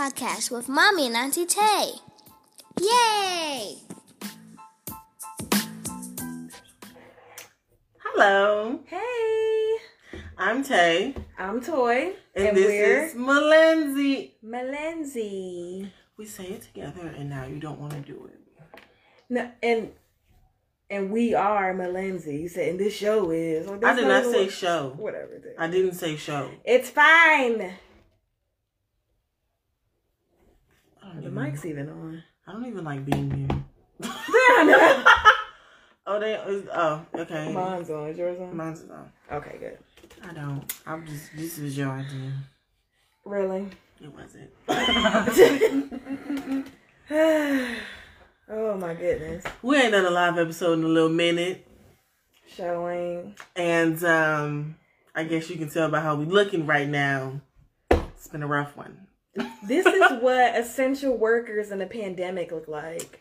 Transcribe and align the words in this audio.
This 0.00 0.14
is 0.14 0.20
Lindsay's 0.22 0.48
podcast 0.48 0.50
with 0.50 0.68
Mommy 0.68 1.06
and 1.08 1.16
Auntie 1.16 1.44
Tay. 1.44 1.92
Yay! 2.80 3.76
Hello, 7.98 8.80
Hey, 8.86 9.76
I'm 10.38 10.62
Tay, 10.62 11.14
I'm 11.38 11.60
Toy, 11.60 12.14
and, 12.34 12.56
this 12.56 12.66
we're 12.66 13.04
is 13.04 13.14
Malenzi. 13.14 14.30
Melenzi. 14.42 15.90
We 16.16 16.24
say 16.24 16.44
it 16.46 16.62
together, 16.62 17.12
and 17.18 17.28
now 17.28 17.44
you 17.44 17.58
don't 17.58 17.78
want 17.78 17.92
to 17.92 18.00
do 18.00 18.30
it. 18.32 18.40
No, 19.28 19.50
and 19.62 19.90
and 20.88 21.10
we 21.10 21.34
are 21.34 21.74
Malenzi. 21.74 22.40
You 22.40 22.48
said, 22.48 22.70
and 22.70 22.80
this 22.80 22.94
show 22.96 23.30
is. 23.32 23.66
Well, 23.66 23.76
I 23.76 23.78
that's 23.78 23.98
did 24.00 24.08
not 24.08 24.24
say 24.24 24.48
show. 24.48 24.94
Whatever. 24.96 25.34
it 25.34 25.44
is. 25.44 25.56
I 25.58 25.68
didn't 25.68 25.94
say 25.94 26.16
show. 26.16 26.50
It's 26.64 26.88
fine. 26.88 27.74
I 30.99 30.99
don't, 30.99 30.99
The 31.14 31.20
even, 31.22 31.34
mic's 31.34 31.64
even 31.64 31.88
on. 31.88 32.22
I 32.46 32.52
don't 32.52 32.66
even 32.66 32.84
like 32.84 33.04
being 33.04 33.30
here. 33.30 34.06
Oh, 36.06 36.18
they. 36.18 36.36
Oh, 36.74 37.06
okay. 37.14 37.52
Mine's 37.52 37.88
on. 37.88 38.08
Is 38.08 38.18
yours 38.18 38.40
on? 38.40 38.56
Mine's 38.56 38.82
on. 38.90 39.12
Okay, 39.30 39.58
good. 39.60 39.78
I 40.28 40.32
don't. 40.32 40.64
I'm 40.84 41.06
just. 41.06 41.30
This 41.36 41.58
was 41.58 41.76
your 41.78 41.88
idea. 41.88 42.32
Really? 43.24 43.68
It 44.00 44.12
wasn't. 44.12 44.50
oh 48.48 48.76
my 48.76 48.94
goodness. 48.94 49.44
we 49.62 49.76
ain't 49.76 49.92
done 49.92 50.06
a 50.06 50.10
live 50.10 50.36
episode 50.36 50.78
in 50.80 50.84
a 50.84 50.88
little 50.88 51.10
minute, 51.10 51.64
Showing. 52.56 53.36
and 53.54 54.02
um, 54.02 54.76
I 55.14 55.22
guess 55.24 55.48
you 55.48 55.56
can 55.58 55.68
tell 55.70 55.90
by 55.90 56.00
how 56.00 56.16
we 56.16 56.24
looking 56.24 56.66
right 56.66 56.88
now. 56.88 57.40
It's 57.90 58.26
been 58.26 58.42
a 58.42 58.48
rough 58.48 58.76
one. 58.76 59.06
This 59.66 59.86
is 59.86 60.12
what 60.20 60.56
essential 60.56 61.16
workers 61.16 61.70
in 61.70 61.80
a 61.80 61.86
pandemic 61.86 62.52
look 62.52 62.68
like. 62.68 63.20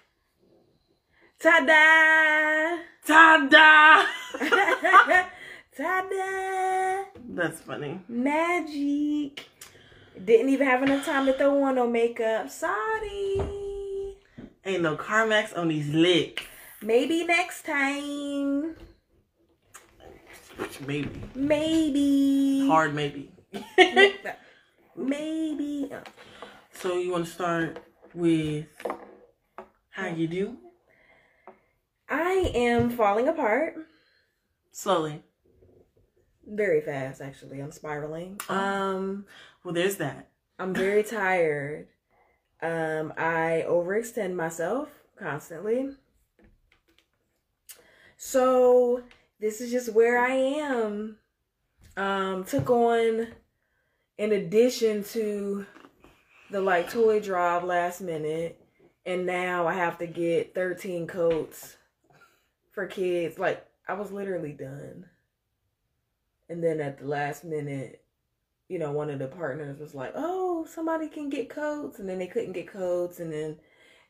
Ta-da! 1.42 2.84
Ta-da! 3.06 4.06
Ta-da! 5.78 7.04
That's 7.30 7.62
funny. 7.62 8.02
Magic. 8.08 9.46
Didn't 10.26 10.50
even 10.50 10.68
have 10.68 10.84
enough 10.84 11.06
time 11.06 11.26
to 11.28 11.34
throw 11.34 11.64
on 11.64 11.76
no 11.76 11.88
makeup. 11.88 12.50
Sorry. 12.50 13.38
Ain't 14.66 14.82
no 14.82 14.98
Carmex 14.98 15.58
on 15.58 15.70
these 15.70 15.94
licks. 15.94 16.44
Maybe 16.82 17.26
next 17.26 17.66
time. 17.66 18.76
Maybe. 20.86 21.22
Maybe. 21.36 22.68
Hard 22.68 22.94
maybe. 22.94 23.32
Maybe. 25.00 25.90
so 26.74 26.98
you 26.98 27.12
want 27.12 27.26
to 27.26 27.32
start 27.32 27.80
with 28.14 28.66
how 29.90 30.08
you 30.08 30.28
do? 30.28 30.58
I 32.10 32.52
am 32.54 32.90
falling 32.90 33.28
apart 33.28 33.76
Slowly. 34.72 35.24
very 36.46 36.82
fast. 36.82 37.22
Actually, 37.22 37.60
I'm 37.60 37.72
spiraling. 37.72 38.40
Um. 38.50 39.26
Well, 39.64 39.74
there's 39.74 39.98
that. 39.98 40.30
I'm 40.58 40.74
very 40.74 41.04
tired. 41.04 41.88
Um, 42.62 43.14
I 43.18 43.64
overextend 43.68 44.34
myself 44.36 44.90
constantly. 45.18 45.92
So 48.18 49.04
this 49.40 49.62
is 49.62 49.72
just 49.72 49.94
where 49.94 50.20
I 50.20 50.32
am. 50.32 51.18
Um, 51.96 52.44
took 52.44 52.70
on 52.70 53.28
in 54.20 54.34
addition 54.34 55.02
to 55.06 55.66
the 56.52 56.60
like 56.60 56.92
toy 56.92 57.22
drive 57.22 57.64
last 57.64 58.02
minute, 58.02 58.62
and 59.06 59.26
now 59.26 59.66
I 59.66 59.74
have 59.74 59.98
to 60.00 60.08
get 60.08 60.54
13 60.54 61.08
coats 61.08 61.78
for 62.74 62.86
kids. 62.86 63.40
Like 63.40 63.66
I 63.88 63.94
was 63.94 64.12
literally 64.12 64.52
done. 64.52 65.06
And 66.50 66.62
then 66.62 66.82
at 66.82 67.00
the 67.00 67.06
last 67.06 67.46
minute, 67.46 68.04
you 68.68 68.78
know, 68.78 68.92
one 68.92 69.10
of 69.10 69.20
the 69.20 69.28
partners 69.28 69.80
was 69.80 69.96
like, 69.96 70.12
"Oh, 70.16 70.66
somebody 70.66 71.08
can 71.08 71.30
get 71.30 71.50
coats. 71.50 72.00
and 72.00 72.10
then 72.10 72.20
they 72.20 72.28
couldn't 72.28 72.52
get 72.54 72.68
coats. 72.68 73.22
and 73.22 73.32
then 73.32 73.58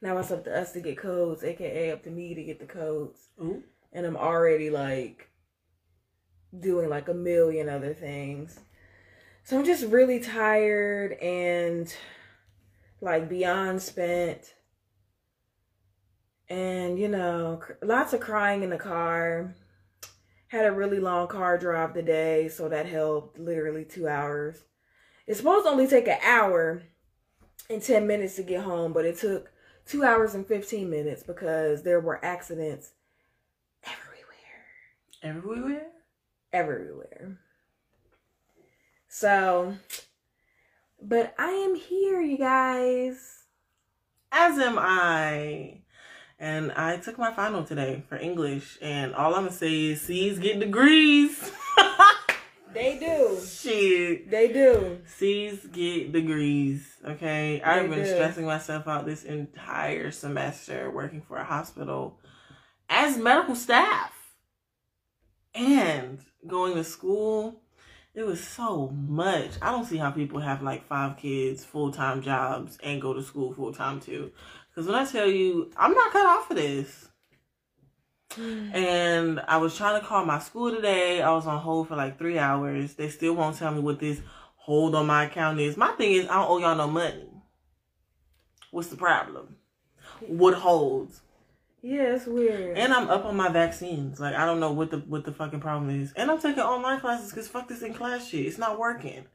now 0.01 0.17
it's 0.17 0.31
up 0.31 0.43
to 0.45 0.57
us 0.59 0.71
to 0.71 0.81
get 0.81 0.97
codes, 0.97 1.43
aka 1.43 1.91
up 1.91 2.01
to 2.03 2.09
me 2.09 2.33
to 2.33 2.43
get 2.43 2.59
the 2.59 2.65
codes, 2.65 3.27
Ooh. 3.41 3.61
and 3.93 4.05
I'm 4.07 4.17
already 4.17 4.71
like 4.71 5.29
doing 6.57 6.89
like 6.89 7.09
a 7.09 7.13
million 7.13 7.69
other 7.69 7.93
things, 7.93 8.59
so 9.43 9.57
I'm 9.57 9.65
just 9.65 9.85
really 9.85 10.19
tired 10.19 11.13
and 11.13 11.93
like 13.01 13.29
beyond 13.29 13.81
spent, 13.81 14.53
and 16.49 16.99
you 16.99 17.07
know, 17.07 17.61
lots 17.81 18.13
of 18.13 18.19
crying 18.19 18.63
in 18.63 18.69
the 18.69 18.77
car. 18.77 19.53
Had 20.47 20.65
a 20.65 20.71
really 20.71 20.99
long 20.99 21.27
car 21.27 21.59
drive 21.59 21.93
today, 21.93 22.49
so 22.49 22.69
that 22.69 22.87
helped. 22.87 23.37
Literally 23.37 23.85
two 23.85 24.07
hours. 24.07 24.63
It's 25.27 25.37
supposed 25.37 25.65
to 25.65 25.69
only 25.69 25.85
take 25.85 26.07
an 26.07 26.17
hour 26.23 26.81
and 27.69 27.83
10 27.83 28.07
minutes 28.07 28.35
to 28.37 28.43
get 28.43 28.63
home, 28.63 28.91
but 28.91 29.05
it 29.05 29.19
took 29.19 29.51
two 29.85 30.03
hours 30.03 30.33
and 30.33 30.47
15 30.47 30.89
minutes 30.89 31.21
because 31.21 31.83
there 31.83 31.99
were 31.99 32.23
accidents 32.25 32.93
everywhere. 33.83 34.25
Everywhere? 35.21 35.87
Everywhere. 36.51 37.37
So, 39.09 39.75
but 41.01 41.33
I 41.37 41.49
am 41.49 41.75
here, 41.75 42.21
you 42.21 42.37
guys. 42.37 43.43
As 44.31 44.57
am 44.59 44.77
I. 44.79 45.81
And 46.39 46.71
I 46.71 46.97
took 46.97 47.17
my 47.17 47.33
final 47.33 47.63
today 47.65 48.03
for 48.07 48.15
English, 48.15 48.77
and 48.81 49.13
all 49.13 49.35
I'm 49.35 49.43
gonna 49.43 49.51
say 49.51 49.87
is 49.87 50.01
C's 50.01 50.39
get 50.39 50.59
degrees. 50.59 51.51
They 52.73 52.99
do. 52.99 53.39
Shit. 53.43 54.29
They 54.29 54.53
do. 54.53 54.99
C's 55.05 55.65
get 55.65 56.11
degrees. 56.11 56.87
Okay. 57.03 57.61
I've 57.61 57.89
been 57.89 58.03
do. 58.03 58.13
stressing 58.13 58.45
myself 58.45 58.87
out 58.87 59.05
this 59.05 59.23
entire 59.23 60.11
semester 60.11 60.91
working 60.91 61.21
for 61.21 61.37
a 61.37 61.43
hospital 61.43 62.19
as 62.87 63.17
medical 63.17 63.55
staff 63.55 64.13
and 65.55 66.19
going 66.45 66.75
to 66.75 66.83
school. 66.83 67.61
It 68.19 68.25
was 68.25 68.45
so 68.45 68.89
much. 68.89 69.51
I 69.61 69.71
don't 69.71 69.85
see 69.85 69.95
how 69.95 70.11
people 70.11 70.41
have 70.41 70.61
like 70.61 70.85
five 70.85 71.15
kids, 71.15 71.63
full 71.63 71.89
time 71.89 72.21
jobs, 72.21 72.77
and 72.83 73.01
go 73.01 73.13
to 73.13 73.23
school 73.23 73.53
full 73.53 73.71
time 73.71 74.01
too. 74.01 74.33
Because 74.67 74.87
when 74.87 74.97
I 74.97 75.05
tell 75.05 75.25
you, 75.25 75.71
I'm 75.77 75.93
not 75.93 76.11
cut 76.11 76.25
off 76.25 76.49
for 76.49 76.53
this. 76.53 77.07
And 78.37 79.39
I 79.47 79.55
was 79.55 79.77
trying 79.77 80.01
to 80.01 80.05
call 80.05 80.25
my 80.25 80.39
school 80.39 80.69
today. 80.69 81.21
I 81.21 81.31
was 81.31 81.47
on 81.47 81.61
hold 81.61 81.87
for 81.87 81.95
like 81.95 82.17
three 82.17 82.37
hours. 82.37 82.95
They 82.95 83.07
still 83.07 83.35
won't 83.35 83.55
tell 83.55 83.71
me 83.71 83.79
what 83.79 84.01
this 84.01 84.19
hold 84.57 84.95
on 84.95 85.07
my 85.07 85.23
account 85.23 85.61
is. 85.61 85.77
My 85.77 85.93
thing 85.93 86.11
is, 86.11 86.27
I 86.27 86.33
don't 86.33 86.49
owe 86.49 86.57
y'all 86.57 86.75
no 86.75 86.87
money. 86.89 87.29
What's 88.71 88.89
the 88.89 88.97
problem? 88.97 89.55
What 90.19 90.55
holds? 90.55 91.21
Yeah, 91.81 92.15
it's 92.15 92.25
weird. 92.25 92.77
And 92.77 92.93
I'm 92.93 93.09
up 93.09 93.25
on 93.25 93.35
my 93.35 93.49
vaccines. 93.49 94.19
Like 94.19 94.35
I 94.35 94.45
don't 94.45 94.59
know 94.59 94.71
what 94.71 94.91
the 94.91 94.97
what 94.99 95.23
the 95.23 95.31
fucking 95.31 95.61
problem 95.61 95.89
is. 95.89 96.11
And 96.13 96.29
I'm 96.29 96.39
taking 96.39 96.61
online 96.61 96.99
classes 96.99 97.29
because 97.29 97.47
fuck 97.47 97.67
this 97.67 97.81
in 97.81 97.93
class 97.93 98.27
shit. 98.27 98.45
It's 98.45 98.57
not 98.57 98.79
working. 98.79 99.25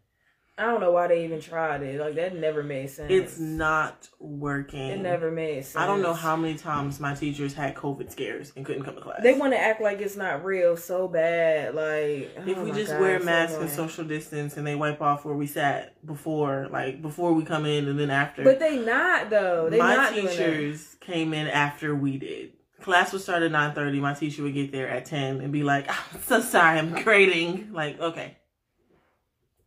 I 0.57 0.67
don't 0.67 0.81
know 0.81 0.93
why 0.93 1.09
they 1.09 1.25
even 1.25 1.41
tried 1.41 1.83
it. 1.83 1.99
Like 1.99 2.15
that 2.15 2.37
never 2.37 2.63
made 2.63 2.89
sense. 2.89 3.11
It's 3.11 3.39
not 3.41 4.09
working. 4.21 4.89
It 4.89 5.01
never 5.01 5.33
made 5.33 5.65
sense. 5.65 5.77
I 5.77 5.87
don't 5.87 6.01
know 6.01 6.15
how 6.15 6.37
many 6.37 6.55
times 6.55 7.01
my 7.01 7.13
teachers 7.15 7.55
had 7.55 7.75
COVID 7.75 8.13
scares 8.13 8.53
and 8.55 8.65
couldn't 8.65 8.85
come 8.85 8.95
to 8.95 9.01
class. 9.01 9.21
They 9.21 9.35
want 9.35 9.53
to 9.53 9.59
act 9.59 9.83
like 9.83 10.01
it's 10.01 10.17
not 10.17 10.45
real 10.45 10.77
so 10.77 11.09
bad. 11.09 11.75
Like 11.75 12.37
oh 12.39 12.49
if 12.49 12.57
oh 12.57 12.65
we 12.65 12.71
just 12.71 12.93
God, 12.93 13.01
wear 13.01 13.19
so 13.19 13.25
masks 13.27 13.57
and 13.57 13.69
social 13.69 14.05
distance 14.05 14.57
and 14.57 14.65
they 14.65 14.77
wipe 14.77 15.03
off 15.03 15.25
where 15.25 15.35
we 15.35 15.49
sat 15.49 16.05
before, 16.07 16.69
like 16.71 17.03
before 17.03 17.33
we 17.33 17.45
come 17.45 17.67
in 17.67 17.89
and 17.89 17.99
then 17.99 18.11
after. 18.11 18.45
But 18.45 18.61
they 18.61 18.79
not 18.79 19.31
though. 19.31 19.69
They 19.69 19.79
my 19.79 19.97
not 19.97 20.15
teachers 20.15 20.97
came 21.01 21.35
in 21.35 21.49
after 21.49 21.97
we 21.97 22.17
did. 22.17 22.53
Class 22.81 23.13
would 23.13 23.23
start 23.23 23.43
at 23.43 23.51
nine 23.51 23.75
thirty. 23.75 23.99
My 23.99 24.15
teacher 24.15 24.45
would 24.45 24.55
get 24.55 24.71
there 24.71 24.89
at 24.89 25.07
ten 25.07 25.41
and 25.41 25.53
be 25.53 25.65
like, 25.65 25.89
"I'm 26.15 26.21
so 26.21 26.41
sorry, 26.41 26.79
I'm 26.79 27.03
grading." 27.03 27.73
Like, 27.73 27.99
okay, 27.99 28.37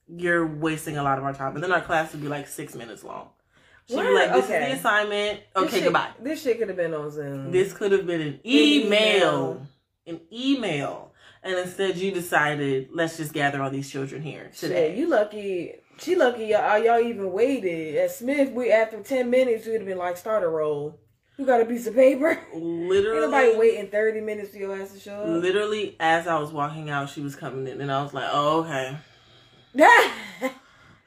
you're 0.08 0.46
wasting 0.46 0.98
a 0.98 1.04
lot 1.04 1.18
of 1.18 1.24
our 1.24 1.34
time. 1.34 1.56
And 1.56 1.64
then 1.64 1.72
our 1.72 1.82
class 1.82 2.12
would 2.14 2.22
be 2.22 2.28
like 2.28 2.48
six 2.48 2.76
minutes 2.76 3.04
long. 3.04 3.30
She'd 3.90 3.96
be 4.02 4.10
like, 4.14 4.34
"This 4.34 4.46
Okay. 4.46 4.64
is 4.64 4.70
the 4.70 4.76
assignment." 4.80 5.40
This 5.56 5.64
Okay, 5.64 5.76
shit- 5.78 5.84
goodbye. 5.86 6.10
This 6.22 6.42
shit 6.42 6.60
could 6.60 6.68
have 6.68 6.78
been 6.78 6.94
on 6.94 7.10
Zoom. 7.12 7.52
This 7.52 7.72
could 7.74 7.92
have 7.94 8.06
been 8.06 8.22
an 8.22 8.40
email. 8.46 9.66
An 10.06 10.20
email. 10.32 11.14
And 11.44 11.58
instead 11.60 11.96
you 11.98 12.12
decided, 12.12 12.90
let's 12.94 13.16
just 13.18 13.32
gather 13.34 13.62
all 13.62 13.70
these 13.70 13.90
children 13.90 14.22
here 14.22 14.52
today. 14.58 14.90
Shit, 14.90 14.98
you 14.98 15.08
lucky. 15.10 15.74
She 16.00 16.16
lucky 16.16 16.46
y'all, 16.46 16.78
y'all 16.78 17.00
even 17.00 17.32
waited. 17.32 17.96
At 17.96 18.12
Smith, 18.12 18.52
we 18.52 18.72
after 18.72 19.02
ten 19.02 19.30
minutes, 19.30 19.66
we'd 19.66 19.76
have 19.76 19.86
been 19.86 19.98
like, 19.98 20.18
start 20.18 20.44
a 20.44 20.48
roll. 20.50 21.00
You 21.38 21.46
got 21.46 21.62
a 21.62 21.66
piece 21.66 21.86
of 21.88 21.94
paper? 21.96 22.40
Literally 22.54 23.22
nobody 23.22 23.56
waiting 23.58 23.88
thirty 23.90 24.22
minutes 24.22 24.50
for 24.52 24.58
your 24.58 24.76
ass 24.76 24.94
to 24.94 25.00
show 25.00 25.14
up. 25.22 25.42
literally 25.42 25.96
as 26.00 26.28
I 26.28 26.40
was 26.40 26.52
walking 26.52 26.90
out, 26.90 27.10
she 27.10 27.22
was 27.22 27.36
coming 27.36 27.68
in 27.68 27.80
and 27.80 27.92
I 27.92 28.02
was 28.04 28.14
like, 28.14 28.28
Oh, 28.32 28.62
okay. 28.64 28.98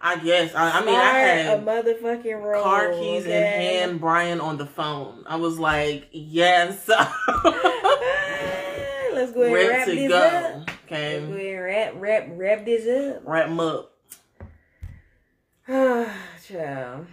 I 0.02 0.16
guess. 0.24 0.54
I, 0.54 0.78
I 0.80 0.84
mean, 0.84 0.94
I 0.94 1.02
had 1.18 1.58
a 1.58 1.62
motherfucking 1.62 2.42
roll. 2.42 2.62
car 2.62 2.92
keys 2.92 3.26
in 3.26 3.32
hand, 3.42 4.00
Brian 4.00 4.40
on 4.40 4.56
the 4.56 4.64
phone. 4.66 5.24
I 5.26 5.36
was 5.36 5.58
like, 5.58 6.08
yes. 6.12 6.88
Let's 9.12 9.32
go 9.32 9.42
ahead 9.42 9.52
and 9.52 9.52
Ready 9.52 9.68
wrap 9.68 9.86
to 9.86 9.94
this 9.94 10.08
go. 10.08 10.16
up. 10.18 10.66
Let's 10.66 10.78
go 10.88 10.94
ahead 10.94 11.22
and 11.22 11.34
wrap, 11.62 11.92
wrap, 11.96 12.28
wrap 12.30 12.64
this 12.64 13.16
up. 13.16 13.22
Wrap 13.26 13.46
'em 13.48 13.60
up. 13.60 13.92
Child. 16.46 17.06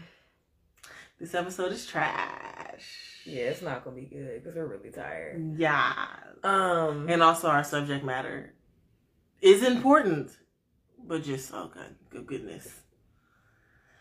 This 1.19 1.33
episode 1.35 1.71
is 1.73 1.85
trash. 1.85 3.21
Yeah, 3.25 3.45
it's 3.45 3.61
not 3.61 3.83
gonna 3.83 3.95
be 3.97 4.03
good 4.03 4.41
because 4.41 4.55
we're 4.55 4.65
really 4.67 4.91
tired. 4.91 5.55
Yeah. 5.57 5.93
Um, 6.43 7.09
And 7.09 7.21
also 7.21 7.49
our 7.49 7.63
subject 7.63 8.05
matter 8.05 8.53
is 9.41 9.63
important. 9.63 10.31
But 11.07 11.23
just 11.23 11.51
oh 11.53 11.71
god, 11.73 11.95
good 12.09 12.27
goodness. 12.27 12.67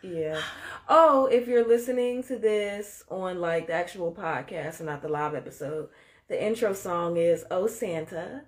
yeah. 0.03 0.41
Oh, 0.88 1.26
if 1.26 1.47
you're 1.49 1.67
listening 1.67 2.23
to 2.25 2.37
this 2.38 3.05
on 3.08 3.41
like 3.41 3.67
the 3.69 3.73
actual 3.75 4.12
podcast 4.12 4.79
and 4.81 4.87
not 4.87 5.03
the 5.03 5.08
live 5.08 5.35
episode, 5.35 5.88
the 6.29 6.43
intro 6.43 6.73
song 6.73 7.17
is 7.17 7.44
"Oh 7.50 7.67
Santa" 7.67 8.43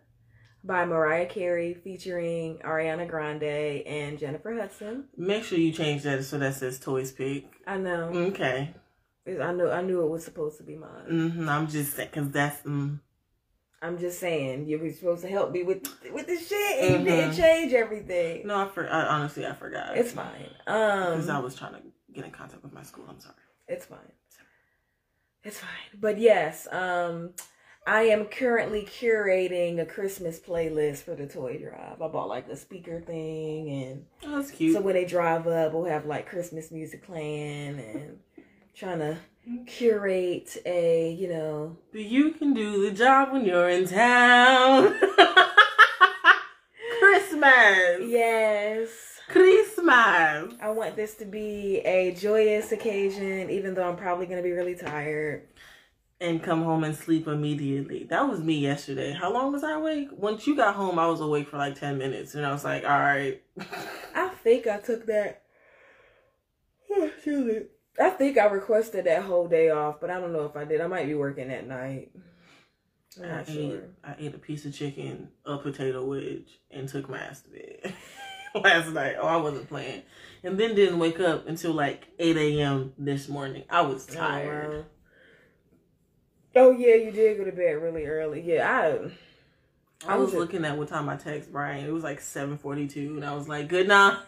by 0.64 0.84
Mariah 0.84 1.26
Carey 1.26 1.72
featuring 1.75 2.58
Ariana 2.64 3.08
Grande 3.08 3.43
and 3.87 4.19
Jennifer 4.19 4.55
Hudson. 4.55 5.04
Make 5.16 5.44
sure 5.44 5.58
you 5.58 5.72
change 5.72 6.02
that 6.02 6.25
so 6.25 6.38
that 6.38 6.54
says 6.54 6.78
toys 6.81 7.12
pick. 7.12 7.46
I 7.66 7.76
know. 7.78 8.08
Okay. 8.32 8.75
I 9.26 9.52
know. 9.52 9.70
I 9.70 9.82
knew 9.82 10.02
it 10.02 10.08
was 10.11 10.25
supposed 10.25 10.56
to 10.58 10.64
be 10.64 10.75
mine. 10.76 11.04
hmm 11.06 11.49
I'm 11.49 11.69
just 11.69 11.94
saying 11.94 12.08
because 12.12 12.31
that's 12.31 12.62
mm, 12.62 12.99
I'm 13.80 13.98
just 13.98 14.19
saying 14.19 14.66
you 14.66 14.78
were 14.78 14.90
supposed 14.90 15.22
to 15.22 15.28
help 15.28 15.52
me 15.52 15.62
with 15.62 15.86
with 16.12 16.26
this 16.26 16.48
shit, 16.48 16.80
and 16.84 17.04
you 17.04 17.10
didn't 17.10 17.30
Mhm. 17.32 17.36
change 17.36 17.72
everything. 17.72 18.46
no. 18.46 18.56
I, 18.66 18.69
for, 18.69 18.88
I 18.88 19.02
honestly 19.06 19.46
I 19.46 19.52
forgot. 19.52 19.96
It's 19.96 20.12
fine. 20.12 20.50
Um, 20.66 21.12
because 21.12 21.28
I 21.28 21.38
was 21.38 21.54
trying 21.54 21.75
to 21.75 21.80
get 22.12 22.25
in 22.25 22.30
contact 22.32 22.62
with 22.62 22.72
my 22.72 22.82
school. 22.82 23.04
I'm 23.08 23.20
sorry. 23.20 23.34
it's 23.69 23.84
fine. 23.86 23.98
It's 25.44 25.58
fine. 25.60 26.00
But 26.00 26.19
yes, 26.19 26.66
um, 26.72 27.30
I 27.86 28.02
am 28.02 28.25
currently 28.26 28.82
curating 28.82 29.80
a 29.80 29.86
Christmas 29.86 30.40
playlist 30.40 30.98
for 31.04 31.14
the 31.14 31.26
toy 31.26 31.58
drive. 31.58 32.02
I 32.02 32.08
bought 32.08 32.28
like 32.28 32.48
a 32.48 32.56
speaker 32.56 33.00
thing, 33.00 33.70
and 33.70 34.06
Oh, 34.25 34.36
that's 34.36 34.50
cute. 34.50 34.75
so 34.75 34.80
when 34.80 34.94
they 34.94 35.04
drive 35.04 35.46
up, 35.46 35.72
we'll 35.72 35.84
have 35.84 36.04
like 36.06 36.28
Christmas 36.28 36.70
music 36.72 37.02
playing, 37.04 37.78
and 37.78 38.19
trying 38.78 39.00
to 39.00 39.16
curate 39.66 40.56
a 40.66 41.10
you 41.19 41.26
know 41.28 41.76
you 41.92 42.30
can 42.32 42.54
do 42.54 42.82
the 42.82 42.92
job 42.94 43.32
when 43.32 43.44
you're 43.44 43.69
in 43.69 43.88
town. 43.88 44.94
Christmas. 47.00 48.00
yes. 48.02 48.88
Christmas. 49.28 50.54
I 50.60 50.70
want 50.70 50.96
this 50.96 51.14
to 51.16 51.25
be 51.25 51.78
a 51.78 52.12
joyous 52.14 52.72
occasion, 52.72 53.50
even 53.50 53.75
though 53.75 53.88
I'm 53.88 53.96
probably 53.96 54.26
going 54.26 54.38
to 54.38 54.42
be 54.42 54.52
really 54.52 54.75
tired. 54.75 55.48
And 56.20 56.42
come 56.42 56.62
home 56.62 56.84
and 56.84 56.96
sleep 56.96 57.26
immediately. 57.26 58.04
That 58.04 58.28
was 58.28 58.40
me 58.40 58.58
yesterday. 58.58 59.12
How 59.12 59.32
long 59.32 59.52
was 59.52 59.64
I 59.64 59.72
awake? 59.72 60.08
Once 60.12 60.46
you 60.46 60.56
got 60.56 60.75
home, 60.75 60.98
I 60.98 61.06
was 61.06 61.20
awake 61.20 61.48
for 61.48 61.58
like 61.58 61.78
10 61.78 61.98
minutes. 61.98 62.34
And 62.34 62.44
I 62.44 62.52
was 62.52 62.64
like, 62.64 62.84
all 62.84 62.90
right. 62.90 63.40
I 64.14 64.28
think 64.42 64.66
I 64.66 64.78
took 64.78 65.06
that. 65.06 65.42
Excuse 66.90 67.44
me. 67.44 67.60
I 68.00 68.10
think 68.10 68.38
I 68.38 68.46
requested 68.46 69.06
that 69.06 69.22
whole 69.22 69.48
day 69.48 69.70
off, 69.70 70.00
but 70.00 70.10
I 70.10 70.20
don't 70.20 70.32
know 70.32 70.44
if 70.44 70.56
I 70.56 70.64
did. 70.64 70.80
I 70.80 70.86
might 70.86 71.06
be 71.06 71.14
working 71.14 71.48
that 71.48 71.66
night. 71.66 72.10
I'm 73.18 73.24
I 73.24 73.28
not 73.28 73.48
ate. 73.48 73.80
I 74.04 74.14
ate 74.18 74.34
a 74.34 74.38
piece 74.38 74.64
of 74.64 74.74
chicken, 74.74 75.28
a 75.44 75.58
potato 75.58 76.04
wedge, 76.04 76.60
and 76.70 76.88
took 76.88 77.08
my 77.08 77.18
ass 77.18 77.42
to 77.42 77.50
bed 77.50 77.94
last 78.54 78.90
night. 78.90 79.16
Oh, 79.20 79.26
I 79.26 79.36
wasn't 79.36 79.68
playing. 79.68 80.02
And 80.44 80.58
then 80.58 80.74
didn't 80.74 80.98
wake 80.98 81.18
up 81.18 81.48
until 81.48 81.72
like 81.72 82.08
8 82.18 82.36
a.m. 82.36 82.92
this 82.96 83.28
morning. 83.28 83.64
I 83.68 83.80
was 83.80 84.06
oh, 84.10 84.14
tired. 84.14 84.70
Oh, 84.72 84.78
wow. 84.78 84.84
Oh, 86.56 86.70
yeah, 86.70 86.94
you 86.94 87.10
did 87.10 87.38
go 87.38 87.44
to 87.44 87.52
bed 87.52 87.82
really 87.82 88.06
early. 88.06 88.40
Yeah, 88.40 88.68
I. 88.68 89.10
I 90.06 90.16
was 90.16 90.32
was 90.32 90.34
looking 90.34 90.64
at 90.64 90.78
what 90.78 90.88
time 90.88 91.08
I 91.08 91.16
text 91.16 91.50
Brian. 91.50 91.84
It 91.84 91.92
was 91.92 92.04
like 92.04 92.20
7:42, 92.20 93.16
and 93.16 93.24
I 93.24 93.34
was 93.34 93.48
like, 93.48 93.68
"Good 93.68 93.88
night." 93.88 94.18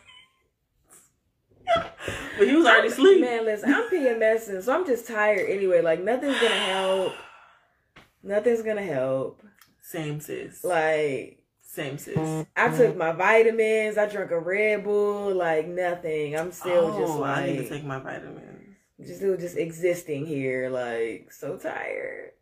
but 2.39 2.49
he 2.49 2.55
was 2.57 2.67
already 2.67 2.89
asleep. 2.89 3.21
Man, 3.21 3.45
listen, 3.45 3.73
I'm 3.73 3.89
PMSing, 3.91 4.63
so 4.63 4.75
I'm 4.75 4.87
just 4.87 5.07
tired 5.07 5.49
anyway. 5.49 5.81
Like, 5.83 6.03
nothing's 6.03 6.41
gonna 6.41 6.55
help. 6.55 7.13
Nothing's 8.23 8.63
gonna 8.63 8.83
help. 8.83 9.43
Same 9.81 10.21
sis. 10.21 10.63
Like, 10.63 11.43
Same 11.63 11.97
sis. 11.99 12.47
I 12.55 12.69
took 12.77 12.97
my 12.97 13.13
vitamins. 13.13 13.97
I 13.97 14.07
drank 14.07 14.31
a 14.31 14.39
Red 14.39 14.85
Bull. 14.85 15.35
Like 15.35 15.67
nothing. 15.67 16.37
I'm 16.37 16.53
still 16.53 16.93
oh, 16.95 17.01
just 17.01 17.13
Oh, 17.15 17.25
I 17.25 17.47
need 17.47 17.57
to 17.57 17.61
like 17.63 17.69
take 17.71 17.85
my 17.85 17.99
vitamins. 17.99 18.77
just 19.01 19.17
still 19.17 19.37
just 19.37 19.57
existing 19.57 20.27
here. 20.27 20.69
Like 20.69 21.33
so 21.33 21.57
tired. 21.57 22.33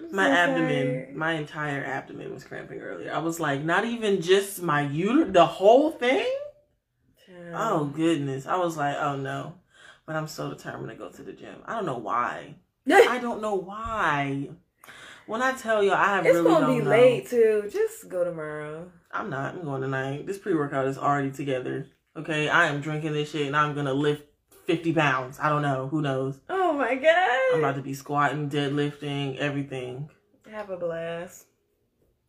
I'm 0.00 0.16
My 0.16 0.26
so 0.28 0.32
abdomen, 0.32 0.86
tired. 0.86 1.16
my 1.16 1.32
entire 1.34 1.84
abdomen 1.84 2.32
was 2.34 2.42
cramping 2.44 2.80
earlier. 2.80 3.12
I 3.12 3.18
was 3.18 3.38
like, 3.38 3.62
not 3.62 3.84
even 3.84 4.20
just 4.22 4.62
my 4.62 4.80
uterus, 4.82 5.32
the 5.32 5.46
whole 5.46 5.90
thing. 5.92 6.26
Oh 7.54 7.86
goodness. 7.86 8.46
I 8.46 8.56
was 8.56 8.76
like, 8.76 8.96
oh 8.96 9.16
no. 9.16 9.54
But 10.06 10.16
I'm 10.16 10.26
so 10.26 10.50
determined 10.50 10.90
to 10.90 10.96
go 10.96 11.08
to 11.10 11.22
the 11.22 11.32
gym. 11.32 11.56
I 11.66 11.74
don't 11.74 11.86
know 11.86 11.98
why. 11.98 12.54
I 12.90 13.18
don't 13.18 13.42
know 13.42 13.54
why. 13.54 14.48
When 15.26 15.42
I 15.42 15.52
tell 15.52 15.82
you, 15.82 15.92
I 15.92 16.18
it's 16.18 16.28
really 16.28 16.50
gonna 16.50 16.66
be 16.66 16.78
know. 16.80 16.90
late 16.90 17.28
too. 17.28 17.68
Just 17.70 18.08
go 18.08 18.24
tomorrow. 18.24 18.90
I'm 19.12 19.30
not. 19.30 19.54
I'm 19.54 19.64
going 19.64 19.82
tonight. 19.82 20.26
This 20.26 20.38
pre 20.38 20.54
workout 20.54 20.86
is 20.86 20.98
already 20.98 21.30
together. 21.30 21.86
Okay, 22.16 22.48
I 22.48 22.66
am 22.66 22.80
drinking 22.80 23.12
this 23.12 23.30
shit 23.30 23.46
and 23.46 23.56
I'm 23.56 23.74
gonna 23.74 23.94
lift 23.94 24.24
50 24.66 24.92
pounds. 24.92 25.38
I 25.40 25.48
don't 25.48 25.62
know. 25.62 25.88
Who 25.88 26.02
knows? 26.02 26.40
Oh 26.48 26.72
my 26.72 26.94
god. 26.96 27.40
I'm 27.52 27.60
about 27.60 27.76
to 27.76 27.82
be 27.82 27.94
squatting, 27.94 28.50
deadlifting, 28.50 29.36
everything. 29.38 30.10
have 30.50 30.70
a 30.70 30.76
blast. 30.76 31.46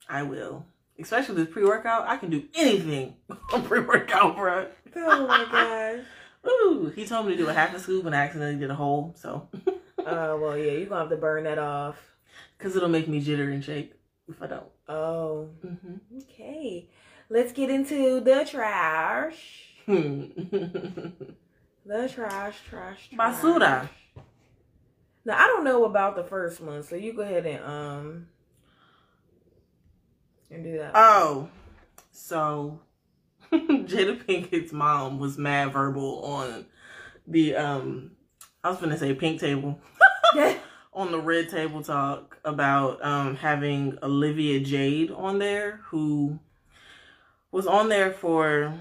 I 0.07 0.23
will. 0.23 0.65
Especially 0.99 1.35
this 1.35 1.51
pre 1.51 1.63
workout. 1.63 2.07
I 2.07 2.17
can 2.17 2.29
do 2.29 2.43
anything 2.53 3.15
on 3.53 3.63
pre 3.63 3.79
workout, 3.79 4.35
bro. 4.35 4.67
Oh 4.95 5.27
my 5.27 5.45
gosh. 5.51 6.05
Ooh, 6.47 6.91
he 6.95 7.05
told 7.05 7.27
me 7.27 7.33
to 7.33 7.37
do 7.37 7.49
a 7.49 7.53
half 7.53 7.73
a 7.75 7.79
scoop 7.79 8.05
and 8.05 8.15
I 8.15 8.19
accidentally 8.19 8.59
did 8.59 8.71
a 8.71 8.75
whole. 8.75 9.13
So, 9.17 9.47
Oh 9.99 10.37
well, 10.41 10.57
yeah. 10.57 10.71
You're 10.71 10.87
gonna 10.87 11.01
have 11.01 11.09
to 11.09 11.17
burn 11.17 11.43
that 11.43 11.59
off. 11.59 11.97
because 12.57 12.75
it'll 12.75 12.89
make 12.89 13.07
me 13.07 13.23
jitter 13.23 13.51
and 13.53 13.63
shake 13.63 13.93
if 14.27 14.41
I 14.41 14.47
don't. 14.47 14.65
Oh. 14.89 15.49
Mm-hmm. 15.65 16.17
Okay. 16.23 16.89
Let's 17.29 17.51
get 17.53 17.69
into 17.69 18.19
the 18.21 18.45
trash. 18.49 19.67
The 21.83 22.07
trash, 22.07 22.57
trash, 22.69 23.09
trash. 23.09 23.09
Basura. 23.13 23.89
Now 25.25 25.37
I 25.43 25.47
don't 25.47 25.63
know 25.63 25.85
about 25.85 26.15
the 26.15 26.23
first 26.23 26.61
one, 26.61 26.83
so 26.83 26.95
you 26.95 27.13
go 27.13 27.23
ahead 27.23 27.45
and 27.47 27.63
um 27.65 28.27
and 30.51 30.63
do 30.63 30.77
that. 30.77 30.91
Oh, 30.95 31.49
so 32.11 32.79
Jada 33.87 34.23
Pinkett's 34.23 34.71
mom 34.71 35.19
was 35.19 35.37
mad 35.37 35.73
verbal 35.73 36.23
on 36.23 36.65
the 37.27 37.55
um 37.55 38.11
I 38.63 38.69
was 38.69 38.79
gonna 38.79 38.97
say 38.97 39.13
pink 39.13 39.39
table 39.39 39.79
on 40.93 41.11
the 41.11 41.19
red 41.19 41.49
table 41.49 41.83
talk 41.83 42.37
about 42.45 43.03
um 43.03 43.35
having 43.35 43.97
Olivia 44.01 44.59
Jade 44.61 45.11
on 45.11 45.39
there 45.39 45.81
who 45.85 46.39
was 47.51 47.67
on 47.67 47.89
there 47.89 48.11
for 48.13 48.73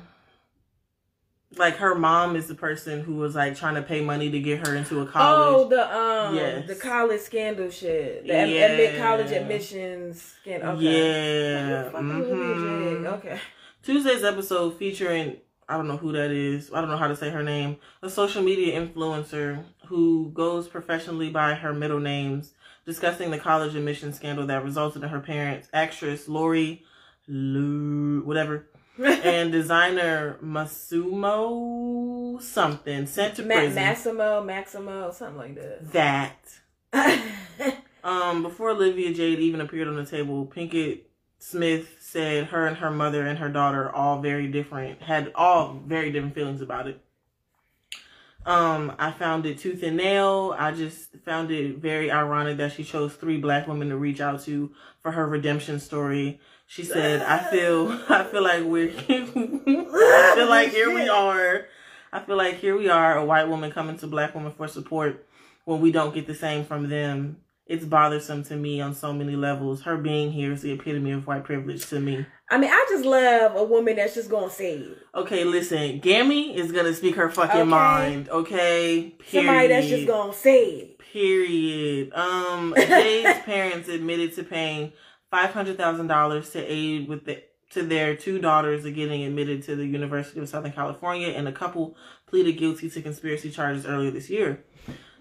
like 1.56 1.76
her 1.78 1.96
mom 1.96 2.36
is 2.36 2.46
the 2.46 2.54
person 2.54 3.00
who 3.02 3.16
was 3.16 3.34
like 3.34 3.56
trying 3.56 3.74
to 3.74 3.82
pay 3.82 4.00
money 4.00 4.30
to 4.30 4.38
get 4.38 4.64
her 4.66 4.76
into 4.76 5.00
a 5.00 5.06
college. 5.06 5.56
oh, 5.56 5.68
the 5.68 5.96
um 5.96 6.34
Yes. 6.36 6.68
the 6.68 6.76
college 6.76 7.20
scandal 7.20 7.70
shit. 7.70 8.22
The 8.22 8.28
Yeah. 8.28 8.66
admit 8.66 8.98
college 9.00 9.32
admissions 9.32 10.36
scandal. 10.40 10.76
Okay. 10.76 10.84
Yeah. 10.84 11.62
Who 11.66 11.84
the 11.84 11.90
fuck 11.90 12.02
is 12.04 12.30
Olivia 12.30 12.96
mhm. 13.00 13.06
Okay. 13.18 13.40
Tuesday's 13.82 14.24
episode 14.24 14.76
featuring 14.76 15.36
I 15.68 15.76
don't 15.76 15.86
know 15.86 15.96
who 15.96 16.10
that 16.12 16.32
is. 16.32 16.72
I 16.72 16.80
don't 16.80 16.90
know 16.90 16.96
how 16.96 17.06
to 17.06 17.14
say 17.14 17.30
her 17.30 17.44
name. 17.44 17.76
A 18.02 18.10
social 18.10 18.42
media 18.42 18.80
influencer 18.80 19.62
who 19.86 20.32
goes 20.34 20.66
professionally 20.66 21.30
by 21.30 21.54
her 21.54 21.72
middle 21.72 22.00
names, 22.00 22.54
discussing 22.84 23.30
the 23.30 23.38
college 23.38 23.76
admission 23.76 24.12
scandal 24.12 24.46
that 24.48 24.64
resulted 24.64 25.04
in 25.04 25.08
her 25.10 25.20
parents, 25.20 25.68
actress 25.72 26.28
Lori 26.28 26.82
Lu 27.28 28.22
whatever, 28.24 28.66
and 28.98 29.52
designer 29.52 30.38
Masumo 30.42 32.42
something 32.42 33.06
sent 33.06 33.36
to 33.36 33.44
Ma- 33.44 33.54
prison. 33.54 33.74
Massimo, 33.76 34.42
Maximo, 34.42 35.12
something 35.12 35.36
like 35.36 35.54
that. 35.54 35.92
that. 36.92 36.92
Um, 38.02 38.42
before 38.42 38.70
Olivia 38.70 39.12
Jade 39.12 39.40
even 39.40 39.60
appeared 39.60 39.86
on 39.86 39.96
the 39.96 40.06
table, 40.06 40.46
Pinkett 40.46 41.02
Smith 41.40 41.96
said 42.00 42.48
her 42.48 42.66
and 42.66 42.76
her 42.76 42.90
mother 42.90 43.26
and 43.26 43.38
her 43.38 43.48
daughter 43.48 43.90
all 43.90 44.20
very 44.20 44.46
different 44.46 45.00
had 45.02 45.32
all 45.34 45.80
very 45.86 46.12
different 46.12 46.34
feelings 46.34 46.60
about 46.60 46.86
it. 46.86 47.00
Um, 48.44 48.94
I 48.98 49.10
found 49.10 49.46
it 49.46 49.58
tooth 49.58 49.82
and 49.82 49.96
nail. 49.96 50.54
I 50.56 50.72
just 50.72 51.16
found 51.24 51.50
it 51.50 51.78
very 51.78 52.10
ironic 52.10 52.58
that 52.58 52.72
she 52.72 52.84
chose 52.84 53.14
three 53.14 53.38
black 53.38 53.66
women 53.66 53.88
to 53.88 53.96
reach 53.96 54.20
out 54.20 54.42
to 54.42 54.70
for 55.02 55.12
her 55.12 55.26
redemption 55.26 55.80
story. 55.80 56.40
She 56.66 56.84
said, 56.84 57.22
"I 57.22 57.38
feel, 57.50 57.90
I 58.08 58.22
feel 58.24 58.42
like 58.42 58.64
we're, 58.64 58.90
I 59.08 60.32
feel 60.36 60.48
like 60.48 60.70
here 60.70 60.94
we 60.94 61.08
are. 61.08 61.66
I 62.12 62.20
feel 62.20 62.36
like 62.36 62.56
here 62.56 62.76
we 62.76 62.88
are, 62.90 63.16
a 63.16 63.24
white 63.24 63.48
woman 63.48 63.72
coming 63.72 63.96
to 63.98 64.06
black 64.06 64.34
women 64.34 64.52
for 64.52 64.68
support 64.68 65.26
when 65.64 65.80
we 65.80 65.90
don't 65.90 66.14
get 66.14 66.26
the 66.26 66.34
same 66.34 66.64
from 66.64 66.88
them. 66.88 67.38
It's 67.70 67.84
bothersome 67.84 68.42
to 68.46 68.56
me 68.56 68.80
on 68.80 68.96
so 68.96 69.12
many 69.12 69.36
levels. 69.36 69.82
Her 69.82 69.96
being 69.96 70.32
here 70.32 70.50
is 70.50 70.60
the 70.62 70.72
epitome 70.72 71.12
of 71.12 71.24
white 71.28 71.44
privilege 71.44 71.86
to 71.90 72.00
me. 72.00 72.26
I 72.50 72.58
mean, 72.58 72.68
I 72.68 72.84
just 72.90 73.04
love 73.04 73.54
a 73.54 73.62
woman 73.62 73.94
that's 73.94 74.16
just 74.16 74.28
gonna 74.28 74.50
say 74.50 74.72
it. 74.78 74.98
Okay, 75.14 75.44
listen, 75.44 76.00
Gammy 76.00 76.56
is 76.56 76.72
gonna 76.72 76.92
speak 76.92 77.14
her 77.14 77.30
fucking 77.30 77.60
Okay. 77.60 77.70
mind. 77.70 78.28
Okay, 78.28 79.14
period. 79.20 79.46
Somebody 79.46 79.68
that's 79.68 79.86
just 79.86 80.08
gonna 80.08 80.32
say 80.32 80.64
it. 80.64 80.98
Period. 80.98 82.12
Um, 82.12 82.74
Jay's 82.88 83.38
parents 83.44 83.88
admitted 83.88 84.34
to 84.34 84.42
paying 84.42 84.92
five 85.30 85.52
hundred 85.52 85.76
thousand 85.76 86.08
dollars 86.08 86.50
to 86.50 86.58
aid 86.58 87.08
with 87.08 87.24
the 87.24 87.40
to 87.70 87.82
their 87.84 88.16
two 88.16 88.40
daughters 88.40 88.84
of 88.84 88.96
getting 88.96 89.22
admitted 89.22 89.62
to 89.62 89.76
the 89.76 89.86
University 89.86 90.40
of 90.40 90.48
Southern 90.48 90.72
California, 90.72 91.28
and 91.28 91.46
a 91.46 91.52
couple 91.52 91.96
pleaded 92.26 92.54
guilty 92.58 92.90
to 92.90 93.00
conspiracy 93.00 93.48
charges 93.48 93.86
earlier 93.86 94.10
this 94.10 94.28
year. 94.28 94.64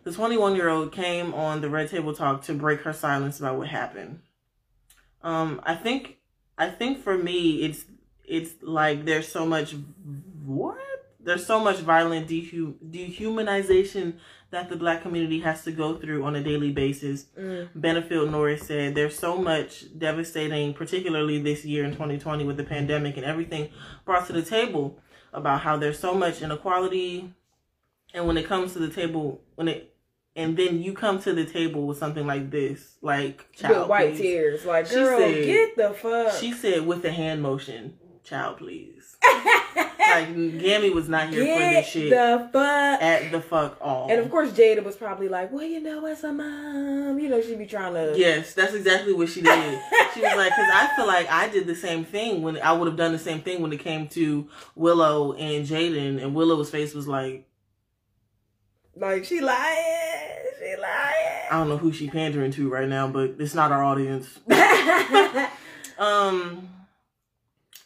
The 0.10 0.16
21 0.16 0.56
year 0.56 0.70
old 0.70 0.92
came 0.92 1.36
on 1.36 1.62
the 1.62 1.70
Red 1.70 1.92
Table 1.92 2.16
Talk 2.16 2.42
to 2.46 2.56
break 2.56 2.82
her 2.82 2.94
silence 2.94 3.40
about 3.40 3.60
what 3.60 3.68
happened. 3.68 4.22
Um, 5.22 5.62
I 5.64 5.76
think, 5.76 6.18
I 6.58 6.72
think 6.72 7.04
for 7.04 7.16
me, 7.16 7.62
it's 7.62 7.86
it's 8.26 8.54
like 8.64 9.06
there's 9.06 9.28
so 9.28 9.46
much 9.46 9.76
what 10.44 10.80
there's 11.20 11.46
so 11.46 11.60
much 11.60 11.78
violent 11.78 12.28
dehu- 12.28 12.74
dehumanization 12.90 14.16
that 14.50 14.70
the 14.70 14.76
black 14.76 15.04
community 15.04 15.42
has 15.42 15.64
to 15.66 15.72
go 15.72 15.96
through 15.96 16.24
on 16.24 16.36
a 16.36 16.44
daily 16.44 16.72
basis. 16.72 17.26
Mm. 17.38 17.70
Benefield 17.78 18.32
Norris 18.32 18.66
said 18.66 18.96
there's 18.96 19.20
so 19.20 19.38
much 19.38 19.96
devastating, 19.96 20.74
particularly 20.74 21.40
this 21.40 21.64
year 21.66 21.86
in 21.86 21.92
2020 21.92 22.46
with 22.46 22.58
the 22.58 22.64
pandemic 22.64 23.16
and 23.16 23.28
everything 23.28 23.70
brought 24.06 24.26
to 24.26 24.34
the 24.34 24.42
table 24.42 24.98
about 25.34 25.62
how 25.62 25.78
there's 25.78 26.00
so 26.00 26.16
much 26.16 26.42
inequality. 26.42 27.32
And 28.12 28.26
when 28.26 28.38
it 28.40 28.48
comes 28.48 28.74
to 28.74 28.80
the 28.80 28.90
table, 28.90 29.42
when 29.54 29.68
it, 29.68 29.96
and 30.40 30.56
then 30.58 30.82
you 30.82 30.94
come 30.94 31.20
to 31.22 31.34
the 31.34 31.46
table 31.46 31.86
with 31.88 31.98
something 31.98 32.26
like 32.26 32.50
this, 32.50 32.96
like, 33.02 33.46
With 33.52 33.60
child, 33.62 33.90
white 33.90 34.12
please. 34.16 34.22
tears. 34.22 34.66
Like, 34.66 34.88
She 34.88 34.96
girl, 34.96 35.20
said- 35.20 35.46
get 35.46 35.76
the 35.78 35.90
fuck. 35.94 36.34
She 36.40 36.54
said 36.54 36.86
with 36.88 37.04
a 37.06 37.12
hand 37.12 37.42
motion, 37.42 37.94
child, 38.24 38.58
please. 38.58 39.18
like, 39.76 40.34
Gammy 40.60 40.90
was 40.90 41.08
not 41.10 41.30
here 41.30 41.42
for 41.42 41.60
this 41.60 41.88
shit 41.88 42.10
the 42.10 42.50
fuck. 42.54 43.02
at 43.02 43.32
the 43.32 43.42
fuck 43.42 43.78
all. 43.82 44.10
And 44.10 44.20
of 44.20 44.30
course, 44.32 44.52
Jada 44.52 44.84
was 44.84 44.96
probably 44.96 45.28
like, 45.28 45.52
"Well, 45.52 45.64
you 45.66 45.82
know, 45.82 46.06
as 46.06 46.24
a 46.24 46.32
mom, 46.32 47.20
you 47.20 47.28
know, 47.30 47.42
she'd 47.42 47.58
be 47.60 47.66
trying 47.66 47.94
to." 47.96 48.14
Yes, 48.18 48.54
that's 48.54 48.74
exactly 48.74 49.14
what 49.14 49.30
she 49.30 49.42
did. 49.42 49.80
She 50.16 50.22
was 50.22 50.36
like, 50.36 50.50
because 50.50 50.70
I 50.74 50.90
feel 50.96 51.06
like 51.06 51.30
I 51.30 51.50
did 51.50 51.68
the 51.68 51.76
same 51.76 52.04
thing 52.04 52.42
when 52.42 52.58
I 52.60 52.72
would 52.74 52.88
have 52.88 52.98
done 52.98 53.12
the 53.12 53.20
same 53.20 53.42
thing 53.42 53.62
when 53.62 53.72
it 53.72 53.80
came 53.80 54.08
to 54.10 54.48
Willow 54.76 55.34
and 55.34 55.68
Jaden, 55.68 56.22
and 56.22 56.34
Willow's 56.34 56.72
face 56.72 56.96
was 56.96 57.08
like, 57.08 57.46
Like 59.00 59.26
she 59.26 59.40
lying, 59.42 60.44
she 60.60 60.76
lying. 60.76 61.48
I 61.50 61.58
don't 61.58 61.70
know 61.70 61.78
who 61.78 61.92
she 61.92 62.10
pandering 62.10 62.52
to 62.52 62.70
right 62.70 62.88
now, 62.88 63.08
but 63.08 63.36
it's 63.40 63.56
not 63.56 63.72
our 63.72 63.84
audience. 63.84 64.40
Um, 66.00 66.70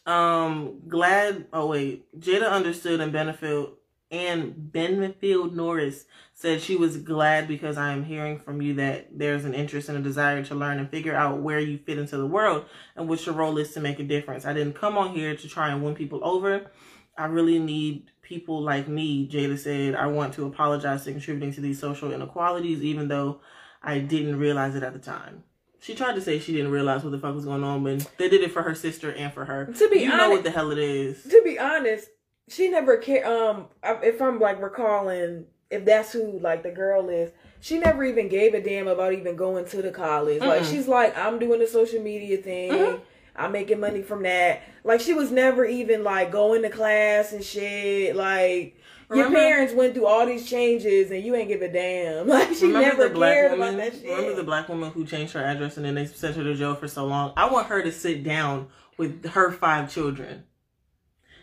um, 0.05 0.81
glad. 0.87 1.47
Oh 1.51 1.67
wait, 1.67 2.05
Jada 2.17 2.49
understood 2.49 3.01
and 3.01 3.11
Benefield 3.11 3.71
and 4.11 4.71
Benfield 4.71 5.53
Norris 5.53 6.05
said 6.35 6.61
she 6.61 6.75
was 6.75 6.97
glad 6.97 7.47
because 7.47 7.75
I 7.75 7.91
am 7.91 8.03
hearing 8.03 8.37
from 8.37 8.61
you 8.61 8.75
that 8.75 9.17
there's 9.17 9.45
an 9.45 9.55
interest 9.55 9.89
and 9.89 9.97
a 9.97 10.01
desire 10.01 10.43
to 10.43 10.55
learn 10.55 10.77
and 10.77 10.87
figure 10.89 11.15
out 11.15 11.41
where 11.41 11.59
you 11.59 11.79
fit 11.79 11.97
into 11.97 12.17
the 12.17 12.27
world 12.27 12.65
and 12.95 13.09
what 13.09 13.25
your 13.25 13.33
role 13.33 13.57
is 13.57 13.73
to 13.73 13.79
make 13.79 13.99
a 13.99 14.03
difference. 14.03 14.45
I 14.45 14.53
didn't 14.53 14.75
come 14.75 14.95
on 14.95 15.15
here 15.15 15.35
to 15.35 15.47
try 15.47 15.69
and 15.69 15.83
win 15.83 15.95
people 15.95 16.19
over. 16.23 16.71
I 17.17 17.25
really 17.25 17.57
need 17.57 18.11
people 18.23 18.61
like 18.61 18.87
me, 18.87 19.27
Jada 19.27 19.59
said. 19.59 19.93
I 19.93 20.07
want 20.07 20.33
to 20.35 20.45
apologize 20.47 21.03
for 21.03 21.11
contributing 21.11 21.53
to 21.53 21.61
these 21.61 21.79
social 21.79 22.11
inequalities, 22.11 22.81
even 22.81 23.07
though 23.09 23.41
I 23.83 23.99
didn't 23.99 24.39
realize 24.39 24.73
it 24.73 24.81
at 24.81 24.93
the 24.93 24.99
time. 24.99 25.43
She 25.79 25.93
tried 25.93 26.15
to 26.15 26.21
say 26.21 26.39
she 26.39 26.53
didn't 26.53 26.71
realize 26.71 27.03
what 27.03 27.11
the 27.11 27.19
fuck 27.19 27.35
was 27.35 27.45
going 27.45 27.63
on, 27.63 27.83
but 27.83 28.09
they 28.17 28.29
did 28.29 28.41
it 28.41 28.51
for 28.51 28.63
her 28.63 28.73
sister 28.73 29.11
and 29.11 29.31
for 29.33 29.45
her. 29.45 29.65
To 29.65 29.89
be 29.89 29.99
you 29.99 30.07
know 30.09 30.29
what 30.29 30.43
the 30.43 30.49
hell 30.51 30.71
it 30.71 30.77
is. 30.79 31.21
to 31.23 31.41
be 31.43 31.59
honest, 31.59 32.07
she 32.47 32.69
never 32.69 32.97
cared. 32.97 33.25
Um, 33.25 33.67
if 33.83 34.21
I'm 34.21 34.39
like 34.39 34.61
recalling, 34.61 35.45
if 35.69 35.83
that's 35.83 36.13
who 36.13 36.39
like 36.39 36.63
the 36.63 36.71
girl 36.71 37.09
is, 37.09 37.31
she 37.59 37.79
never 37.79 38.05
even 38.05 38.29
gave 38.29 38.53
a 38.53 38.61
damn 38.61 38.87
about 38.87 39.11
even 39.13 39.35
going 39.35 39.65
to 39.65 39.81
the 39.81 39.91
college. 39.91 40.39
Like 40.41 40.61
Mm-mm. 40.61 40.71
she's 40.71 40.87
like, 40.87 41.17
I'm 41.17 41.37
doing 41.37 41.59
the 41.59 41.67
social 41.67 42.01
media 42.01 42.37
thing. 42.37 42.71
Mhm. 42.71 43.01
I'm 43.35 43.51
making 43.51 43.79
money 43.79 44.01
from 44.01 44.23
that. 44.23 44.61
Like 44.83 45.01
she 45.01 45.13
was 45.13 45.31
never 45.31 45.65
even 45.65 46.03
like 46.03 46.31
going 46.31 46.61
to 46.63 46.69
class 46.69 47.33
and 47.33 47.43
shit. 47.43 48.15
Like 48.15 48.77
your 49.13 49.29
parents 49.29 49.73
went 49.73 49.93
through 49.93 50.07
all 50.07 50.25
these 50.25 50.49
changes 50.49 51.11
and 51.11 51.23
you 51.23 51.35
ain't 51.35 51.47
give 51.47 51.61
a 51.61 51.67
damn. 51.71 52.27
Like 52.33 52.53
she 52.53 52.67
remember 52.67 53.09
never 53.09 53.15
cared 53.15 53.51
woman? 53.51 53.75
about 53.75 53.83
that 53.91 53.99
shit. 53.99 54.09
Remember 54.09 54.35
the 54.35 54.43
black 54.43 54.69
woman 54.69 54.91
who 54.91 55.05
changed 55.05 55.33
her 55.33 55.43
address 55.43 55.77
and 55.77 55.85
then 55.85 55.95
they 55.95 56.05
sent 56.05 56.35
her 56.35 56.43
to 56.43 56.55
jail 56.55 56.75
for 56.75 56.87
so 56.87 57.05
long? 57.05 57.33
I 57.37 57.49
want 57.49 57.67
her 57.67 57.81
to 57.81 57.91
sit 57.91 58.23
down 58.23 58.67
with 58.97 59.25
her 59.29 59.51
five 59.51 59.91
children 59.91 60.43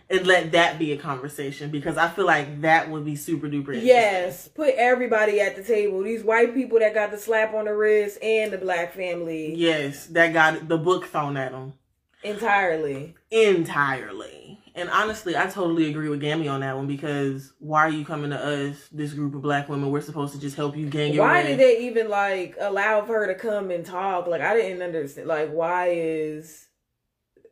and 0.09 0.27
let 0.27 0.53
that 0.53 0.79
be 0.79 0.93
a 0.93 0.97
conversation 0.97 1.71
because 1.71 1.97
I 1.97 2.09
feel 2.09 2.27
like 2.27 2.63
that 2.63 2.91
would 2.91 3.05
be 3.05 3.15
super 3.15 3.47
duper. 3.47 3.59
interesting. 3.59 3.87
Yes, 3.87 4.49
put 4.49 4.75
everybody 4.77 5.41
at 5.41 5.55
the 5.55 5.63
table. 5.63 6.03
These 6.03 6.25
white 6.25 6.53
people 6.55 6.81
that 6.81 6.95
got 6.95 7.13
the 7.13 7.19
slap 7.19 7.55
on 7.55 7.67
the 7.67 7.75
wrist 7.75 8.19
and 8.23 8.53
the 8.53 8.59
black 8.59 8.93
family 8.95 9.55
Yes, 9.55 10.07
that 10.07 10.33
got 10.33 10.69
the 10.69 10.79
book 10.79 11.07
thrown 11.07 11.37
at 11.37 11.53
them 11.53 11.75
entirely. 12.23 13.15
entirely. 13.31 14.59
And 14.75 14.89
honestly, 14.89 15.37
I 15.37 15.47
totally 15.47 15.91
agree 15.91 16.09
with 16.09 16.21
Gammy 16.21 16.47
on 16.47 16.61
that 16.61 16.77
one 16.77 16.87
because 16.87 17.53
why 17.59 17.81
are 17.81 17.91
you 17.91 18.05
coming 18.05 18.31
to 18.31 18.39
us, 18.39 18.89
this 18.93 19.13
group 19.13 19.35
of 19.35 19.43
black 19.43 19.69
women? 19.69 19.91
We're 19.91 20.01
supposed 20.01 20.33
to 20.35 20.41
just 20.41 20.57
help 20.57 20.77
you 20.77 20.89
gain 20.89 21.13
your 21.13 21.25
Why 21.27 21.43
way. 21.43 21.49
did 21.49 21.59
they 21.59 21.81
even 21.89 22.09
like 22.09 22.57
allow 22.61 23.05
her 23.05 23.27
to 23.27 23.35
come 23.35 23.71
and 23.71 23.85
talk? 23.85 24.27
Like 24.29 24.41
I 24.41 24.55
didn't 24.55 24.81
understand. 24.83 25.27
Like 25.27 25.51
why 25.51 25.89
is 25.91 26.69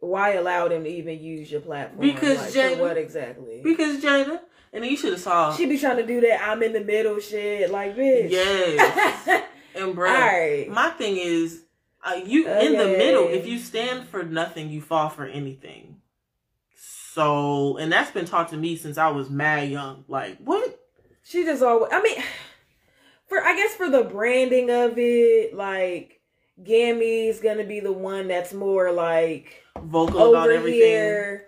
why 0.00 0.34
allow 0.34 0.68
them 0.68 0.84
to 0.84 0.90
even 0.90 1.18
use 1.18 1.50
your 1.50 1.60
platform? 1.60 2.00
Because 2.00 2.38
like, 2.38 2.52
Jada- 2.52 2.78
what 2.78 2.96
exactly? 2.96 3.62
Because 3.64 4.00
Jada, 4.00 4.40
and 4.72 4.84
then 4.84 4.90
you 4.90 4.96
should 4.96 5.12
have 5.12 5.20
saw. 5.20 5.52
she 5.54 5.66
be 5.66 5.76
trying 5.76 5.96
to 5.96 6.06
do 6.06 6.20
that. 6.20 6.40
I'm 6.48 6.62
in 6.62 6.72
the 6.72 6.80
middle 6.84 7.18
shit. 7.18 7.70
Like 7.70 7.96
bitch. 7.96 8.30
Yes. 8.30 9.44
And 9.74 9.94
bro, 9.94 10.10
Alright. 10.10 10.68
my 10.70 10.90
thing 10.90 11.18
is, 11.18 11.62
uh, 12.08 12.14
you 12.24 12.48
in 12.48 12.72
the 12.72 12.86
middle. 12.86 13.28
If 13.28 13.46
you 13.46 13.58
stand 13.58 14.08
for 14.08 14.22
nothing, 14.22 14.70
you 14.70 14.80
fall 14.80 15.08
for 15.08 15.26
anything. 15.26 15.96
So, 16.74 17.76
and 17.78 17.90
that's 17.90 18.10
been 18.10 18.26
taught 18.26 18.48
to 18.50 18.56
me 18.56 18.76
since 18.76 18.96
I 18.98 19.08
was 19.08 19.28
mad 19.28 19.68
young. 19.70 20.04
Like, 20.08 20.38
what? 20.38 20.78
She 21.24 21.44
just 21.44 21.62
always. 21.62 21.90
I 21.92 22.00
mean, 22.02 22.22
for 23.26 23.44
I 23.44 23.56
guess 23.56 23.74
for 23.74 23.90
the 23.90 24.04
branding 24.04 24.70
of 24.70 24.94
it, 24.96 25.54
like 25.54 26.20
Gammy's 26.62 27.40
gonna 27.40 27.64
be 27.64 27.80
the 27.80 27.92
one 27.92 28.28
that's 28.28 28.52
more 28.54 28.92
like 28.92 29.62
Vocal 29.82 30.30
about 30.30 30.50
everything. 30.50 30.80
here. 30.80 31.47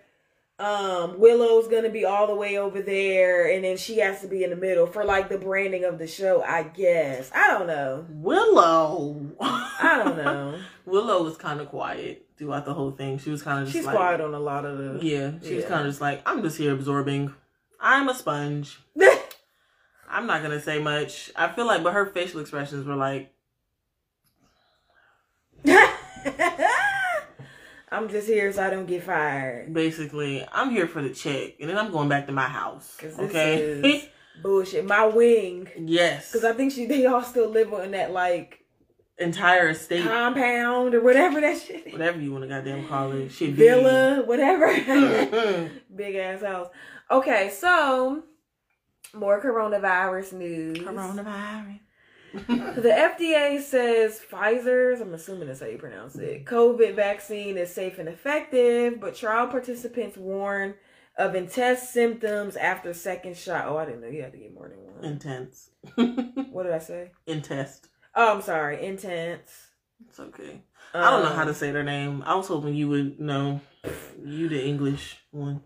Um, 0.60 1.18
Willow's 1.18 1.68
gonna 1.68 1.88
be 1.88 2.04
all 2.04 2.26
the 2.26 2.34
way 2.34 2.58
over 2.58 2.82
there, 2.82 3.50
and 3.50 3.64
then 3.64 3.78
she 3.78 3.98
has 4.00 4.20
to 4.20 4.28
be 4.28 4.44
in 4.44 4.50
the 4.50 4.56
middle 4.56 4.86
for 4.86 5.04
like 5.04 5.30
the 5.30 5.38
branding 5.38 5.84
of 5.84 5.98
the 5.98 6.06
show. 6.06 6.42
I 6.42 6.64
guess 6.64 7.30
I 7.34 7.48
don't 7.48 7.66
know. 7.66 8.04
Willow. 8.10 9.26
I 9.40 10.02
don't 10.04 10.18
know. 10.18 10.58
Willow 10.84 11.22
was 11.22 11.38
kind 11.38 11.60
of 11.60 11.68
quiet 11.70 12.26
throughout 12.36 12.66
the 12.66 12.74
whole 12.74 12.90
thing. 12.90 13.18
She 13.18 13.30
was 13.30 13.42
kind 13.42 13.60
of 13.60 13.66
just 13.66 13.76
She's 13.76 13.86
like, 13.86 13.96
quiet 13.96 14.20
on 14.20 14.34
a 14.34 14.38
lot 14.38 14.66
of 14.66 14.76
the. 14.76 14.98
Yeah, 15.02 15.32
she 15.42 15.54
was 15.54 15.64
kind 15.64 15.80
of 15.80 15.86
just 15.86 16.02
like, 16.02 16.20
I'm 16.26 16.42
just 16.42 16.58
here 16.58 16.74
absorbing. 16.74 17.32
I'm 17.80 18.10
a 18.10 18.14
sponge. 18.14 18.78
I'm 20.10 20.26
not 20.26 20.42
gonna 20.42 20.60
say 20.60 20.78
much. 20.78 21.30
I 21.36 21.48
feel 21.48 21.64
like, 21.66 21.82
but 21.82 21.94
her 21.94 22.04
facial 22.04 22.40
expressions 22.40 22.84
were 22.84 22.96
like, 22.96 23.32
I'm 27.92 28.08
just 28.08 28.28
here 28.28 28.52
so 28.52 28.64
I 28.64 28.70
don't 28.70 28.86
get 28.86 29.02
fired. 29.02 29.72
basically, 29.74 30.46
I'm 30.52 30.70
here 30.70 30.86
for 30.86 31.02
the 31.02 31.10
check, 31.10 31.54
and 31.60 31.68
then 31.68 31.76
I'm 31.76 31.90
going 31.90 32.08
back 32.08 32.26
to 32.26 32.32
my 32.32 32.46
house. 32.48 32.96
Okay. 33.02 34.08
bullshit. 34.42 34.84
My 34.86 35.06
wing. 35.06 35.68
yes. 35.76 36.32
Because 36.32 36.44
I 36.44 36.52
think 36.52 36.72
she 36.72 36.86
they 36.86 37.06
all 37.06 37.22
still 37.22 37.48
live 37.48 37.72
in 37.72 37.90
that 37.92 38.12
like 38.12 38.64
entire 39.18 39.68
estate, 39.68 40.04
compound 40.04 40.94
or 40.94 41.02
whatever 41.02 41.40
that 41.40 41.60
shit 41.60 41.86
is. 41.86 41.92
whatever 41.92 42.18
you 42.18 42.32
want 42.32 42.42
to 42.42 42.48
goddamn 42.48 42.86
call 42.88 43.12
it, 43.12 43.30
shit. 43.30 43.54
Villa, 43.54 44.22
whatever. 44.24 44.66
Big 45.94 46.14
ass 46.16 46.42
house. 46.42 46.68
Okay, 47.10 47.50
so 47.50 48.22
more 49.12 49.42
coronavirus 49.42 50.32
news. 50.34 50.78
Coronavirus. 50.78 51.80
The 52.32 53.12
FDA 53.16 53.60
says 53.60 54.20
Pfizer's, 54.30 55.00
I'm 55.00 55.12
assuming 55.14 55.48
that's 55.48 55.60
how 55.60 55.66
you 55.66 55.78
pronounce 55.78 56.16
it, 56.16 56.44
COVID 56.44 56.94
vaccine 56.94 57.56
is 57.58 57.72
safe 57.74 57.98
and 57.98 58.08
effective, 58.08 59.00
but 59.00 59.14
trial 59.16 59.48
participants 59.48 60.16
warn 60.16 60.74
of 61.18 61.34
intense 61.34 61.88
symptoms 61.88 62.56
after 62.56 62.94
second 62.94 63.36
shot. 63.36 63.66
Oh, 63.66 63.76
I 63.76 63.84
didn't 63.84 64.00
know 64.02 64.08
you 64.08 64.22
had 64.22 64.32
to 64.32 64.38
get 64.38 64.54
more 64.54 64.68
than 64.68 64.78
one. 64.78 65.04
Intense. 65.04 65.70
What 66.52 66.64
did 66.64 66.72
I 66.72 66.78
say? 66.78 67.10
Intense. 67.26 67.80
Oh, 68.14 68.34
I'm 68.34 68.42
sorry. 68.42 68.84
Intense. 68.84 69.50
It's 70.08 70.18
okay. 70.18 70.62
I 70.94 71.10
don't 71.10 71.22
know 71.22 71.30
how 71.34 71.42
Um, 71.42 71.48
to 71.48 71.54
say 71.54 71.70
their 71.70 71.84
name. 71.84 72.22
I 72.26 72.34
was 72.34 72.48
hoping 72.48 72.74
you 72.74 72.88
would 72.88 73.20
know. 73.20 73.60
You 74.24 74.48
the 74.48 74.64
English 74.64 75.18
one. 75.30 75.62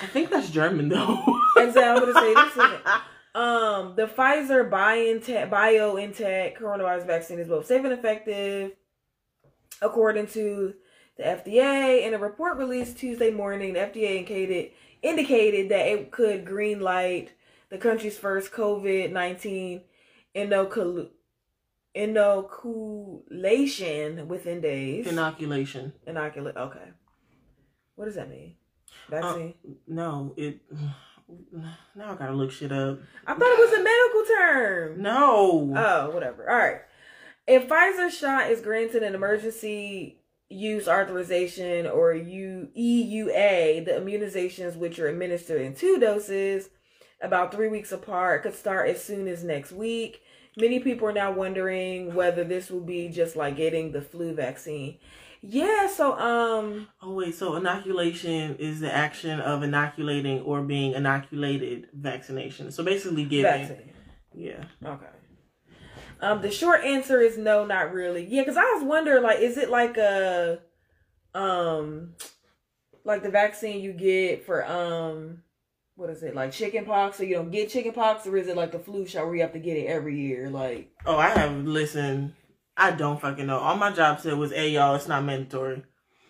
I 0.00 0.06
think 0.06 0.30
that's 0.30 0.50
German 0.50 0.88
though. 0.88 1.18
Exactly. 1.56 1.82
I'm 1.82 2.12
gonna 2.12 2.14
say 2.14 2.34
this. 2.34 2.56
Is 2.56 2.82
um, 3.34 3.94
the 3.96 4.06
Pfizer 4.06 4.68
BioNTech, 4.68 5.48
BioNTech 5.50 6.58
coronavirus 6.58 7.06
vaccine 7.06 7.38
is 7.38 7.48
both 7.48 7.66
safe 7.66 7.84
and 7.84 7.92
effective, 7.92 8.72
according 9.80 10.26
to 10.28 10.74
the 11.16 11.22
FDA. 11.22 12.06
In 12.06 12.14
a 12.14 12.18
report 12.18 12.58
released 12.58 12.98
Tuesday 12.98 13.30
morning, 13.30 13.74
the 13.74 13.80
FDA 13.80 14.16
indicated 14.16 14.72
indicated 15.02 15.68
that 15.70 15.86
it 15.86 16.10
could 16.10 16.44
green 16.44 16.80
light 16.80 17.32
the 17.70 17.78
country's 17.78 18.18
first 18.18 18.52
COVID 18.52 19.12
nineteen 19.12 19.82
inocul- 20.34 21.10
inoculation 21.94 24.28
within 24.28 24.60
days. 24.60 25.06
Inoculation. 25.06 25.92
Inoculate. 26.06 26.56
Okay. 26.56 26.90
What 27.94 28.06
does 28.06 28.16
that 28.16 28.28
mean? 28.28 28.56
Vaccine. 29.08 29.54
No, 29.86 30.34
it. 30.36 30.60
Now 31.94 32.12
I 32.12 32.14
gotta 32.14 32.32
look 32.32 32.50
shit 32.50 32.72
up. 32.72 32.98
I 33.26 33.34
thought 33.34 33.42
it 33.42 33.58
was 33.58 33.72
a 33.72 33.82
medical 33.82 34.36
term. 34.36 35.02
No. 35.02 35.74
Oh, 35.76 36.10
whatever. 36.10 36.48
All 36.48 36.56
right. 36.56 36.80
If 37.46 37.68
Pfizer 37.68 38.10
shot 38.10 38.50
is 38.50 38.60
granted 38.60 39.02
an 39.02 39.14
emergency 39.14 40.18
use 40.48 40.86
authorization 40.86 41.86
or 41.86 42.14
U- 42.14 42.68
EUA, 42.76 43.84
the 43.84 43.92
immunizations 43.92 44.76
which 44.76 44.98
are 44.98 45.08
administered 45.08 45.60
in 45.60 45.74
two 45.74 45.98
doses, 45.98 46.68
about 47.20 47.52
three 47.52 47.68
weeks 47.68 47.92
apart, 47.92 48.42
could 48.42 48.54
start 48.54 48.88
as 48.88 49.02
soon 49.02 49.26
as 49.28 49.42
next 49.42 49.72
week. 49.72 50.22
Many 50.56 50.80
people 50.80 51.08
are 51.08 51.12
now 51.12 51.32
wondering 51.32 52.14
whether 52.14 52.44
this 52.44 52.70
will 52.70 52.80
be 52.80 53.08
just 53.08 53.36
like 53.36 53.56
getting 53.56 53.92
the 53.92 54.02
flu 54.02 54.34
vaccine. 54.34 54.98
Yeah, 55.44 55.88
so 55.88 56.16
um 56.18 56.88
oh 57.02 57.14
wait, 57.14 57.34
so 57.34 57.56
inoculation 57.56 58.56
is 58.56 58.78
the 58.80 58.94
action 58.94 59.40
of 59.40 59.64
inoculating 59.64 60.40
or 60.42 60.62
being 60.62 60.92
inoculated 60.92 61.88
vaccination. 61.92 62.70
So 62.70 62.84
basically 62.84 63.24
giving. 63.24 63.68
Yeah. 64.34 64.64
Okay. 64.84 65.06
Um, 66.20 66.40
the 66.40 66.52
short 66.52 66.84
answer 66.84 67.20
is 67.20 67.36
no, 67.36 67.66
not 67.66 67.92
really. 67.92 68.24
Yeah, 68.24 68.42
because 68.42 68.56
I 68.56 68.62
was 68.74 68.84
wondering, 68.84 69.24
like, 69.24 69.40
is 69.40 69.58
it 69.58 69.70
like 69.70 69.96
a, 69.96 70.60
um, 71.34 72.14
like 73.04 73.24
the 73.24 73.30
vaccine 73.30 73.82
you 73.82 73.92
get 73.92 74.46
for 74.46 74.64
um, 74.64 75.42
what 75.96 76.10
is 76.10 76.22
it 76.22 76.36
like 76.36 76.52
chicken 76.52 76.84
pox? 76.84 77.16
So 77.16 77.24
you 77.24 77.34
don't 77.34 77.50
get 77.50 77.70
chicken 77.70 77.92
pox, 77.92 78.24
or 78.26 78.36
is 78.36 78.46
it 78.46 78.56
like 78.56 78.70
the 78.70 78.78
flu 78.78 79.04
shot 79.04 79.26
where 79.26 79.34
you 79.34 79.42
have 79.42 79.52
to 79.54 79.58
get 79.58 79.76
it 79.76 79.86
every 79.86 80.18
year? 80.20 80.48
Like, 80.48 80.92
Oh, 81.04 81.16
I 81.16 81.30
have 81.30 81.64
listen. 81.64 82.36
I 82.76 82.92
don't 82.92 83.20
fucking 83.20 83.46
know. 83.46 83.58
All 83.58 83.76
my 83.76 83.92
job 83.92 84.20
said 84.20 84.38
was, 84.38 84.52
"Hey, 84.52 84.70
y'all, 84.70 84.94
it's 84.94 85.08
not 85.08 85.24
mandatory." 85.24 85.82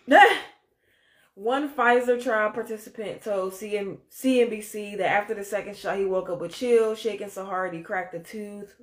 One 1.35 1.73
Pfizer 1.73 2.21
trial 2.21 2.51
participant 2.51 3.23
told 3.23 3.53
CM- 3.53 3.97
CNBC 4.11 4.97
that 4.97 5.09
after 5.09 5.33
the 5.33 5.43
second 5.43 5.75
shot, 5.75 5.97
he 5.97 6.05
woke 6.05 6.29
up 6.29 6.39
with 6.39 6.53
chills, 6.53 6.99
shaking 6.99 7.29
so 7.29 7.45
hard 7.45 7.73
he 7.73 7.81
cracked 7.81 8.13
a 8.13 8.19
tooth. 8.19 8.75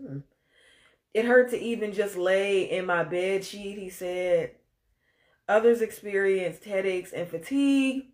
It 1.15 1.25
hurt 1.27 1.51
to 1.51 1.59
even 1.59 1.93
just 1.93 2.17
lay 2.17 2.63
in 2.63 2.87
my 2.87 3.05
bed 3.05 3.45
sheet, 3.45 3.79
he 3.79 3.89
said. 3.89 4.53
Others 5.49 5.81
experienced 5.81 6.65
headaches 6.65 7.13
and 7.13 7.29
fatigue. 7.29 8.07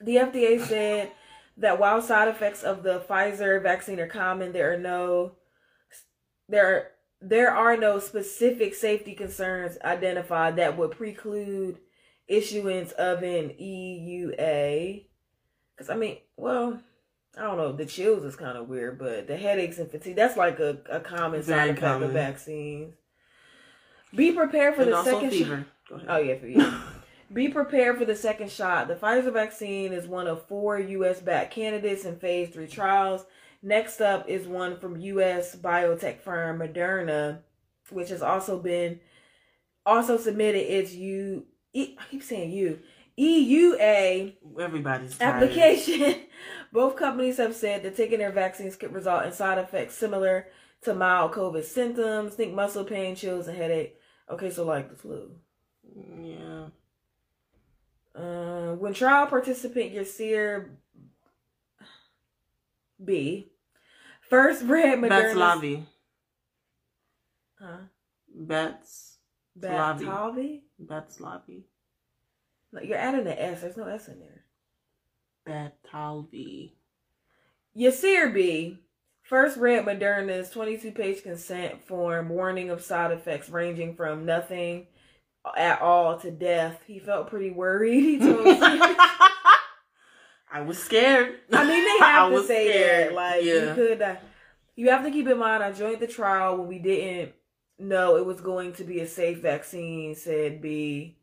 The 0.00 0.16
FDA 0.16 0.60
said 0.64 1.12
that 1.58 1.78
while 1.78 2.02
side 2.02 2.28
effects 2.28 2.62
of 2.62 2.82
the 2.82 3.00
Pfizer 3.00 3.62
vaccine 3.62 4.00
are 4.00 4.06
common, 4.06 4.52
there 4.52 4.72
are 4.72 4.78
no 4.78 5.32
there 6.48 6.92
there 7.20 7.50
are 7.50 7.76
no 7.76 7.98
specific 7.98 8.74
safety 8.74 9.14
concerns 9.14 9.78
identified 9.84 10.56
that 10.56 10.76
would 10.76 10.92
preclude 10.92 11.78
issuance 12.28 12.92
of 12.92 13.22
an 13.22 13.50
EUA. 13.60 15.06
Because, 15.74 15.90
I 15.90 15.96
mean, 15.96 16.18
well, 16.36 16.80
I 17.36 17.42
don't 17.42 17.56
know. 17.56 17.72
The 17.72 17.86
chills 17.86 18.24
is 18.24 18.36
kind 18.36 18.56
of 18.56 18.68
weird, 18.68 18.98
but 18.98 19.26
the 19.26 19.36
headaches 19.36 19.78
and 19.78 19.90
fatigue, 19.90 20.16
that's 20.16 20.36
like 20.36 20.58
a, 20.58 20.78
a 20.90 21.00
common 21.00 21.42
Very 21.42 21.58
side 21.58 21.68
effect 21.70 21.80
common. 21.80 22.08
of 22.08 22.12
vaccines. 22.14 22.94
Be 24.14 24.32
prepared 24.32 24.76
for 24.76 24.82
and 24.82 24.92
the 24.92 24.96
also 24.96 25.10
second 25.12 25.30
shot. 25.30 25.38
fever. 25.38 25.66
Go. 25.88 26.00
Oh, 26.08 26.18
yeah, 26.18 26.38
for 26.38 26.46
you. 26.46 26.74
Be 27.32 27.48
prepared 27.48 27.98
for 27.98 28.04
the 28.04 28.14
second 28.14 28.50
shot. 28.52 28.86
The 28.86 28.94
Pfizer 28.94 29.32
vaccine 29.32 29.92
is 29.92 30.06
one 30.06 30.28
of 30.28 30.46
four 30.46 30.78
U.S. 30.78 31.20
backed 31.20 31.52
candidates 31.52 32.04
in 32.04 32.18
phase 32.18 32.50
three 32.50 32.68
trials. 32.68 33.24
Next 33.66 34.00
up 34.00 34.28
is 34.28 34.46
one 34.46 34.78
from 34.78 34.96
U.S. 34.96 35.56
biotech 35.56 36.20
firm 36.20 36.60
Moderna, 36.60 37.40
which 37.90 38.10
has 38.10 38.22
also 38.22 38.60
been 38.60 39.00
also 39.84 40.16
submitted 40.18 40.60
its 40.72 40.92
U. 40.94 41.44
I 41.74 41.96
keep 42.08 42.22
saying 42.22 42.52
U 42.52 42.78
EUA 43.18 44.34
Everybody's 44.60 45.18
tired. 45.18 45.42
application. 45.42 46.14
Both 46.72 46.94
companies 46.94 47.38
have 47.38 47.56
said 47.56 47.82
that 47.82 47.96
taking 47.96 48.20
their 48.20 48.30
vaccines 48.30 48.76
could 48.76 48.92
result 48.92 49.24
in 49.26 49.32
side 49.32 49.58
effects 49.58 49.96
similar 49.96 50.46
to 50.82 50.94
mild 50.94 51.32
COVID 51.32 51.64
symptoms. 51.64 52.34
Think 52.34 52.54
muscle 52.54 52.84
pain, 52.84 53.16
chills, 53.16 53.48
and 53.48 53.56
headache. 53.56 53.96
Okay, 54.30 54.50
so 54.50 54.64
like 54.64 54.90
the 54.90 54.94
flu. 54.96 55.32
Yeah. 56.22 56.66
Uh, 58.14 58.74
when 58.76 58.94
trial 58.94 59.26
participant 59.26 59.92
Yasir 59.92 60.68
B 63.04 63.50
first 64.28 64.64
read 64.64 64.98
Moderna's 64.98 65.34
Batslavi. 65.34 65.86
huh? 67.60 67.76
Bats. 68.34 69.18
Slavi. 69.58 70.00
Batalavi? 70.04 70.60
Batslavi. 70.84 71.62
No, 72.72 72.80
you're 72.82 72.98
adding 72.98 73.24
the 73.24 73.42
S. 73.42 73.62
There's 73.62 73.76
no 73.76 73.86
S 73.86 74.08
in 74.08 74.20
there. 74.20 74.44
Batalvi. 75.86 76.72
Yasir 77.78 78.32
B 78.34 78.78
first 79.22 79.56
read 79.56 79.84
Moderna's 79.84 80.50
22 80.50 80.92
page 80.92 81.22
consent 81.22 81.82
form 81.86 82.28
warning 82.28 82.70
of 82.70 82.82
side 82.82 83.12
effects 83.12 83.48
ranging 83.48 83.94
from 83.94 84.24
nothing 84.26 84.86
at 85.56 85.80
all 85.80 86.18
to 86.20 86.30
death. 86.30 86.82
He 86.86 86.98
felt 86.98 87.28
pretty 87.30 87.50
worried. 87.50 88.02
He 88.04 88.18
told 88.18 88.46
I 90.56 90.62
was 90.62 90.82
scared. 90.82 91.34
I 91.52 91.66
mean, 91.66 91.84
they 91.84 91.98
have 92.06 92.32
to 92.32 92.42
say 92.44 92.70
scared. 92.70 93.08
that. 93.10 93.14
Like, 93.14 93.44
you 93.44 93.72
could. 93.74 94.02
Uh, 94.02 94.16
you 94.74 94.90
have 94.90 95.04
to 95.04 95.10
keep 95.10 95.26
in 95.26 95.38
mind, 95.38 95.62
I 95.62 95.72
joined 95.72 96.00
the 96.00 96.06
trial 96.06 96.56
when 96.56 96.68
we 96.68 96.78
didn't 96.78 97.32
know 97.78 98.16
it 98.16 98.24
was 98.24 98.40
going 98.40 98.72
to 98.74 98.84
be 98.84 99.00
a 99.00 99.06
safe 99.06 99.40
vaccine. 99.40 100.14
Said 100.14 100.62
B, 100.62 101.18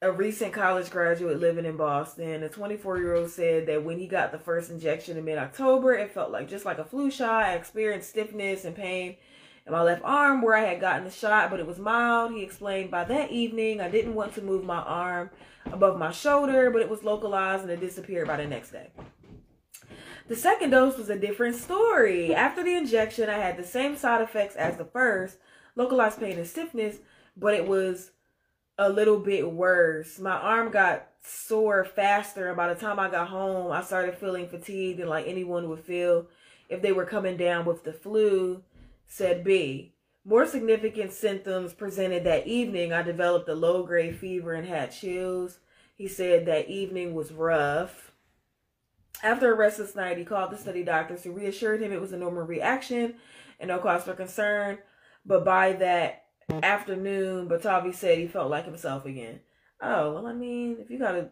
a 0.00 0.10
recent 0.10 0.54
college 0.54 0.90
graduate 0.90 1.38
living 1.38 1.66
in 1.66 1.76
Boston. 1.76 2.42
A 2.42 2.48
24 2.48 2.98
year 2.98 3.14
old 3.14 3.30
said 3.30 3.66
that 3.66 3.84
when 3.84 3.98
he 3.98 4.06
got 4.06 4.32
the 4.32 4.38
first 4.38 4.70
injection 4.70 5.18
in 5.18 5.24
mid 5.24 5.36
October, 5.36 5.92
it 5.92 6.12
felt 6.12 6.30
like 6.30 6.48
just 6.48 6.64
like 6.64 6.78
a 6.78 6.84
flu 6.84 7.10
shot. 7.10 7.44
I 7.44 7.54
experienced 7.54 8.08
stiffness 8.08 8.64
and 8.64 8.74
pain 8.74 9.16
in 9.66 9.72
my 9.72 9.82
left 9.82 10.02
arm 10.04 10.42
where 10.42 10.56
I 10.56 10.64
had 10.64 10.80
gotten 10.80 11.04
the 11.04 11.10
shot, 11.10 11.50
but 11.50 11.60
it 11.60 11.66
was 11.66 11.78
mild. 11.78 12.32
He 12.32 12.42
explained 12.42 12.90
by 12.90 13.04
that 13.04 13.30
evening, 13.30 13.80
I 13.80 13.90
didn't 13.90 14.14
want 14.14 14.34
to 14.34 14.42
move 14.42 14.64
my 14.64 14.80
arm 14.80 15.30
above 15.66 15.98
my 15.98 16.10
shoulder, 16.12 16.70
but 16.70 16.82
it 16.82 16.90
was 16.90 17.04
localized 17.04 17.62
and 17.62 17.70
it 17.70 17.80
disappeared 17.80 18.26
by 18.26 18.36
the 18.36 18.46
next 18.46 18.70
day. 18.70 18.90
The 20.28 20.36
second 20.36 20.70
dose 20.70 20.96
was 20.96 21.10
a 21.10 21.18
different 21.18 21.56
story. 21.56 22.34
After 22.34 22.62
the 22.62 22.76
injection, 22.76 23.28
I 23.28 23.38
had 23.38 23.56
the 23.56 23.64
same 23.64 23.96
side 23.96 24.22
effects 24.22 24.54
as 24.54 24.76
the 24.76 24.84
first 24.84 25.38
localized 25.74 26.20
pain 26.20 26.38
and 26.38 26.46
stiffness, 26.46 26.98
but 27.36 27.54
it 27.54 27.66
was 27.66 28.12
a 28.78 28.88
little 28.88 29.18
bit 29.18 29.50
worse. 29.50 30.18
My 30.18 30.36
arm 30.36 30.70
got 30.70 31.08
sore 31.22 31.84
faster, 31.84 32.48
and 32.48 32.56
by 32.56 32.72
the 32.72 32.80
time 32.80 32.98
I 32.98 33.10
got 33.10 33.28
home, 33.28 33.72
I 33.72 33.82
started 33.82 34.14
feeling 34.14 34.48
fatigued 34.48 35.00
and 35.00 35.10
like 35.10 35.26
anyone 35.26 35.68
would 35.68 35.84
feel 35.84 36.28
if 36.68 36.80
they 36.80 36.92
were 36.92 37.04
coming 37.04 37.36
down 37.36 37.64
with 37.64 37.84
the 37.84 37.92
flu, 37.92 38.62
said 39.10 39.42
B. 39.42 39.92
More 40.24 40.46
significant 40.46 41.12
symptoms 41.12 41.74
presented 41.74 42.22
that 42.24 42.46
evening. 42.46 42.92
I 42.92 43.02
developed 43.02 43.48
a 43.48 43.54
low 43.54 43.82
grade 43.82 44.16
fever 44.16 44.54
and 44.54 44.66
had 44.66 44.92
chills. 44.92 45.58
He 45.96 46.06
said 46.06 46.46
that 46.46 46.68
evening 46.70 47.12
was 47.12 47.32
rough. 47.32 48.12
After 49.22 49.52
a 49.52 49.56
restless 49.56 49.96
night, 49.96 50.16
he 50.16 50.24
called 50.24 50.52
the 50.52 50.56
study 50.56 50.84
doctors 50.84 51.24
who 51.24 51.32
reassured 51.32 51.82
him 51.82 51.92
it 51.92 52.00
was 52.00 52.12
a 52.12 52.16
normal 52.16 52.44
reaction 52.44 53.16
and 53.58 53.68
no 53.68 53.78
cause 53.78 54.04
for 54.04 54.14
concern. 54.14 54.78
But 55.26 55.44
by 55.44 55.72
that 55.72 56.26
afternoon, 56.62 57.48
Batavi 57.48 57.92
said 57.92 58.16
he 58.16 58.28
felt 58.28 58.50
like 58.50 58.64
himself 58.64 59.04
again. 59.06 59.40
Oh, 59.82 60.14
well, 60.14 60.26
I 60.26 60.32
mean, 60.32 60.76
if 60.78 60.88
you 60.88 60.98
gotta. 60.98 61.30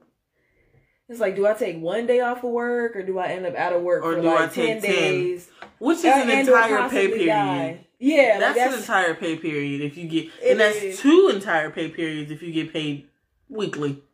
It's 1.09 1.21
like, 1.21 1.37
do 1.37 1.47
I 1.47 1.55
take 1.55 1.81
one 1.81 2.07
day 2.07 2.21
off 2.21 2.45
of 2.45 2.51
work 2.51 2.95
or 2.95 3.03
do 3.03 3.19
I 3.19 3.29
end 3.29 3.47
up 3.47 3.55
out 3.55 3.73
of 3.73 3.83
work 3.83 4.05
Or 4.05 4.15
for 4.15 4.21
do 4.21 4.29
I 4.29 4.41
like 4.43 4.53
10 4.53 4.67
take 4.67 4.83
10? 4.83 4.91
days? 4.93 5.51
Which 5.79 5.99
is 5.99 6.05
Uh, 6.05 6.09
an 6.23 6.31
entire 6.31 6.89
pay 6.91 7.09
period. 7.09 7.27
die. 7.29 7.87
Yeah, 8.01 8.17
like 8.33 8.41
that's, 8.41 8.55
that's, 8.59 8.75
an 8.75 8.81
entire 8.81 9.15
pay 9.15 9.37
period 9.37 9.81
if 9.81 9.97
you 9.97 10.07
get, 10.09 10.29
and 10.45 10.61
that's 10.61 10.77
is. 10.77 11.01
two 11.01 11.31
entire 11.35 11.71
pay 11.71 11.89
periods 11.89 12.31
if 12.31 12.43
you 12.43 12.53
get 12.53 12.73
paid 12.73 13.09
weekly. 13.49 14.05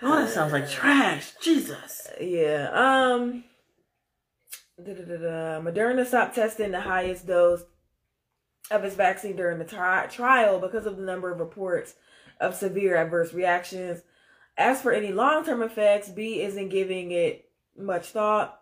Oh, 0.00 0.16
that 0.20 0.28
sounds 0.28 0.52
like 0.52 0.70
trash. 0.70 1.32
Jesus. 1.42 2.06
Yeah. 2.20 2.70
Um. 2.72 3.42
da-da-da-da. 4.80 5.60
Moderna 5.60 6.06
stopped 6.06 6.36
testing 6.36 6.70
the 6.70 6.82
highest 6.82 7.26
dose 7.26 7.64
of 8.70 8.84
its 8.84 8.94
vaccine 8.94 9.34
during 9.34 9.58
the 9.58 9.64
tri- 9.64 10.06
trial 10.06 10.60
because 10.60 10.86
of 10.86 10.96
the 10.98 11.02
number 11.02 11.32
of 11.32 11.40
reports 11.40 11.94
of 12.40 12.54
severe 12.54 12.94
adverse 12.96 13.32
reactions. 13.34 14.02
As 14.58 14.82
for 14.82 14.92
any 14.92 15.12
long 15.12 15.44
term 15.44 15.62
effects, 15.62 16.08
B 16.08 16.42
isn't 16.42 16.68
giving 16.68 17.12
it 17.12 17.48
much 17.78 18.08
thought. 18.08 18.60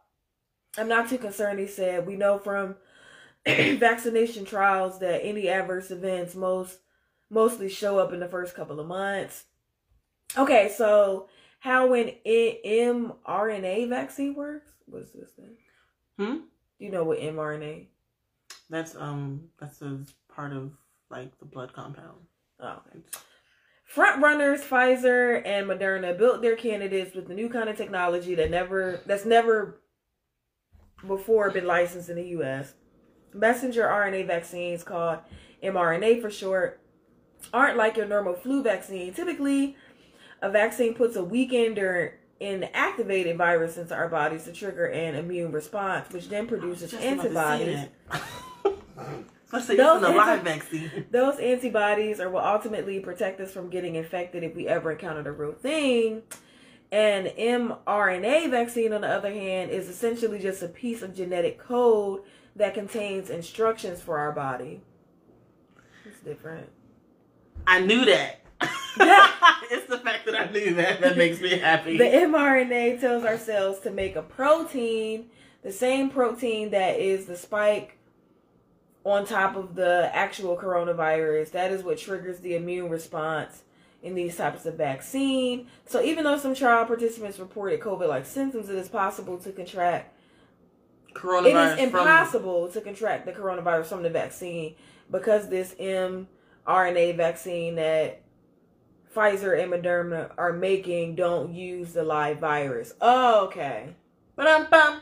I'm 0.76 0.88
not 0.88 1.08
too 1.08 1.16
concerned, 1.16 1.58
he 1.58 1.66
said. 1.66 2.06
We 2.06 2.16
know 2.16 2.38
from 2.38 2.76
vaccination 3.46 4.44
trials 4.44 4.98
that 4.98 5.24
any 5.24 5.48
adverse 5.48 5.90
events 5.90 6.34
most 6.34 6.80
mostly 7.30 7.70
show 7.70 7.98
up 7.98 8.12
in 8.12 8.20
the 8.20 8.28
first 8.28 8.54
couple 8.54 8.78
of 8.78 8.86
months. 8.86 9.44
Okay, 10.36 10.72
so 10.76 11.28
how 11.60 11.94
an 11.94 12.12
mRNA 12.26 13.88
vaccine 13.88 14.34
works? 14.34 14.70
What 14.84 15.02
is 15.02 15.12
this 15.12 15.30
thing? 15.30 15.56
Hmm? 16.18 16.36
You 16.78 16.90
know 16.90 17.04
what 17.04 17.20
mRNA? 17.20 17.86
That's 18.68 18.94
um 18.96 19.48
that's 19.58 19.80
a 19.80 20.00
part 20.28 20.52
of 20.52 20.72
like 21.10 21.38
the 21.38 21.46
blood 21.46 21.72
compound. 21.72 22.18
Oh, 22.60 22.82
okay. 22.86 23.00
Front 23.96 24.22
runners 24.22 24.60
Pfizer 24.60 25.40
and 25.46 25.66
Moderna 25.66 26.18
built 26.18 26.42
their 26.42 26.54
candidates 26.54 27.16
with 27.16 27.28
the 27.28 27.34
new 27.34 27.48
kind 27.48 27.70
of 27.70 27.78
technology 27.78 28.34
that 28.34 28.50
never 28.50 29.00
that's 29.06 29.24
never 29.24 29.80
before 31.06 31.50
been 31.50 31.66
licensed 31.66 32.10
in 32.10 32.16
the 32.16 32.28
US. 32.40 32.74
Messenger 33.32 33.84
RNA 33.84 34.26
vaccines 34.26 34.82
called 34.82 35.20
mRNA 35.62 36.20
for 36.20 36.30
short 36.30 36.78
aren't 37.54 37.78
like 37.78 37.96
your 37.96 38.04
normal 38.04 38.34
flu 38.34 38.62
vaccine. 38.62 39.14
Typically, 39.14 39.78
a 40.42 40.50
vaccine 40.50 40.92
puts 40.92 41.16
a 41.16 41.24
weakened 41.24 41.78
or 41.78 42.20
inactivated 42.38 43.38
virus 43.38 43.78
into 43.78 43.94
our 43.94 44.10
bodies 44.10 44.44
to 44.44 44.52
trigger 44.52 44.84
an 44.84 45.14
immune 45.14 45.52
response, 45.52 46.12
which 46.12 46.28
then 46.28 46.46
produces 46.46 46.90
Just 46.90 47.02
about 47.02 47.22
to 47.22 47.64
say 47.64 47.88
antibodies. 48.12 49.24
that. 49.66 49.76
Those 49.76 50.02
an 50.02 50.44
vaccine. 50.44 51.06
Those 51.10 51.38
antibodies 51.38 52.20
are 52.20 52.30
what 52.30 52.44
ultimately 52.44 53.00
protect 53.00 53.40
us 53.40 53.52
from 53.52 53.70
getting 53.70 53.94
infected 53.94 54.42
if 54.42 54.54
we 54.54 54.68
ever 54.68 54.92
encounter 54.92 55.22
the 55.22 55.32
real 55.32 55.52
thing. 55.52 56.22
An 56.92 57.26
mRNA 57.26 58.50
vaccine, 58.50 58.92
on 58.92 59.00
the 59.00 59.08
other 59.08 59.32
hand, 59.32 59.70
is 59.70 59.88
essentially 59.88 60.38
just 60.38 60.62
a 60.62 60.68
piece 60.68 61.02
of 61.02 61.14
genetic 61.14 61.58
code 61.58 62.22
that 62.54 62.74
contains 62.74 63.28
instructions 63.28 64.00
for 64.00 64.18
our 64.18 64.32
body. 64.32 64.80
It's 66.04 66.20
different. 66.20 66.70
I 67.66 67.80
knew 67.80 68.04
that. 68.04 68.40
it's 69.70 69.86
the 69.86 69.98
fact 69.98 70.26
that 70.26 70.34
I 70.34 70.50
knew 70.50 70.74
that 70.74 71.00
that 71.00 71.16
makes 71.16 71.40
me 71.40 71.58
happy. 71.58 71.98
The 71.98 72.04
mRNA 72.04 73.00
tells 73.00 73.24
our 73.24 73.36
cells 73.36 73.80
to 73.80 73.90
make 73.90 74.16
a 74.16 74.22
protein, 74.22 75.26
the 75.62 75.72
same 75.72 76.08
protein 76.08 76.70
that 76.70 76.98
is 76.98 77.26
the 77.26 77.36
spike 77.36 77.95
on 79.06 79.24
top 79.24 79.54
of 79.54 79.76
the 79.76 80.10
actual 80.12 80.56
coronavirus. 80.56 81.52
That 81.52 81.70
is 81.70 81.84
what 81.84 81.96
triggers 81.96 82.40
the 82.40 82.56
immune 82.56 82.90
response 82.90 83.62
in 84.02 84.16
these 84.16 84.36
types 84.36 84.66
of 84.66 84.74
vaccine. 84.74 85.68
So 85.86 86.02
even 86.02 86.24
though 86.24 86.36
some 86.36 86.56
trial 86.56 86.84
participants 86.86 87.38
reported 87.38 87.80
COVID-like 87.80 88.26
symptoms, 88.26 88.68
it 88.68 88.74
is 88.74 88.88
possible 88.88 89.38
to 89.38 89.52
contract. 89.52 90.12
It 91.08 91.14
Coronavirus 91.14 91.72
is 91.72 91.90
from- 91.90 92.00
impossible 92.00 92.68
to 92.68 92.80
contract 92.80 93.26
the 93.26 93.32
coronavirus 93.32 93.86
from 93.86 94.02
the 94.02 94.10
vaccine 94.10 94.74
because 95.10 95.48
this 95.48 95.74
mRNA 95.78 97.16
vaccine 97.16 97.76
that 97.76 98.22
Pfizer 99.14 99.58
and 99.58 99.72
Moderna 99.72 100.32
are 100.36 100.52
making 100.52 101.14
don't 101.14 101.54
use 101.54 101.92
the 101.92 102.02
live 102.02 102.38
virus. 102.40 102.92
Oh, 103.00 103.46
okay. 103.46 103.94
Ba-dum-bum. 104.34 105.00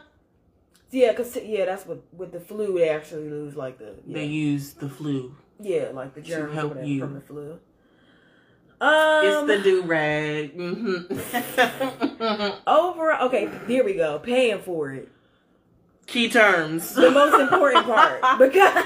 Yeah, 0.94 1.12
cause 1.12 1.36
yeah, 1.42 1.64
that's 1.64 1.86
what 1.86 2.02
with 2.12 2.30
the 2.30 2.38
flu 2.38 2.78
they 2.78 2.88
actually 2.88 3.28
lose 3.28 3.56
like 3.56 3.78
the 3.78 3.96
yeah, 4.06 4.14
They 4.14 4.26
use 4.26 4.74
the 4.74 4.88
flu. 4.88 5.34
yeah 5.60 5.88
like 5.92 6.14
the 6.14 6.22
to 6.22 6.46
help 6.52 6.68
whatever 6.70 6.86
you. 6.86 7.00
from 7.00 7.14
the 7.14 7.20
flu. 7.20 7.58
Um, 8.80 9.24
it's 9.24 9.46
the 9.48 9.58
do 9.62 9.82
rag. 9.82 10.56
Mm-hmm. 10.56 12.50
over. 12.68 13.12
Okay, 13.22 13.50
here 13.66 13.84
we 13.84 13.94
go. 13.94 14.20
Paying 14.20 14.60
for 14.60 14.92
it. 14.92 15.08
Key 16.06 16.28
terms. 16.28 16.94
The 16.94 17.10
most 17.10 17.40
important 17.40 17.86
part 17.86 18.20
because 18.38 18.84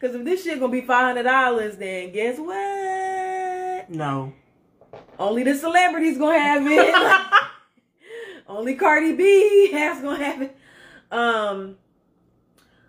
because 0.00 0.16
if 0.16 0.24
this 0.24 0.42
shit 0.42 0.58
gonna 0.58 0.72
be 0.72 0.80
five 0.80 1.04
hundred 1.04 1.24
dollars, 1.24 1.76
then 1.76 2.10
guess 2.10 2.38
what? 2.38 3.88
No. 3.88 4.32
Only 5.16 5.44
the 5.44 5.54
celebrities 5.54 6.18
gonna 6.18 6.40
have 6.40 6.66
it. 6.66 6.94
Only 8.48 8.74
Cardi 8.74 9.14
B 9.14 9.70
has 9.70 10.02
gonna 10.02 10.24
have 10.24 10.42
it. 10.42 10.56
Um, 11.10 11.76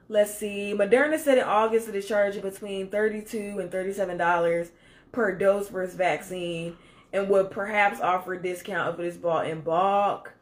let's 0.09 0.33
see. 0.37 0.73
Moderna 0.75 1.19
said 1.19 1.37
in 1.37 1.43
August 1.43 1.87
that 1.87 1.95
it 1.95 1.99
is 1.99 2.07
charging 2.07 2.41
between 2.41 2.89
thirty-two 2.89 3.57
and 3.59 3.71
thirty-seven 3.71 4.17
dollars 4.17 4.71
per 5.11 5.35
dose 5.35 5.69
for 5.69 5.83
its 5.83 5.93
vaccine, 5.95 6.77
and 7.11 7.29
would 7.29 7.51
perhaps 7.51 7.99
offer 7.99 8.33
a 8.33 8.41
discount 8.41 8.93
if 8.93 8.99
it 8.99 9.05
is 9.07 9.17
bought 9.17 9.47
in 9.47 9.61
bulk. 9.61 10.33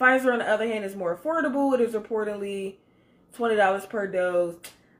Pfizer, 0.00 0.32
on 0.32 0.40
the 0.40 0.48
other 0.48 0.66
hand, 0.66 0.84
is 0.84 0.94
more 0.94 1.16
affordable. 1.16 1.72
It 1.74 1.80
is 1.80 1.94
reportedly 1.94 2.74
twenty 3.32 3.56
dollars 3.56 3.86
per 3.86 4.06
dose, 4.06 4.56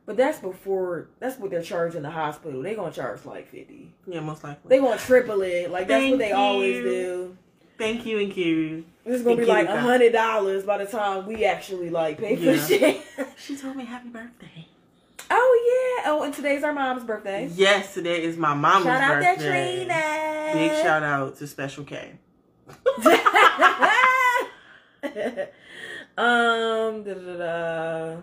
but 0.07 0.17
that's 0.17 0.39
before 0.39 1.09
that's 1.21 1.39
what 1.39 1.51
they're 1.51 1.63
charging 1.63 2.03
the 2.03 2.11
hospital. 2.11 2.63
They're 2.63 2.75
gonna 2.75 2.93
charge 2.93 3.25
like 3.27 3.49
fifty. 3.51 3.93
Yeah, 4.07 4.21
most 4.21 4.43
likely. 4.43 4.69
They 4.69 4.79
gonna 4.79 4.99
triple 4.99 5.43
it. 5.43 5.71
Like 5.71 5.87
that's 5.87 6.03
what 6.03 6.19
Thank 6.19 6.21
they 6.21 6.33
always 6.33 6.83
do. 6.83 7.37
Thank 7.79 8.07
you 8.07 8.19
and 8.19 8.33
Q. 8.33 8.85
It's 9.05 9.23
gonna 9.23 9.37
be 9.37 9.45
like 9.45 9.69
a 9.69 9.81
hundred 9.81 10.13
dollars 10.13 10.65
by 10.65 10.79
the 10.79 10.87
time 10.91 11.27
we 11.27 11.45
actually 11.45 11.91
like 11.91 12.19
pay 12.19 12.37
for 12.37 12.43
Yeah. 12.43 12.67
shit. 12.67 13.03
She 13.39 13.57
told 13.57 13.77
me 13.77 13.85
happy 13.85 14.09
birthday. 14.09 14.67
oh 15.31 16.01
yeah. 16.03 16.11
Oh, 16.11 16.23
and 16.23 16.33
today's 16.33 16.63
our 16.65 16.73
mom's 16.73 17.05
birthday. 17.05 17.51
Yes, 17.55 17.93
today 17.95 18.23
is 18.23 18.37
my 18.37 18.55
mama's 18.55 18.85
Shout 18.85 19.03
out 19.03 19.15
to 19.21 19.21
birthday. 19.43 19.85
Trina. 19.85 20.51
Big 20.55 20.73
shout 20.83 21.03
out 21.03 21.37
to 21.39 21.47
Special 21.47 21.85
K. 21.85 22.13
um. 26.17 27.03
Da, 27.05 27.15
da, 27.15 27.37
da. 27.37 28.17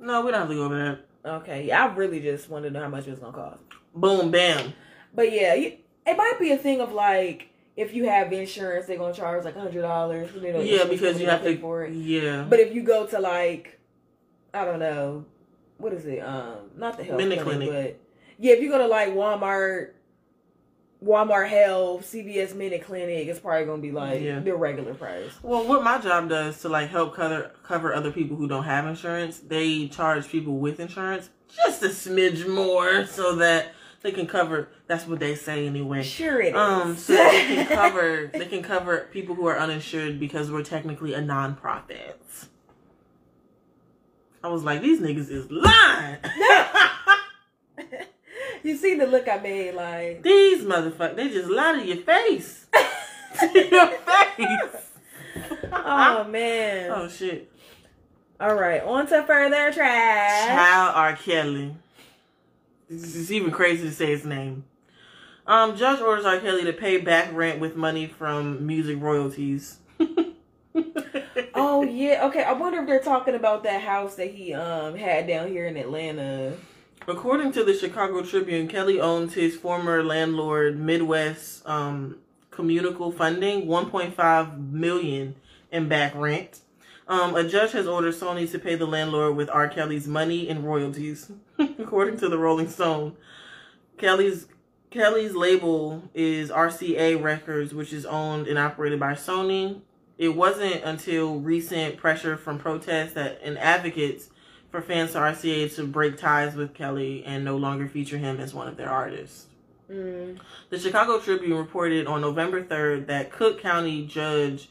No, 0.00 0.20
we 0.24 0.30
don't 0.30 0.40
have 0.40 0.48
to 0.48 0.54
go 0.54 0.64
over 0.64 0.76
that. 1.24 1.30
Okay. 1.40 1.66
Yeah, 1.66 1.84
I 1.86 1.94
really 1.94 2.20
just 2.20 2.48
wanted 2.48 2.68
to 2.68 2.74
know 2.74 2.82
how 2.82 2.88
much 2.88 3.06
it 3.06 3.10
was 3.10 3.18
gonna 3.20 3.32
cost. 3.32 3.62
Boom, 3.94 4.30
bam. 4.30 4.72
But 5.14 5.32
yeah, 5.32 5.54
it 5.54 5.80
might 6.16 6.36
be 6.38 6.52
a 6.52 6.56
thing 6.58 6.80
of 6.80 6.92
like 6.92 7.48
if 7.76 7.92
you 7.94 8.08
have 8.08 8.32
insurance, 8.32 8.86
they're 8.86 8.98
gonna 8.98 9.12
charge 9.14 9.44
like 9.44 9.56
a 9.56 9.60
hundred 9.60 9.82
dollars. 9.82 10.30
Yeah, 10.34 10.84
because 10.84 11.20
you 11.20 11.26
have 11.28 11.42
to. 11.42 11.46
pay 11.46 11.56
for 11.56 11.84
it. 11.84 11.92
Yeah. 11.92 12.46
But 12.48 12.60
if 12.60 12.74
you 12.74 12.82
go 12.82 13.06
to 13.06 13.18
like, 13.20 13.78
I 14.54 14.64
don't 14.64 14.78
know, 14.78 15.24
what 15.78 15.92
is 15.92 16.06
it? 16.06 16.20
Um, 16.20 16.70
not 16.76 16.96
the 16.96 17.04
health 17.04 17.18
clinic, 17.18 17.40
Clinic. 17.40 17.68
but 17.68 18.00
yeah, 18.38 18.54
if 18.54 18.62
you 18.62 18.70
go 18.70 18.78
to 18.78 18.86
like 18.86 19.10
Walmart, 19.10 19.90
Walmart 21.04 21.48
Health, 21.50 22.10
CVS 22.10 22.54
Minute 22.54 22.82
Clinic, 22.84 23.28
it's 23.28 23.38
probably 23.38 23.66
gonna 23.66 23.82
be 23.82 23.92
like 23.92 24.22
Yeah. 24.22 24.40
the 24.40 24.54
regular 24.54 24.94
price. 24.94 25.32
Well, 25.42 25.66
what 25.66 25.84
my 25.84 25.98
job 25.98 26.30
does 26.30 26.60
to 26.62 26.70
like 26.70 26.88
help 26.88 27.14
cover 27.14 27.52
cover 27.62 27.94
other 27.94 28.10
people 28.10 28.36
who 28.38 28.48
don't 28.48 28.64
have 28.64 28.86
insurance, 28.86 29.38
they 29.40 29.88
charge 29.88 30.28
people 30.28 30.56
with 30.56 30.80
insurance 30.80 31.28
just 31.64 31.82
a 31.82 31.88
smidge 31.88 32.46
more 32.52 33.06
so 33.06 33.36
that 33.36 33.72
they 34.06 34.12
can 34.12 34.26
cover. 34.26 34.68
That's 34.86 35.06
what 35.06 35.18
they 35.18 35.34
say 35.34 35.66
anyway. 35.66 36.02
Sure 36.04 36.40
it 36.40 36.54
is. 36.54 36.56
Um, 36.56 36.96
so 36.96 37.12
they 37.12 37.44
can 37.46 37.66
cover 37.76 38.30
they 38.32 38.46
can 38.46 38.62
cover 38.62 39.08
people 39.10 39.34
who 39.34 39.46
are 39.46 39.58
uninsured 39.58 40.20
because 40.20 40.50
we're 40.50 40.62
technically 40.62 41.12
a 41.12 41.20
nonprofit. 41.20 42.14
I 44.44 44.48
was 44.48 44.62
like, 44.62 44.80
these 44.80 45.00
niggas 45.00 45.28
is 45.28 45.50
lying. 45.50 46.18
you 48.62 48.76
see 48.76 48.94
the 48.94 49.06
look 49.06 49.26
I 49.26 49.38
made, 49.38 49.74
like 49.74 50.22
these 50.22 50.62
motherfuckers, 50.62 51.16
they 51.16 51.28
just 51.28 51.50
lie 51.50 51.72
to 51.72 51.84
your 51.84 51.96
face. 51.96 52.66
to 53.40 53.68
your 53.68 53.88
face. 53.88 54.92
oh 55.72 56.24
man. 56.30 56.92
Oh 56.94 57.08
shit. 57.08 57.50
All 58.38 58.54
right, 58.54 58.82
on 58.82 59.08
to 59.08 59.24
further 59.24 59.72
trash. 59.72 60.48
Child 60.48 60.92
R. 60.94 61.16
Kelly. 61.16 61.74
It's 62.88 63.30
even 63.30 63.50
crazy 63.50 63.88
to 63.88 63.94
say 63.94 64.06
his 64.06 64.24
name. 64.24 64.64
Um, 65.46 65.76
judge 65.76 66.00
orders 66.00 66.24
R. 66.24 66.38
Kelly 66.40 66.64
to 66.64 66.72
pay 66.72 66.98
back 66.98 67.32
rent 67.32 67.60
with 67.60 67.76
money 67.76 68.06
from 68.06 68.66
music 68.66 69.00
royalties. 69.00 69.78
Oh 71.58 71.82
yeah, 71.82 72.26
okay. 72.26 72.42
I 72.42 72.52
wonder 72.52 72.80
if 72.80 72.86
they're 72.86 73.00
talking 73.00 73.34
about 73.34 73.62
that 73.64 73.82
house 73.82 74.16
that 74.16 74.30
he 74.30 74.52
um 74.52 74.94
had 74.94 75.26
down 75.26 75.48
here 75.48 75.66
in 75.66 75.76
Atlanta. 75.76 76.54
According 77.08 77.52
to 77.52 77.64
the 77.64 77.74
Chicago 77.74 78.22
Tribune, 78.22 78.68
Kelly 78.68 79.00
owns 79.00 79.34
his 79.34 79.56
former 79.56 80.02
landlord 80.02 80.78
Midwest 80.78 81.66
um, 81.66 82.18
Communal 82.50 83.12
Funding 83.12 83.66
1.5 83.66 84.72
million 84.72 85.36
in 85.70 85.88
back 85.88 86.14
rent. 86.14 86.60
Um, 87.08 87.36
a 87.36 87.44
judge 87.44 87.72
has 87.72 87.86
ordered 87.86 88.14
Sony 88.14 88.50
to 88.50 88.58
pay 88.58 88.74
the 88.74 88.86
landlord 88.86 89.36
with 89.36 89.48
R. 89.48 89.68
Kelly's 89.68 90.08
money 90.08 90.48
and 90.48 90.64
royalties, 90.64 91.30
according 91.58 92.18
to 92.18 92.28
the 92.28 92.38
Rolling 92.38 92.68
Stone. 92.68 93.16
Kelly's 93.96 94.46
Kelly's 94.90 95.34
label 95.34 96.02
is 96.14 96.50
RCA 96.50 97.22
Records, 97.22 97.74
which 97.74 97.92
is 97.92 98.06
owned 98.06 98.46
and 98.46 98.58
operated 98.58 98.98
by 98.98 99.12
Sony. 99.12 99.80
It 100.18 100.30
wasn't 100.30 100.82
until 100.84 101.38
recent 101.38 101.96
pressure 101.96 102.36
from 102.36 102.58
protests 102.58 103.12
that 103.12 103.40
and 103.42 103.58
advocates 103.58 104.30
for 104.70 104.80
fans 104.80 105.12
to 105.12 105.18
RCA 105.18 105.74
to 105.76 105.84
break 105.84 106.16
ties 106.16 106.54
with 106.54 106.74
Kelly 106.74 107.24
and 107.24 107.44
no 107.44 107.56
longer 107.56 107.86
feature 107.86 108.18
him 108.18 108.40
as 108.40 108.54
one 108.54 108.68
of 108.68 108.76
their 108.76 108.88
artists. 108.88 109.46
Mm. 109.90 110.38
The 110.70 110.78
Chicago 110.78 111.20
Tribune 111.20 111.56
reported 111.56 112.06
on 112.06 112.20
November 112.20 112.62
3rd 112.62 113.06
that 113.06 113.30
Cook 113.30 113.60
County 113.60 114.06
Judge 114.06 114.70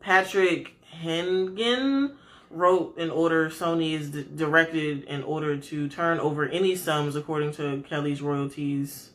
Patrick 0.00 0.77
Heneghan 1.02 2.14
wrote 2.50 2.96
an 2.98 3.10
order 3.10 3.50
Sony 3.50 3.92
is 3.92 4.10
d- 4.10 4.26
directed 4.34 5.04
in 5.04 5.22
order 5.22 5.56
to 5.58 5.88
turn 5.88 6.18
over 6.18 6.46
any 6.46 6.74
sums 6.74 7.14
according 7.16 7.52
to 7.52 7.82
Kelly's 7.88 8.22
royalties 8.22 9.10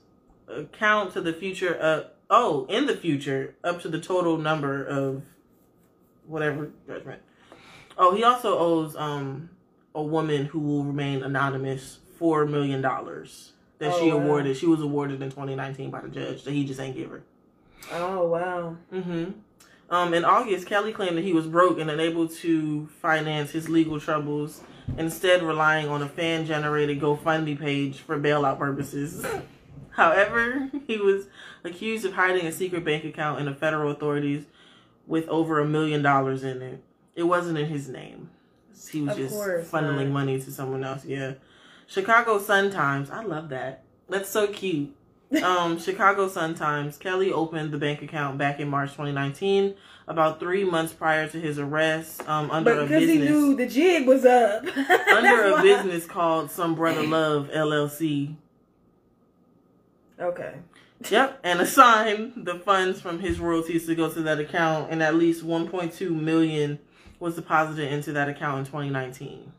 account 0.48 1.14
to 1.14 1.22
the 1.22 1.34
future 1.34 1.78
uh 1.82 2.04
oh 2.30 2.66
in 2.70 2.86
the 2.86 2.96
future 2.96 3.56
up 3.64 3.82
to 3.82 3.90
the 3.90 4.00
total 4.00 4.38
number 4.38 4.84
of 4.86 5.24
whatever 6.28 6.70
judgment. 6.88 7.22
Oh, 7.98 8.16
he 8.16 8.24
also 8.24 8.58
owes 8.58 8.96
um 8.96 9.50
a 9.96 10.02
woman 10.04 10.46
who 10.46 10.60
will 10.60 10.84
remain 10.84 11.24
anonymous 11.24 12.00
four 12.18 12.46
million 12.46 12.82
dollars 12.82 13.54
that 13.80 13.92
Oh, 13.94 14.00
she 14.00 14.12
wow. 14.12 14.18
awarded. 14.20 14.56
She 14.58 14.66
was 14.68 14.82
awarded 14.82 15.22
in 15.22 15.30
2019 15.30 15.90
by 15.90 16.02
the 16.02 16.10
judge 16.10 16.44
that 16.44 16.52
he 16.52 16.66
just 16.66 16.80
ain't 16.80 16.96
give 16.96 17.10
her. 17.10 17.24
Oh 17.92 18.28
wow. 18.28 18.78
Mm-hmm. 18.94 19.32
Um, 19.90 20.14
in 20.14 20.26
August, 20.26 20.66
Kelly 20.68 20.92
claimed 20.92 21.18
that 21.18 21.24
he 21.24 21.34
was 21.34 21.46
broke 21.46 21.78
and 21.80 21.90
unable 21.92 22.28
to 22.28 22.88
finance 23.02 23.52
his 23.52 23.70
legal 23.70 24.00
troubles, 24.00 24.62
instead 24.98 25.44
relying 25.44 25.88
on 25.88 26.02
a 26.02 26.10
fan-generated 26.10 27.00
GoFundMe 27.00 27.60
page 27.60 28.00
for 28.00 28.18
bailout 28.20 28.58
purposes. 28.58 29.26
However, 29.92 30.70
he 30.88 30.98
was 30.98 31.28
accused 31.64 32.06
of 32.06 32.14
hiding 32.14 32.48
a 32.48 32.52
secret 32.52 32.84
bank 32.84 33.04
account 33.06 33.40
in 33.40 33.46
the 33.46 33.54
federal 33.54 33.92
authorities 33.92 34.46
with 35.06 35.28
over 35.28 35.60
a 35.60 35.66
million 35.66 36.02
dollars 36.02 36.44
in 36.44 36.62
it. 36.62 36.84
It 37.16 37.24
wasn't 37.24 37.60
in 37.60 37.68
his 37.68 37.88
name. 37.88 38.32
He 38.90 39.02
was 39.02 39.12
Of 39.12 39.18
just 39.18 39.72
funneling 39.72 40.06
not. 40.08 40.14
money 40.14 40.40
to 40.42 40.52
someone 40.52 40.84
else. 40.84 41.06
Yeah. 41.06 41.34
Chicago 41.86 42.40
Sun 42.40 42.72
Times. 42.72 43.12
I 43.12 43.22
love 43.24 43.50
that. 43.50 43.84
That's 44.10 44.30
so 44.30 44.48
cute. 44.48 44.96
Um, 45.42 45.80
Chicago 45.80 46.28
Sun 46.28 46.56
Times. 46.56 46.98
Kelly 46.98 47.32
opened 47.32 47.72
the 47.72 47.78
bank 47.78 48.02
account 48.02 48.38
back 48.38 48.60
in 48.60 48.68
March 48.68 48.92
2019, 48.92 49.74
about 50.08 50.40
three 50.40 50.64
months 50.64 50.94
prior 50.94 51.28
to 51.30 51.40
his 51.40 51.58
arrest. 51.60 52.28
Um, 52.28 52.52
under 52.52 52.74
But 52.76 52.80
a 52.80 52.86
because 52.86 53.02
he 53.02 53.18
business 53.18 53.30
knew 53.30 53.56
the 53.56 53.68
jig 53.68 54.08
was 54.08 54.26
up. 54.26 54.64
under 54.78 55.44
a 55.46 55.52
why. 55.54 55.62
business 55.64 56.06
called 56.06 56.52
Sunny 56.52 56.76
Brother 56.76 57.04
Love 57.04 57.50
LLC. 57.54 58.36
Okay. 60.20 60.56
Yep, 61.10 61.40
and 61.44 61.60
assigned 61.62 62.46
the 62.46 62.56
funds 62.60 63.02
from 63.02 63.20
his 63.20 63.40
royalties 63.40 63.86
to 63.88 63.96
go 63.96 64.10
to 64.12 64.22
that 64.22 64.40
account, 64.40 64.92
and 64.92 65.02
at 65.04 65.16
least 65.16 65.46
1.2 65.46 66.10
million 66.12 66.80
was 67.20 67.36
deposited 67.36 67.92
into 67.92 68.12
that 68.14 68.30
account 68.30 68.60
in 68.60 68.66
2019. 68.66 69.52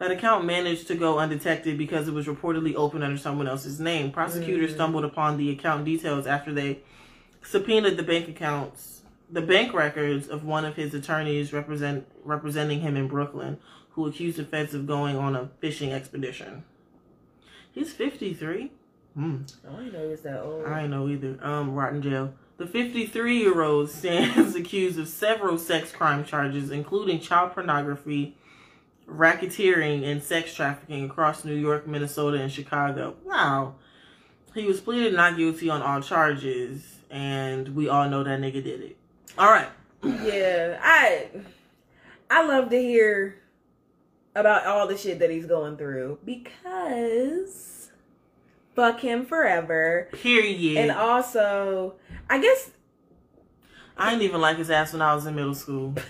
That 0.00 0.10
account 0.10 0.46
managed 0.46 0.86
to 0.88 0.94
go 0.94 1.18
undetected 1.18 1.76
because 1.76 2.08
it 2.08 2.14
was 2.14 2.26
reportedly 2.26 2.74
opened 2.74 3.04
under 3.04 3.18
someone 3.18 3.46
else's 3.46 3.78
name. 3.78 4.10
Prosecutors 4.10 4.70
Mm. 4.70 4.74
stumbled 4.74 5.04
upon 5.04 5.36
the 5.36 5.50
account 5.50 5.84
details 5.84 6.26
after 6.26 6.54
they 6.54 6.78
subpoenaed 7.42 7.98
the 7.98 8.02
bank 8.02 8.26
accounts, 8.26 9.02
the 9.30 9.42
bank 9.42 9.74
records 9.74 10.26
of 10.26 10.42
one 10.42 10.64
of 10.64 10.76
his 10.76 10.94
attorneys 10.94 11.52
represent 11.52 12.06
representing 12.24 12.80
him 12.80 12.96
in 12.96 13.08
Brooklyn, 13.08 13.58
who 13.90 14.06
accused 14.06 14.38
the 14.38 14.44
feds 14.44 14.72
of 14.72 14.86
going 14.86 15.16
on 15.18 15.36
a 15.36 15.50
fishing 15.60 15.92
expedition. 15.92 16.64
He's 17.70 17.92
53. 17.92 18.72
Hmm. 19.14 19.36
I 19.68 19.76
didn't 19.76 19.92
know 19.92 20.04
he 20.04 20.08
was 20.12 20.22
that 20.22 20.40
old. 20.42 20.64
I 20.66 20.86
know 20.86 21.08
either. 21.08 21.38
Um, 21.42 21.74
rotten 21.74 22.00
jail. 22.00 22.32
The 22.56 22.66
53 22.66 23.36
year 23.38 23.60
old 23.62 23.90
stands 23.90 24.54
accused 24.62 24.98
of 24.98 25.08
several 25.08 25.58
sex 25.58 25.92
crime 25.92 26.24
charges, 26.24 26.70
including 26.70 27.20
child 27.20 27.52
pornography, 27.52 28.36
racketeering, 29.10 30.04
and 30.04 30.22
sex 30.22 30.54
trafficking 30.54 31.04
across 31.04 31.44
New 31.44 31.54
York, 31.54 31.86
Minnesota, 31.86 32.40
and 32.40 32.50
Chicago. 32.50 33.16
Wow. 33.24 33.74
He 34.54 34.64
was 34.64 34.80
pleaded 34.80 35.14
not 35.14 35.36
guilty 35.36 35.70
on 35.70 35.82
all 35.82 36.00
charges, 36.00 36.98
and 37.10 37.74
we 37.74 37.88
all 37.88 38.08
know 38.08 38.24
that 38.24 38.40
nigga 38.40 38.62
did 38.62 38.80
it. 38.80 38.96
All 39.38 39.50
right. 39.50 39.68
Yeah, 40.02 40.78
I 40.82 41.28
I 42.30 42.46
love 42.46 42.70
to 42.70 42.80
hear 42.80 43.36
about 44.34 44.66
all 44.66 44.86
the 44.86 44.96
shit 44.96 45.18
that 45.18 45.30
he's 45.30 45.46
going 45.46 45.76
through 45.76 46.18
because 46.24 47.90
fuck 48.74 49.00
him 49.00 49.26
forever. 49.26 50.08
Period. 50.12 50.78
And 50.78 50.90
also, 50.90 51.94
I 52.28 52.40
guess 52.40 52.70
I 53.96 54.10
didn't 54.10 54.22
even 54.22 54.40
like 54.40 54.56
his 54.56 54.70
ass 54.70 54.92
when 54.92 55.02
I 55.02 55.14
was 55.14 55.26
in 55.26 55.34
middle 55.34 55.54
school. 55.54 55.94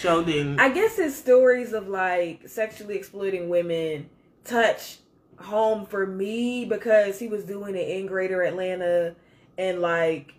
Didn't. 0.00 0.58
I 0.58 0.70
guess 0.70 0.96
his 0.96 1.16
stories 1.16 1.72
of 1.72 1.88
like 1.88 2.48
sexually 2.48 2.96
exploiting 2.96 3.48
women 3.48 4.08
touch 4.44 4.98
home 5.38 5.86
for 5.86 6.06
me 6.06 6.64
because 6.64 7.18
he 7.18 7.28
was 7.28 7.44
doing 7.44 7.74
it 7.74 7.88
in 7.88 8.06
Greater 8.06 8.42
Atlanta 8.42 9.14
and 9.58 9.80
like 9.80 10.34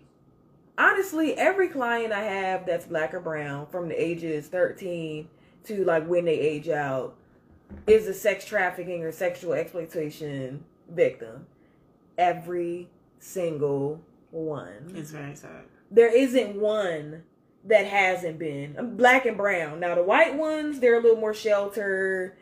honestly 0.76 1.34
every 1.34 1.68
client 1.68 2.12
I 2.12 2.22
have 2.22 2.66
that's 2.66 2.86
black 2.86 3.14
or 3.14 3.20
brown 3.20 3.66
from 3.66 3.88
the 3.88 4.02
ages 4.02 4.48
13 4.48 5.28
to 5.64 5.84
like 5.84 6.06
when 6.06 6.24
they 6.24 6.38
age 6.38 6.68
out 6.68 7.16
is 7.86 8.06
a 8.06 8.14
sex 8.14 8.44
trafficking 8.44 9.02
or 9.02 9.12
sexual 9.12 9.52
exploitation 9.54 10.64
victim. 10.90 11.46
Every 12.18 12.88
single 13.18 14.00
one 14.30 14.92
it's 14.94 15.10
very 15.10 15.34
sad. 15.36 15.64
there 15.90 16.14
isn't 16.14 16.56
one 16.56 17.22
that 17.64 17.86
hasn't 17.86 18.38
been 18.38 18.76
Um, 18.78 18.96
black 18.96 19.26
and 19.26 19.36
brown. 19.36 19.80
Now 19.80 19.94
the 19.94 20.02
white 20.02 20.34
ones, 20.34 20.80
they're 20.80 20.98
a 20.98 21.00
little 21.00 21.16
more 21.20 21.34
sheltered, 21.34 22.36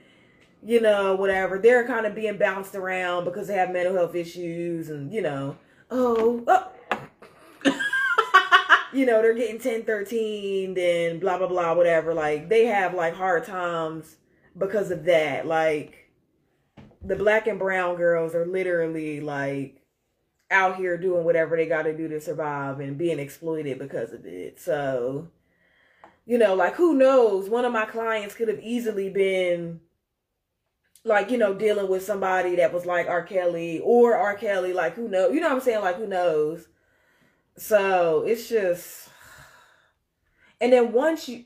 you 0.63 0.81
know, 0.81 1.15
whatever. 1.15 1.59
They're 1.59 1.87
kind 1.87 2.07
of 2.07 2.15
being 2.15 2.39
bounced 2.39 2.75
around 2.75 3.25
because 3.25 3.49
they 3.49 3.55
have 3.55 3.71
mental 3.71 3.95
health 3.95 4.15
issues 4.15 4.91
and, 4.91 5.13
you 5.13 5.23
know, 5.23 5.57
oh, 5.91 6.45
oh 6.47 6.69
you 8.93 9.07
know, 9.07 9.23
they're 9.23 9.35
getting 9.35 9.61
10, 9.61 9.85
13 9.85 10.77
and 10.79 11.21
blah, 11.21 11.39
blah, 11.39 11.47
blah, 11.47 11.75
whatever. 11.75 12.13
Like 12.15 12.49
they 12.49 12.67
have 12.67 12.95
like 12.95 13.15
hard 13.15 13.45
times 13.45 14.17
because 14.59 14.91
of 14.91 15.05
that. 15.05 15.47
Like 15.47 16.11
the 17.05 17.17
black 17.17 17.47
and 17.47 17.59
brown 17.59 17.97
girls 17.97 18.35
are 18.35 18.47
literally 18.47 19.21
like 19.21 19.82
out 20.53 20.77
here 20.77 20.97
doing 20.97 21.25
whatever 21.25 21.57
they 21.57 21.67
got 21.67 21.83
to 21.83 21.97
do 21.97 22.09
to 22.09 22.21
survive 22.21 22.81
and 22.81 22.99
being 22.99 23.19
exploited 23.19 23.79
because 23.79 24.13
of 24.13 24.25
it. 24.27 24.61
So, 24.61 25.29
you 26.27 26.39
know, 26.39 26.55
like 26.55 26.75
who 26.75 26.95
knows? 26.95 27.49
One 27.49 27.65
of 27.65 27.73
my 27.73 27.87
clients 27.87 28.35
could 28.35 28.49
have 28.49 28.61
easily 28.61 29.11
been 29.11 29.81
like, 31.05 31.31
you 31.31 31.39
know, 31.39 31.55
dealing 31.55 31.89
with 31.89 32.05
somebody 32.05 32.57
that 32.57 32.73
was 32.73 32.87
like 32.87 33.09
R. 33.09 33.23
Kelly 33.23 33.81
or 33.81 34.17
R. 34.17 34.37
Kelly, 34.37 34.73
like 34.73 34.95
who 34.95 35.09
knows? 35.09 35.35
You 35.35 35.41
know 35.41 35.49
what 35.49 35.57
I'm 35.57 35.61
saying? 35.61 35.81
Like 35.81 35.97
who 35.97 36.07
knows? 36.07 36.69
So 37.57 38.23
it's 38.23 38.49
just, 38.49 39.09
and 40.61 40.73
then 40.73 40.93
once 40.93 41.29
you, 41.29 41.45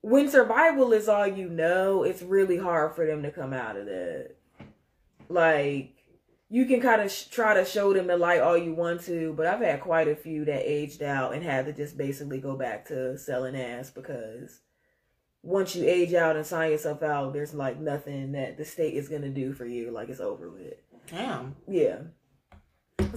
when 0.00 0.28
survival 0.28 0.92
is 0.92 1.08
all 1.08 1.26
you 1.26 1.48
know, 1.48 2.02
it's 2.02 2.22
really 2.22 2.58
hard 2.58 2.94
for 2.94 3.06
them 3.06 3.22
to 3.22 3.30
come 3.30 3.52
out 3.52 3.76
of 3.76 3.86
that. 3.86 4.32
Like, 5.30 5.93
you 6.54 6.66
can 6.66 6.80
kind 6.80 7.02
of 7.02 7.10
sh- 7.10 7.24
try 7.24 7.52
to 7.52 7.64
show 7.64 7.92
them 7.92 8.06
the 8.06 8.16
light 8.16 8.40
all 8.40 8.56
you 8.56 8.72
want 8.72 9.00
to, 9.00 9.34
but 9.36 9.44
I've 9.44 9.60
had 9.60 9.80
quite 9.80 10.06
a 10.06 10.14
few 10.14 10.44
that 10.44 10.62
aged 10.62 11.02
out 11.02 11.34
and 11.34 11.42
had 11.42 11.66
to 11.66 11.72
just 11.72 11.98
basically 11.98 12.38
go 12.38 12.54
back 12.54 12.86
to 12.86 13.18
selling 13.18 13.56
ass 13.56 13.90
because 13.90 14.60
once 15.42 15.74
you 15.74 15.84
age 15.84 16.14
out 16.14 16.36
and 16.36 16.46
sign 16.46 16.70
yourself 16.70 17.02
out, 17.02 17.32
there's 17.32 17.54
like 17.54 17.80
nothing 17.80 18.30
that 18.32 18.56
the 18.56 18.64
state 18.64 18.94
is 18.94 19.08
gonna 19.08 19.30
do 19.30 19.52
for 19.52 19.66
you. 19.66 19.90
Like 19.90 20.08
it's 20.08 20.20
over 20.20 20.48
with. 20.48 20.74
Damn. 21.08 21.56
Yeah. 21.66 22.02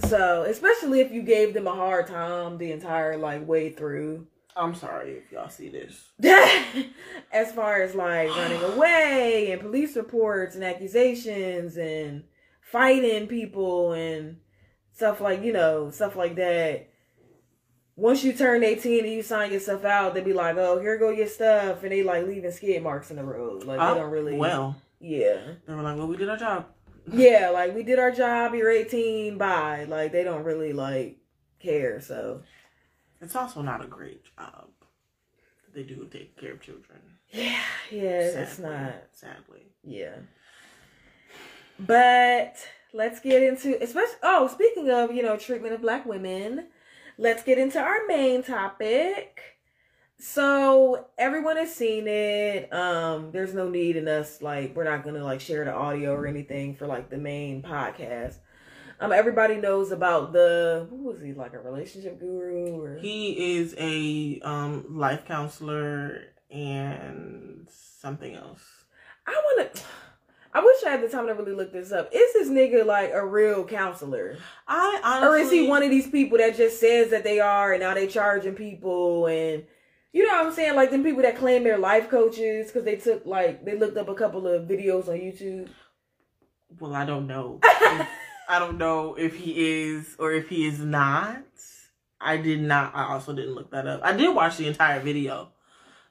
So, 0.08 0.42
especially 0.42 0.98
if 0.98 1.12
you 1.12 1.22
gave 1.22 1.54
them 1.54 1.68
a 1.68 1.76
hard 1.76 2.08
time 2.08 2.58
the 2.58 2.72
entire 2.72 3.16
like 3.16 3.46
way 3.46 3.70
through. 3.70 4.26
I'm 4.56 4.74
sorry 4.74 5.12
if 5.12 5.30
y'all 5.30 5.48
see 5.48 5.68
this. 5.68 6.10
as 7.32 7.52
far 7.52 7.82
as 7.82 7.94
like 7.94 8.30
running 8.36 8.64
away 8.64 9.52
and 9.52 9.60
police 9.60 9.94
reports 9.94 10.56
and 10.56 10.64
accusations 10.64 11.76
and 11.76 12.24
fighting 12.70 13.26
people 13.26 13.92
and 13.92 14.36
stuff 14.92 15.20
like 15.20 15.42
you 15.42 15.52
know 15.52 15.90
stuff 15.90 16.16
like 16.16 16.34
that 16.36 16.88
once 17.96 18.22
you 18.22 18.32
turn 18.32 18.62
18 18.62 19.04
and 19.04 19.12
you 19.12 19.22
sign 19.22 19.52
yourself 19.52 19.84
out 19.84 20.14
they'd 20.14 20.24
be 20.24 20.32
like 20.32 20.56
oh 20.56 20.78
here 20.80 20.98
go 20.98 21.10
your 21.10 21.26
stuff 21.26 21.82
and 21.82 21.92
they 21.92 22.02
like 22.02 22.26
leaving 22.26 22.50
skid 22.50 22.82
marks 22.82 23.10
in 23.10 23.16
the 23.16 23.24
road 23.24 23.64
like 23.64 23.78
Oh, 23.80 23.94
they 23.94 24.00
don't 24.00 24.10
really 24.10 24.36
Well, 24.36 24.76
yeah 25.00 25.38
they 25.66 25.74
were 25.74 25.82
like, 25.82 25.96
well, 25.96 26.08
we 26.08 26.16
did 26.16 26.28
our 26.28 26.36
job. 26.36 26.66
yeah 27.12 27.50
like 27.50 27.74
we 27.74 27.82
did 27.82 27.98
our 27.98 28.10
job 28.10 28.54
you're 28.54 28.70
18 28.70 29.38
bye 29.38 29.84
like 29.88 30.12
they 30.12 30.24
don't 30.24 30.44
really 30.44 30.72
like 30.72 31.18
care 31.60 32.00
so 32.00 32.42
It's 33.20 33.34
also 33.36 33.62
not 33.62 33.84
a 33.84 33.88
great 33.88 34.24
job 34.36 34.68
that 35.64 35.74
they 35.74 35.82
do 35.84 36.06
take 36.10 36.36
care 36.36 36.52
of 36.52 36.60
children. 36.60 36.98
yeah 37.30 37.60
yeah 37.90 38.40
it's 38.42 38.58
not 38.58 38.94
Sadly. 39.12 39.66
Yeah. 39.84 40.16
But 41.78 42.56
let's 42.92 43.20
get 43.20 43.42
into 43.42 43.80
especially 43.82 44.16
oh, 44.22 44.48
speaking 44.48 44.90
of, 44.90 45.12
you 45.12 45.22
know, 45.22 45.36
treatment 45.36 45.74
of 45.74 45.80
black 45.80 46.06
women, 46.06 46.66
let's 47.16 47.42
get 47.42 47.58
into 47.58 47.80
our 47.80 48.06
main 48.06 48.42
topic. 48.42 49.40
So 50.20 51.06
everyone 51.16 51.56
has 51.56 51.72
seen 51.74 52.08
it. 52.08 52.72
Um, 52.72 53.30
there's 53.30 53.54
no 53.54 53.68
need 53.68 53.96
in 53.96 54.08
us 54.08 54.42
like 54.42 54.74
we're 54.74 54.84
not 54.84 55.04
gonna 55.04 55.22
like 55.22 55.40
share 55.40 55.64
the 55.64 55.72
audio 55.72 56.12
or 56.14 56.26
anything 56.26 56.74
for 56.74 56.86
like 56.86 57.08
the 57.08 57.18
main 57.18 57.62
podcast. 57.62 58.38
Um, 59.00 59.12
everybody 59.12 59.56
knows 59.56 59.92
about 59.92 60.32
the 60.32 60.88
who 60.90 61.04
was 61.04 61.20
he 61.22 61.32
like 61.32 61.52
a 61.52 61.60
relationship 61.60 62.18
guru 62.18 62.80
or 62.80 62.98
He 62.98 63.56
is 63.58 63.76
a 63.78 64.40
um 64.42 64.86
life 64.88 65.24
counselor 65.24 66.22
and 66.50 67.68
something 67.70 68.34
else. 68.34 68.64
I 69.24 69.32
want 69.32 69.74
to. 69.74 69.82
I 70.52 70.60
wish 70.60 70.84
I 70.84 70.90
had 70.90 71.02
the 71.02 71.08
time 71.08 71.26
to 71.26 71.34
really 71.34 71.52
look 71.52 71.72
this 71.72 71.92
up. 71.92 72.08
Is 72.12 72.32
this 72.32 72.48
nigga 72.48 72.84
like 72.84 73.10
a 73.12 73.24
real 73.24 73.64
counselor, 73.64 74.38
I 74.66 75.00
honestly, 75.04 75.28
or 75.28 75.36
is 75.36 75.50
he 75.50 75.68
one 75.68 75.82
of 75.82 75.90
these 75.90 76.08
people 76.08 76.38
that 76.38 76.56
just 76.56 76.80
says 76.80 77.10
that 77.10 77.24
they 77.24 77.40
are 77.40 77.72
and 77.72 77.82
now 77.82 77.94
they 77.94 78.06
charging 78.06 78.54
people 78.54 79.26
and 79.26 79.64
you 80.12 80.26
know 80.26 80.32
what 80.34 80.46
I'm 80.46 80.52
saying? 80.52 80.74
Like 80.74 80.90
them 80.90 81.04
people 81.04 81.22
that 81.22 81.36
claim 81.36 81.64
they're 81.64 81.78
life 81.78 82.08
coaches 82.08 82.68
because 82.68 82.84
they 82.84 82.96
took 82.96 83.26
like 83.26 83.64
they 83.64 83.76
looked 83.76 83.96
up 83.96 84.08
a 84.08 84.14
couple 84.14 84.48
of 84.48 84.62
videos 84.66 85.08
on 85.08 85.16
YouTube. 85.16 85.68
Well, 86.80 86.94
I 86.94 87.04
don't 87.04 87.26
know. 87.26 87.60
I 87.62 88.58
don't 88.58 88.78
know 88.78 89.14
if 89.14 89.36
he 89.36 89.82
is 89.82 90.16
or 90.18 90.32
if 90.32 90.48
he 90.48 90.66
is 90.66 90.78
not. 90.78 91.44
I 92.20 92.38
did 92.38 92.62
not. 92.62 92.94
I 92.94 93.04
also 93.12 93.34
didn't 93.34 93.54
look 93.54 93.70
that 93.70 93.86
up. 93.86 94.00
I 94.02 94.14
did 94.14 94.34
watch 94.34 94.56
the 94.56 94.66
entire 94.66 95.00
video 95.00 95.50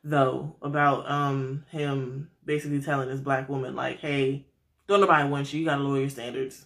though 0.09 0.55
about 0.61 1.09
um 1.09 1.65
him 1.69 2.29
basically 2.45 2.81
telling 2.81 3.09
this 3.09 3.19
black 3.19 3.49
woman 3.49 3.75
like, 3.75 3.99
"Hey, 3.99 4.45
don't 4.87 5.01
nobody 5.01 5.27
want 5.29 5.51
you. 5.53 5.59
You 5.59 5.65
gotta 5.65 5.81
lower 5.83 5.99
your 5.99 6.09
standards." 6.09 6.65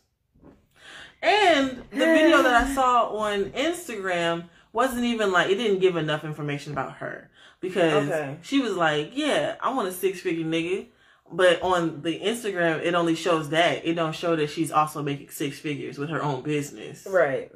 And 1.22 1.84
the 1.92 1.98
video 1.98 2.42
that 2.42 2.64
I 2.68 2.74
saw 2.74 3.10
on 3.16 3.52
Instagram 3.52 4.46
wasn't 4.74 5.04
even 5.06 5.32
like 5.32 5.50
it 5.50 5.56
didn't 5.56 5.80
give 5.80 5.96
enough 5.96 6.24
information 6.24 6.72
about 6.72 6.94
her 6.98 7.30
because 7.60 8.08
Okay. 8.10 8.38
she 8.42 8.60
was 8.60 8.76
like, 8.76 9.12
"Yeah, 9.14 9.56
I 9.60 9.74
want 9.74 9.88
a 9.88 9.92
six 9.92 10.20
figure 10.22 10.46
nigga." 10.46 10.88
But 11.34 11.62
on 11.62 12.02
the 12.02 12.20
Instagram, 12.20 12.84
it 12.84 12.94
only 12.94 13.16
shows 13.16 13.50
that. 13.52 13.86
It 13.86 13.94
don't 13.94 14.14
show 14.14 14.36
that 14.36 14.50
she's 14.50 14.70
also 14.72 15.02
making 15.02 15.30
six 15.30 15.60
figures 15.60 15.98
with 15.98 16.10
her 16.10 16.22
own 16.22 16.42
business. 16.42 17.08
Right. 17.10 17.50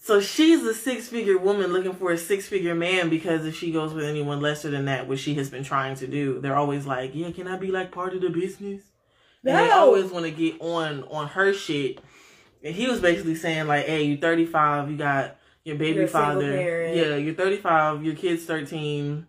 So 0.00 0.20
she's 0.20 0.62
a 0.64 0.72
six 0.74 1.08
figure 1.08 1.36
woman 1.36 1.72
looking 1.72 1.92
for 1.92 2.12
a 2.12 2.18
six 2.18 2.46
figure 2.46 2.74
man 2.74 3.10
because 3.10 3.44
if 3.44 3.56
she 3.56 3.72
goes 3.72 3.92
with 3.92 4.04
anyone 4.04 4.40
lesser 4.40 4.70
than 4.70 4.84
that, 4.86 5.08
which 5.08 5.20
she 5.20 5.34
has 5.34 5.50
been 5.50 5.64
trying 5.64 5.96
to 5.96 6.06
do, 6.06 6.40
they're 6.40 6.56
always 6.56 6.86
like, 6.86 7.14
Yeah, 7.14 7.30
can 7.32 7.48
I 7.48 7.56
be 7.56 7.70
like 7.70 7.90
part 7.92 8.14
of 8.14 8.22
the 8.22 8.30
business? 8.30 8.82
And 9.44 9.56
they 9.56 9.70
always 9.70 10.10
want 10.10 10.24
to 10.24 10.30
get 10.30 10.60
on 10.60 11.02
on 11.10 11.28
her 11.28 11.52
shit. 11.52 12.00
And 12.62 12.74
he 12.74 12.86
was 12.88 13.00
basically 13.00 13.34
saying 13.34 13.66
like, 13.66 13.86
Hey, 13.86 14.04
you 14.04 14.16
thirty 14.16 14.46
five, 14.46 14.90
you 14.90 14.96
got 14.96 15.36
your 15.64 15.76
baby 15.76 16.06
father. 16.06 16.52
Yeah, 16.94 17.16
you're 17.16 17.34
thirty 17.34 17.56
five, 17.56 18.04
your 18.04 18.14
kid's 18.14 18.44
thirteen. 18.44 19.26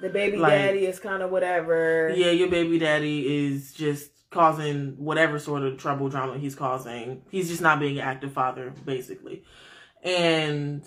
The 0.00 0.10
baby 0.10 0.36
Like- 0.36 0.52
daddy 0.52 0.84
is 0.86 1.00
kind 1.00 1.22
of 1.22 1.30
whatever. 1.30 2.12
Yeah, 2.14 2.30
your 2.30 2.48
baby 2.48 2.78
daddy 2.78 3.46
is 3.46 3.72
just 3.72 4.10
causing 4.30 4.92
whatever 4.98 5.38
sort 5.38 5.62
of 5.62 5.78
trouble 5.78 6.08
drama 6.10 6.36
he's 6.38 6.54
causing. 6.54 7.22
He's 7.30 7.48
just 7.48 7.62
not 7.62 7.80
being 7.80 7.98
an 7.98 8.04
active 8.04 8.32
father, 8.32 8.74
basically. 8.84 9.42
And 10.06 10.82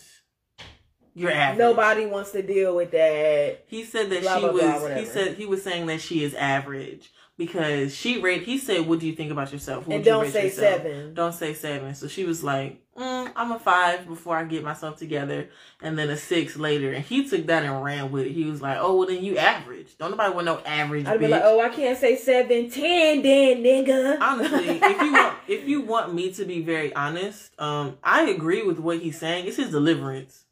you're 1.14 1.32
average. 1.32 1.60
Nobody 1.60 2.06
wants 2.06 2.32
to 2.32 2.42
deal 2.42 2.76
with 2.76 2.92
that. 2.92 3.64
He 3.68 3.84
said 3.84 4.10
that 4.10 4.22
Blah, 4.22 4.36
she 4.36 4.42
blah, 4.42 4.52
was. 4.52 4.82
blah, 4.82 4.96
he 4.96 5.06
said 5.06 5.36
he 5.36 5.46
was 5.46 5.64
saying 5.64 5.88
that 5.88 6.02
she 6.02 6.24
is 6.24 6.34
average 6.34 7.12
because 7.40 7.96
she 7.96 8.22
rate. 8.22 8.44
He 8.44 8.60
said, 8.60 8.86
"What 8.86 9.00
do 9.00 9.08
you 9.08 9.14
think 9.14 9.32
about 9.32 9.52
yourself?" 9.52 9.88
What 9.88 9.96
and 9.96 10.06
you 10.06 10.12
don't 10.12 10.24
rate 10.26 10.34
say 10.34 10.44
yourself? 10.46 10.82
seven. 10.84 11.14
Don't 11.16 11.34
say 11.34 11.54
seven. 11.56 11.96
So 11.96 12.08
she 12.10 12.26
was 12.26 12.44
like, 12.44 12.80
mm, 12.96 13.32
"I'm 13.36 13.52
a 13.54 13.58
five 13.58 14.06
before 14.06 14.36
I 14.38 14.44
get 14.44 14.64
myself 14.64 14.98
together," 14.98 15.50
and 15.82 15.98
then 15.98 16.10
a 16.10 16.18
six 16.18 16.58
later. 16.58 16.92
And 16.92 17.04
he 17.04 17.28
took 17.28 17.48
that 17.48 17.64
and 17.64 17.82
ran 17.84 18.12
with 18.12 18.26
it. 18.28 18.34
He 18.34 18.44
was 18.44 18.62
like, 18.62 18.78
"Oh, 18.80 18.98
well 18.98 19.08
then 19.08 19.24
you 19.24 19.38
average. 19.38 19.98
Don't 19.98 20.12
nobody 20.12 20.34
want 20.36 20.46
no 20.46 20.60
average." 20.60 21.06
I'd 21.08 21.20
be 21.20 21.26
bitch. 21.26 21.30
like, 21.32 21.42
oh, 21.46 21.62
I 21.62 21.70
can't 21.70 21.98
say 21.98 22.16
seven, 22.18 22.70
ten, 22.70 23.22
then 23.24 23.64
nigga. 23.64 24.20
honestly, 24.22 24.68
if 24.84 25.02
you 25.02 25.14
want 25.14 25.36
if 25.48 25.68
you 25.68 25.82
want 25.82 26.14
me 26.14 26.32
to 26.34 26.44
be 26.46 26.62
very 26.62 26.94
honest, 26.94 27.52
um, 27.60 27.98
I 28.04 28.24
agree 28.30 28.62
with 28.64 28.78
what 28.80 29.00
he's 29.00 29.18
saying. 29.18 29.48
It's 29.48 29.58
his 29.58 29.72
deliverance. 29.72 30.44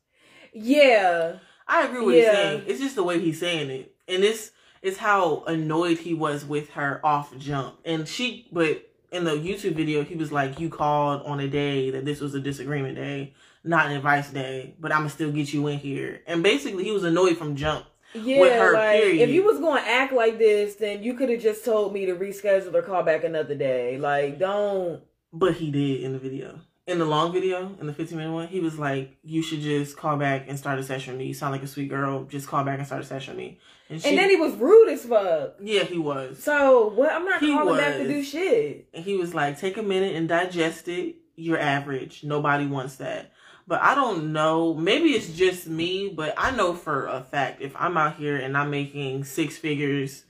yeah, 0.54 1.40
I 1.68 1.86
agree 1.86 2.02
with 2.06 2.16
Yeah. 2.16 2.22
he's 2.24 2.32
saying. 2.32 2.64
It's 2.68 2.80
just 2.80 2.96
the 2.96 3.04
way 3.04 3.20
he's 3.20 3.40
saying 3.40 3.70
it, 3.70 3.94
and 4.08 4.24
it's 4.24 4.52
it's 4.88 4.98
how 4.98 5.44
annoyed 5.48 5.98
he 5.98 6.14
was 6.14 6.46
with 6.46 6.70
her 6.72 7.06
off 7.06 7.38
jump. 7.38 7.78
And 7.84 8.08
she, 8.08 8.48
but 8.54 8.90
in 9.12 9.26
the 9.26 9.32
YouTube 9.32 9.76
video, 9.76 10.02
he 10.02 10.16
was 10.16 10.32
like, 10.32 10.62
"You 10.62 10.70
called 10.70 11.24
on 11.24 11.42
a 11.42 11.48
day 11.50 11.92
that 11.92 12.06
this 12.06 12.22
was 12.22 12.34
a 12.36 12.40
disagreement 12.40 12.96
day, 12.96 13.34
not 13.66 13.88
an 13.88 13.98
advice 13.98 14.30
day, 14.30 14.76
but 14.80 14.94
I'm 14.94 15.00
gonna 15.00 15.10
still 15.10 15.32
get 15.32 15.52
you 15.52 15.68
in 15.68 15.78
here." 15.78 16.22
And 16.26 16.42
basically, 16.42 16.86
he 16.86 16.92
was 16.92 17.04
annoyed 17.04 17.38
from 17.38 17.58
jump. 17.58 17.86
yeah. 18.14 18.40
With 18.40 18.54
her, 18.54 18.74
like 18.74 19.02
period. 19.02 19.28
if 19.28 19.36
you 19.36 19.44
was 19.44 19.60
going 19.60 19.84
to 19.84 19.90
act 19.90 20.14
like 20.14 20.38
this, 20.38 20.76
then 20.76 21.04
you 21.04 21.14
could 21.16 21.30
have 21.30 21.42
just 21.42 21.66
told 21.66 21.94
me 21.94 22.06
to 22.06 22.16
reschedule 22.16 22.74
or 22.74 22.82
call 22.82 23.04
back 23.04 23.26
another 23.26 23.56
day. 23.56 23.98
Like, 23.98 24.40
don't. 24.40 25.04
But 25.34 25.56
he 25.56 25.70
did 25.70 26.02
in 26.02 26.14
the 26.14 26.20
video. 26.20 26.62
In 26.88 27.00
the 27.00 27.06
long 27.06 27.34
video, 27.34 27.76
in 27.82 27.88
the 27.88 27.94
15 27.94 28.18
minute 28.18 28.32
one, 28.32 28.48
he 28.48 28.62
was 28.62 28.80
like, 28.80 29.18
You 29.22 29.44
should 29.44 29.60
just 29.60 29.98
call 29.98 30.16
back 30.16 30.46
and 30.48 30.58
start 30.58 30.80
a 30.80 30.84
session 30.84 31.14
with 31.14 31.20
me. 31.20 31.26
You 31.26 31.34
sound 31.34 31.52
like 31.52 31.64
a 31.64 31.68
sweet 31.68 31.90
girl. 31.90 32.24
Just 32.24 32.48
call 32.48 32.64
back 32.64 32.78
and 32.78 32.88
start 32.88 33.02
a 33.02 33.06
session 33.06 33.36
with 33.36 33.44
me. 33.44 33.60
And, 33.90 34.02
she, 34.02 34.10
And 34.10 34.18
then 34.18 34.30
he 34.30 34.36
was 34.36 34.54
rude 34.56 34.90
as 34.90 35.06
fuck. 35.06 35.56
yeah, 35.62 35.84
he 35.84 35.98
was. 35.98 36.44
So 36.44 36.90
what? 36.90 37.12
I'm 37.12 37.26
not 37.26 37.40
He 37.40 37.54
calling 37.54 37.78
back 37.78 37.98
to 37.98 38.08
do 38.08 38.24
shit. 38.24 38.88
And 38.94 39.04
he 39.06 39.16
was 39.16 39.34
like, 39.34 39.60
Take 39.60 39.78
a 39.78 39.84
minute 39.84 40.16
and 40.16 40.28
digest 40.28 40.88
it. 40.88 41.16
You're 41.36 41.60
average. 41.60 42.24
Nobody 42.24 42.66
wants 42.66 42.96
that. 42.98 43.32
But 43.68 43.82
I 43.82 43.96
don't 43.96 44.32
know. 44.34 44.74
Maybe 44.74 45.10
it's 45.10 45.30
just 45.30 45.68
me, 45.68 46.10
but 46.10 46.34
I 46.38 46.52
know 46.52 46.74
for 46.74 47.06
a 47.08 47.22
fact 47.22 47.62
if 47.62 47.74
I'm 47.78 47.98
out 47.98 48.16
here 48.16 48.38
and 48.38 48.58
I'm 48.58 48.70
making 48.70 49.26
six 49.26 49.58
figures, 49.58 50.24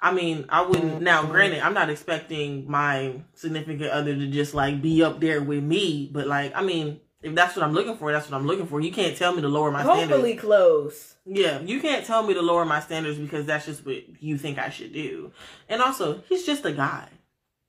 I 0.00 0.12
mean, 0.12 0.44
I 0.50 0.62
wouldn't. 0.62 0.96
Mm-hmm. 0.96 1.04
Now, 1.04 1.24
granted, 1.24 1.60
I'm 1.60 1.72
not 1.72 1.88
expecting 1.88 2.70
my 2.70 3.22
significant 3.34 3.90
other 3.90 4.14
to 4.14 4.26
just 4.26 4.52
like 4.52 4.82
be 4.82 5.02
up 5.02 5.18
there 5.18 5.42
with 5.42 5.62
me, 5.64 6.10
but 6.12 6.26
like, 6.26 6.54
I 6.54 6.62
mean, 6.62 7.00
if 7.24 7.34
that's 7.34 7.56
what 7.56 7.64
I'm 7.64 7.72
looking 7.72 7.96
for, 7.96 8.12
that's 8.12 8.30
what 8.30 8.36
I'm 8.36 8.46
looking 8.46 8.66
for. 8.66 8.80
You 8.80 8.92
can't 8.92 9.16
tell 9.16 9.34
me 9.34 9.40
to 9.40 9.48
lower 9.48 9.70
my 9.70 9.82
Hopefully 9.82 10.06
standards. 10.06 10.20
Hopefully 10.20 10.36
close. 10.36 11.14
Yeah, 11.24 11.60
you 11.60 11.80
can't 11.80 12.04
tell 12.04 12.22
me 12.22 12.34
to 12.34 12.42
lower 12.42 12.66
my 12.66 12.80
standards 12.80 13.18
because 13.18 13.46
that's 13.46 13.64
just 13.64 13.86
what 13.86 14.22
you 14.22 14.36
think 14.36 14.58
I 14.58 14.68
should 14.68 14.92
do. 14.92 15.32
And 15.68 15.80
also, 15.80 16.22
he's 16.28 16.44
just 16.44 16.66
a 16.66 16.72
guy. 16.72 17.08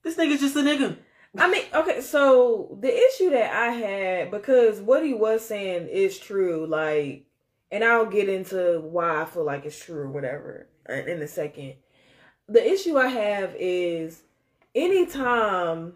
This 0.04 0.18
nigga's 0.18 0.42
just 0.42 0.58
a 0.58 0.60
nigga. 0.60 0.98
I 1.38 1.50
mean, 1.50 1.64
okay, 1.74 2.02
so 2.02 2.78
the 2.82 2.94
issue 2.94 3.30
that 3.32 3.54
I 3.54 3.72
had 3.72 4.32
because 4.32 4.80
what 4.82 5.06
he 5.06 5.14
was 5.14 5.46
saying 5.46 5.88
is 5.88 6.20
true, 6.20 6.68
like, 6.68 7.26
and 7.72 7.84
I'll 7.84 8.06
get 8.06 8.30
into 8.30 8.82
why 8.82 9.22
I 9.22 9.26
feel 9.26 9.46
like 9.46 9.66
it's 9.66 9.84
true 9.84 10.02
or 10.02 10.10
whatever 10.10 10.68
in 10.88 11.08
in 11.08 11.22
a 11.22 11.28
second. 11.28 11.76
The 12.48 12.66
issue 12.66 12.98
I 12.98 13.08
have 13.08 13.56
is 13.58 14.22
anytime 14.74 15.94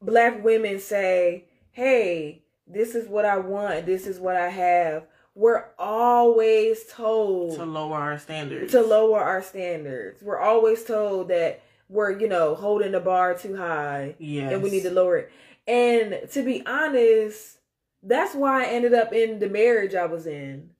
black 0.00 0.42
women 0.44 0.78
say, 0.78 1.46
"Hey, 1.80 2.42
this 2.66 2.94
is 2.94 3.08
what 3.08 3.24
I 3.24 3.38
want, 3.38 3.86
this 3.86 4.06
is 4.06 4.18
what 4.20 4.36
I 4.36 4.50
have," 4.50 5.06
we're 5.34 5.64
always 5.78 6.84
told 6.84 7.56
To 7.56 7.64
lower 7.64 7.96
our 7.96 8.18
standards. 8.18 8.70
to 8.72 8.82
lower 8.82 9.18
our 9.18 9.40
standards. 9.42 10.22
We're 10.22 10.38
always 10.38 10.84
told 10.84 11.28
that 11.28 11.60
we're, 11.88 12.18
you 12.18 12.28
know, 12.28 12.54
holding 12.54 12.92
the 12.92 13.00
bar 13.00 13.32
too 13.34 13.56
high 13.56 14.14
Yes. 14.18 14.52
and 14.52 14.62
we 14.62 14.68
need 14.70 14.82
to 14.82 14.90
lower 14.90 15.16
it. 15.16 15.30
And 15.66 16.28
to 16.32 16.42
be 16.42 16.62
honest, 16.66 17.60
that's 18.02 18.34
why 18.34 18.64
I 18.64 18.66
ended 18.66 18.92
up 18.92 19.14
in 19.14 19.38
the 19.38 19.48
marriage 19.48 19.94
I 19.94 20.04
was 20.04 20.26
in. 20.26 20.70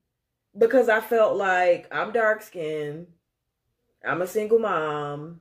Because 0.56 0.90
I 0.90 1.00
felt 1.00 1.34
like 1.36 1.86
I'm 1.90 2.12
dark 2.12 2.42
skinned. 2.42 3.06
I'm 4.04 4.20
a 4.20 4.26
single 4.26 4.58
mom. 4.58 5.40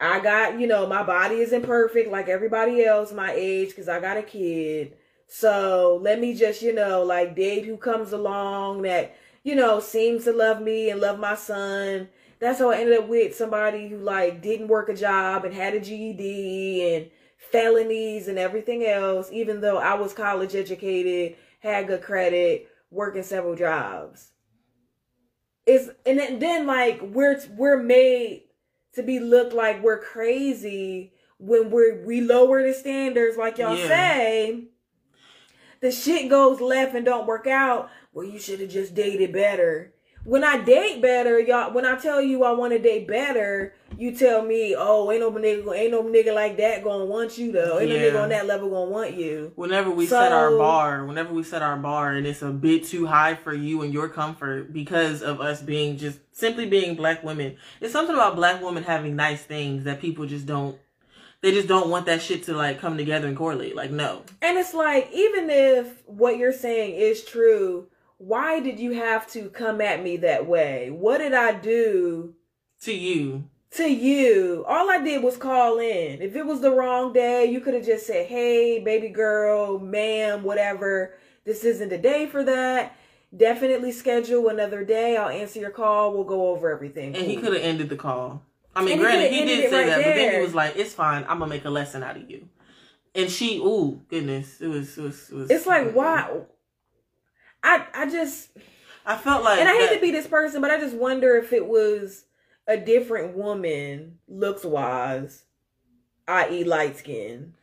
I 0.00 0.20
got, 0.20 0.60
you 0.60 0.66
know, 0.66 0.86
my 0.86 1.02
body 1.02 1.36
isn't 1.36 1.62
perfect 1.62 2.10
like 2.10 2.28
everybody 2.28 2.84
else 2.84 3.12
my 3.12 3.32
age 3.32 3.70
because 3.70 3.88
I 3.88 4.00
got 4.00 4.18
a 4.18 4.22
kid. 4.22 4.94
So 5.26 5.98
let 6.02 6.20
me 6.20 6.34
just, 6.34 6.62
you 6.62 6.74
know, 6.74 7.02
like 7.02 7.34
date 7.34 7.64
who 7.64 7.76
comes 7.76 8.12
along 8.12 8.82
that, 8.82 9.16
you 9.42 9.54
know, 9.54 9.80
seems 9.80 10.24
to 10.24 10.32
love 10.32 10.60
me 10.60 10.90
and 10.90 11.00
love 11.00 11.18
my 11.18 11.34
son. 11.34 12.08
That's 12.38 12.58
how 12.58 12.70
I 12.70 12.78
ended 12.78 12.98
up 12.98 13.08
with 13.08 13.34
somebody 13.34 13.88
who 13.88 13.98
like 13.98 14.42
didn't 14.42 14.68
work 14.68 14.88
a 14.90 14.94
job 14.94 15.44
and 15.44 15.54
had 15.54 15.74
a 15.74 15.80
GED 15.80 16.94
and 16.94 17.10
felonies 17.50 18.28
and 18.28 18.38
everything 18.38 18.84
else, 18.84 19.30
even 19.32 19.60
though 19.60 19.78
I 19.78 19.94
was 19.94 20.12
college 20.12 20.54
educated, 20.54 21.36
had 21.60 21.86
good 21.86 22.02
credit, 22.02 22.68
working 22.90 23.22
several 23.22 23.56
jobs. 23.56 24.32
It's 25.64 25.88
and 26.04 26.18
then, 26.18 26.38
then 26.38 26.66
like 26.66 27.00
we're 27.02 27.40
we're 27.56 27.82
made 27.82 28.45
to 28.96 29.02
be 29.02 29.20
looked 29.20 29.52
like 29.52 29.82
we're 29.82 29.98
crazy 30.02 31.12
when 31.38 31.70
we're 31.70 32.04
we 32.04 32.20
lower 32.20 32.62
the 32.66 32.72
standards 32.74 33.36
like 33.36 33.58
y'all 33.58 33.76
Yeah. 33.76 33.86
say. 33.88 34.64
The 35.80 35.92
shit 35.92 36.28
goes 36.30 36.60
left 36.60 36.94
and 36.94 37.04
don't 37.04 37.26
work 37.26 37.46
out. 37.46 37.90
Well 38.12 38.26
you 38.26 38.38
should 38.38 38.60
have 38.60 38.70
just 38.70 38.94
dated 38.94 39.32
better. 39.32 39.92
When 40.24 40.42
i 40.42 40.58
date 40.58 41.00
better 41.00 41.38
y'all 41.38 41.72
when 41.72 41.84
i 41.86 41.94
tell 41.96 42.20
you 42.20 42.42
i 42.42 42.50
want 42.50 42.72
to 42.72 42.78
date 42.80 43.06
better 43.06 43.74
you 43.98 44.14
tell 44.14 44.42
me 44.42 44.74
oh 44.76 45.10
ain't 45.10 45.20
no 45.20 45.30
nigga 45.30 45.76
ain't 45.76 45.90
no 45.90 46.02
nigga 46.02 46.34
like 46.34 46.56
that 46.56 46.84
gonna 46.84 47.04
want 47.04 47.38
you 47.38 47.52
though 47.52 47.78
ain't 47.78 47.90
no 47.90 47.96
nigga 47.96 48.22
on 48.22 48.28
that 48.28 48.46
level 48.46 48.68
gonna 48.70 48.90
want 48.90 49.14
you 49.14 49.52
Whenever 49.56 49.90
we 49.90 50.06
set 50.06 50.32
our 50.32 50.50
bar, 50.56 51.04
whenever 51.04 51.32
we 51.32 51.42
set 51.42 51.62
our 51.62 51.76
bar 51.76 52.12
and 52.12 52.26
it's 52.26 52.42
a 52.42 52.50
bit 52.50 52.84
too 52.84 53.06
high 53.06 53.34
for 53.34 53.54
you 53.54 53.82
and 53.82 53.92
your 53.92 54.08
comfort 54.08 54.72
because 54.72 55.22
of 55.22 55.40
us 55.40 55.62
being 55.62 55.96
just 55.96 56.18
simply 56.32 56.66
being 56.66 56.94
black 56.94 57.22
women. 57.24 57.56
It's 57.80 57.92
something 57.92 58.14
about 58.14 58.36
black 58.36 58.62
women 58.62 58.82
having 58.82 59.16
nice 59.16 59.42
things 59.42 59.84
that 59.84 60.00
people 60.00 60.26
just 60.26 60.46
don't 60.46 60.78
They 61.40 61.52
just 61.52 61.68
don't 61.68 61.90
want 61.90 62.06
that 62.06 62.22
shit 62.22 62.44
to 62.44 62.54
like 62.54 62.80
come 62.80 62.96
together 62.96 63.28
and 63.28 63.36
correlate. 63.36 63.76
Like, 63.76 63.90
no. 63.90 64.22
And 64.42 64.58
it's 64.58 64.74
like, 64.74 65.10
even 65.12 65.48
if 65.50 66.02
what 66.06 66.38
you're 66.38 66.52
saying 66.52 66.94
is 66.94 67.24
true, 67.24 67.88
why 68.18 68.60
did 68.60 68.80
you 68.80 68.92
have 68.92 69.30
to 69.32 69.50
come 69.50 69.80
at 69.80 70.02
me 70.02 70.16
that 70.18 70.46
way? 70.46 70.90
What 70.90 71.18
did 71.18 71.34
I 71.34 71.52
do 71.52 72.34
To 72.82 72.92
you. 72.92 73.48
To 73.76 73.88
you? 73.88 74.64
All 74.66 74.90
I 74.90 74.98
did 75.02 75.22
was 75.22 75.36
call 75.36 75.78
in. 75.78 76.20
If 76.22 76.36
it 76.36 76.46
was 76.46 76.60
the 76.60 76.70
wrong 76.70 77.12
day, 77.12 77.46
you 77.46 77.60
could 77.60 77.74
have 77.74 77.84
just 77.86 78.06
said, 78.06 78.26
hey, 78.26 78.78
baby 78.80 79.08
girl, 79.08 79.78
ma'am, 79.78 80.42
whatever. 80.42 81.14
This 81.44 81.64
isn't 81.64 81.88
the 81.88 81.98
day 81.98 82.26
for 82.26 82.42
that. 82.44 82.96
Definitely 83.36 83.92
schedule 83.92 84.48
another 84.48 84.84
day. 84.84 85.16
I'll 85.16 85.28
answer 85.28 85.60
your 85.60 85.70
call. 85.70 86.12
We'll 86.14 86.24
go 86.24 86.48
over 86.48 86.70
everything. 86.70 87.14
And 87.16 87.26
he 87.26 87.36
could 87.36 87.52
have 87.52 87.62
ended 87.62 87.88
the 87.88 87.96
call. 87.96 88.42
I 88.74 88.82
mean, 88.82 88.92
And 88.94 89.00
granted, 89.00 89.30
coulda 89.30 89.34
he 89.36 89.44
did 89.46 89.70
say 89.70 89.76
right 89.76 89.86
that, 89.86 89.96
but 90.04 90.14
then 90.14 90.34
he 90.34 90.40
was 90.42 90.54
like, 90.54 90.76
"It's 90.76 90.92
fine. 90.92 91.22
I'm 91.28 91.38
gonna 91.38 91.46
make 91.48 91.64
a 91.64 91.70
lesson 91.70 92.02
out 92.02 92.16
of 92.18 92.30
you." 92.30 92.46
And 93.14 93.30
she, 93.30 93.56
ooh, 93.56 94.02
goodness, 94.08 94.60
it 94.60 94.66
was, 94.68 94.98
it 94.98 95.02
was, 95.02 95.30
it 95.30 95.34
was. 95.34 95.50
It's 95.50 95.64
like, 95.66 95.92
why? 95.92 96.42
I, 97.62 97.86
I 97.94 98.10
just, 98.10 98.50
I 99.06 99.16
felt 99.16 99.42
like, 99.44 99.60
and 99.60 99.68
I 99.68 99.72
hate 99.72 99.88
that- 99.88 99.94
to 99.94 100.00
be 100.02 100.10
this 100.10 100.26
person, 100.26 100.60
but 100.60 100.70
I 100.70 100.78
just 100.78 100.94
wonder 100.94 101.36
if 101.38 101.54
it 101.54 101.66
was 101.66 102.25
a 102.66 102.76
different 102.76 103.36
woman, 103.36 104.18
looks 104.28 104.64
wise, 104.64 105.44
i.e., 106.28 106.64
light 106.64 106.96
skin, 106.98 107.54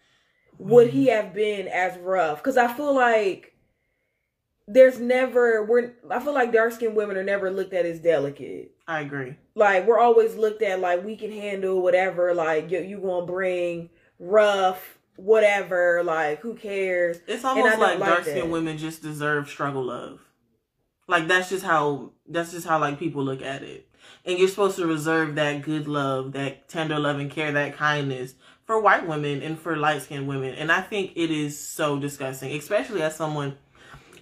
would 0.57 0.89
he 0.89 1.07
Mm-hmm. 1.07 1.15
have 1.15 1.33
been 1.33 1.67
as 1.67 1.97
rough? 1.97 2.37
Because 2.37 2.57
I 2.57 2.71
feel 2.73 2.93
like 2.95 3.55
there's 4.67 4.99
never 4.99 5.65
we're. 5.65 5.93
I 6.09 6.19
feel 6.19 6.33
like 6.33 6.53
dark 6.53 6.71
skinned 6.73 6.95
women 6.95 7.17
are 7.17 7.23
never 7.23 7.51
looked 7.51 7.73
at 7.73 7.85
as 7.85 7.99
delicate. 7.99 8.71
I 8.87 9.01
agree. 9.01 9.35
Like 9.55 9.85
we're 9.85 9.99
always 9.99 10.35
looked 10.35 10.61
at 10.61 10.79
like 10.79 11.03
we 11.03 11.15
can 11.17 11.31
handle 11.31 11.81
whatever. 11.81 12.33
Like 12.33 12.71
you, 12.71 12.79
you 12.79 12.99
gonna 12.99 13.25
bring 13.25 13.89
rough 14.19 14.97
whatever. 15.17 16.01
Like 16.03 16.39
who 16.39 16.53
cares? 16.55 17.19
It's 17.27 17.43
almost 17.43 17.77
like 17.77 17.99
like 17.99 18.07
dark 18.07 18.23
skinned 18.23 18.51
women 18.51 18.77
just 18.77 19.01
deserve 19.01 19.49
struggle 19.49 19.83
love. 19.83 20.21
Like 21.09 21.27
that's 21.27 21.49
just 21.49 21.65
how 21.65 22.11
that's 22.27 22.51
just 22.51 22.65
how 22.65 22.79
like 22.79 22.97
people 22.99 23.23
look 23.23 23.41
at 23.41 23.63
it. 23.63 23.89
And 24.25 24.39
you're 24.39 24.47
supposed 24.47 24.77
to 24.77 24.87
reserve 24.87 25.35
that 25.35 25.63
good 25.63 25.87
love, 25.87 26.31
that 26.31 26.69
tender 26.69 26.97
love 26.97 27.19
and 27.19 27.29
care, 27.29 27.51
that 27.51 27.75
kindness 27.75 28.35
for 28.65 28.79
white 28.79 29.07
women 29.07 29.41
and 29.41 29.59
for 29.59 29.75
light 29.75 30.01
skinned 30.03 30.27
women. 30.27 30.55
And 30.55 30.71
I 30.71 30.81
think 30.81 31.11
it 31.15 31.29
is 31.29 31.59
so 31.59 31.99
disgusting, 31.99 32.53
especially 32.53 33.01
as 33.01 33.15
someone 33.15 33.57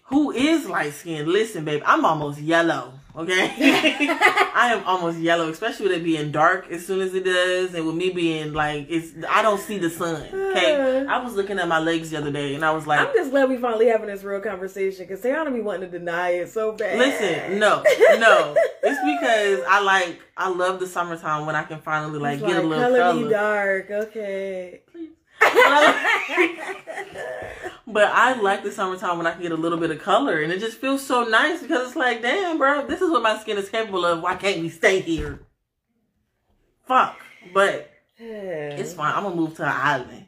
who 0.06 0.32
is 0.32 0.68
light 0.68 0.94
skinned. 0.94 1.28
Listen, 1.28 1.66
babe, 1.66 1.84
I'm 1.86 2.04
almost 2.04 2.40
yellow. 2.40 2.94
Okay, 3.14 3.54
I 4.56 4.72
am 4.74 4.86
almost 4.86 5.18
yellow, 5.20 5.50
especially 5.50 5.90
with 5.90 5.98
it 5.98 6.04
being 6.04 6.32
dark 6.32 6.70
as 6.72 6.86
soon 6.86 7.02
as 7.02 7.14
it 7.14 7.26
does, 7.26 7.74
and 7.74 7.86
with 7.86 7.96
me 7.96 8.10
being 8.12 8.54
like, 8.54 8.88
it's 8.90 9.12
I 9.30 9.42
don't 9.42 9.60
see 9.60 9.78
the 9.78 9.90
sun. 9.90 10.22
Okay, 10.34 11.06
I 11.10 11.18
was 11.22 11.36
looking 11.36 11.60
at 11.60 11.68
my 11.68 11.80
legs 11.80 12.10
the 12.12 12.18
other 12.18 12.32
day, 12.32 12.56
and 12.56 12.64
I 12.64 12.72
was 12.72 12.88
like, 12.88 13.00
I'm 13.00 13.14
just 13.14 13.32
glad 13.32 13.50
we 13.50 13.58
finally 13.58 13.88
having 13.88 14.08
this 14.08 14.24
real 14.24 14.40
conversation 14.40 15.06
because 15.06 15.22
Tayana 15.22 15.54
be 15.54 15.60
wanting 15.62 15.92
to 15.92 16.00
deny 16.00 16.30
it 16.32 16.50
so 16.50 16.72
bad. 16.72 16.98
Listen, 16.98 17.60
no, 17.60 17.84
no. 18.18 18.56
It's 18.84 19.20
because 19.20 19.66
I 19.70 19.82
like 19.82 20.20
I 20.38 20.50
love 20.50 20.80
the 20.80 20.88
summertime 20.88 21.46
when 21.46 21.56
I 21.56 21.64
can 21.64 21.82
finally 21.82 22.18
like 22.20 22.40
It's 22.40 22.48
get 22.48 22.64
a 22.64 22.68
little 22.68 22.84
color, 22.84 23.00
color. 23.00 23.30
dark. 23.30 23.92
Okay. 23.92 24.82
But 27.88 28.10
I 28.14 28.40
like 28.40 28.64
the 28.64 28.72
summertime 28.72 29.18
when 29.18 29.28
I 29.28 29.34
can 29.34 29.42
get 29.42 29.52
a 29.52 29.56
little 29.56 29.78
bit 29.78 29.92
of 29.92 30.00
color, 30.00 30.42
and 30.42 30.52
it 30.54 30.60
just 30.60 30.78
feels 30.78 31.06
so 31.06 31.26
nice 31.26 31.62
because 31.62 31.88
it's 31.88 31.96
like, 31.98 32.22
damn, 32.22 32.58
bro, 32.58 32.86
this 32.88 33.02
is 33.02 33.10
what 33.10 33.22
my 33.22 33.38
skin 33.40 33.58
is 33.58 33.70
capable 33.70 34.06
of. 34.06 34.22
Why 34.22 34.36
can't 34.36 34.62
we 34.62 34.70
stay 34.70 35.02
here? 35.02 35.42
Fuck. 36.86 37.20
But 37.54 37.92
it's 38.78 38.94
fine. 38.94 39.14
I'm 39.14 39.24
gonna 39.24 39.36
move 39.36 39.56
to 39.56 39.64
an 39.64 39.70
island. 39.70 40.26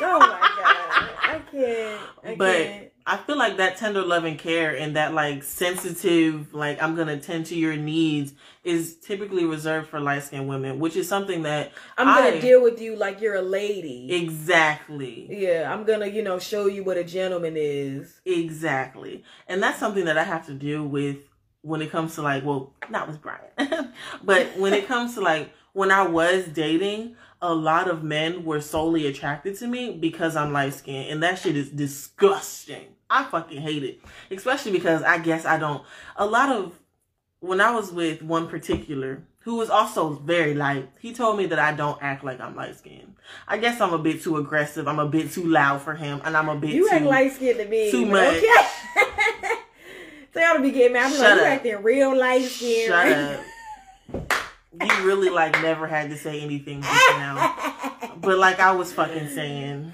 Oh 0.00 0.18
my 0.18 0.26
god, 0.26 1.10
I 1.20 1.42
can't. 1.50 2.00
I 2.24 2.34
But 2.34 2.56
can't. 2.56 2.91
I 3.06 3.16
feel 3.16 3.36
like 3.36 3.56
that 3.56 3.76
tender 3.76 4.02
love 4.02 4.24
and 4.24 4.38
care 4.38 4.76
and 4.76 4.96
that 4.96 5.12
like 5.14 5.42
sensitive, 5.42 6.54
like 6.54 6.82
I'm 6.82 6.94
gonna 6.94 7.18
tend 7.18 7.46
to 7.46 7.56
your 7.56 7.76
needs 7.76 8.32
is 8.64 8.96
typically 8.96 9.44
reserved 9.44 9.88
for 9.88 9.98
light 9.98 10.22
skinned 10.22 10.48
women, 10.48 10.78
which 10.78 10.96
is 10.96 11.08
something 11.08 11.42
that 11.42 11.72
I'm 11.98 12.06
gonna 12.06 12.40
deal 12.40 12.62
with 12.62 12.80
you 12.80 12.94
like 12.96 13.20
you're 13.20 13.34
a 13.34 13.42
lady. 13.42 14.12
exactly, 14.12 15.26
yeah, 15.30 15.72
I'm 15.72 15.84
gonna, 15.84 16.06
you 16.06 16.22
know, 16.22 16.38
show 16.38 16.66
you 16.66 16.84
what 16.84 16.96
a 16.96 17.04
gentleman 17.04 17.54
is. 17.56 18.20
exactly, 18.24 19.24
and 19.48 19.62
that's 19.62 19.78
something 19.78 20.04
that 20.04 20.18
I 20.18 20.24
have 20.24 20.46
to 20.46 20.54
deal 20.54 20.84
with 20.84 21.18
when 21.62 21.82
it 21.82 21.90
comes 21.90 22.14
to 22.16 22.22
like, 22.22 22.44
well, 22.44 22.72
not 22.88 23.08
with 23.08 23.20
Brian, 23.20 23.92
but 24.22 24.56
when 24.56 24.72
it 24.74 24.86
comes 24.86 25.14
to 25.14 25.20
like 25.20 25.52
when 25.72 25.90
I 25.90 26.06
was 26.06 26.44
dating, 26.46 27.16
a 27.42 27.52
lot 27.52 27.90
of 27.90 28.04
men 28.04 28.44
were 28.44 28.60
solely 28.60 29.06
attracted 29.08 29.58
to 29.58 29.66
me 29.66 29.98
because 29.98 30.36
I'm 30.36 30.52
light 30.52 30.74
skinned, 30.74 31.10
and 31.10 31.22
that 31.24 31.38
shit 31.40 31.56
is 31.56 31.68
disgusting. 31.70 32.86
I 33.10 33.24
fucking 33.24 33.60
hate 33.60 33.82
it, 33.82 34.00
especially 34.30 34.72
because 34.72 35.02
I 35.02 35.18
guess 35.18 35.44
I 35.44 35.58
don't. 35.58 35.82
A 36.16 36.24
lot 36.24 36.48
of 36.50 36.78
when 37.40 37.60
I 37.60 37.72
was 37.74 37.90
with 37.92 38.22
one 38.22 38.46
particular 38.48 39.24
who 39.40 39.56
was 39.56 39.68
also 39.70 40.10
very 40.10 40.54
light, 40.54 40.88
he 41.00 41.12
told 41.12 41.36
me 41.36 41.46
that 41.46 41.58
I 41.58 41.72
don't 41.72 41.98
act 42.00 42.22
like 42.22 42.40
I'm 42.40 42.54
light 42.54 42.76
skinned. 42.76 43.16
I 43.48 43.58
guess 43.58 43.80
I'm 43.80 43.92
a 43.92 43.98
bit 43.98 44.22
too 44.22 44.36
aggressive. 44.36 44.86
I'm 44.86 45.00
a 45.00 45.08
bit 45.08 45.32
too 45.32 45.44
loud 45.44 45.82
for 45.82 45.94
him, 45.94 46.22
and 46.24 46.36
I'm 46.36 46.48
a 46.48 46.54
bit 46.56 46.70
You 46.70 46.88
too. 46.88 46.94
act 46.94 47.04
light 47.04 47.32
skinned 47.32 47.58
to 47.58 47.66
me. 47.66 47.90
too 47.90 48.06
much. 48.06 48.36
Okay. 48.36 48.46
they 50.32 50.44
ought 50.44 50.54
to 50.58 50.62
be 50.62 50.70
getting 50.70 50.92
mad. 50.92 51.06
I'm 51.06 51.12
Shut 51.18 51.38
like, 51.38 51.64
you 51.64 51.72
acting 51.72 51.82
real 51.82 52.16
light 52.16 52.44
skinned. 52.44 52.88
Shut 52.88 53.12
up. 53.12 53.40
You 54.80 55.04
really 55.06 55.28
like 55.28 55.52
never 55.60 55.86
had 55.86 56.10
to 56.10 56.16
say 56.16 56.40
anything 56.40 56.80
just 56.82 57.10
now. 57.10 57.72
But 58.16 58.38
like 58.38 58.58
I 58.58 58.72
was 58.72 58.92
fucking 58.92 59.28
saying, 59.28 59.92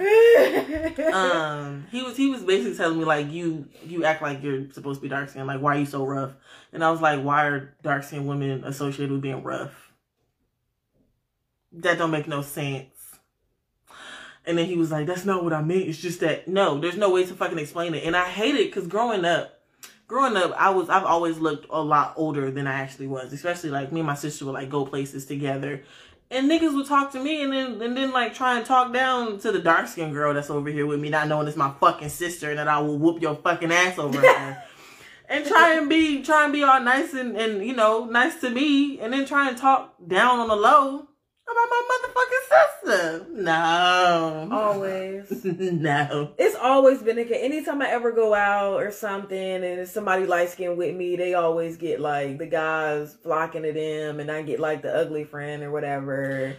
um, 1.12 1.86
he 1.90 2.02
was 2.02 2.16
he 2.16 2.28
was 2.28 2.42
basically 2.42 2.76
telling 2.76 2.98
me 2.98 3.04
like 3.04 3.30
you 3.32 3.66
you 3.84 4.04
act 4.04 4.22
like 4.22 4.42
you're 4.42 4.70
supposed 4.70 5.00
to 5.00 5.02
be 5.02 5.08
dark 5.08 5.30
skinned. 5.30 5.46
Like 5.46 5.60
why 5.60 5.76
are 5.76 5.78
you 5.78 5.86
so 5.86 6.04
rough? 6.04 6.34
And 6.72 6.84
I 6.84 6.90
was 6.90 7.00
like, 7.00 7.22
why 7.22 7.46
are 7.46 7.74
dark 7.82 8.04
skinned 8.04 8.28
women 8.28 8.64
associated 8.64 9.10
with 9.10 9.22
being 9.22 9.42
rough? 9.42 9.92
That 11.72 11.98
don't 11.98 12.10
make 12.10 12.28
no 12.28 12.42
sense. 12.42 12.86
And 14.46 14.56
then 14.56 14.66
he 14.66 14.76
was 14.76 14.90
like, 14.90 15.06
that's 15.06 15.24
not 15.24 15.44
what 15.44 15.52
I 15.52 15.60
meant. 15.60 15.88
It's 15.88 15.98
just 15.98 16.20
that 16.20 16.48
no, 16.48 16.78
there's 16.78 16.96
no 16.96 17.10
way 17.10 17.24
to 17.26 17.34
fucking 17.34 17.58
explain 17.58 17.94
it. 17.94 18.04
And 18.04 18.16
I 18.16 18.28
hate 18.28 18.54
it 18.54 18.66
because 18.66 18.86
growing 18.86 19.24
up, 19.24 19.57
growing 20.08 20.36
up, 20.36 20.52
I 20.58 20.70
was 20.70 20.88
I've 20.88 21.04
always 21.04 21.38
looked 21.38 21.66
a 21.70 21.80
lot 21.80 22.14
older 22.16 22.50
than 22.50 22.66
I 22.66 22.80
actually 22.80 23.06
was. 23.06 23.32
Especially 23.32 23.70
like 23.70 23.92
me 23.92 24.00
and 24.00 24.06
my 24.06 24.14
sister 24.14 24.44
would 24.46 24.52
like 24.52 24.70
go 24.70 24.84
places 24.84 25.26
together. 25.26 25.84
And 26.30 26.50
niggas 26.50 26.74
would 26.74 26.86
talk 26.86 27.12
to 27.12 27.22
me 27.22 27.42
and 27.42 27.52
then 27.52 27.80
and 27.80 27.96
then 27.96 28.10
like 28.10 28.34
try 28.34 28.56
and 28.56 28.66
talk 28.66 28.92
down 28.92 29.38
to 29.40 29.52
the 29.52 29.60
dark 29.60 29.86
skinned 29.86 30.12
girl 30.12 30.34
that's 30.34 30.50
over 30.50 30.68
here 30.68 30.86
with 30.86 30.98
me, 30.98 31.10
not 31.10 31.28
knowing 31.28 31.46
it's 31.46 31.56
my 31.56 31.72
fucking 31.78 32.08
sister 32.08 32.50
and 32.50 32.58
that 32.58 32.68
I 32.68 32.80
will 32.80 32.98
whoop 32.98 33.22
your 33.22 33.36
fucking 33.36 33.70
ass 33.70 33.98
over 33.98 34.20
her. 34.20 34.62
and 35.28 35.46
try 35.46 35.74
and 35.74 35.88
be 35.88 36.22
try 36.22 36.44
and 36.44 36.52
be 36.52 36.62
all 36.62 36.80
nice 36.80 37.14
and, 37.14 37.36
and 37.36 37.64
you 37.64 37.74
know, 37.74 38.04
nice 38.06 38.40
to 38.40 38.50
me 38.50 38.98
and 39.00 39.12
then 39.12 39.24
try 39.24 39.48
and 39.48 39.56
talk 39.56 39.94
down 40.06 40.40
on 40.40 40.48
the 40.48 40.56
low 40.56 41.07
about 41.50 41.68
my 41.70 41.82
motherfucking 41.90 42.48
sister. 42.48 43.26
No. 43.30 44.48
Always. 44.50 45.44
no. 45.44 46.32
It's 46.38 46.56
always 46.56 47.02
been 47.02 47.18
a 47.18 47.24
case. 47.24 47.40
Anytime 47.40 47.82
I 47.82 47.88
ever 47.88 48.12
go 48.12 48.34
out 48.34 48.82
or 48.82 48.90
something 48.90 49.38
and 49.38 49.64
there's 49.64 49.90
somebody 49.90 50.26
light 50.26 50.50
skinned 50.50 50.76
with 50.76 50.94
me, 50.94 51.16
they 51.16 51.34
always 51.34 51.76
get 51.76 52.00
like 52.00 52.38
the 52.38 52.46
guys 52.46 53.16
flocking 53.22 53.62
to 53.62 53.72
them 53.72 54.20
and 54.20 54.30
I 54.30 54.42
get 54.42 54.60
like 54.60 54.82
the 54.82 54.94
ugly 54.94 55.24
friend 55.24 55.62
or 55.62 55.70
whatever. 55.70 56.56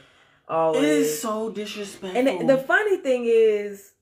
Always. 0.47 0.83
It 0.83 0.89
is 0.89 1.21
so 1.21 1.51
disrespectful. 1.51 2.17
And 2.17 2.49
the, 2.49 2.55
the 2.55 2.61
funny 2.63 2.97
thing 2.97 3.25
is, 3.27 3.93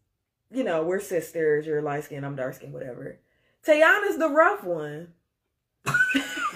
you 0.51 0.63
know, 0.63 0.83
we're 0.83 1.01
sisters. 1.01 1.65
You're 1.65 1.81
light 1.81 2.05
skinned, 2.05 2.25
I'm 2.25 2.35
dark 2.35 2.55
skinned, 2.55 2.73
whatever. 2.73 3.19
Tayana's 3.65 4.17
the 4.17 4.29
rough 4.29 4.63
one. 4.63 5.09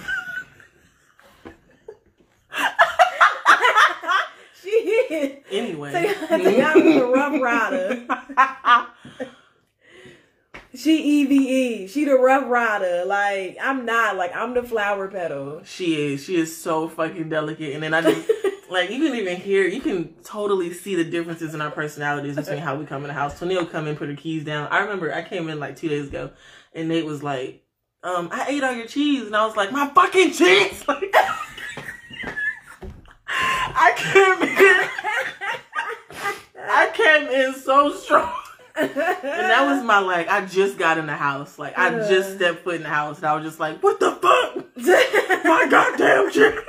anyway. 5.52 5.94
Tayana's 5.94 6.96
a 6.96 7.06
rough 7.06 7.42
rider. 7.42 8.88
She 10.74 11.02
EVE. 11.04 11.90
She 11.92 12.06
the 12.06 12.16
rough 12.16 12.50
rider. 12.50 13.04
Like, 13.06 13.58
I'm 13.62 13.86
not. 13.86 14.16
Like, 14.16 14.34
I'm 14.34 14.54
the 14.54 14.64
flower 14.64 15.10
petal. 15.10 15.62
She 15.66 16.14
is. 16.14 16.24
She 16.24 16.38
is 16.38 16.56
so 16.56 16.88
fucking 16.88 17.28
delicate. 17.28 17.74
And 17.74 17.84
then 17.84 17.94
I 17.94 18.02
just 18.02 18.32
like 18.72 18.90
you 18.90 19.04
can 19.04 19.16
even 19.16 19.36
hear 19.38 19.68
you 19.68 19.82
can 19.82 20.14
totally 20.24 20.72
see 20.72 20.96
the 20.96 21.04
differences 21.04 21.54
in 21.54 21.62
our 21.62 21.72
personalities 21.72 22.38
between 22.38 22.60
how 22.60 22.76
we 22.76 22.86
come 22.86 23.04
in 23.04 23.10
the 23.10 23.14
house. 23.14 23.38
Tonio 23.38 23.66
come 23.66 23.88
in, 23.88 23.98
put 23.98 24.08
her 24.08 24.16
keys 24.16 24.46
down. 24.46 24.70
I 24.72 24.80
remember 24.80 25.14
I 25.14 25.24
came 25.24 25.50
in 25.50 25.60
like 25.60 25.76
two 25.76 25.90
days 25.90 26.08
ago 26.08 26.32
and 26.74 26.88
Nate 26.88 27.06
was 27.06 27.22
like, 27.22 27.66
um, 28.04 28.30
I 28.32 28.48
ate 28.48 28.64
all 28.64 28.72
your 28.72 28.88
cheese 28.88 29.28
and 29.28 29.36
I 29.36 29.46
was 29.46 29.58
like, 29.58 29.72
My 29.74 29.90
fucking 29.90 30.32
cheese 30.32 30.88
like 30.88 31.14
I 33.74 33.94
came 33.96 34.48
in 34.48 34.90
I 36.64 36.90
came 36.94 37.28
in 37.28 37.54
so 37.56 37.94
strong. 37.94 38.32
And 38.76 38.90
that 38.96 39.66
was 39.66 39.84
my 39.84 40.00
like 40.00 40.30
I 40.30 40.46
just 40.46 40.78
got 40.78 40.98
in 40.98 41.06
the 41.06 41.16
house. 41.16 41.60
Like 41.60 41.78
I 41.78 41.90
just 42.08 42.36
stepped 42.36 42.64
foot 42.64 42.76
in 42.76 42.84
the 42.84 42.90
house 42.90 43.18
and 43.18 43.26
I 43.26 43.36
was 43.36 43.44
just 43.44 43.60
like, 43.60 43.82
What 43.84 44.00
the 44.00 44.12
fuck? 44.12 44.66
My 45.46 45.68
goddamn 45.70 46.32
cheese. 46.32 46.60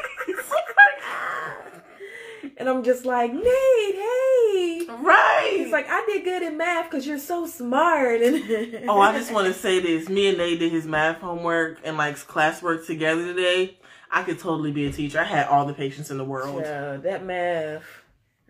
and 2.57 2.69
I'm 2.69 2.83
just 2.83 3.05
like, 3.05 3.33
Nate, 3.33 3.45
hey. 3.45 4.87
Right. 4.89 5.55
He's 5.57 5.73
like, 5.73 5.87
I 5.89 6.05
did 6.07 6.25
good 6.25 6.43
in 6.43 6.57
math 6.57 6.91
because 6.91 7.07
you're 7.07 7.19
so 7.19 7.47
smart. 7.47 8.21
And 8.23 8.45
oh, 8.89 9.01
I 9.01 9.19
just 9.19 9.33
want 9.33 9.47
to 9.47 9.55
say 9.55 9.81
this. 9.81 10.09
Me 10.09 10.29
and 10.29 10.39
Nate 10.39 10.59
did 10.59 10.73
his 10.73 10.87
math 10.87 11.19
homework 11.19 11.81
and 11.85 11.97
like 11.97 12.17
classwork 12.17 12.87
together 12.87 13.25
today. 13.35 13.79
I 14.13 14.23
could 14.25 14.39
totally 14.39 14.71
be 14.73 14.87
a 14.87 14.93
teacher. 14.93 15.21
I 15.21 15.25
had 15.25 15.49
all 15.49 15.65
the 15.65 15.73
patience 15.73 16.11
in 16.11 16.19
the 16.19 16.25
world. 16.25 16.61
Yeah, 16.63 16.99
that 16.99 17.25
math. 17.25 17.85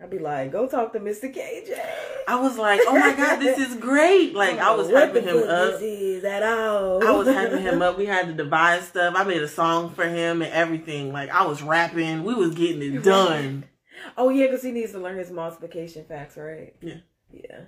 I'd 0.01 0.09
be 0.09 0.19
like, 0.19 0.51
go 0.51 0.67
talk 0.67 0.91
to 0.93 0.99
Mr. 0.99 1.33
KJ. 1.33 1.79
I 2.27 2.35
was 2.35 2.57
like, 2.57 2.81
oh 2.85 2.99
my 2.99 3.13
god, 3.13 3.37
this 3.37 3.57
is 3.57 3.75
great. 3.77 4.33
Like 4.43 4.57
I 4.59 4.75
was 4.75 4.89
what 4.89 5.13
hyping 5.13 5.23
him 5.23 5.37
up. 5.47 5.75
Is 5.81 6.23
at 6.25 6.43
all. 6.43 7.07
I 7.07 7.11
was 7.11 7.27
hyping 7.27 7.61
him 7.61 7.81
up. 7.81 7.97
We 7.97 8.05
had 8.05 8.27
to 8.27 8.33
devise 8.33 8.87
stuff. 8.87 9.13
I 9.15 9.23
made 9.23 9.41
a 9.41 9.47
song 9.47 9.91
for 9.91 10.03
him 10.03 10.41
and 10.41 10.51
everything. 10.51 11.13
Like 11.13 11.29
I 11.29 11.45
was 11.45 11.61
rapping. 11.61 12.23
We 12.23 12.33
was 12.33 12.53
getting 12.55 12.81
it 12.81 13.03
done. 13.03 13.65
Oh 14.17 14.29
yeah, 14.29 14.47
because 14.47 14.63
he 14.63 14.71
needs 14.71 14.91
to 14.91 14.99
learn 14.99 15.17
his 15.17 15.31
multiplication 15.31 16.03
facts, 16.05 16.35
right? 16.35 16.75
Yeah. 16.81 16.97
Yeah. 17.31 17.61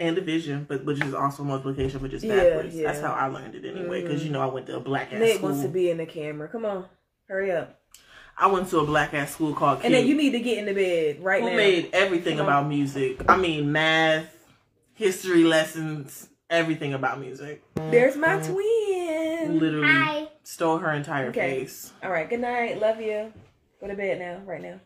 And 0.00 0.16
division, 0.16 0.66
but 0.68 0.84
which 0.84 1.02
is 1.02 1.14
also 1.14 1.44
multiplication, 1.44 2.00
but 2.00 2.10
just 2.10 2.26
backwards. 2.26 2.74
yeah. 2.74 2.88
That's 2.88 3.00
how 3.00 3.12
I 3.12 3.28
learned 3.28 3.54
it 3.54 3.64
anyway. 3.64 4.02
Because 4.02 4.22
mm. 4.22 4.26
you 4.26 4.32
know 4.32 4.40
I 4.40 4.46
went 4.46 4.66
to 4.66 4.76
a 4.76 4.80
black 4.80 5.12
ass 5.12 5.20
Nate 5.20 5.36
school. 5.36 5.50
wants 5.50 5.62
to 5.62 5.68
be 5.68 5.90
in 5.90 5.98
the 5.98 6.06
camera. 6.06 6.48
Come 6.48 6.64
on, 6.64 6.86
hurry 7.28 7.52
up. 7.52 7.80
I 8.36 8.48
went 8.48 8.68
to 8.70 8.78
a 8.80 8.84
black 8.84 9.14
ass 9.14 9.32
school 9.32 9.54
called. 9.54 9.80
And 9.84 9.94
then 9.94 10.06
you 10.06 10.16
need 10.16 10.32
to 10.32 10.40
get 10.40 10.58
in 10.58 10.66
the 10.66 10.74
bed 10.74 11.22
right 11.22 11.42
who 11.42 11.50
now. 11.50 11.56
made 11.56 11.90
everything 11.92 12.38
Come 12.38 12.46
on. 12.46 12.52
about 12.52 12.68
music. 12.68 13.22
I 13.28 13.36
mean, 13.36 13.70
math, 13.70 14.34
history 14.94 15.44
lessons, 15.44 16.28
everything 16.50 16.94
about 16.94 17.20
music. 17.20 17.62
There's 17.74 18.16
my 18.16 18.38
mm-hmm. 18.38 18.52
twin. 18.52 19.60
Literally 19.60 19.86
Hi. 19.86 20.28
stole 20.42 20.78
her 20.78 20.90
entire 20.92 21.28
Okay. 21.28 21.60
face. 21.60 21.92
All 22.02 22.10
right. 22.10 22.28
Good 22.28 22.40
night. 22.40 22.80
Love 22.80 23.00
you. 23.00 23.32
Go 23.80 23.86
to 23.86 23.94
bed 23.94 24.18
now. 24.18 24.40
Right 24.44 24.62
now. 24.62 24.80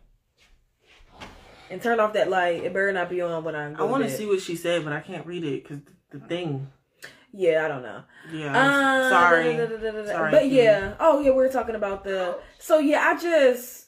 And 1.71 1.83
turn 1.83 2.01
off 2.01 2.15
that 2.15 2.31
light. 2.31 2.65
It 2.65 2.73
better 2.73 2.93
not 2.93 3.11
be 3.11 3.21
on 3.21 3.45
when 3.45 3.55
I'm. 3.55 3.77
I 3.77 3.85
want 3.85 4.05
to 4.05 4.11
see 4.11 4.27
what 4.27 4.41
she 4.41 4.57
said, 4.57 4.85
but 4.85 4.93
I 4.93 5.01
can't 5.01 5.27
read 5.27 5.45
it 5.45 5.63
because 5.63 5.81
the 6.11 6.19
thing. 6.19 6.69
Yeah, 7.33 7.65
I 7.65 7.69
don't 7.69 7.83
know. 7.83 8.03
Yeah, 8.33 8.57
Uh, 8.57 9.11
sorry. 9.11 9.57
da, 9.57 9.67
da, 9.67 9.77
da. 9.77 10.07
Sorry, 10.07 10.31
But 10.31 10.49
yeah. 10.49 10.95
Oh 10.99 11.21
yeah, 11.21 11.31
we 11.33 11.45
are 11.45 11.49
talking 11.53 11.75
about 11.75 12.05
the. 12.05 12.39
So 12.59 12.79
yeah, 12.79 13.01
I 13.03 13.19
just. 13.19 13.87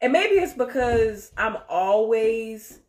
And 0.00 0.12
maybe 0.12 0.34
it's 0.34 0.52
because 0.52 1.32
I'm 1.36 1.56
always 1.68 2.80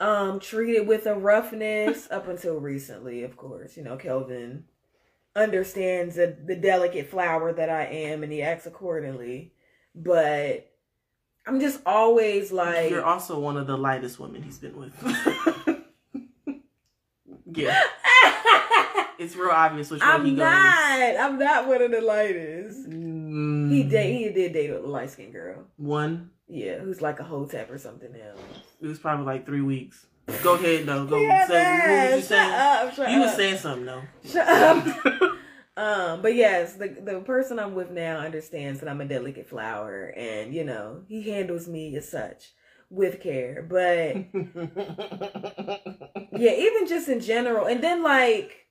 um 0.00 0.38
treated 0.40 0.86
with 0.86 1.06
a 1.06 1.14
roughness 1.14 2.08
up 2.10 2.28
until 2.28 2.58
recently, 2.58 3.22
of 3.22 3.36
course. 3.36 3.76
You 3.76 3.84
know, 3.84 3.96
Kelvin 3.96 4.64
understands 5.36 6.16
the, 6.16 6.36
the 6.44 6.56
delicate 6.56 7.08
flower 7.08 7.52
that 7.52 7.70
I 7.70 7.84
am 7.84 8.22
and 8.22 8.32
he 8.32 8.42
acts 8.42 8.66
accordingly. 8.66 9.52
But 9.94 10.70
I'm 11.46 11.60
just 11.60 11.80
always 11.86 12.52
like 12.52 12.90
You're 12.90 13.04
also 13.04 13.38
one 13.38 13.56
of 13.56 13.66
the 13.66 13.76
lightest 13.78 14.18
women 14.18 14.42
he's 14.42 14.58
been 14.58 14.76
with. 14.76 14.92
yeah, 17.54 17.82
it's 19.18 19.36
real 19.36 19.50
obvious 19.50 19.90
which 19.90 20.00
way 20.00 20.06
he 20.06 20.12
I'm 20.12 20.24
goes. 20.24 20.38
not. 20.38 21.16
I'm 21.20 21.38
not 21.38 21.68
one 21.68 21.82
of 21.82 21.90
the 21.90 22.00
lightest. 22.00 22.88
Mm, 22.88 23.70
He 23.70 23.82
date 23.84 24.12
he 24.16 24.28
did 24.32 24.52
date 24.52 24.70
a 24.70 24.80
light 24.80 25.10
skinned 25.10 25.32
girl. 25.32 25.64
one. 25.76 26.30
Yeah, 26.50 26.78
who's 26.78 27.02
like 27.02 27.20
a 27.20 27.24
hotep 27.24 27.70
or 27.70 27.76
something 27.78 28.14
else. 28.14 28.40
It 28.80 28.86
was 28.86 28.98
probably 28.98 29.26
like 29.26 29.44
three 29.44 29.60
weeks. 29.60 30.06
Go 30.42 30.54
ahead 30.54 30.86
though. 30.86 31.04
Go 31.06 31.18
Yeah, 31.20 31.46
say 31.46 31.62
what 31.62 31.88
was 31.88 32.14
you 32.14 32.20
shut 32.20 32.28
saying? 32.28 32.52
up, 32.52 32.94
shut 32.94 33.10
You 33.10 33.20
was 33.20 33.30
up. 33.30 33.36
saying 33.36 33.56
something 33.58 33.86
though. 33.86 34.02
Shut 34.24 34.48
up. 34.48 34.86
um, 35.76 36.22
but 36.22 36.34
yes, 36.34 36.74
the 36.74 36.88
the 36.88 37.20
person 37.20 37.58
I'm 37.58 37.74
with 37.74 37.90
now 37.90 38.18
understands 38.18 38.80
that 38.80 38.88
I'm 38.88 39.00
a 39.00 39.04
delicate 39.06 39.48
flower, 39.48 40.12
and 40.16 40.54
you 40.54 40.64
know 40.64 41.02
he 41.08 41.30
handles 41.30 41.68
me 41.68 41.94
as 41.96 42.08
such 42.10 42.52
with 42.90 43.20
care. 43.20 43.62
But 43.68 44.26
yeah, 46.32 46.52
even 46.52 46.86
just 46.86 47.08
in 47.08 47.20
general, 47.20 47.66
and 47.66 47.82
then 47.82 48.02
like 48.02 48.66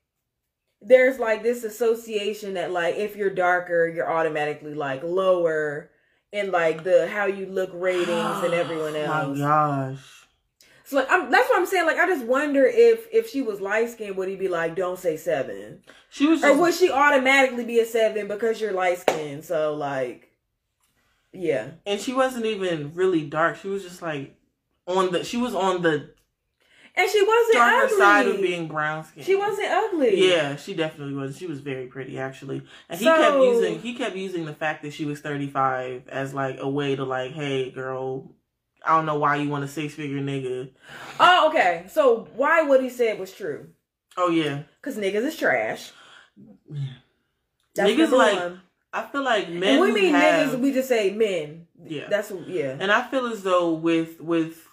there's 0.87 1.19
like 1.19 1.43
this 1.43 1.63
association 1.63 2.53
that 2.55 2.71
like 2.71 2.95
if 2.95 3.15
you're 3.15 3.29
darker, 3.29 3.87
you're 3.87 4.09
automatically 4.11 4.73
like 4.73 5.03
lower 5.03 5.89
in 6.31 6.51
like 6.51 6.83
the 6.83 7.07
how 7.07 7.25
you 7.25 7.45
look 7.45 7.69
ratings 7.73 8.43
and 8.43 8.53
everyone 8.53 8.95
else. 8.95 9.37
My 9.37 9.45
gosh. 9.45 10.27
So 10.85 10.95
like 10.95 11.07
I'm 11.09 11.29
that's 11.29 11.49
what 11.49 11.59
I'm 11.59 11.65
saying. 11.65 11.85
Like 11.85 11.97
I 11.97 12.07
just 12.07 12.25
wonder 12.25 12.65
if 12.65 13.07
if 13.11 13.29
she 13.29 13.41
was 13.41 13.59
light 13.59 13.89
skinned, 13.89 14.15
would 14.15 14.29
he 14.29 14.37
be 14.37 14.47
like, 14.47 14.75
don't 14.75 14.97
say 14.97 15.17
seven? 15.17 15.81
She 16.09 16.25
was 16.25 16.43
Or 16.43 16.57
would 16.57 16.73
she 16.73 16.89
automatically 16.89 17.65
be 17.65 17.79
a 17.79 17.85
seven 17.85 18.27
because 18.29 18.61
you're 18.61 18.71
light 18.71 18.99
skinned? 18.99 19.43
So 19.43 19.73
like 19.75 20.31
Yeah. 21.33 21.71
and 21.85 21.99
she 21.99 22.13
wasn't 22.13 22.45
even 22.45 22.93
really 22.93 23.23
dark. 23.23 23.57
She 23.57 23.67
was 23.67 23.83
just 23.83 24.01
like 24.01 24.35
on 24.85 25.11
the 25.11 25.25
she 25.25 25.35
was 25.35 25.53
on 25.53 25.81
the 25.81 26.11
And 26.97 27.09
she 27.11 27.21
wasn't 27.23 27.57
ugly. 27.59 27.97
side 27.97 28.27
of 28.27 28.41
being 28.41 28.67
brown 28.67 29.03
skin. 29.05 29.23
She 29.23 29.35
wasn't 29.35 29.69
ugly. 29.69 30.29
Yeah, 30.29 30.55
she 30.55 30.73
definitely 30.73 31.13
was. 31.13 31.37
She 31.37 31.45
was 31.45 31.59
very 31.61 31.85
pretty 31.87 32.17
actually. 32.17 32.63
And 32.89 32.99
he 32.99 33.05
So- 33.05 33.15
kept 33.15 33.37
using 33.37 33.79
he 33.81 33.93
kept 33.93 34.15
using 34.15 34.45
the 34.45 34.53
fact 34.53 34.81
that 34.83 34.93
she 34.93 35.05
was 35.05 35.19
35 35.19 36.07
as 36.09 36.33
like 36.33 36.57
a 36.59 36.67
way 36.69 36.95
to 36.95 37.03
like, 37.03 37.31
"Hey, 37.33 37.69
girl, 37.69 38.31
I 38.83 38.95
don't 38.95 39.05
know 39.05 39.19
why 39.19 39.35
you 39.35 39.47
want 39.49 39.63
a 39.63 39.67
six-figure 39.67 40.19
nigga." 40.19 40.71
Oh, 41.19 41.49
okay. 41.49 41.85
So 41.89 42.27
why 42.35 42.63
what 42.63 42.81
he 42.81 42.89
said 42.89 43.19
was 43.19 43.31
true? 43.31 43.67
Oh 44.17 44.29
yeah. 44.31 44.63
Cause 44.81 44.97
niggas 44.97 45.23
is 45.25 45.37
trash. 45.37 45.91
That's 47.75 47.91
Niggas 47.91 48.11
like 48.11 48.35
one. 48.39 48.61
I 48.93 49.03
feel 49.03 49.23
like 49.23 49.49
men 49.49 49.73
And 49.75 49.81
we 49.81 49.91
mean 49.91 50.13
have, 50.15 50.49
niggas, 50.49 50.59
we 50.59 50.73
just 50.73 50.89
say 50.89 51.11
men. 51.11 51.67
Yeah. 51.85 52.07
That's 52.09 52.31
yeah. 52.47 52.75
And 52.79 52.91
I 52.91 53.03
feel 53.07 53.27
as 53.27 53.43
though 53.43 53.73
with 53.73 54.19
with 54.19 54.66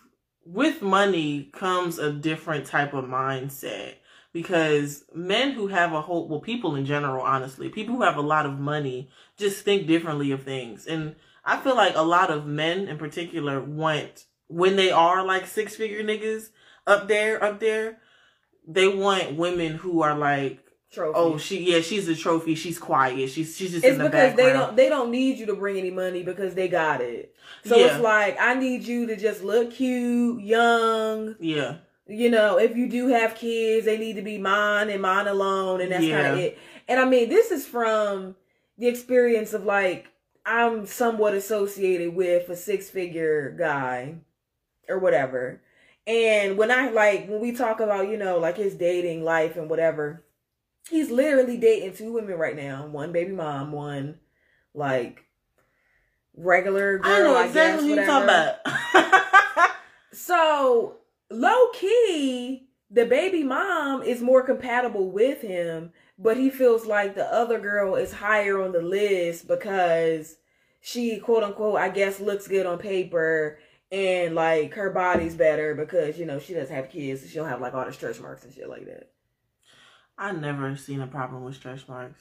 with 0.47 0.83
money 0.83 1.51
comes 1.53 1.99
a 1.99 2.13
different 2.13 2.67
type 2.67 2.93
of 2.93 3.05
mindset 3.05 3.95
because 4.33 5.05
men 5.15 5.53
who 5.53 5.69
have 5.69 5.93
a 5.93 6.03
whole 6.03 6.29
well 6.29 6.41
people 6.41 6.75
in 6.75 6.85
general 6.85 7.25
honestly 7.25 7.69
people 7.69 7.95
who 7.95 8.03
have 8.03 8.17
a 8.17 8.23
lot 8.23 8.47
of 8.47 8.59
money 8.59 9.09
just 9.37 9.65
think 9.65 9.87
differently 9.87 10.31
of 10.31 10.43
things. 10.43 10.87
And 10.87 11.17
I 11.45 11.59
feel 11.59 11.77
like 11.77 11.95
a 11.97 12.03
lot 12.03 12.31
of 12.31 12.47
men 12.47 12.89
in 12.89 12.99
particular 12.99 13.61
want 13.61 14.27
when 14.49 14.77
they 14.77 14.91
are 14.91 15.25
like 15.25 15.47
six 15.47 15.77
figure 15.77 16.03
niggas 16.03 16.51
up 16.87 17.09
there 17.09 17.43
up 17.43 17.61
there 17.61 17.99
they 18.67 18.89
want 18.89 19.37
women 19.37 19.77
who 19.77 20.03
are 20.03 20.17
like 20.17 20.64
Trophy. 20.95 21.13
oh 21.17 21.37
she 21.39 21.73
yeah 21.73 21.81
she's 21.81 22.09
a 22.09 22.15
trophy 22.15 22.55
she's 22.55 22.79
quiet 22.79 23.29
she's 23.31 23.57
she's 23.57 23.73
just 23.73 23.85
it's 23.85 23.97
in 23.97 23.99
the 23.99 24.05
because 24.05 24.31
background 24.35 24.39
they 24.39 24.53
don't 24.53 24.77
they 24.77 24.89
don't 24.89 25.11
need 25.11 25.39
you 25.39 25.47
to 25.47 25.55
bring 25.55 25.77
any 25.77 25.91
money 25.91 26.23
because 26.23 26.55
they 26.55 26.69
got 26.69 27.01
it. 27.01 27.35
So 27.65 27.77
Yeah. 27.77 27.87
it's 27.87 28.01
like 28.03 28.37
I 28.41 28.55
need 28.55 28.85
you 28.85 29.07
to 29.07 29.17
just 29.17 29.43
look 29.43 29.71
cute, 29.73 30.43
young. 30.43 31.37
yeah 31.41 31.77
You 32.07 32.31
know, 32.31 32.59
if 32.59 32.77
you 32.77 32.89
do 32.89 33.09
have 33.09 33.35
kids, 33.35 33.87
they 33.87 33.97
need 33.99 34.17
to 34.17 34.23
be 34.23 34.39
mine 34.39 34.91
and 34.91 35.01
mine 35.03 35.27
alone, 35.27 35.81
and 35.81 35.91
that's 35.93 36.07
kind 36.07 36.27
of 36.27 36.39
it. 36.39 36.59
And 36.89 37.01
I 37.01 37.05
mean, 37.07 37.29
this 37.31 37.51
is 37.51 37.67
from 37.67 38.37
the 38.79 38.87
experience 38.89 39.53
of 39.55 39.65
like 39.65 40.09
I'm 40.47 40.85
somewhat 40.87 41.33
associated 41.35 42.15
with 42.15 42.49
a 42.51 42.57
six 42.57 42.91
figure 42.91 43.55
guy 43.59 44.17
or 44.89 44.99
whatever. 44.99 45.63
And 46.07 46.59
when 46.59 46.71
I 46.71 46.91
like 46.91 47.27
when 47.29 47.41
we 47.41 47.53
talk 47.53 47.81
about 47.81 48.09
you 48.09 48.17
know 48.19 48.39
like 48.39 48.57
his 48.59 48.75
dating 48.75 49.25
life 49.25 49.57
and 49.57 49.71
whatever, 49.71 50.24
he's 50.91 51.11
literally 51.11 51.57
dating 51.57 51.95
two 51.95 52.13
women 52.13 52.37
right 52.37 52.57
now. 52.57 52.87
One 52.87 53.13
baby 53.13 53.33
mom, 53.33 53.73
one 53.73 54.19
like 54.75 55.25
regular 56.37 56.99
girl. 56.99 57.13
I 57.13 57.19
know 57.21 57.37
I 57.37 57.47
exactly 57.47 57.89
guess, 57.89 57.97
what 57.97 57.97
you're 57.97 58.07
talking 58.07 58.29
about. 58.29 59.71
So 60.15 60.99
low 61.29 61.71
key, 61.73 62.69
the 62.89 63.05
baby 63.05 63.43
mom 63.43 64.03
is 64.03 64.23
more 64.23 64.43
compatible 64.43 65.11
with 65.11 65.43
him, 65.43 65.93
but 66.19 66.37
he 66.37 66.51
feels 66.51 66.87
like 66.87 67.15
the 67.15 67.27
other 67.27 67.59
girl 67.59 67.97
is 67.97 68.13
higher 68.13 68.63
on 68.63 68.71
the 68.71 68.81
list 68.81 69.49
because 69.49 70.37
she 70.81 71.19
quote 71.19 71.43
unquote 71.43 71.81
I 71.81 71.89
guess 71.89 72.21
looks 72.21 72.47
good 72.47 72.65
on 72.65 72.79
paper 72.79 73.59
and 73.91 74.37
like 74.37 74.75
her 74.75 74.91
body's 74.91 75.35
better 75.35 75.75
because 75.75 76.17
you 76.17 76.27
know 76.27 76.39
she 76.39 76.55
doesn't 76.55 76.75
have 76.75 76.91
kids, 76.91 77.23
so 77.23 77.27
she 77.27 77.35
don't 77.35 77.49
have 77.49 77.61
like 77.61 77.75
all 77.75 77.85
the 77.85 77.93
stretch 77.93 78.21
marks 78.21 78.45
and 78.45 78.55
shit 78.55 78.69
like 78.69 78.87
that. 78.87 79.11
I 80.19 80.33
never 80.33 80.77
seen 80.77 81.01
a 81.01 81.07
problem 81.07 81.45
with 81.45 81.57
stretch 81.57 81.89
marks 81.89 82.21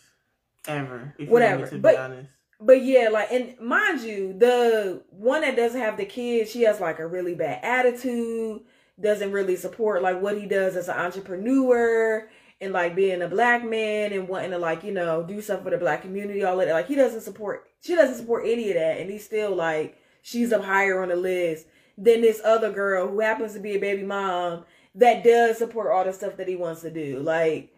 ever. 0.68 1.14
If 1.18 1.30
Whatever, 1.30 1.54
You 1.56 1.60
want 1.62 1.72
me 1.74 1.78
to 1.78 1.82
but- 1.82 1.92
be 1.94 1.98
honest. 1.98 2.30
But 2.62 2.84
yeah, 2.84 3.10
like 3.10 3.30
and 3.32 3.60
mind 3.60 4.02
you, 4.02 4.34
the 4.38 5.02
one 5.10 5.42
that 5.42 5.58
doesn't 5.58 5.82
have 5.82 5.98
the 5.98 6.06
kids, 6.06 6.50
she 6.50 6.62
has 6.62 6.80
like 6.80 7.00
a 7.00 7.06
really 7.08 7.36
bad 7.36 7.60
attitude, 7.62 8.62
doesn't 9.02 9.34
really 9.34 9.58
support 9.58 10.02
like 10.02 10.22
what 10.22 10.38
he 10.40 10.46
does 10.46 10.78
as 10.78 10.88
an 10.88 10.96
entrepreneur 10.98 12.30
and 12.62 12.72
like 12.72 12.96
being 12.96 13.22
a 13.22 13.28
black 13.28 13.66
man 13.66 14.14
and 14.14 14.30
wanting 14.30 14.52
to 14.52 14.58
like, 14.58 14.84
you 14.86 14.94
know, 14.94 15.24
do 15.24 15.42
stuff 15.42 15.64
for 15.64 15.72
the 15.72 15.78
black 15.78 16.04
community, 16.04 16.44
all 16.46 16.58
of 16.62 16.66
that. 16.68 16.74
Like 16.74 16.88
he 16.88 16.96
doesn't 16.96 17.22
support 17.22 17.68
she 17.82 17.96
doesn't 17.96 18.16
support 18.16 18.44
any 18.46 18.70
of 18.70 18.76
that 18.76 19.00
and 19.00 19.10
he's 19.10 19.26
still 19.26 19.54
like 19.54 19.98
she's 20.22 20.54
up 20.54 20.64
higher 20.64 21.02
on 21.02 21.10
the 21.10 21.18
list 21.18 21.66
than 21.98 22.22
this 22.22 22.40
other 22.46 22.72
girl 22.72 23.10
who 23.10 23.20
happens 23.20 23.54
to 23.56 23.60
be 23.60 23.76
a 23.76 23.80
baby 23.80 24.04
mom 24.04 24.64
that 24.96 25.22
does 25.26 25.58
support 25.58 25.92
all 25.92 26.06
the 26.06 26.14
stuff 26.14 26.38
that 26.38 26.48
he 26.48 26.56
wants 26.56 26.82
to 26.82 26.92
do. 26.92 27.20
Like 27.20 27.73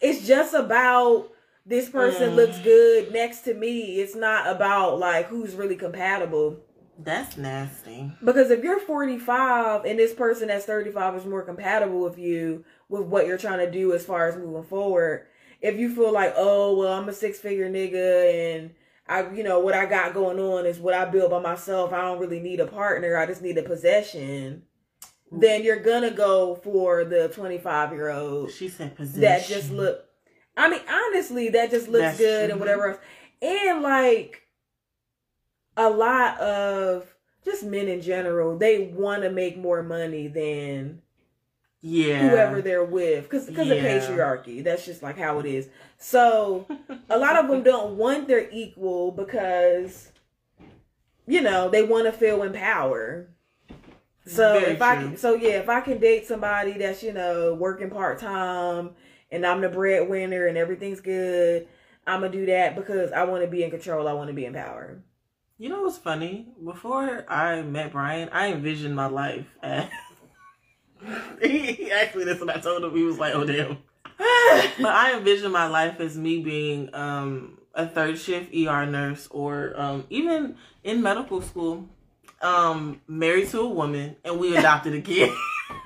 it's 0.00 0.26
just 0.26 0.54
about 0.54 1.28
this 1.66 1.88
person 1.88 2.30
Mm. 2.30 2.36
looks 2.36 2.58
good 2.60 3.12
next 3.12 3.42
to 3.42 3.54
me. 3.54 4.00
It's 4.00 4.14
not 4.14 4.46
about 4.48 4.98
like 4.98 5.26
who's 5.26 5.54
really 5.54 5.76
compatible. 5.76 6.56
That's 7.02 7.36
nasty. 7.36 8.12
Because 8.22 8.50
if 8.50 8.62
you're 8.62 8.78
45 8.80 9.84
and 9.84 9.98
this 9.98 10.12
person 10.12 10.48
that's 10.48 10.66
35 10.66 11.16
is 11.16 11.24
more 11.24 11.42
compatible 11.42 12.00
with 12.00 12.18
you 12.18 12.64
with 12.88 13.02
what 13.02 13.26
you're 13.26 13.38
trying 13.38 13.64
to 13.64 13.70
do 13.70 13.94
as 13.94 14.04
far 14.04 14.28
as 14.28 14.36
moving 14.36 14.64
forward, 14.64 15.26
if 15.62 15.78
you 15.78 15.94
feel 15.94 16.12
like, 16.12 16.34
oh, 16.36 16.76
well, 16.76 16.92
I'm 16.92 17.08
a 17.08 17.12
six 17.12 17.38
figure 17.38 17.70
nigga 17.70 18.56
and 18.56 18.70
I, 19.08 19.30
you 19.32 19.42
know, 19.42 19.60
what 19.60 19.74
I 19.74 19.86
got 19.86 20.14
going 20.14 20.38
on 20.38 20.66
is 20.66 20.78
what 20.78 20.94
I 20.94 21.04
build 21.06 21.30
by 21.30 21.40
myself. 21.40 21.92
I 21.92 22.00
don't 22.02 22.18
really 22.20 22.40
need 22.40 22.60
a 22.60 22.66
partner. 22.66 23.16
I 23.16 23.26
just 23.26 23.42
need 23.42 23.58
a 23.58 23.62
possession. 23.62 24.62
Mm-hmm. 25.32 25.40
Then 25.40 25.62
you're 25.62 25.80
gonna 25.80 26.10
go 26.10 26.56
for 26.56 27.04
the 27.04 27.28
25 27.28 27.92
year 27.92 28.10
old 28.10 28.50
She 28.52 28.68
said 28.68 28.96
possession. 28.96 29.20
that 29.20 29.46
just 29.46 29.70
look. 29.70 30.04
I 30.56 30.68
mean, 30.68 30.80
honestly, 30.90 31.48
that 31.50 31.70
just 31.70 31.88
looks 31.88 32.02
That's 32.02 32.18
good 32.18 32.44
true. 32.46 32.52
and 32.52 32.60
whatever 32.60 32.88
else. 32.90 32.98
And 33.40 33.82
like 33.82 34.42
a 35.76 35.88
lot 35.88 36.38
of 36.40 37.14
just 37.44 37.62
men 37.64 37.88
in 37.88 38.02
general, 38.02 38.58
they 38.58 38.88
want 38.94 39.22
to 39.22 39.30
make 39.30 39.56
more 39.56 39.82
money 39.82 40.26
than 40.28 41.00
Yeah. 41.80 42.28
whoever 42.28 42.60
they're 42.60 42.84
with 42.84 43.24
because 43.24 43.46
because 43.46 43.68
Yeah. 43.68 43.74
of 43.74 44.02
patriarchy. 44.02 44.62
That's 44.64 44.84
just 44.84 45.02
like 45.02 45.16
how 45.16 45.38
it 45.38 45.46
is. 45.46 45.68
So 45.96 46.66
a 47.08 47.16
lot 47.18 47.36
of 47.36 47.48
them 47.48 47.62
don't 47.62 47.96
want 47.96 48.26
their 48.28 48.48
equal 48.50 49.12
because 49.12 50.10
you 51.26 51.40
know 51.40 51.68
they 51.70 51.82
want 51.84 52.06
to 52.06 52.12
feel 52.12 52.42
in 52.42 52.52
power. 52.52 53.28
So 54.26 54.60
Very 54.60 54.72
if 54.72 54.82
I 54.82 54.96
can, 54.96 55.16
so 55.16 55.34
yeah, 55.34 55.60
if 55.60 55.68
I 55.68 55.80
can 55.80 55.98
date 55.98 56.26
somebody 56.26 56.72
that's 56.72 57.02
you 57.02 57.12
know 57.12 57.54
working 57.54 57.90
part 57.90 58.18
time 58.18 58.90
and 59.32 59.46
I'm 59.46 59.60
the 59.60 59.68
breadwinner 59.68 60.46
and 60.46 60.58
everything's 60.58 61.00
good, 61.00 61.66
I'm 62.06 62.20
gonna 62.20 62.32
do 62.32 62.46
that 62.46 62.76
because 62.76 63.12
I 63.12 63.24
want 63.24 63.44
to 63.44 63.50
be 63.50 63.64
in 63.64 63.70
control. 63.70 64.08
I 64.08 64.12
want 64.12 64.28
to 64.28 64.34
be 64.34 64.44
in 64.44 64.52
power. 64.52 65.02
You 65.58 65.68
know 65.68 65.82
what's 65.82 65.98
funny? 65.98 66.48
Before 66.64 67.24
I 67.30 67.62
met 67.62 67.92
Brian, 67.92 68.28
I 68.30 68.52
envisioned 68.52 68.96
my 68.96 69.06
life 69.06 69.46
as. 69.62 69.88
he 71.42 71.90
actually, 71.90 72.24
that's 72.24 72.40
what 72.40 72.54
I 72.54 72.60
told 72.60 72.84
him. 72.84 72.94
He 72.94 73.02
was 73.02 73.18
like, 73.18 73.34
"Oh 73.34 73.44
damn." 73.44 73.78
But 74.78 74.94
I 74.94 75.14
envision 75.16 75.52
my 75.52 75.66
life 75.66 76.00
as 76.00 76.16
me 76.16 76.42
being 76.42 76.94
um, 76.94 77.58
a 77.74 77.86
third 77.86 78.18
shift 78.18 78.54
ER 78.54 78.86
nurse, 78.86 79.28
or 79.30 79.72
um, 79.76 80.04
even 80.10 80.56
in 80.82 81.02
medical 81.02 81.40
school, 81.40 81.88
um, 82.40 83.00
married 83.06 83.48
to 83.50 83.60
a 83.60 83.68
woman, 83.68 84.16
and 84.24 84.38
we 84.38 84.56
adopted 84.56 84.94
a 84.94 85.00
kid. 85.00 85.30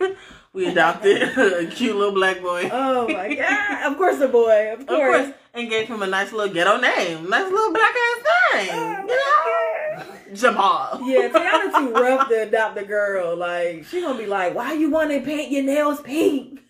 we 0.53 0.67
adopted 0.67 1.23
a 1.39 1.67
cute 1.67 1.97
little 1.97 2.15
black 2.15 2.41
boy. 2.41 2.69
oh 2.73 3.09
my 3.09 3.35
god! 3.35 3.91
Of 3.93 3.97
course, 3.99 4.21
a 4.21 4.29
boy. 4.29 4.73
Of 4.73 4.81
Of 4.81 4.87
course. 4.87 5.27
course, 5.27 5.35
and 5.55 5.69
gave 5.71 5.89
him 5.89 6.03
a 6.03 6.07
nice 6.07 6.33
little 6.33 6.53
ghetto 6.53 6.79
name, 6.79 7.29
nice 7.29 7.51
little 7.51 7.73
black 7.73 7.95
ass 7.95 8.25
name. 8.55 8.69
Oh, 8.73 9.07
you 9.09 10.05
know, 10.31 10.35
Jamal. 10.35 11.01
Yeah, 11.05 11.29
Tiana 11.29 11.73
too 11.79 11.93
rough 11.93 12.29
to 12.29 12.43
adopt 12.43 12.79
a 12.79 12.85
girl. 12.85 13.37
Like 13.37 13.85
she 13.87 14.01
gonna 14.01 14.19
be 14.19 14.27
like, 14.27 14.55
"Why 14.55 14.73
you 14.75 14.91
want 14.91 15.11
to 15.11 15.21
paint 15.21 15.51
your 15.51 15.63
nails 15.65 16.01
pink?" 16.01 16.61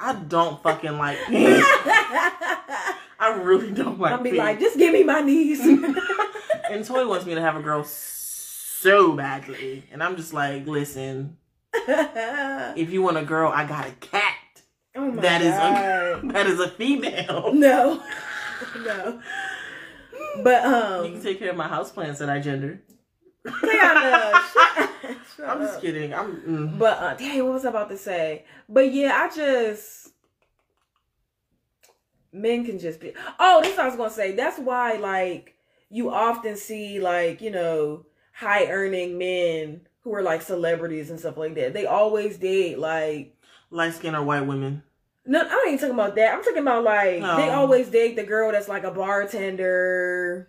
I 0.00 0.14
don't 0.14 0.60
fucking 0.62 0.98
like 0.98 1.18
pink. 1.26 1.64
I 3.18 3.40
really 3.40 3.70
don't 3.70 4.00
like 4.00 4.12
I'll 4.12 4.22
be 4.22 4.30
pink. 4.30 4.42
like, 4.42 4.58
"Just 4.60 4.76
give 4.78 4.92
me 4.92 5.04
my 5.04 5.20
knees." 5.20 5.60
and 6.70 6.84
Toy 6.84 7.06
wants 7.06 7.24
me 7.26 7.34
to 7.34 7.40
have 7.40 7.56
a 7.56 7.60
girl 7.62 7.84
so 8.82 9.12
badly, 9.12 9.84
and 9.92 10.02
I'm 10.02 10.16
just 10.16 10.34
like, 10.34 10.66
listen, 10.66 11.36
oh 11.74 12.72
if 12.76 12.90
you 12.90 13.00
want 13.02 13.16
a 13.16 13.22
girl, 13.24 13.50
I 13.54 13.64
got 13.64 13.86
a 13.86 13.92
cat. 13.92 14.34
my 14.94 15.10
That 15.22 15.42
is 15.42 15.54
god! 15.54 16.24
a 16.24 16.26
that 16.32 16.46
is 16.46 16.60
a 16.60 16.68
female. 16.68 17.52
no, 17.54 18.02
no. 18.84 19.22
But 20.42 20.64
um 20.64 21.04
You 21.04 21.10
can 21.10 21.18
um, 21.18 21.22
take 21.22 21.38
care 21.38 21.50
of 21.50 21.56
my 21.56 21.68
houseplants 21.68 22.18
that 22.18 22.28
I 22.28 22.40
gender. 22.40 22.82
Tiana, 23.46 24.32
shut, 24.52 24.90
shut 25.36 25.48
I'm 25.48 25.60
just 25.60 25.80
kidding. 25.80 26.14
I'm. 26.14 26.36
Mm. 26.42 26.78
But 26.78 26.98
uh, 26.98 27.14
dang, 27.14 27.44
what 27.44 27.54
was 27.54 27.64
I 27.64 27.70
about 27.70 27.88
to 27.90 27.98
say? 27.98 28.44
But 28.68 28.92
yeah, 28.92 29.14
I 29.14 29.34
just 29.34 30.10
men 32.32 32.64
can 32.64 32.78
just 32.78 33.00
be. 33.00 33.12
Oh, 33.38 33.60
this 33.62 33.78
I 33.78 33.86
was 33.86 33.96
gonna 33.96 34.10
say. 34.10 34.32
That's 34.34 34.58
why 34.58 34.94
like 34.94 35.56
you 35.90 36.10
often 36.10 36.56
see 36.56 37.00
like 37.00 37.40
you 37.40 37.50
know 37.50 38.06
high 38.32 38.66
earning 38.66 39.18
men 39.18 39.82
who 40.02 40.14
are 40.14 40.22
like 40.22 40.42
celebrities 40.42 41.10
and 41.10 41.18
stuff 41.20 41.36
like 41.36 41.54
that. 41.54 41.74
They 41.74 41.86
always 41.86 42.36
date 42.38 42.78
like. 42.78 43.36
light 43.70 43.94
skinned 43.94 44.16
or 44.16 44.22
white 44.22 44.46
women. 44.46 44.82
No, 45.24 45.40
I 45.40 45.66
ain't 45.68 45.78
talking 45.80 45.94
about 45.94 46.16
that. 46.16 46.34
I'm 46.34 46.42
talking 46.42 46.58
about 46.62 46.82
like 46.82 47.20
No. 47.20 47.36
they 47.36 47.50
always 47.50 47.88
date 47.88 48.16
the 48.16 48.24
girl 48.24 48.50
that's 48.50 48.68
like 48.68 48.82
a 48.84 48.90
bartender 48.90 50.48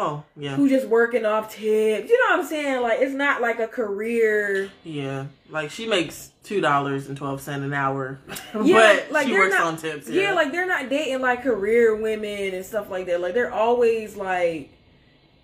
Oh 0.00 0.22
yeah, 0.36 0.54
who 0.54 0.68
just 0.68 0.86
working 0.86 1.24
off 1.26 1.52
tips. 1.52 2.08
You 2.08 2.16
know 2.18 2.36
what 2.36 2.40
I'm 2.40 2.46
saying? 2.46 2.82
Like 2.82 3.00
it's 3.00 3.14
not 3.14 3.40
like 3.42 3.58
a 3.58 3.66
career. 3.66 4.70
yeah. 4.84 5.26
Like 5.50 5.70
she 5.72 5.88
makes 5.88 6.30
two 6.44 6.60
dollars 6.60 7.08
and 7.08 7.16
twelve 7.16 7.40
cent 7.40 7.64
an 7.64 7.72
hour, 7.72 8.20
Yeah, 8.62 9.00
but 9.00 9.10
like, 9.12 9.26
she 9.26 9.32
works 9.32 9.54
not- 9.54 9.64
on 9.66 9.76
tips. 9.76 10.08
Yeah. 10.08 10.34
like 10.34 10.52
they're 10.52 10.66
not 10.68 10.88
dating 10.88 11.20
like 11.20 11.42
career 11.42 11.96
women 11.96 12.54
and 12.54 12.64
stuff 12.64 12.90
like 12.90 13.06
that. 13.06 13.20
Like 13.20 13.34
they're 13.34 13.52
always 13.52 14.14
like 14.14 14.70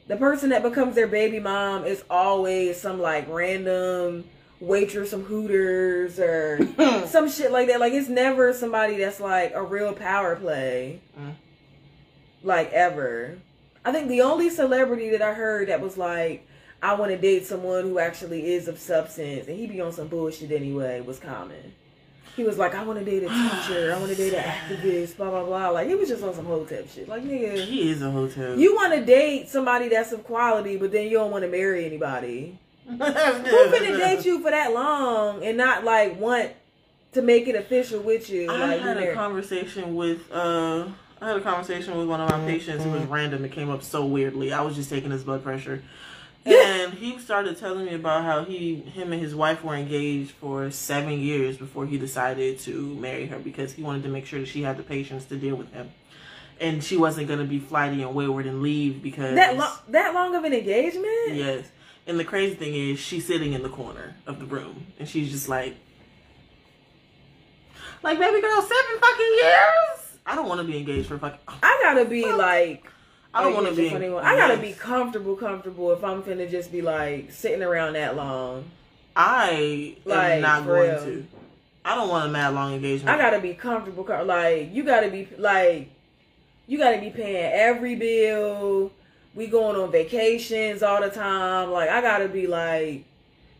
the 0.07 0.17
person 0.17 0.51
that 0.51 0.63
becomes 0.63 0.95
their 0.95 1.07
baby 1.07 1.41
mom 1.41 1.85
is 1.85 2.05
always 2.11 2.81
some 2.81 3.01
like 3.01 3.27
random 3.29 4.25
waitress 4.61 5.11
from 5.11 5.25
Hooters 5.25 6.19
or 6.19 6.59
some 7.07 7.31
shit 7.31 7.53
like 7.53 7.69
that. 7.69 7.81
Like 7.81 7.93
it's 7.93 8.09
never 8.09 8.53
somebody 8.53 8.97
that's 8.97 9.21
like 9.21 9.53
a 9.55 9.63
real 9.63 9.93
power 9.93 10.37
play. 10.37 11.01
Mm. 11.19 11.35
Like 12.43 12.73
ever. 12.73 13.39
I 13.85 13.93
think 13.93 14.09
the 14.09 14.23
only 14.23 14.51
celebrity 14.51 15.11
that 15.11 15.23
I 15.23 15.35
heard 15.35 15.69
that 15.69 15.81
was 15.81 15.97
like, 15.97 16.47
I 16.83 16.95
want 16.95 17.11
to 17.13 17.19
date 17.19 17.47
someone 17.47 17.85
who 17.85 17.99
actually 17.99 18.53
is 18.53 18.69
of 18.69 18.79
substance, 18.79 19.47
and 19.49 19.59
he 19.59 19.67
be 19.67 19.81
on 19.81 19.93
some 19.93 20.09
bullshit 20.09 20.53
anyway, 20.53 21.01
was 21.01 21.19
Common. 21.19 21.75
He 22.37 22.43
was 22.43 22.59
like, 22.59 22.75
I 22.75 22.83
want 22.83 22.99
to 22.99 23.05
date 23.05 23.23
a 23.23 23.29
teacher, 23.29 23.95
I 23.95 23.99
want 23.99 24.11
to 24.11 24.17
date 24.17 24.35
an 24.35 24.43
activist, 24.45 25.17
blah 25.17 25.31
blah 25.31 25.45
blah. 25.45 25.69
Like 25.71 25.89
he 25.89 25.95
was 25.95 26.09
just 26.09 26.23
on 26.23 26.35
some 26.35 26.47
hotep 26.47 26.89
shit. 26.89 27.09
Like 27.09 27.23
nigga, 27.25 27.65
he 27.65 27.91
is 27.91 28.03
a 28.03 28.11
hotep. 28.11 28.59
you 28.59 28.75
want 28.75 28.93
to 28.95 29.05
date 29.05 29.49
somebody 29.49 29.89
that's 29.89 30.13
of 30.13 30.25
quality, 30.25 30.77
but 30.77 30.93
then 30.93 31.05
you 31.05 31.19
don't 31.19 31.31
want 31.31 31.45
to 31.45 31.51
marry 31.51 31.85
anybody. 31.85 32.59
Who 32.87 32.97
finna 32.97 33.97
date 33.99 34.25
you 34.27 34.41
for 34.43 34.51
that 34.51 34.75
long 34.75 35.43
and 35.43 35.57
not 35.57 35.85
like 35.85 36.21
want 36.21 36.53
to 37.13 37.23
make 37.23 37.49
it 37.49 37.55
official 37.55 38.01
with 38.01 38.29
you? 38.29 38.51
I 38.51 38.67
like, 38.67 38.81
had 38.81 38.99
a 38.99 39.15
conversation 39.15 39.95
with 39.95 40.31
uh 40.33 40.89
I 41.21 41.29
had 41.29 41.37
a 41.39 41.41
conversation 41.41 41.97
with 41.97 42.07
one 42.09 42.21
of 42.21 42.29
my 42.29 42.45
patients 42.45 42.85
It 42.85 42.91
was 42.91 43.05
random. 43.07 43.45
It 43.45 43.53
came 43.53 43.71
up 43.71 43.83
so 43.83 44.05
weirdly. 44.05 44.53
I 44.53 44.61
was 44.61 44.75
just 44.75 44.91
taking 44.91 45.11
his 45.11 45.25
blood 45.25 45.43
pressure. 45.43 45.83
And 46.47 46.93
he 46.95 47.19
started 47.19 47.59
telling 47.59 47.87
me 47.87 47.95
about 47.95 48.25
how 48.25 48.45
he 48.45 48.77
him 48.77 49.13
and 49.13 49.23
his 49.23 49.35
wife 49.35 49.65
were 49.65 49.75
engaged 49.75 50.33
for 50.33 50.71
seven 50.71 51.19
years 51.21 51.57
before 51.57 51.87
he 51.87 51.97
decided 51.97 52.59
to 52.61 52.95
marry 52.97 53.27
her 53.27 53.39
because 53.39 53.73
he 53.73 53.83
wanted 53.83 54.03
to 54.03 54.09
make 54.09 54.27
sure 54.27 54.41
that 54.41 54.49
she 54.49 54.63
had 54.63 54.77
the 54.77 54.83
patience 54.83 55.25
to 55.27 55.37
deal 55.37 55.57
with 55.57 55.73
him. 55.73 55.91
And 56.61 56.85
she 56.85 56.97
wasn't 56.97 57.29
gonna 57.29 57.45
be 57.45 57.59
flighty 57.59 58.03
and 58.03 58.15
wayward 58.15 58.47
and 58.47 58.63
leave 58.63 59.03
because 59.03 59.35
that 59.35 59.57
long 59.57 59.73
that 59.89 60.15
long 60.15 60.35
of 60.35 60.45
an 60.45 60.53
engagement? 60.53 61.33
Yes. 61.33 61.67
And 62.07 62.21
the 62.21 62.25
crazy 62.25 62.55
thing 62.55 62.75
is, 62.75 62.99
she's 62.99 63.27
sitting 63.27 63.55
in 63.55 63.63
the 63.63 63.71
corner 63.71 64.15
of 64.27 64.39
the 64.39 64.45
room, 64.45 64.89
and 64.99 65.09
she's 65.09 65.31
just 65.31 65.49
like, 65.49 65.75
like, 68.03 68.19
baby 68.19 68.43
girl, 68.43 68.61
seven 68.61 69.01
fucking 69.01 69.39
years. 69.41 70.19
I 70.27 70.35
don't 70.37 70.47
want 70.47 70.61
to 70.61 70.67
be 70.67 70.77
engaged 70.77 71.09
for 71.09 71.19
fucking. 71.19 71.41
I 71.63 71.81
gotta 71.83 72.05
be 72.05 72.31
like 72.31 72.85
I 73.35 73.43
don't 73.43 73.53
oh, 73.53 73.57
want 73.57 73.69
to 73.69 73.75
be. 73.75 73.91
21. 73.91 74.25
I 74.25 74.37
gotta 74.37 74.57
be 74.57 74.69
mm-hmm. 74.69 74.79
comfortable, 74.79 75.35
comfortable 75.35 75.91
if 75.93 76.05
I'm 76.05 76.23
finna 76.23 76.49
just 76.49 76.71
be 76.71 76.83
like 76.83 77.33
sitting 77.33 77.63
around 77.63 77.95
that 77.95 78.15
long. 78.15 78.65
I 79.17 79.97
am 80.07 80.41
not 80.41 80.65
going 80.65 80.91
real. 80.91 81.01
to. 81.01 81.27
I 81.85 81.97
don't 81.97 82.09
want 82.09 82.29
a 82.29 82.31
mad 82.31 82.55
long 82.55 82.75
engagement. 82.75 83.11
I 83.11 83.21
gotta 83.21 83.41
be 83.41 83.55
comfortable. 83.55 84.05
Like 84.25 84.73
you 84.73 84.85
gotta 84.85 85.11
be 85.11 85.29
like 85.37 85.91
you 86.69 86.79
gotta 86.79 87.01
be 87.01 87.11
paying 87.11 87.53
every 87.53 87.97
bill. 87.97 88.93
We 89.35 89.49
going 89.49 89.75
on 89.77 89.91
vacations 89.91 90.85
all 90.85 91.01
the 91.01 91.11
time. 91.11 91.73
Like 91.73 91.91
I 91.91 92.01
gotta 92.01 92.29
be 92.29 92.47
like 92.47 93.05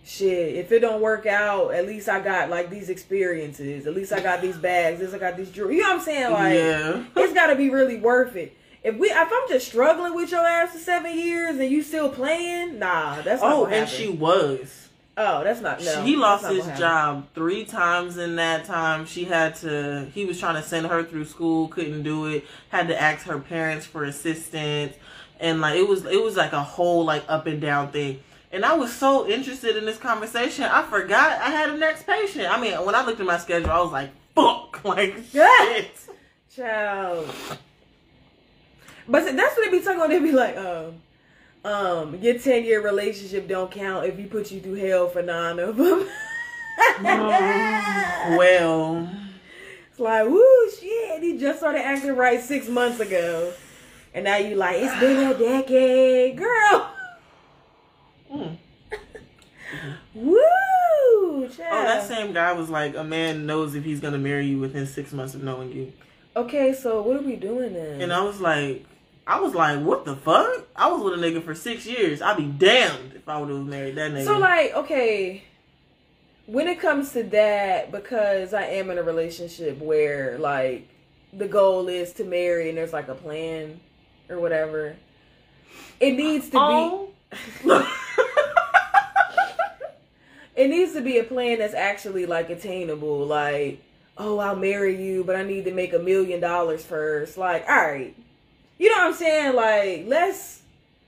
shit. 0.05 0.55
If 0.55 0.71
it 0.71 0.81
don't 0.81 1.01
work 1.01 1.27
out, 1.27 1.75
at 1.75 1.87
least 1.87 2.09
I 2.09 2.21
got 2.21 2.49
like 2.49 2.71
these 2.71 2.91
experiences. 2.91 3.89
At 3.89 3.95
least 3.95 4.13
I 4.13 4.21
got 4.21 4.41
these 4.41 4.57
bags. 4.57 5.01
At 5.01 5.07
least 5.07 5.15
I 5.15 5.19
got 5.19 5.37
these 5.37 5.51
jewelry. 5.51 5.77
You 5.77 5.83
know 5.83 5.91
what 5.91 5.99
I'm 5.99 6.05
saying? 6.05 6.33
Like 6.33 6.55
yeah. 6.55 7.05
it's 7.17 7.35
got 7.35 7.49
to 7.49 7.57
be 7.57 7.71
really 7.71 7.97
worth 7.97 8.37
it. 8.37 8.57
If 8.85 8.99
we, 8.99 9.09
if 9.09 9.17
I'm 9.17 9.49
just 9.49 9.67
struggling 9.67 10.15
with 10.15 10.31
your 10.31 10.47
ass 10.47 10.73
for 10.73 10.79
seven 10.79 11.19
years 11.19 11.59
and 11.59 11.71
you 11.71 11.83
still 11.83 12.11
playing, 12.11 12.79
nah, 12.79 13.23
that's 13.23 13.41
not. 13.41 13.53
Oh, 13.53 13.65
and 13.65 13.75
happen. 13.75 13.95
she 13.95 14.11
was. 14.11 14.91
Oh, 15.17 15.43
that's 15.43 15.63
not. 15.63 15.83
No, 15.83 16.03
he 16.03 16.17
lost 16.17 16.45
his 16.47 16.67
job 16.79 17.29
three 17.35 17.65
times 17.65 18.19
in 18.19 18.37
that 18.37 18.67
time. 18.67 19.07
She 19.07 19.25
had 19.25 19.55
to. 19.57 20.11
He 20.13 20.27
was 20.27 20.39
trying 20.39 20.57
to 20.57 20.63
send 20.63 20.87
her 20.87 21.03
through 21.03 21.25
school, 21.25 21.69
couldn't 21.69 22.03
do 22.03 22.27
it. 22.27 22.45
Had 22.69 22.89
to 22.89 23.01
ask 23.01 23.25
her 23.27 23.39
parents 23.39 23.87
for 23.87 24.05
assistance, 24.05 24.95
and 25.41 25.63
like 25.63 25.79
it 25.79 25.89
was, 25.89 26.05
it 26.05 26.23
was 26.23 26.37
like 26.37 26.53
a 26.53 26.63
whole 26.63 27.05
like 27.07 27.25
up 27.27 27.47
and 27.47 27.63
down 27.63 27.91
thing. 27.91 28.21
And 28.53 28.67
I 28.67 28.75
was 28.75 28.93
so 28.93 29.27
interested 29.27 29.77
in 29.77 29.85
this 29.85 29.99
conversation, 29.99 30.65
I 30.65 30.83
forgot 30.83 31.41
I 31.41 31.51
had 31.51 31.71
a 31.71 31.77
next 31.77 32.07
patient. 32.07 32.51
I 32.51 32.61
mean, 32.61 32.75
when 32.85 32.95
I 32.95 33.05
looked 33.05 33.19
at 33.19 33.27
my 33.27 33.39
schedule, 33.39 33.71
I 33.71 33.81
was 33.81 33.93
like, 33.93 34.11
"Fuck!" 34.35 34.81
Like 34.85 35.17
shit. 35.33 35.91
Child. 36.55 37.35
But 39.09 39.37
that's 39.37 39.57
what 39.57 39.65
they 39.65 39.71
be 39.71 39.83
talking 39.83 39.99
about. 39.99 40.11
They 40.11 40.19
be 40.21 40.33
like, 40.33 40.57
um, 40.57 40.95
um, 41.65 42.17
your 42.17 42.39
ten 42.39 42.65
year 42.65 42.83
relationship 42.83 43.49
don't 43.49 43.71
count 43.71 44.07
if 44.07 44.19
you 44.19 44.27
put 44.27 44.51
you 44.51 44.61
through 44.61 44.75
hell 44.75 45.09
for 45.09 45.23
nine 45.23 45.59
of 45.59 45.77
them. 45.77 46.07
well, 48.37 49.09
it's 49.91 50.01
like, 50.01 50.27
woo, 50.27 50.71
shit. 50.81 51.23
He 51.23 51.39
just 51.39 51.59
started 51.59 51.81
acting 51.85 52.17
right 52.17 52.41
six 52.41 52.69
months 52.69 53.01
ago, 53.01 53.53
and 54.13 54.25
now 54.25 54.37
you 54.37 54.57
like, 54.57 54.77
it's 54.79 54.99
been 55.01 55.31
a 55.31 55.39
decade, 55.39 56.37
girl. 56.37 56.91
mm. 58.33 58.57
Woo! 60.15 60.41
oh, 61.45 61.49
that 61.59 62.07
same 62.07 62.33
guy 62.33 62.53
was 62.53 62.71
like, 62.71 62.97
a 62.97 63.05
man 63.05 63.47
knows 63.47 63.75
if 63.75 63.85
he's 63.85 64.01
gonna 64.01 64.19
marry 64.19 64.47
you 64.47 64.59
within 64.59 64.87
six 64.87 65.13
months 65.13 65.35
of 65.35 65.43
knowing 65.43 65.73
you. 65.73 65.93
Okay, 66.37 66.73
so 66.73 67.03
what 67.03 67.17
are 67.17 67.23
we 67.23 67.37
doing 67.37 67.75
then? 67.75 68.01
And 68.01 68.13
I 68.13 68.23
was 68.23 68.41
like, 68.41 68.85
I 69.27 69.41
was 69.41 69.55
like, 69.55 69.81
what 69.81 70.05
the 70.05 70.17
fuck? 70.17 70.67
I 70.77 70.91
was 70.91 71.03
with 71.03 71.15
a 71.15 71.17
nigga 71.17 71.43
for 71.43 71.55
six 71.55 71.87
years. 71.87 72.21
I'd 72.21 72.37
be 72.37 72.47
damned 72.47 73.15
if 73.15 73.29
I 73.29 73.41
would 73.41 73.49
have 73.49 73.67
married 73.67 73.97
that 73.97 74.13
nigga. 74.13 74.25
So 74.25 74.39
like, 74.39 74.75
okay, 74.75 75.43
when 76.47 76.69
it 76.69 76.79
comes 76.79 77.13
to 77.13 77.23
that, 77.23 77.91
because 77.91 78.53
I 78.53 78.65
am 78.65 78.91
in 78.91 78.99
a 78.99 79.03
relationship 79.03 79.79
where 79.79 80.39
like 80.39 80.89
the 81.33 81.49
goal 81.49 81.89
is 81.89 82.13
to 82.15 82.25
marry 82.25 82.69
and 82.69 82.77
there's 82.77 82.93
like 82.93 83.09
a 83.09 83.15
plan 83.15 83.81
or 84.29 84.39
whatever, 84.39 84.97
it 86.01 86.13
needs 86.13 86.51
to 86.51 86.59
oh. 86.59 87.09
be. 87.65 87.71
it 90.55 90.69
needs 90.69 90.93
to 90.93 91.01
be 91.01 91.19
a 91.19 91.25
plan 91.25 91.59
that's 91.59 91.75
actually 91.75 92.27
like 92.27 92.51
attainable. 92.51 93.25
Like, 93.27 93.83
oh, 94.19 94.39
I'll 94.39 94.55
marry 94.55 95.03
you, 95.03 95.25
but 95.25 95.35
I 95.35 95.45
need 95.45 95.65
to 95.65 95.73
make 95.73 95.95
a 95.95 95.99
million 95.99 96.41
dollars 96.41 96.85
first. 96.85 97.39
Like, 97.39 97.65
all 97.69 97.77
right, 97.77 98.15
you 98.79 98.89
know 98.89 98.97
what 98.97 99.07
I'm 99.07 99.15
saying? 99.15 99.55
Like, 99.55 100.05
let's 100.07 100.63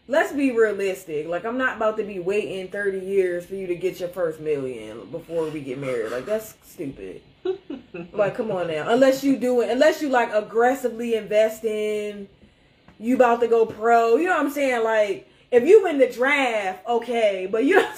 let's 0.09 0.33
be 0.33 0.53
realistic. 0.53 1.27
Like, 1.27 1.45
I'm 1.45 1.59
not 1.59 1.77
about 1.77 1.97
to 1.99 2.05
be 2.05 2.19
waiting 2.19 2.69
30 2.69 3.01
years 3.01 3.45
for 3.47 3.55
you 3.55 3.67
to 3.67 3.75
get 3.75 4.01
your 4.01 4.09
first 4.09 4.41
million 4.41 5.11
before 5.11 5.49
we 5.49 5.61
get 5.61 5.79
married. 5.79 6.13
Like, 6.13 6.27
that's 6.27 6.55
stupid. 6.65 7.23
like, 8.13 8.37
come 8.37 8.51
on 8.51 8.69
now. 8.69 8.89
Unless 8.89 9.25
you 9.25 9.37
do 9.37 9.61
it, 9.61 9.71
unless 9.71 10.01
you 10.01 10.09
like 10.09 10.33
aggressively 10.33 11.15
invest 11.15 11.65
in, 11.65 12.29
you 12.99 13.17
about 13.17 13.41
to 13.41 13.49
go 13.49 13.67
pro. 13.67 14.17
You 14.17 14.27
know 14.27 14.37
what 14.37 14.47
I'm 14.47 14.51
saying? 14.51 14.85
Like, 14.85 15.29
if 15.51 15.65
you 15.65 15.83
win 15.83 15.99
the 15.99 16.09
draft, 16.09 16.87
okay, 16.87 17.49
but 17.51 17.65
you 17.65 17.77
know. 17.77 17.93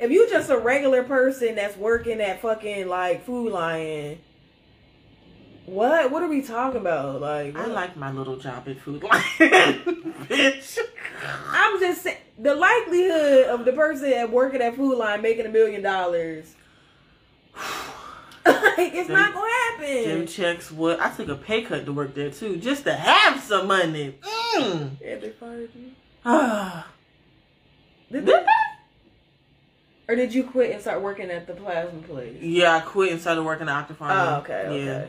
if 0.00 0.10
you 0.10 0.28
just 0.30 0.50
a 0.50 0.58
regular 0.58 1.02
person 1.02 1.56
that's 1.56 1.76
working 1.76 2.20
at 2.20 2.40
fucking 2.40 2.88
like 2.88 3.24
Food 3.24 3.52
Lion, 3.52 4.18
what? 5.70 6.10
What 6.10 6.22
are 6.22 6.28
we 6.28 6.42
talking 6.42 6.80
about? 6.80 7.20
Like, 7.20 7.56
I 7.56 7.66
like 7.66 7.96
my 7.96 8.10
little 8.10 8.36
job 8.36 8.68
at 8.68 8.80
Food 8.80 9.02
Lion, 9.02 9.22
bitch. 9.38 10.78
I'm 11.48 11.78
just 11.80 12.02
saying 12.02 12.18
the 12.38 12.54
likelihood 12.54 13.46
of 13.46 13.64
the 13.64 13.72
person 13.72 14.12
at 14.12 14.30
working 14.30 14.60
at 14.60 14.76
Food 14.76 14.98
Lion 14.98 15.22
making 15.22 15.46
a 15.46 15.50
million 15.50 15.82
dollars. 15.82 16.54
like, 17.56 18.94
it's 18.94 19.08
Them- 19.08 19.16
not 19.16 19.34
gonna 19.34 19.52
happen. 19.52 20.08
Them 20.08 20.26
checks, 20.26 20.70
what? 20.70 21.00
I 21.00 21.10
took 21.10 21.28
a 21.28 21.36
pay 21.36 21.62
cut 21.62 21.84
to 21.86 21.92
work 21.92 22.14
there 22.14 22.30
too, 22.30 22.56
just 22.56 22.84
to 22.84 22.94
have 22.94 23.40
some 23.42 23.66
money. 23.68 24.16
Mm. 24.22 24.90
Yeah, 25.00 25.16
they 25.16 25.30
fired 25.30 25.70
you. 25.74 25.90
Ah. 26.24 26.86
Did 28.12 28.24
Did 28.26 28.34
they? 28.34 28.46
Or 30.08 30.16
did 30.16 30.34
you 30.34 30.42
quit 30.42 30.72
and 30.72 30.80
start 30.80 31.02
working 31.02 31.30
at 31.30 31.46
the 31.46 31.52
plasma 31.54 32.00
place? 32.02 32.36
yeah, 32.42 32.74
I 32.74 32.80
quit 32.80 33.12
and 33.12 33.20
started 33.20 33.44
working 33.44 33.68
at 33.68 33.88
Octapharma. 33.88 34.10
Oh, 34.10 34.38
okay, 34.40 34.66
okay. 34.66 35.08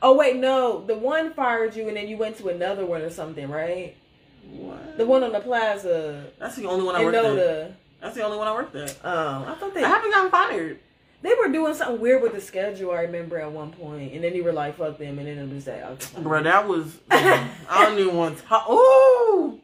Oh 0.00 0.16
wait, 0.16 0.36
no, 0.36 0.84
the 0.84 0.96
one 0.96 1.32
fired 1.32 1.74
you 1.74 1.88
and 1.88 1.96
then 1.96 2.08
you 2.08 2.16
went 2.16 2.36
to 2.38 2.48
another 2.48 2.86
one 2.86 3.02
or 3.02 3.10
something, 3.10 3.48
right? 3.48 3.96
What? 4.50 4.96
The 4.96 5.04
one 5.06 5.22
on 5.22 5.32
the 5.32 5.40
plaza 5.40 6.24
That's 6.38 6.56
the 6.56 6.66
only 6.66 6.84
one 6.84 6.94
I 6.96 7.04
worked 7.04 7.16
at. 7.16 7.24
Noda. 7.24 7.72
That's 8.00 8.14
the 8.14 8.22
only 8.22 8.38
one 8.38 8.46
I 8.46 8.52
worked 8.52 8.74
at. 8.76 9.04
Um, 9.04 9.44
I 9.44 9.54
thought 9.54 9.74
they 9.74 9.82
I 9.82 9.88
haven't 9.88 10.10
gotten 10.10 10.30
fired. 10.30 10.78
they 11.22 11.34
were 11.34 11.48
doing 11.48 11.74
something 11.74 12.00
weird 12.00 12.22
with 12.22 12.32
the 12.34 12.40
schedule. 12.40 12.92
I 12.92 13.02
remember 13.02 13.38
at 13.38 13.50
one 13.50 13.72
point, 13.72 14.12
and 14.12 14.22
then 14.22 14.34
you 14.34 14.44
were 14.44 14.52
like, 14.52 14.76
"Fuck 14.76 14.98
them," 14.98 15.18
and 15.18 15.26
then 15.26 15.38
it 15.38 15.52
was 15.52 15.64
that. 15.64 15.84
Okay. 15.84 16.22
Bro, 16.22 16.44
that 16.44 16.68
was. 16.68 16.96
I 17.10 17.48
don't 17.68 17.98
even 17.98 18.14
want 18.16 18.38
to. 18.38 18.70
Ooh! 18.70 19.60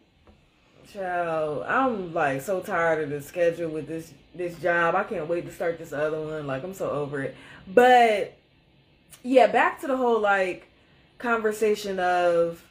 Child, 0.93 1.65
I'm 1.67 2.13
like 2.13 2.43
so 2.43 2.61
tired 2.61 3.05
of 3.05 3.11
the 3.11 3.23
schedule 3.23 3.71
with 3.71 3.87
this 3.87 4.13
this 4.35 4.59
job. 4.59 4.97
I 4.97 5.05
can't 5.05 5.29
wait 5.29 5.47
to 5.47 5.53
start 5.53 5.79
this 5.79 5.93
other 5.93 6.21
one. 6.21 6.47
Like 6.47 6.65
I'm 6.65 6.75
so 6.75 6.91
over 6.91 7.23
it. 7.23 7.37
But 7.67 8.37
yeah, 9.25 9.49
back 9.49 9.81
to 9.81 9.89
the 9.89 9.97
whole 9.97 10.21
like 10.21 10.69
conversation 11.19 11.99
of 11.99 12.63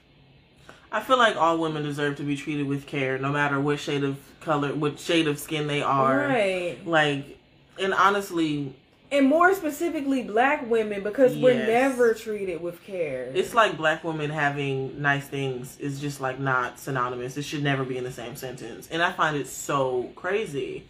I 0.91 1.01
feel 1.01 1.17
like 1.17 1.35
all 1.35 1.57
women 1.57 1.83
deserve 1.83 2.17
to 2.17 2.23
be 2.23 2.37
treated 2.37 2.67
with 2.67 2.85
care, 2.85 3.17
no 3.17 3.31
matter 3.31 3.59
what 3.59 3.79
shade 3.79 4.03
of 4.03 4.17
color, 4.39 4.73
what 4.75 4.99
shade 4.99 5.27
of 5.27 5.39
skin 5.39 5.65
they 5.65 5.81
are. 5.81 6.19
right, 6.19 6.77
Like, 6.85 7.39
and 7.79 7.93
honestly, 7.95 8.75
and 9.11 9.27
more 9.27 9.53
specifically 9.55 10.21
black 10.23 10.69
women 10.69 11.01
because 11.03 11.35
we're 11.35 11.65
never 11.65 12.13
treated 12.13 12.61
with 12.61 12.83
care. 12.83 13.31
it's 13.33 13.53
like 13.53 13.77
black 13.77 14.03
women 14.03 14.29
having 14.31 15.01
nice 15.01 15.27
things 15.27 15.79
is 15.79 15.99
just 15.99 16.21
like 16.21 16.39
not 16.39 16.79
synonymous. 16.79 17.37
It 17.37 17.43
should 17.43 17.63
never 17.63 17.83
be 17.83 17.97
in 17.97 18.03
the 18.03 18.11
same 18.11 18.35
sentence. 18.35 18.87
And 18.91 19.01
I 19.03 19.11
find 19.11 19.35
it 19.37 19.47
so 19.47 20.11
crazy. 20.15 20.85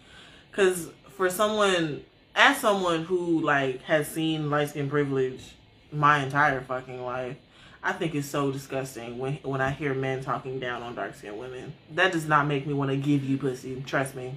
Because 0.51 0.89
for 1.17 1.29
someone, 1.29 2.03
as 2.35 2.57
someone 2.57 3.03
who 3.03 3.41
like 3.41 3.81
has 3.83 4.07
seen 4.07 4.49
light 4.49 4.69
skin 4.69 4.89
privilege 4.89 5.55
my 5.91 6.23
entire 6.23 6.61
fucking 6.61 7.03
life, 7.03 7.37
I 7.83 7.93
think 7.93 8.15
it's 8.15 8.27
so 8.27 8.51
disgusting 8.51 9.17
when 9.19 9.35
when 9.43 9.61
I 9.61 9.71
hear 9.71 9.93
men 9.93 10.23
talking 10.23 10.59
down 10.59 10.81
on 10.81 10.95
dark 10.95 11.15
skinned 11.15 11.37
women. 11.37 11.73
That 11.91 12.11
does 12.11 12.27
not 12.27 12.47
make 12.47 12.65
me 12.65 12.73
want 12.73 12.91
to 12.91 12.97
give 12.97 13.23
you 13.23 13.37
pussy. 13.37 13.81
Trust 13.85 14.15
me. 14.15 14.35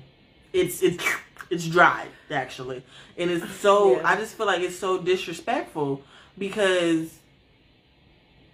It's 0.53 0.82
it's 0.82 1.05
it's 1.51 1.66
dry 1.66 2.07
actually, 2.30 2.82
and 3.16 3.30
it's 3.30 3.51
so. 3.57 3.97
Yeah. 3.97 4.11
I 4.11 4.16
just 4.16 4.34
feel 4.34 4.47
like 4.47 4.61
it's 4.61 4.76
so 4.76 4.99
disrespectful 4.99 6.03
because 6.36 7.14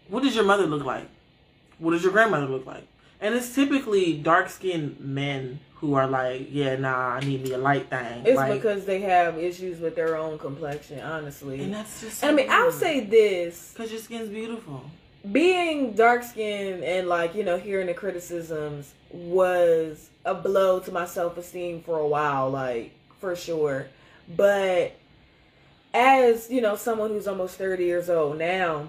what 0.09 0.23
does 0.23 0.35
your 0.35 0.45
mother 0.45 0.67
look 0.67 0.85
like? 0.85 1.09
What 1.79 1.93
does 1.93 2.03
your 2.03 2.13
grandmother 2.13 2.47
look 2.47 2.67
like? 2.67 2.87
And 3.23 3.37
it's 3.37 3.55
typically 3.55 4.15
dark 4.19 4.49
skinned 4.51 4.99
men 4.99 5.61
who 5.77 5.95
are 5.95 6.09
like, 6.09 6.49
yeah, 6.51 6.75
nah, 6.77 7.15
I 7.15 7.21
need 7.21 7.45
me 7.45 7.53
a 7.53 7.59
light 7.59 7.89
thing. 7.89 8.25
It's 8.27 8.37
like, 8.37 8.53
because 8.53 8.85
they 8.85 9.01
have 9.03 9.39
issues 9.39 9.79
with 9.81 9.95
their 9.95 10.17
own 10.17 10.39
complexion, 10.39 11.01
honestly. 11.01 11.63
and 11.63 11.73
that's 11.73 12.01
just. 12.01 12.23
And 12.23 12.33
I 12.33 12.35
mean, 12.35 12.51
I'll 12.51 12.73
say 12.73 13.01
this: 13.01 13.73
because 13.73 13.93
your 13.93 14.01
skin's 14.01 14.29
beautiful. 14.29 14.85
being 15.31 15.93
dark 15.95 16.25
skinned 16.25 16.83
and 16.83 17.09
like 17.09 17.35
you 17.37 17.45
know 17.45 17.57
hearing 17.57 17.87
the 17.87 17.95
criticisms 17.95 18.93
was 19.13 20.11
a 20.25 20.35
blow 20.35 20.81
to 20.81 20.91
my 20.91 21.07
self 21.07 21.37
esteem 21.39 21.81
for 21.83 21.99
a 21.99 22.07
while, 22.09 22.51
like 22.51 22.93
for 23.21 23.37
sure. 23.37 23.87
But 24.37 24.97
as 25.95 26.51
you 26.51 26.61
know, 26.61 26.75
someone 26.75 27.11
who's 27.11 27.29
almost 27.29 27.57
thirty 27.57 27.85
years 27.85 28.11
old 28.11 28.39
now, 28.39 28.89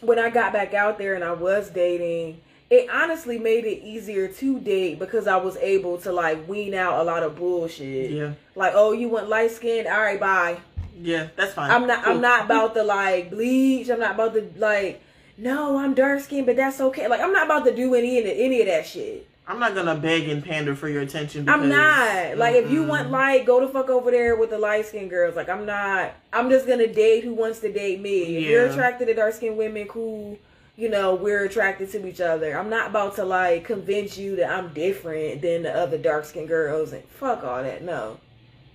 when 0.00 0.18
I 0.18 0.28
got 0.30 0.52
back 0.52 0.74
out 0.74 0.98
there 0.98 1.14
and 1.14 1.22
I 1.22 1.32
was 1.32 1.70
dating. 1.70 2.40
It 2.70 2.88
honestly 2.90 3.38
made 3.38 3.64
it 3.64 3.82
easier 3.82 4.28
to 4.28 4.60
date 4.60 4.98
because 4.98 5.26
I 5.26 5.36
was 5.36 5.56
able 5.56 5.96
to 5.98 6.12
like 6.12 6.46
wean 6.46 6.74
out 6.74 7.00
a 7.00 7.02
lot 7.02 7.22
of 7.22 7.36
bullshit. 7.36 8.10
Yeah, 8.10 8.32
Like, 8.54 8.72
oh, 8.76 8.92
you 8.92 9.08
want 9.08 9.28
light 9.30 9.52
skin? 9.52 9.86
All 9.86 9.98
right, 9.98 10.20
bye. 10.20 10.58
yeah, 11.00 11.28
that's 11.34 11.54
fine. 11.54 11.70
I'm 11.70 11.86
not. 11.86 12.04
Cool. 12.04 12.14
I'm 12.14 12.20
not 12.20 12.44
about 12.44 12.74
to 12.74 12.82
like 12.82 13.30
bleach. 13.30 13.88
I'm 13.88 14.00
not 14.00 14.14
about 14.16 14.34
to 14.34 14.50
like. 14.56 15.02
No, 15.38 15.78
I'm 15.78 15.94
dark 15.94 16.20
skinned, 16.20 16.46
but 16.46 16.56
that's 16.56 16.80
okay. 16.80 17.06
Like, 17.08 17.20
I'm 17.20 17.32
not 17.32 17.46
about 17.46 17.64
to 17.66 17.74
do 17.74 17.94
any 17.94 18.18
of 18.18 18.26
any 18.26 18.60
of 18.60 18.66
that 18.66 18.86
shit. 18.86 19.26
I'm 19.46 19.58
not 19.60 19.74
gonna 19.74 19.94
beg 19.94 20.28
and 20.28 20.44
pander 20.44 20.74
for 20.74 20.90
your 20.90 21.00
attention. 21.00 21.44
Because, 21.46 21.62
I'm 21.62 21.68
not. 21.70 22.36
Like, 22.36 22.56
if 22.56 22.70
you 22.70 22.82
want 22.82 23.10
light, 23.10 23.46
go 23.46 23.64
the 23.64 23.72
fuck 23.72 23.88
over 23.88 24.10
there 24.10 24.36
with 24.36 24.50
the 24.50 24.58
light 24.58 24.84
skinned 24.84 25.08
girls. 25.08 25.36
Like, 25.36 25.48
I'm 25.48 25.64
not. 25.64 26.12
I'm 26.34 26.50
just 26.50 26.66
gonna 26.66 26.92
date 26.92 27.24
who 27.24 27.32
wants 27.32 27.60
to 27.60 27.72
date 27.72 28.00
me. 28.02 28.36
If 28.36 28.44
you're 28.50 28.66
attracted 28.66 29.06
to 29.06 29.14
dark 29.14 29.32
skinned 29.32 29.56
women, 29.56 29.86
cool. 29.88 30.36
You 30.78 30.88
know, 30.88 31.16
we're 31.16 31.44
attracted 31.44 31.90
to 31.90 32.06
each 32.06 32.20
other. 32.20 32.56
I'm 32.56 32.70
not 32.70 32.90
about 32.90 33.16
to 33.16 33.24
like 33.24 33.64
convince 33.64 34.16
you 34.16 34.36
that 34.36 34.48
I'm 34.48 34.72
different 34.72 35.42
than 35.42 35.64
the 35.64 35.76
other 35.76 35.98
dark 35.98 36.24
skinned 36.24 36.46
girls 36.46 36.92
and 36.92 37.02
fuck 37.04 37.42
all 37.42 37.60
that. 37.64 37.82
No, 37.82 38.18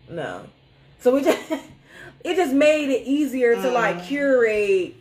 no. 0.09 0.45
So 0.99 1.15
it 1.15 1.23
just 1.23 1.49
it 2.25 2.35
just 2.35 2.53
made 2.53 2.89
it 2.89 3.07
easier 3.07 3.55
to 3.55 3.71
like 3.71 3.95
Mm. 3.99 4.05
curate 4.05 4.95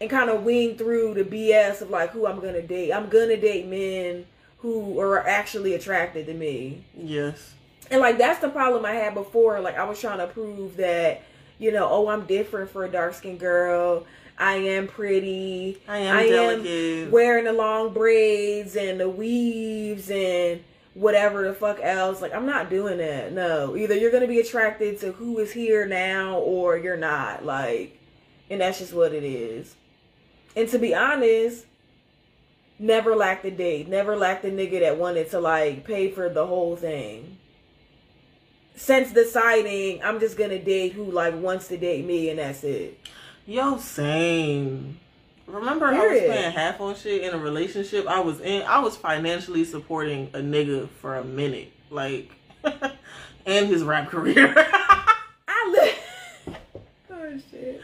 and 0.00 0.08
kind 0.08 0.30
of 0.30 0.42
wing 0.42 0.78
through 0.78 1.12
the 1.14 1.24
BS 1.24 1.82
of 1.82 1.90
like 1.90 2.12
who 2.12 2.26
I'm 2.26 2.40
gonna 2.40 2.62
date. 2.62 2.92
I'm 2.92 3.10
gonna 3.10 3.36
date 3.36 3.66
men 3.66 4.24
who 4.60 4.98
are 5.00 5.18
actually 5.28 5.74
attracted 5.74 6.24
to 6.26 6.34
me. 6.34 6.82
yes, 6.96 7.52
And 7.90 8.00
like 8.00 8.16
that's 8.16 8.40
the 8.40 8.48
problem 8.48 8.86
I 8.86 8.92
had 8.94 9.12
before. 9.12 9.60
Like 9.60 9.76
I 9.76 9.84
was 9.84 10.00
trying 10.00 10.18
to 10.18 10.26
prove 10.28 10.78
that, 10.78 11.20
you 11.58 11.72
know, 11.72 11.86
oh 11.90 12.08
I'm 12.08 12.24
different 12.24 12.70
for 12.70 12.86
a 12.86 12.90
dark 12.90 13.12
skinned 13.12 13.38
girl. 13.38 14.06
I 14.38 14.54
am 14.54 14.86
pretty. 14.86 15.82
I 15.88 15.98
am 15.98 16.16
I 16.16 16.22
am 16.22 17.10
wearing 17.10 17.44
the 17.44 17.52
long 17.52 17.92
braids 17.92 18.76
and 18.76 19.00
the 19.00 19.08
weaves 19.08 20.10
and 20.10 20.62
whatever 20.94 21.46
the 21.46 21.54
fuck 21.54 21.80
else. 21.82 22.22
Like 22.22 22.32
I'm 22.32 22.46
not 22.46 22.70
doing 22.70 22.98
that. 22.98 23.32
No. 23.32 23.76
Either 23.76 23.96
you're 23.96 24.12
gonna 24.12 24.28
be 24.28 24.38
attracted 24.38 25.00
to 25.00 25.12
who 25.12 25.38
is 25.38 25.52
here 25.52 25.86
now 25.86 26.38
or 26.38 26.76
you're 26.76 26.96
not. 26.96 27.44
Like 27.44 27.98
and 28.48 28.60
that's 28.60 28.78
just 28.78 28.92
what 28.92 29.12
it 29.12 29.24
is. 29.24 29.74
And 30.54 30.68
to 30.68 30.78
be 30.78 30.94
honest, 30.94 31.66
never 32.78 33.16
lacked 33.16 33.44
a 33.44 33.50
date, 33.50 33.88
never 33.88 34.16
lacked 34.16 34.44
a 34.44 34.50
nigga 34.50 34.80
that 34.80 34.98
wanted 34.98 35.30
to 35.30 35.40
like 35.40 35.84
pay 35.84 36.12
for 36.12 36.28
the 36.28 36.46
whole 36.46 36.76
thing. 36.76 37.38
Since 38.76 39.12
deciding 39.12 40.00
I'm 40.04 40.20
just 40.20 40.36
gonna 40.36 40.60
date 40.60 40.92
who 40.92 41.10
like 41.10 41.34
wants 41.34 41.66
to 41.68 41.76
date 41.76 42.04
me 42.04 42.30
and 42.30 42.38
that's 42.38 42.62
it. 42.62 43.00
Yo, 43.48 43.78
same. 43.78 45.00
Remember, 45.46 45.86
I 45.86 45.92
was 45.92 46.00
Period. 46.18 46.30
paying 46.30 46.52
half 46.52 46.82
on 46.82 46.94
shit 46.94 47.22
in 47.22 47.32
a 47.32 47.38
relationship 47.38 48.06
I 48.06 48.20
was 48.20 48.40
in. 48.42 48.60
I 48.64 48.80
was 48.80 48.94
financially 48.94 49.64
supporting 49.64 50.28
a 50.34 50.38
nigga 50.40 50.86
for 51.00 51.14
a 51.16 51.24
minute, 51.24 51.72
like, 51.88 52.30
and 53.46 53.66
his 53.66 53.82
rap 53.84 54.10
career. 54.10 54.52
I 55.48 55.74
li- 56.46 56.54
oh 57.10 57.38
shit. 57.50 57.80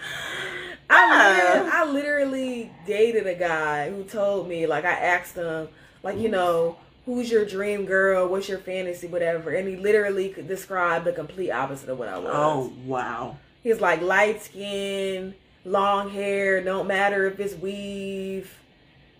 I 0.90 1.32
literally, 1.32 1.70
I 1.72 1.84
literally 1.86 2.70
dated 2.86 3.26
a 3.26 3.34
guy 3.34 3.90
who 3.90 4.04
told 4.04 4.46
me 4.46 4.66
like 4.66 4.84
I 4.84 4.92
asked 4.92 5.36
him 5.36 5.68
like 6.02 6.18
you 6.18 6.28
know 6.28 6.76
who's 7.06 7.30
your 7.30 7.46
dream 7.46 7.86
girl, 7.86 8.28
what's 8.28 8.50
your 8.50 8.58
fantasy, 8.58 9.06
whatever, 9.06 9.54
and 9.54 9.66
he 9.66 9.76
literally 9.76 10.34
described 10.46 11.06
the 11.06 11.12
complete 11.12 11.50
opposite 11.50 11.88
of 11.88 11.98
what 11.98 12.08
I 12.08 12.18
was. 12.18 12.32
oh 12.34 12.72
wow. 12.84 13.38
He's 13.62 13.80
like 13.80 14.02
light 14.02 14.42
skin, 14.42 15.34
long 15.64 16.10
hair, 16.10 16.62
don't 16.62 16.86
matter 16.86 17.26
if 17.26 17.40
it's 17.40 17.54
weave, 17.54 18.58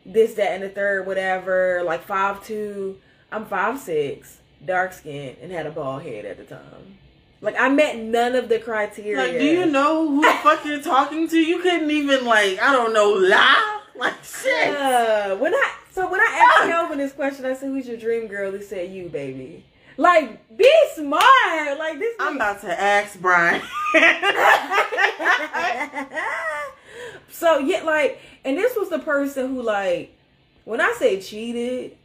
this, 0.05 0.35
that, 0.35 0.53
and 0.53 0.63
the 0.63 0.69
third, 0.69 1.07
whatever. 1.07 1.83
Like 1.85 2.03
five 2.05 2.45
two. 2.45 2.99
I'm 3.33 3.47
five 3.47 3.79
six, 3.79 4.39
dark 4.65 4.93
skin, 4.93 5.37
and 5.43 5.51
had 5.51 5.67
a 5.67 5.71
bald 5.71 6.03
head 6.03 6.25
at 6.25 6.37
the 6.37 6.45
time. 6.45 6.99
Like 7.41 7.57
I 7.59 7.69
met 7.69 7.99
none 7.99 8.35
of 8.35 8.49
the 8.49 8.59
criteria. 8.59 9.17
Like, 9.17 9.33
do 9.33 9.45
you 9.45 9.67
know 9.67 10.09
who 10.09 10.23
the 10.23 10.33
fuck 10.43 10.65
you're 10.65 10.81
talking 10.81 11.29
to? 11.29 11.37
You 11.37 11.61
couldn't 11.61 11.91
even 11.91 12.25
like, 12.25 12.59
I 12.61 12.73
don't 12.73 12.95
know, 12.95 13.11
lie. 13.11 13.81
Like 13.97 14.25
shit. 14.25 14.75
Uh, 14.75 15.37
when 15.37 15.55
I 15.55 15.73
so 15.93 16.11
when 16.11 16.21
I 16.21 16.59
asked 16.59 16.71
Kelvin 16.71 16.99
this 16.99 17.13
question, 17.13 17.45
I 17.45 17.55
said, 17.55 17.69
"Who's 17.69 17.87
your 17.87 17.97
dream 17.97 18.27
girl?" 18.27 18.51
He 18.53 18.63
said, 18.63 18.91
"You, 18.91 19.09
baby." 19.09 19.65
Like, 19.97 20.57
be 20.57 20.71
smart. 20.95 21.79
Like 21.79 21.99
this. 21.99 22.15
I'm 22.19 22.37
about 22.37 22.61
to 22.63 22.81
ask 22.81 23.21
Brian. 23.21 23.63
so 27.31 27.59
yeah, 27.59 27.83
like, 27.83 28.21
and 28.45 28.57
this 28.57 28.77
was 28.77 28.91
the 28.91 28.99
person 28.99 29.55
who, 29.55 29.63
like, 29.63 30.17
when 30.65 30.81
I 30.81 30.95
say 30.99 31.21
cheated, 31.21 31.97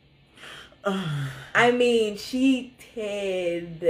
I 0.86 1.72
mean 1.72 2.18
cheated. 2.18 3.82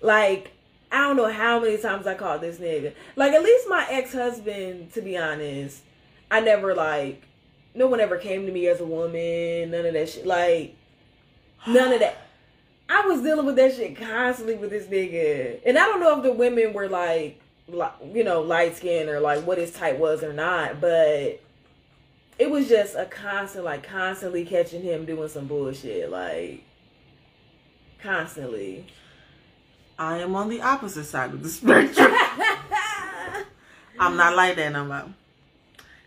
Like, 0.00 0.52
I 0.90 1.06
don't 1.06 1.16
know 1.16 1.30
how 1.30 1.60
many 1.60 1.78
times 1.78 2.06
I 2.06 2.14
called 2.14 2.42
this 2.42 2.58
nigga. 2.58 2.94
Like, 3.16 3.32
at 3.32 3.42
least 3.42 3.66
my 3.68 3.86
ex 3.88 4.12
husband, 4.12 4.92
to 4.94 5.00
be 5.00 5.16
honest, 5.16 5.82
I 6.30 6.40
never 6.40 6.74
like. 6.74 7.22
No 7.74 7.86
one 7.86 8.00
ever 8.00 8.18
came 8.18 8.44
to 8.46 8.52
me 8.52 8.68
as 8.68 8.80
a 8.80 8.84
woman. 8.84 9.70
None 9.70 9.86
of 9.86 9.94
that 9.94 10.08
shit. 10.10 10.26
Like, 10.26 10.76
none 11.66 11.92
of 11.92 12.00
that. 12.00 12.18
I 12.92 13.06
was 13.06 13.22
dealing 13.22 13.46
with 13.46 13.56
that 13.56 13.74
shit 13.74 13.96
constantly 13.96 14.54
with 14.56 14.68
this 14.68 14.84
nigga, 14.84 15.60
and 15.64 15.78
I 15.78 15.86
don't 15.86 15.98
know 16.00 16.18
if 16.18 16.22
the 16.22 16.32
women 16.32 16.74
were 16.74 16.90
like, 16.90 17.40
like 17.66 17.92
you 18.12 18.22
know, 18.22 18.42
light 18.42 18.76
skinned 18.76 19.08
or 19.08 19.18
like 19.18 19.46
what 19.46 19.56
his 19.56 19.72
type 19.72 19.98
was 19.98 20.22
or 20.22 20.34
not, 20.34 20.78
but 20.78 21.40
it 22.38 22.50
was 22.50 22.68
just 22.68 22.94
a 22.94 23.06
constant, 23.06 23.64
like 23.64 23.82
constantly 23.82 24.44
catching 24.44 24.82
him 24.82 25.06
doing 25.06 25.30
some 25.30 25.46
bullshit, 25.46 26.10
like 26.10 26.64
constantly. 28.02 28.84
I 29.98 30.18
am 30.18 30.34
on 30.34 30.50
the 30.50 30.60
opposite 30.60 31.04
side 31.04 31.32
of 31.32 31.42
the 31.42 31.48
spectrum. 31.48 32.12
I'm 33.98 34.16
not 34.18 34.36
like 34.36 34.56
that 34.56 34.70
no 34.70 34.84
more. 34.84 35.14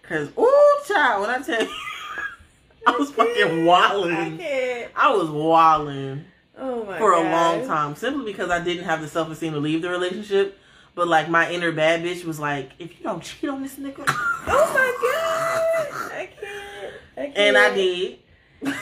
Cause 0.03 0.29
ooh, 0.37 0.75
child, 0.87 1.21
when 1.21 1.29
I 1.31 1.41
tell 1.41 1.63
you, 1.63 1.69
I 2.87 2.91
was 2.91 3.09
fucking 3.09 3.61
I 3.61 3.63
wilding. 3.63 4.37
can't. 4.37 4.91
I 4.95 5.11
was 5.15 5.31
wilding 5.31 6.25
Oh 6.57 6.85
my 6.85 6.97
for 6.97 7.13
a 7.13 7.21
long 7.21 7.65
time, 7.67 7.95
simply 7.95 8.31
because 8.31 8.49
I 8.49 8.63
didn't 8.63 8.85
have 8.85 9.01
the 9.01 9.07
self 9.07 9.29
esteem 9.29 9.53
to 9.53 9.59
leave 9.59 9.81
the 9.81 9.89
relationship. 9.89 10.57
But 10.93 11.07
like 11.09 11.29
my 11.29 11.51
inner 11.51 11.71
bad 11.73 12.03
bitch 12.03 12.23
was 12.23 12.39
like, 12.39 12.71
if 12.79 12.97
you 12.97 13.03
don't 13.03 13.21
cheat 13.21 13.49
on 13.49 13.61
this 13.61 13.75
nigga, 13.75 14.03
Oh 14.07 14.71
my 14.73 14.91
god! 15.01 16.11
I 16.13 16.29
can't. 16.39 16.93
I 17.17 17.21
can't. 17.25 17.37
and 17.37 17.57
I 17.57 17.73
did. 17.73 18.19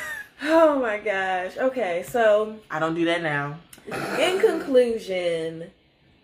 Oh 0.45 0.77
my 0.81 0.97
gosh. 0.97 1.55
Okay, 1.57 2.03
so 2.05 2.57
I 2.69 2.77
don't 2.79 2.95
do 2.95 3.05
that 3.05 3.21
now. 3.23 3.59
in 4.19 4.39
conclusion, 4.41 5.71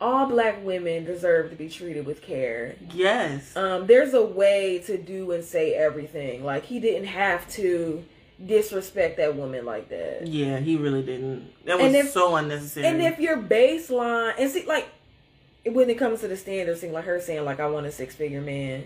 all 0.01 0.27
black 0.27 0.63
women 0.65 1.05
deserve 1.05 1.49
to 1.51 1.55
be 1.55 1.69
treated 1.69 2.05
with 2.05 2.21
care. 2.21 2.75
Yes. 2.93 3.55
Um, 3.55 3.87
there's 3.87 4.13
a 4.13 4.21
way 4.21 4.79
to 4.87 4.97
do 4.97 5.31
and 5.31 5.41
say 5.43 5.73
everything. 5.73 6.43
Like 6.43 6.65
he 6.65 6.81
didn't 6.81 7.07
have 7.07 7.49
to 7.51 8.03
disrespect 8.45 9.17
that 9.17 9.35
woman 9.35 9.65
like 9.65 9.89
that. 9.89 10.27
Yeah, 10.27 10.59
he 10.59 10.75
really 10.77 11.03
didn't. 11.03 11.65
That 11.65 11.79
was 11.79 11.93
if- 11.93 12.09
so 12.11 12.35
unnecessary. 12.35 12.85
And 12.87 13.01
if 13.01 13.19
your 13.19 13.37
baseline 13.37 14.33
and 14.37 14.49
see 14.49 14.65
like 14.65 14.87
when 15.65 15.89
it 15.89 15.97
comes 15.97 16.21
to 16.21 16.27
the 16.27 16.37
standards 16.37 16.81
thing, 16.81 16.93
like 16.93 17.05
her 17.05 17.19
saying 17.19 17.43
like 17.45 17.59
I 17.59 17.67
want 17.67 17.85
a 17.85 17.91
six 17.91 18.15
figure 18.15 18.41
man, 18.41 18.85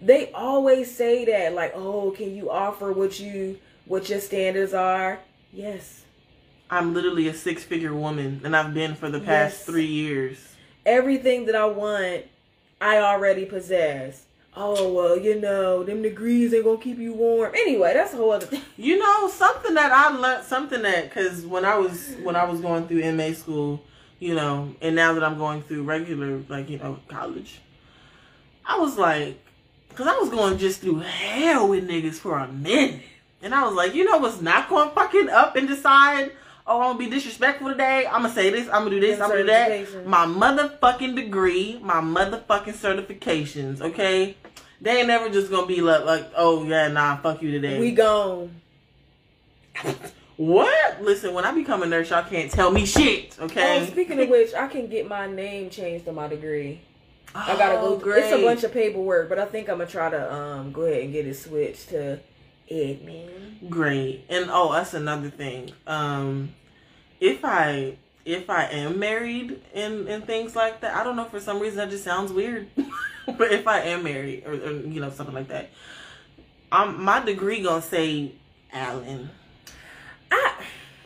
they 0.00 0.32
always 0.32 0.94
say 0.94 1.24
that 1.26 1.54
like 1.54 1.72
oh 1.74 2.12
can 2.12 2.34
you 2.34 2.50
offer 2.50 2.92
what 2.92 3.18
you 3.20 3.58
what 3.84 4.08
your 4.08 4.20
standards 4.20 4.74
are? 4.74 5.18
Yes. 5.52 6.04
I'm 6.70 6.92
literally 6.92 7.28
a 7.28 7.32
six 7.34 7.64
figure 7.64 7.94
woman, 7.94 8.42
and 8.44 8.54
I've 8.54 8.74
been 8.74 8.94
for 8.94 9.08
the 9.10 9.20
past 9.20 9.56
Yes. 9.60 9.64
three 9.64 9.86
years. 9.86 10.54
Everything 10.84 11.46
that 11.46 11.54
I 11.56 11.64
want, 11.64 12.24
I 12.80 12.98
already 12.98 13.46
possess. 13.46 14.24
Oh 14.60 14.92
well, 14.92 15.16
you 15.16 15.40
know 15.40 15.84
them 15.84 16.02
degrees 16.02 16.52
ain't 16.52 16.64
gonna 16.64 16.78
keep 16.78 16.98
you 16.98 17.12
warm. 17.12 17.52
Anyway, 17.54 17.94
that's 17.94 18.12
a 18.12 18.16
whole 18.16 18.32
other 18.32 18.46
thing. 18.46 18.60
You 18.76 18.98
know 18.98 19.28
something 19.28 19.74
that 19.74 19.92
I 19.92 20.08
learned, 20.08 20.44
something 20.44 20.82
that 20.82 21.04
because 21.04 21.46
when 21.46 21.64
I 21.64 21.76
was 21.76 22.16
when 22.24 22.34
I 22.34 22.42
was 22.42 22.60
going 22.60 22.88
through 22.88 23.12
MA 23.12 23.34
school, 23.34 23.80
you 24.18 24.34
know, 24.34 24.74
and 24.80 24.96
now 24.96 25.12
that 25.12 25.22
I'm 25.22 25.38
going 25.38 25.62
through 25.62 25.84
regular 25.84 26.42
like 26.48 26.68
you 26.68 26.78
know 26.78 26.98
college, 27.06 27.60
I 28.66 28.78
was 28.78 28.98
like, 28.98 29.38
because 29.90 30.08
I 30.08 30.18
was 30.18 30.28
going 30.28 30.58
just 30.58 30.80
through 30.80 30.98
hell 31.00 31.68
with 31.68 31.88
niggas 31.88 32.14
for 32.14 32.36
a 32.36 32.48
minute, 32.48 33.02
and 33.40 33.54
I 33.54 33.64
was 33.64 33.76
like, 33.76 33.94
you 33.94 34.04
know 34.04 34.18
what's 34.18 34.40
not 34.40 34.68
going 34.68 34.88
to 34.88 34.94
fucking 34.96 35.28
up 35.28 35.54
and 35.54 35.68
decide. 35.68 36.32
Oh, 36.70 36.82
I'm 36.82 36.96
gonna 36.96 36.98
be 36.98 37.08
disrespectful 37.08 37.68
today. 37.68 38.06
I'm 38.06 38.20
gonna 38.22 38.34
say 38.34 38.50
this. 38.50 38.66
I'm 38.66 38.82
gonna 38.82 38.90
do 38.90 39.00
this. 39.00 39.18
I'm 39.20 39.30
gonna 39.30 39.40
do 39.40 39.46
that. 39.46 40.06
My 40.06 40.26
motherfucking 40.26 41.14
degree, 41.14 41.80
my 41.82 42.02
motherfucking 42.02 42.74
certifications. 42.74 43.80
Okay, 43.80 44.36
they 44.80 44.98
ain't 44.98 45.08
never 45.08 45.28
just 45.28 45.50
gonna 45.50 45.66
be 45.66 45.80
like, 45.80 46.04
like, 46.04 46.30
oh 46.36 46.64
yeah, 46.64 46.88
nah, 46.88 47.16
fuck 47.16 47.42
you 47.42 47.50
today. 47.50 47.78
We 47.78 47.92
gone. 47.92 48.60
What? 50.36 51.02
Listen, 51.02 51.34
when 51.34 51.44
I 51.44 51.50
become 51.50 51.82
a 51.82 51.86
nurse, 51.86 52.10
y'all 52.10 52.22
can't 52.22 52.48
tell 52.48 52.70
me 52.70 52.86
shit, 52.86 53.36
okay? 53.40 53.80
Oh, 53.80 53.86
speaking 53.86 54.20
of 54.20 54.28
which, 54.28 54.54
I 54.54 54.68
can 54.68 54.86
get 54.86 55.08
my 55.08 55.26
name 55.26 55.68
changed 55.68 56.06
on 56.06 56.14
my 56.14 56.28
degree. 56.28 56.80
I 57.34 57.56
gotta 57.56 57.80
Oh, 57.80 57.96
go. 57.96 58.12
It's 58.12 58.32
a 58.32 58.40
bunch 58.44 58.62
of 58.62 58.72
paperwork, 58.72 59.28
but 59.28 59.40
I 59.40 59.46
think 59.46 59.68
I'm 59.68 59.78
gonna 59.78 59.90
try 59.90 60.08
to 60.08 60.32
um 60.32 60.70
go 60.70 60.82
ahead 60.82 61.02
and 61.02 61.12
get 61.12 61.26
it 61.26 61.34
switched 61.34 61.88
to 61.88 62.20
admin. 62.70 63.68
great. 63.68 64.26
And 64.28 64.46
oh, 64.48 64.72
that's 64.72 64.94
another 64.94 65.28
thing. 65.28 65.72
Um, 65.88 66.54
if 67.18 67.44
I 67.44 67.96
if 68.28 68.50
I 68.50 68.64
am 68.64 68.98
married 68.98 69.60
and 69.74 70.08
and 70.08 70.24
things 70.24 70.54
like 70.54 70.80
that, 70.80 70.94
I 70.94 71.04
don't 71.04 71.16
know 71.16 71.24
for 71.24 71.40
some 71.40 71.60
reason 71.60 71.78
that 71.78 71.90
just 71.90 72.04
sounds 72.04 72.32
weird. 72.32 72.68
but 73.26 73.52
if 73.52 73.66
I 73.66 73.80
am 73.80 74.02
married 74.02 74.44
or, 74.46 74.52
or 74.52 74.72
you 74.72 75.00
know 75.00 75.10
something 75.10 75.34
like 75.34 75.48
that, 75.48 75.70
um, 76.70 77.02
my 77.02 77.24
degree 77.24 77.62
gonna 77.62 77.82
say 77.82 78.32
Allen. 78.72 79.30
I 80.30 80.54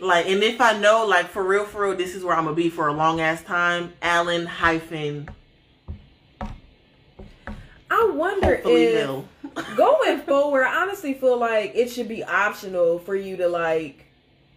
Like, 0.01 0.27
and 0.27 0.43
if 0.43 0.61
I 0.61 0.79
know, 0.79 1.07
like, 1.07 1.29
for 1.29 1.45
real, 1.45 1.65
for 1.65 1.83
real, 1.83 1.97
this 1.97 2.17
is 2.17 2.25
where 2.25 2.35
I'm 2.35 2.45
gonna 2.45 2.57
be 2.57 2.71
for 2.71 2.89
a 2.89 2.93
long 2.93 3.21
ass 3.21 3.43
time, 3.45 3.93
Allen 4.03 4.47
hyphen, 4.47 5.29
I 7.93 8.11
wonder 8.15 8.57
hopefully 8.57 8.85
if 8.85 9.25
going 9.77 10.19
forward, 10.21 10.65
I 10.65 10.83
honestly 10.83 11.13
feel 11.13 11.39
like 11.39 11.73
it 11.75 11.91
should 11.91 12.09
be 12.09 12.25
optional 12.25 12.99
for 12.99 13.15
you 13.15 13.37
to 13.37 13.49
like, 13.49 14.02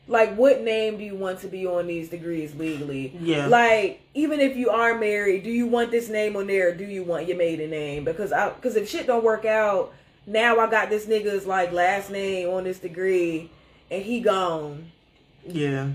like, 0.07 0.35
what 0.35 0.61
name 0.61 0.97
do 0.97 1.03
you 1.03 1.15
want 1.15 1.39
to 1.41 1.47
be 1.47 1.65
on 1.65 1.87
these 1.87 2.09
degrees 2.09 2.53
legally? 2.55 3.17
Yeah. 3.19 3.47
Like, 3.47 4.01
even 4.13 4.39
if 4.39 4.55
you 4.55 4.69
are 4.69 4.97
married, 4.97 5.43
do 5.43 5.49
you 5.51 5.65
want 5.67 5.91
this 5.91 6.09
name 6.09 6.35
on 6.35 6.47
there? 6.47 6.69
or 6.69 6.73
Do 6.73 6.85
you 6.85 7.03
want 7.03 7.27
your 7.27 7.37
maiden 7.37 7.71
name? 7.71 8.03
Because 8.03 8.31
I, 8.31 8.49
because 8.49 8.75
if 8.75 8.87
shit 8.89 9.07
don't 9.07 9.23
work 9.23 9.45
out, 9.45 9.93
now 10.27 10.59
I 10.59 10.69
got 10.69 10.89
this 10.89 11.05
nigga's 11.05 11.45
like 11.45 11.71
last 11.71 12.09
name 12.11 12.49
on 12.49 12.63
this 12.63 12.79
degree, 12.79 13.49
and 13.89 14.03
he 14.03 14.19
gone. 14.19 14.91
Yeah. 15.47 15.89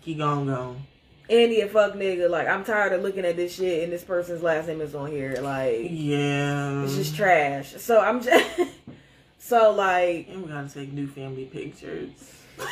He 0.00 0.14
gone, 0.14 0.46
gone. 0.46 0.86
And 1.30 1.50
he 1.50 1.62
a 1.62 1.68
fuck 1.68 1.94
nigga. 1.94 2.28
Like, 2.28 2.46
I'm 2.46 2.64
tired 2.64 2.92
of 2.92 3.00
looking 3.02 3.24
at 3.24 3.36
this 3.36 3.54
shit, 3.54 3.84
and 3.84 3.90
this 3.92 4.04
person's 4.04 4.42
last 4.42 4.68
name 4.68 4.82
is 4.82 4.94
on 4.94 5.10
here. 5.10 5.38
Like, 5.40 5.86
Yeah. 5.90 6.82
it's 6.84 6.96
just 6.96 7.16
trash. 7.16 7.74
So 7.78 8.00
I'm 8.00 8.22
just, 8.22 8.60
so 9.38 9.72
like. 9.72 10.28
And 10.28 10.42
we 10.42 10.48
gotta 10.50 10.68
take 10.68 10.92
new 10.92 11.06
family 11.06 11.46
pictures. 11.46 12.10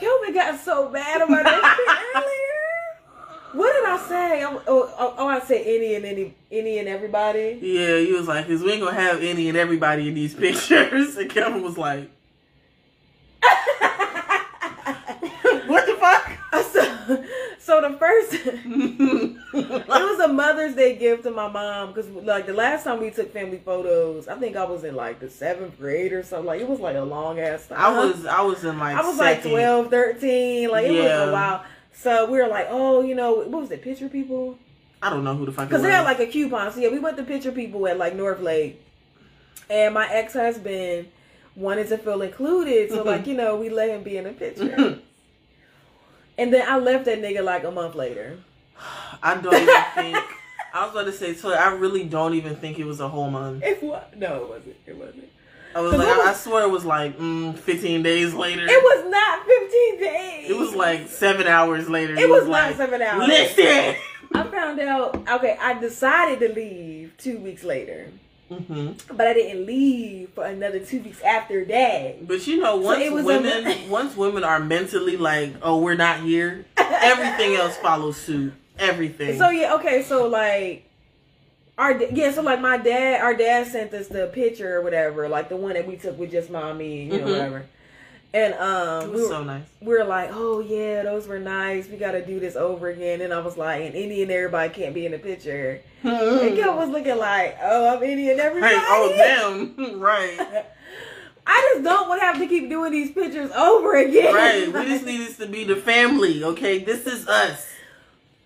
Kelvin 0.00 0.34
got 0.34 0.58
so 0.60 0.88
bad 0.88 1.22
about 1.22 1.44
that 1.44 1.78
earlier. 2.14 2.60
What 3.52 3.72
did 3.72 3.84
I 3.84 3.96
say? 4.08 4.44
Oh, 4.44 4.62
oh, 4.66 4.94
oh, 4.98 5.14
oh, 5.18 5.26
I 5.26 5.40
said 5.40 5.62
any 5.66 5.94
and 5.96 6.04
any 6.04 6.34
any 6.52 6.78
and 6.78 6.88
everybody. 6.88 7.58
Yeah, 7.60 7.98
he 7.98 8.12
was 8.12 8.28
like, 8.28 8.46
"Cause 8.46 8.62
we 8.62 8.72
ain't 8.72 8.80
gonna 8.82 8.94
have 8.94 9.22
any 9.22 9.48
and 9.48 9.58
everybody 9.58 10.08
in 10.08 10.14
these 10.14 10.34
pictures." 10.36 11.16
And 11.16 11.28
Kevin 11.28 11.62
was 11.62 11.76
like, 11.76 12.10
"What 15.66 15.86
the 15.86 15.96
fuck?" 15.98 16.30
so, 16.72 17.24
so 17.70 17.80
the 17.80 17.96
first, 17.96 18.32
it 18.34 19.88
was 19.88 20.18
a 20.18 20.26
Mother's 20.26 20.74
Day 20.74 20.96
gift 20.96 21.22
to 21.22 21.30
my 21.30 21.46
mom 21.46 21.92
because 21.92 22.10
like 22.10 22.46
the 22.46 22.52
last 22.52 22.82
time 22.82 22.98
we 22.98 23.12
took 23.12 23.32
family 23.32 23.62
photos, 23.64 24.26
I 24.26 24.34
think 24.34 24.56
I 24.56 24.64
was 24.64 24.82
in 24.82 24.96
like 24.96 25.20
the 25.20 25.30
seventh 25.30 25.78
grade 25.78 26.12
or 26.12 26.24
something. 26.24 26.46
Like 26.46 26.60
it 26.60 26.68
was 26.68 26.80
like 26.80 26.96
a 26.96 27.02
long 27.02 27.38
ass 27.38 27.68
time. 27.68 27.78
I 27.78 27.96
was, 27.96 28.26
I 28.26 28.40
was 28.40 28.64
in 28.64 28.76
like, 28.76 28.96
I 28.96 29.06
was 29.06 29.18
like 29.18 29.36
second. 29.36 29.52
12, 29.52 29.88
13. 29.88 30.68
Like 30.68 30.86
it 30.86 31.00
was 31.00 31.28
a 31.28 31.32
while. 31.32 31.64
So 31.92 32.28
we 32.28 32.38
were 32.38 32.48
like, 32.48 32.66
oh, 32.70 33.02
you 33.02 33.14
know, 33.14 33.34
what 33.34 33.62
was 33.62 33.70
it? 33.70 33.82
Picture 33.82 34.08
people. 34.08 34.58
I 35.00 35.08
don't 35.08 35.22
know 35.22 35.36
who 35.36 35.46
the 35.46 35.52
fuck. 35.52 35.68
Because 35.68 35.82
they 35.82 35.92
had 35.92 36.04
like 36.04 36.18
a 36.18 36.26
coupon. 36.26 36.72
So 36.72 36.80
yeah, 36.80 36.88
we 36.88 36.98
went 36.98 37.18
to 37.18 37.22
picture 37.22 37.52
people 37.52 37.86
at 37.86 37.98
like 37.98 38.16
North 38.16 38.40
Lake. 38.40 38.82
And 39.68 39.94
my 39.94 40.08
ex 40.10 40.32
husband 40.32 41.06
wanted 41.54 41.88
to 41.90 41.98
feel 41.98 42.20
included. 42.22 42.90
So 42.90 43.02
like, 43.04 43.28
you 43.28 43.34
know, 43.34 43.54
we 43.54 43.68
let 43.68 43.90
him 43.90 44.02
be 44.02 44.16
in 44.16 44.24
the 44.24 44.32
picture. 44.32 44.98
and 46.40 46.52
then 46.52 46.68
I 46.68 46.78
left 46.78 47.04
that 47.04 47.20
nigga 47.20 47.44
like 47.44 47.64
a 47.64 47.70
month 47.70 47.94
later. 47.94 48.38
I 49.22 49.34
don't 49.36 49.54
even 49.54 49.66
think. 49.94 50.16
I 50.72 50.84
was 50.84 50.92
about 50.92 51.04
to 51.04 51.12
say, 51.12 51.34
so 51.34 51.52
I 51.52 51.72
really 51.74 52.04
don't 52.04 52.34
even 52.34 52.56
think 52.56 52.78
it 52.78 52.84
was 52.84 53.00
a 53.00 53.08
whole 53.08 53.30
month. 53.30 53.62
It 53.62 53.82
was 53.82 54.02
no, 54.16 54.36
it 54.44 54.48
wasn't. 54.48 54.76
It 54.86 54.96
wasn't. 54.96 55.24
I 55.74 55.80
was 55.80 55.92
like, 55.92 56.08
was- 56.08 56.26
I, 56.26 56.32
swear 56.34 56.64
it 56.64 56.70
was 56.70 56.84
like 56.84 57.16
mm, 57.18 57.56
15 57.56 58.02
days 58.02 58.34
later. 58.34 58.66
It 58.68 58.82
was 58.82 59.10
not 59.10 59.46
fifteen 59.46 60.00
days. 60.00 60.50
It 60.50 60.56
was 60.56 60.74
like 60.74 61.08
seven 61.08 61.46
hours 61.46 61.88
later. 61.88 62.14
It 62.14 62.20
He 62.20 62.26
was 62.26 62.48
like, 62.48 62.70
not 62.70 62.76
seven 62.76 63.02
hours. 63.02 63.28
Listen. 63.28 63.96
I 64.34 64.42
found 64.44 64.80
out 64.80 65.28
okay, 65.28 65.56
I 65.60 65.74
decided 65.78 66.40
to 66.40 66.54
leave 66.54 67.12
two 67.18 67.38
weeks 67.38 67.62
later. 67.64 68.08
Hmm 68.50 68.92
But 69.12 69.26
I 69.28 69.32
didn't 69.34 69.66
leave 69.66 70.30
for 70.30 70.44
another 70.44 70.80
two 70.80 71.00
weeks 71.00 71.22
after 71.22 71.64
that. 71.66 72.26
But 72.26 72.46
you 72.46 72.60
know, 72.60 72.76
once 72.76 73.02
it 73.02 73.12
was 73.12 73.22
a- 73.22 73.26
women, 73.26 73.88
once 73.90 74.16
women 74.16 74.42
are 74.44 74.58
mentally 74.60 75.16
like, 75.16 75.52
oh, 75.62 75.78
we're 75.80 75.94
not 75.94 76.20
here, 76.20 76.64
everything 76.76 77.54
else 77.54 77.76
follows 77.76 78.16
suit. 78.16 78.52
Everything. 78.78 79.38
So 79.38 79.50
yeah, 79.50 79.74
okay, 79.74 80.02
so 80.02 80.26
like 80.26 80.86
our 81.78 81.92
yeah, 82.02 82.32
so 82.32 82.42
like 82.42 82.60
my 82.60 82.76
dad, 82.78 83.20
our 83.20 83.34
dad 83.34 83.66
sent 83.66 83.92
us 83.94 84.08
the 84.08 84.26
picture 84.28 84.76
or 84.78 84.82
whatever, 84.82 85.28
like 85.28 85.48
the 85.48 85.56
one 85.56 85.74
that 85.74 85.86
we 85.86 85.96
took 85.96 86.18
with 86.18 86.30
just 86.30 86.50
mommy, 86.50 87.04
you 87.04 87.18
know, 87.18 87.26
Mhm. 87.26 87.30
whatever. 87.30 87.66
And 88.32 88.54
um, 88.54 89.12
we 89.12 89.22
were, 89.22 89.28
so 89.28 89.42
nice. 89.42 89.64
we 89.80 89.88
were 89.88 90.04
like, 90.04 90.30
oh 90.32 90.60
yeah, 90.60 91.02
those 91.02 91.26
were 91.26 91.40
nice. 91.40 91.88
We 91.88 91.96
got 91.96 92.12
to 92.12 92.24
do 92.24 92.38
this 92.38 92.54
over 92.54 92.88
again. 92.88 93.22
And 93.22 93.34
I 93.34 93.40
was 93.40 93.56
like, 93.56 93.82
and 93.82 93.94
and 93.94 94.30
everybody 94.30 94.72
can't 94.72 94.94
be 94.94 95.04
in 95.04 95.12
the 95.12 95.18
picture. 95.18 95.80
And 96.04 96.54
Gil 96.54 96.76
was 96.76 96.88
looking 96.90 97.18
like, 97.18 97.58
oh, 97.60 97.96
I'm 97.96 98.02
and 98.02 98.40
everybody. 98.40 98.74
Hey, 98.74 98.80
oh 98.86 99.74
damn, 99.76 100.00
right, 100.00 100.64
I 101.46 101.70
just 101.72 101.84
don't 101.84 102.08
want 102.08 102.20
to 102.20 102.26
have 102.26 102.38
to 102.38 102.46
keep 102.46 102.68
doing 102.68 102.92
these 102.92 103.10
pictures 103.10 103.50
over 103.50 103.96
again. 103.96 104.32
right. 104.32 104.72
We 104.72 104.84
just 104.88 105.04
need 105.04 105.18
this 105.18 105.36
to 105.38 105.46
be 105.46 105.64
the 105.64 105.76
family, 105.76 106.44
okay? 106.44 106.78
This 106.78 107.06
is 107.06 107.26
us. 107.26 107.66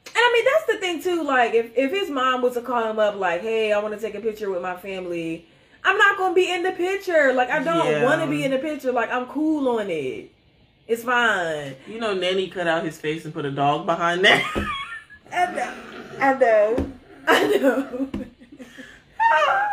And 0.07 0.17
I 0.17 0.33
mean, 0.33 0.45
that's 0.45 0.67
the 0.67 0.79
thing 0.79 1.03
too. 1.03 1.25
Like, 1.25 1.53
if 1.53 1.77
if 1.77 1.91
his 1.91 2.09
mom 2.09 2.41
was 2.41 2.55
to 2.55 2.63
call 2.63 2.89
him 2.89 2.99
up, 2.99 3.17
like, 3.17 3.43
"Hey, 3.43 3.73
I 3.73 3.81
want 3.81 3.95
to 3.95 4.01
take 4.01 4.15
a 4.15 4.21
picture 4.21 4.49
with 4.49 4.63
my 4.63 4.77
family," 4.77 5.47
I'm 5.85 5.99
not 5.99 6.17
gonna 6.17 6.35
be 6.35 6.51
in 6.51 6.63
the 6.63 6.73
picture. 6.73 7.33
Like, 7.33 7.51
I 7.51 7.63
don't 7.63 7.87
Yeah. 7.87 8.05
want 8.05 8.21
to 8.23 8.27
be 8.27 8.43
in 8.45 8.51
the 8.53 8.59
picture. 8.59 8.91
Like, 8.93 9.13
I'm 9.13 9.27
cool 9.27 9.69
on 9.79 9.91
it. 9.91 10.31
It's 10.89 11.03
fine. 11.03 11.75
You 11.87 11.99
know, 12.01 12.15
Nanny 12.15 12.49
cut 12.49 12.67
out 12.67 12.85
his 12.85 12.99
face 12.99 13.25
and 13.25 13.33
put 13.35 13.45
a 13.45 13.51
dog 13.51 13.87
behind 13.87 14.25
that. 14.25 14.43
I 15.33 15.53
know. 15.53 15.73
I 16.21 16.35
know. 16.35 16.91
I 17.27 17.57
know. 17.59 18.09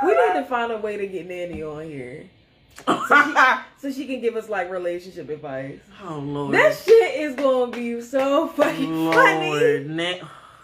we 0.03 0.11
need 0.11 0.33
to 0.39 0.45
find 0.47 0.71
a 0.71 0.77
way 0.77 0.97
to 0.97 1.07
get 1.07 1.27
Nanny 1.27 1.61
on 1.63 1.83
here 1.85 2.25
so 3.77 3.91
she 3.91 4.05
can 4.07 4.21
give 4.21 4.35
us 4.35 4.49
like 4.49 4.71
relationship 4.71 5.29
advice. 5.29 5.79
oh 6.07 6.17
lord, 6.19 6.53
That 6.55 6.75
shit 6.75 7.15
is 7.21 7.35
gonna 7.35 7.71
be 7.71 8.01
so 8.01 8.47
fucking 8.47 9.11
funny. 9.11 9.49
Lord, 9.49 9.89
Nan- 9.89 10.27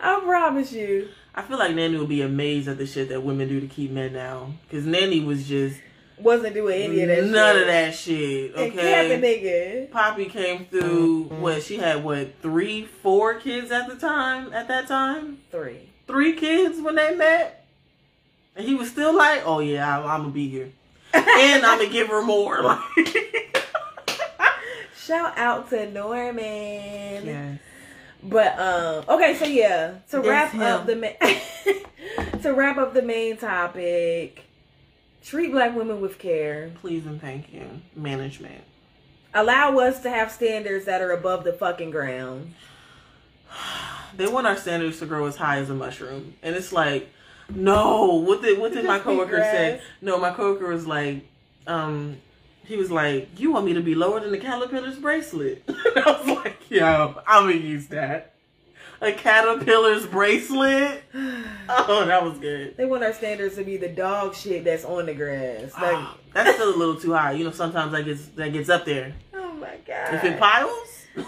I 0.00 0.20
promise 0.24 0.72
you. 0.72 1.08
I 1.34 1.42
feel 1.42 1.58
like 1.58 1.74
Nanny 1.74 1.96
would 1.96 2.08
be 2.08 2.22
amazed 2.22 2.68
at 2.68 2.78
the 2.78 2.86
shit 2.86 3.08
that 3.10 3.22
women 3.22 3.48
do 3.48 3.60
to 3.60 3.66
keep 3.66 3.90
men 3.90 4.12
down. 4.12 4.58
Cause 4.70 4.84
Nanny 4.84 5.20
was 5.20 5.46
just 5.48 5.80
Wasn't 6.18 6.52
doing 6.54 6.82
any 6.82 7.00
of 7.02 7.08
that 7.08 7.24
none 7.26 7.54
shit. 7.54 7.62
of 7.62 7.66
that 7.68 7.94
shit. 7.94 8.52
Okay. 8.54 8.62
And 8.64 8.72
kept 8.74 9.08
the 9.08 9.14
Okay. 9.16 9.86
nigga. 9.88 9.90
Poppy 9.92 10.24
came 10.26 10.66
through 10.66 11.24
Mm-hmm. 11.26 11.40
what 11.40 11.62
she 11.62 11.76
had 11.78 12.02
what 12.04 12.34
three, 12.42 12.84
four 12.84 13.34
kids 13.36 13.70
at 13.70 13.88
the 13.88 13.96
time. 13.96 14.52
At 14.52 14.68
that 14.68 14.86
time, 14.88 15.38
Three. 15.50 15.88
three 16.06 16.34
kids 16.34 16.80
when 16.80 16.96
they 16.96 17.14
met, 17.14 17.64
and 18.56 18.66
he 18.66 18.74
was 18.74 18.90
still 18.90 19.14
like, 19.16 19.42
"Oh 19.46 19.60
yeah, 19.60 19.98
I, 20.00 20.14
I'm 20.14 20.20
gonna 20.22 20.32
be 20.32 20.48
here, 20.48 20.70
and 21.14 21.64
I'm 21.64 21.78
gonna 21.78 21.88
give 21.90 22.08
her 22.08 22.22
more." 22.22 22.60
Like, 22.62 22.80
Shout 24.96 25.36
out 25.38 25.70
to 25.70 25.90
Norman. 25.90 27.24
yes. 27.24 27.58
But 28.22 28.58
um 28.58 29.04
okay, 29.08 29.34
so 29.36 29.46
yeah, 29.46 29.94
to 30.10 30.16
That's 30.16 30.26
wrap 30.26 30.52
him. 30.52 30.62
up 30.62 30.86
the 30.86 30.96
ma- 30.96 32.38
to 32.42 32.52
wrap 32.52 32.76
up 32.76 32.92
the 32.94 33.02
main 33.02 33.36
topic, 33.36 34.44
treat 35.24 35.52
black 35.52 35.74
women 35.74 36.00
with 36.00 36.18
care. 36.18 36.70
Please 36.80 37.06
and 37.06 37.20
thank 37.20 37.52
you, 37.52 37.66
management. 37.96 38.62
Allow 39.32 39.78
us 39.78 40.02
to 40.02 40.10
have 40.10 40.30
standards 40.32 40.86
that 40.86 41.00
are 41.00 41.12
above 41.12 41.44
the 41.44 41.52
fucking 41.52 41.90
ground. 41.90 42.54
They 44.16 44.26
want 44.26 44.44
our 44.48 44.56
standards 44.56 44.98
to 44.98 45.06
grow 45.06 45.26
as 45.26 45.36
high 45.36 45.58
as 45.58 45.70
a 45.70 45.74
mushroom, 45.74 46.34
and 46.42 46.56
it's 46.56 46.72
like, 46.72 47.08
no. 47.48 48.14
What 48.16 48.42
did 48.42 48.58
what 48.58 48.72
did 48.72 48.84
my 48.84 48.98
coworker 48.98 49.38
say? 49.38 49.80
No, 50.02 50.18
my 50.18 50.32
coworker 50.32 50.66
was 50.66 50.84
like, 50.84 51.24
um, 51.68 52.16
he 52.70 52.76
was 52.76 52.90
like, 52.90 53.28
you 53.38 53.52
want 53.52 53.66
me 53.66 53.74
to 53.74 53.80
be 53.82 53.94
lower 53.94 54.20
than 54.20 54.30
the 54.30 54.38
caterpillar's 54.38 54.96
bracelet? 54.98 55.62
I 55.68 56.02
was 56.24 56.36
like, 56.44 56.70
yo, 56.70 57.20
I'm 57.26 57.44
gonna 57.50 57.56
use 57.56 57.88
that. 57.88 58.34
A 59.02 59.12
caterpillar's 59.12 60.06
bracelet. 60.06 61.02
Oh, 61.72 62.04
that 62.04 62.24
was 62.24 62.36
good. 62.38 62.76
They 62.76 62.84
want 62.84 63.04
our 63.04 63.12
standards 63.12 63.54
to 63.56 63.62
be 63.64 63.76
the 63.76 63.88
dog 63.88 64.34
shit 64.34 64.64
that's 64.64 64.84
on 64.84 65.06
the 65.06 65.14
grass. 65.14 65.72
Like, 65.74 65.96
Ah, 65.96 66.16
that's 66.34 66.54
still 66.56 66.74
a 66.74 66.76
little 66.76 66.96
too 66.96 67.12
high. 67.12 67.32
You 67.32 67.44
know, 67.44 67.50
sometimes 67.52 67.92
that 67.92 68.04
gets 68.04 68.26
that 68.36 68.52
gets 68.52 68.68
up 68.68 68.84
there. 68.84 69.12
oh 69.34 69.52
my 69.54 69.76
god. 69.86 70.14
If 70.14 70.24
it 70.24 70.38
piles. 70.38 71.06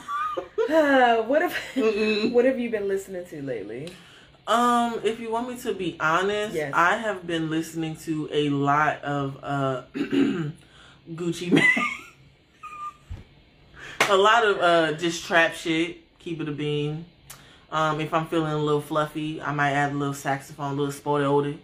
what 0.66 1.42
have 1.42 1.54
Mm-mm. 1.74 2.32
what 2.32 2.44
have 2.44 2.58
you 2.58 2.70
been 2.70 2.88
listening 2.88 3.24
to 3.26 3.42
lately? 3.42 3.92
Um, 4.46 5.00
if 5.04 5.20
you 5.20 5.30
want 5.30 5.48
me 5.48 5.56
to 5.58 5.72
be 5.74 5.96
honest, 6.00 6.54
Yes. 6.56 6.72
I 6.74 6.96
have 6.96 7.26
been 7.26 7.48
listening 7.48 7.96
to 7.98 8.28
a 8.32 8.48
lot 8.50 9.00
of 9.02 9.38
uh 9.42 9.82
Gucci 11.10 11.50
Mane. 11.50 11.64
a 14.08 14.16
lot 14.16 14.44
of 14.44 14.58
uh 14.58 14.92
just 14.94 15.24
trap 15.26 15.54
shit, 15.54 16.18
keep 16.18 16.40
it 16.40 16.48
a 16.48 16.52
bean. 16.52 17.04
Um, 17.70 18.00
if 18.02 18.12
I'm 18.12 18.26
feeling 18.26 18.52
a 18.52 18.58
little 18.58 18.82
fluffy, 18.82 19.40
I 19.40 19.52
might 19.52 19.70
add 19.72 19.92
a 19.92 19.94
little 19.94 20.12
saxophone, 20.14 20.72
a 20.72 20.74
little 20.74 20.92
spoiled. 20.92 21.54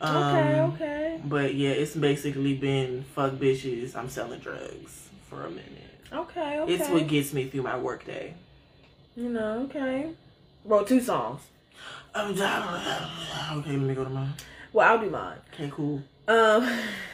Um, 0.00 0.16
okay, 0.16 0.60
okay. 0.60 1.20
But 1.24 1.54
yeah, 1.54 1.70
it's 1.70 1.94
basically 1.94 2.54
been 2.54 3.04
fuck 3.14 3.32
bitches, 3.32 3.94
I'm 3.94 4.08
selling 4.08 4.40
drugs 4.40 5.08
for 5.28 5.44
a 5.44 5.50
minute. 5.50 5.66
Okay, 6.12 6.60
okay. 6.60 6.72
It's 6.72 6.88
what 6.88 7.06
gets 7.06 7.32
me 7.34 7.48
through 7.48 7.62
my 7.62 7.76
workday. 7.76 8.34
you 9.14 9.28
know, 9.28 9.64
okay. 9.64 10.10
Wrote 10.64 10.88
two 10.88 11.00
songs. 11.00 11.42
Oh, 12.14 12.30
okay, 13.58 13.70
let 13.72 13.80
me 13.80 13.94
go 13.94 14.04
to 14.04 14.10
mine. 14.10 14.32
Well, 14.72 14.88
I'll 14.90 14.98
do 14.98 15.10
mine. 15.10 15.36
Okay, 15.52 15.70
cool. 15.74 16.02
Um, 16.26 16.66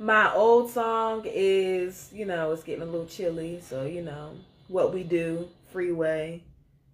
my 0.00 0.32
old 0.32 0.70
song 0.70 1.22
is, 1.26 2.08
you 2.10 2.24
know, 2.24 2.52
it's 2.52 2.62
getting 2.62 2.82
a 2.82 2.86
little 2.86 3.06
chilly, 3.06 3.60
so 3.60 3.84
you 3.84 4.00
know 4.00 4.34
what 4.68 4.94
we 4.94 5.02
do. 5.04 5.46
Freeway, 5.70 6.42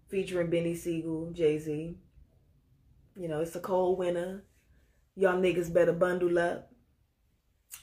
featuring 0.09 0.49
Beanie 0.49 0.77
Sigel, 0.77 1.31
Jay 1.33 1.57
Z. 1.57 1.97
You 3.15 3.29
know, 3.29 3.41
it's 3.41 3.55
a 3.55 3.61
cold 3.61 3.99
winter. 3.99 4.45
Y'all 5.15 5.41
niggas 5.41 5.73
better 5.73 5.93
bundle 5.93 6.37
up. 6.37 6.73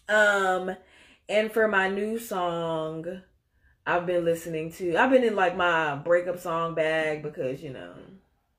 Um, 0.09 0.75
and 1.29 1.49
for 1.51 1.69
my 1.69 1.87
new 1.87 2.19
song, 2.19 3.21
I've 3.87 4.05
been 4.05 4.25
listening 4.25 4.73
to. 4.73 4.97
I've 4.97 5.09
been 5.09 5.23
in 5.23 5.37
like 5.37 5.55
my 5.55 5.95
breakup 5.95 6.37
song 6.37 6.75
bag 6.75 7.23
because 7.23 7.63
you 7.63 7.71
know 7.71 7.93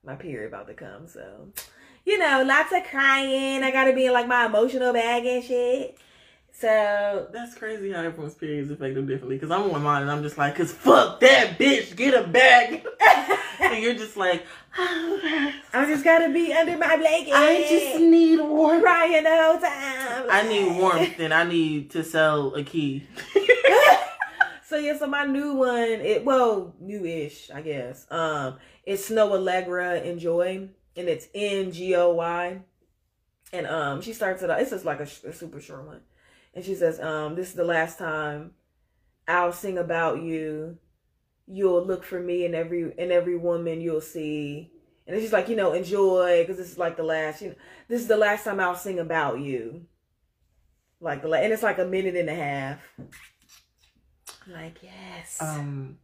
my 0.03 0.15
period 0.15 0.49
about 0.49 0.67
to 0.69 0.75
come, 0.75 1.09
so 1.09 1.51
you 2.07 2.19
know, 2.19 2.43
lots 2.43 2.73
of 2.73 2.85
crying. 2.85 3.63
I 3.63 3.71
gotta 3.71 3.93
be 3.93 4.07
in 4.07 4.15
like 4.15 4.27
my 4.27 4.47
emotional 4.47 4.95
bag 4.95 5.27
and 5.27 5.45
shit. 5.45 5.99
So 6.57 7.27
That's 7.33 7.55
crazy 7.55 7.91
how 7.93 8.03
everyone's 8.03 8.35
periods 8.35 8.71
affect 8.71 8.95
them 8.95 9.07
differently. 9.07 9.39
Cause 9.39 9.51
I'm 9.51 9.71
on 9.73 9.83
mine 9.83 10.03
and 10.03 10.11
I'm 10.11 10.23
just 10.23 10.39
like, 10.39 10.55
cause 10.55 10.73
fuck 10.73 11.19
that 11.21 11.59
bitch, 11.59 11.97
get 11.97 12.15
a 12.15 12.27
bag. 12.27 12.87
and 13.61 13.83
you're 13.83 13.95
just 13.95 14.17
like, 14.17 14.47
I 14.79 15.53
just 15.87 16.05
gotta 16.05 16.33
be 16.33 16.53
under 16.53 16.79
my 16.79 16.97
blanket. 16.97 17.33
I 17.35 17.67
just 17.69 18.01
need 18.01 18.39
warmth. 18.41 18.83
crying 18.83 19.25
the 19.25 19.31
whole 19.31 19.59
time. 19.59 20.27
I 20.31 20.47
need 20.49 20.79
warmth 20.79 21.19
and 21.19 21.35
I 21.35 21.43
need 21.45 21.91
to 21.91 22.05
sell 22.05 22.55
a 22.55 22.63
key. 22.63 23.07
so 24.65 24.77
yeah, 24.77 24.97
so 24.97 25.07
my 25.09 25.25
new 25.27 25.55
one, 25.55 25.83
it 25.89 26.25
well, 26.25 26.75
new-ish, 26.81 27.51
I 27.51 27.63
guess. 27.63 28.07
Um, 28.11 28.59
it's 28.85 29.11
Snoh 29.11 29.31
Aalegra 29.33 30.05
Njoy, 30.07 30.69
and 30.97 31.09
it's 31.09 31.27
N 31.35 31.73
G 31.73 31.95
O 31.97 32.11
Y. 32.15 32.61
And 33.53 33.67
um, 33.67 34.01
she 34.03 34.13
starts 34.13 34.43
it. 34.43 34.51
out- 34.51 34.61
It's 34.61 34.71
just 34.71 34.85
like 34.85 35.01
a, 35.01 35.09
a 35.29 35.33
super 35.33 35.61
short 35.61 35.87
one, 35.87 36.01
and 36.55 36.65
she 36.65 36.75
says, 36.75 37.01
um, 37.01 37.35
"This 37.35 37.49
is 37.49 37.55
the 37.55 37.65
last 37.65 37.99
time 37.99 38.53
I'll 39.29 39.53
sing 39.53 39.79
about 39.79 40.23
you. 40.23 40.79
You'll 41.47 41.85
look 41.85 42.05
for 42.05 42.21
me 42.21 42.45
in 42.45 42.55
every 42.55 42.93
in 42.97 43.11
every 43.13 43.37
woman 43.37 43.81
you'll 43.81 44.01
see." 44.01 44.71
And 45.07 45.15
it's 45.15 45.25
just 45.25 45.33
like 45.35 45.49
you 45.49 45.57
know, 45.57 45.73
enjoy 45.73 46.43
because 46.43 46.57
this 46.57 46.71
is 46.71 46.79
like 46.79 46.97
the 46.97 47.03
last. 47.03 47.43
You 47.43 47.51
know, 47.51 47.55
this 47.89 48.01
is 48.01 48.09
the 48.09 48.17
last 48.17 48.45
time 48.45 48.61
I'll 48.61 48.75
sing 48.75 48.99
about 48.99 49.41
you. 49.41 49.87
Like 51.01 51.23
the 51.23 51.31
and 51.31 51.53
it's 51.53 51.63
like 51.63 51.79
a 51.79 51.85
minute 51.85 52.17
and 52.17 52.31
a 52.31 52.35
half. 52.35 52.79
Like 54.47 54.79
yes, 54.83 55.39
Um, 55.41 55.99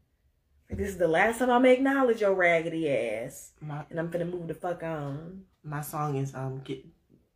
this 0.68 0.88
is 0.88 0.98
the 0.98 1.08
last 1.08 1.38
time 1.38 1.50
I'm 1.50 1.64
acknowledge 1.66 2.20
your 2.20 2.34
raggedy 2.34 2.88
ass, 2.90 3.52
my 3.60 3.84
and 3.90 3.98
I'm 3.98 4.10
gonna 4.10 4.24
move 4.24 4.48
the 4.48 4.54
fuck 4.54 4.82
on. 4.82 5.44
my 5.62 5.80
song 5.80 6.16
is 6.16 6.34
um 6.34 6.60
get 6.64 6.84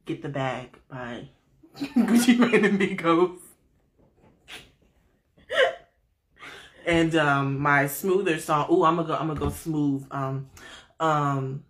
get 0.05 0.23
the 0.23 0.29
bag 0.29 0.79
by 0.89 1.29
Gucci 1.77 2.39
Mane 2.39 2.65
and 2.65 2.79
Migos. 2.79 3.39
And 6.87 7.17
um 7.17 7.59
my 7.61 7.87
smoother 7.87 8.39
song. 8.39 8.67
Ooh, 8.71 8.85
I'm 8.85 8.97
gonna 8.97 9.09
go. 9.09 9.15
I'm 9.17 9.29
gonna 9.29 9.41
go 9.41 9.49
smooth. 9.49 10.07
Um, 10.11 10.51
um. 11.01 11.65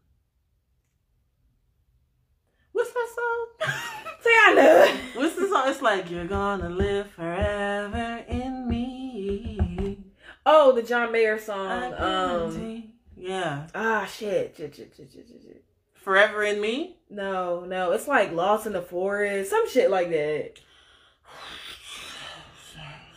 What's 2.73 2.91
that 2.93 3.09
song? 3.15 3.71
Tiana. 4.25 4.97
What's 5.15 5.37
the 5.37 5.49
song? 5.49 5.63
It's 5.69 5.81
like 5.83 6.11
you're 6.11 6.27
gonna 6.27 6.69
live 6.69 7.09
forever 7.13 8.25
in 8.29 8.69
me. 8.69 10.01
Oh, 10.45 10.73
the 10.73 10.83
John 10.83 11.13
Mayer 11.13 11.39
song. 11.39 11.95
Um. 11.95 12.93
yeah, 13.17 13.69
Ah, 13.75 14.05
shit, 14.07 14.55
shit, 14.57 14.75
shit, 14.75 14.93
shit, 14.97 15.13
shit. 15.13 15.65
forever 15.95 16.43
in 16.43 16.61
me. 16.61 16.97
No, 17.15 17.65
no, 17.65 17.93
it's 17.93 18.09
like 18.09 18.33
Lost 18.33 18.67
in 18.67 18.73
the 18.73 18.83
Forest, 18.83 19.51
some 19.51 19.69
shit 19.69 19.89
like 19.89 20.11
that. 20.11 20.55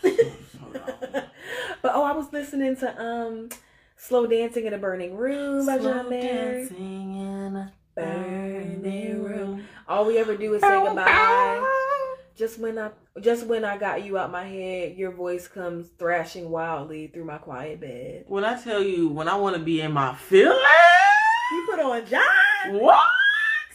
but 1.81 1.91
oh, 1.95 2.03
I 2.03 2.11
was 2.11 2.31
listening 2.31 2.75
to 2.77 3.01
um, 3.01 3.49
"Slow 3.95 4.27
Dancing 4.27 4.65
in 4.65 4.73
a 4.73 4.77
Burning 4.77 5.17
Room" 5.17 5.65
by 5.65 5.79
John 5.79 6.09
Mayer. 6.09 6.59
dancing 6.59 7.15
in 7.15 7.55
a 7.55 7.71
Burning 7.95 9.23
room. 9.23 9.25
room. 9.25 9.63
All 9.87 10.05
we 10.05 10.19
ever 10.19 10.37
do 10.37 10.53
is 10.53 10.61
say 10.61 10.83
goodbye. 10.83 11.63
Just 12.35 12.59
when 12.59 12.77
I, 12.77 12.91
just 13.19 13.47
when 13.47 13.65
I 13.65 13.77
got 13.77 14.05
you 14.05 14.15
out 14.19 14.31
my 14.31 14.43
head, 14.45 14.95
your 14.95 15.09
voice 15.09 15.47
comes 15.47 15.87
thrashing 15.97 16.51
wildly 16.51 17.07
through 17.07 17.25
my 17.25 17.39
quiet 17.39 17.79
bed. 17.81 18.25
When 18.27 18.45
I 18.45 18.61
tell 18.61 18.83
you, 18.83 19.09
when 19.09 19.27
I 19.27 19.35
want 19.37 19.55
to 19.55 19.61
be 19.63 19.81
in 19.81 19.91
my 19.91 20.13
feelings, 20.13 20.59
You 21.51 21.67
put 21.71 21.79
on 21.79 22.05
John. 22.05 22.79
what? 22.79 23.07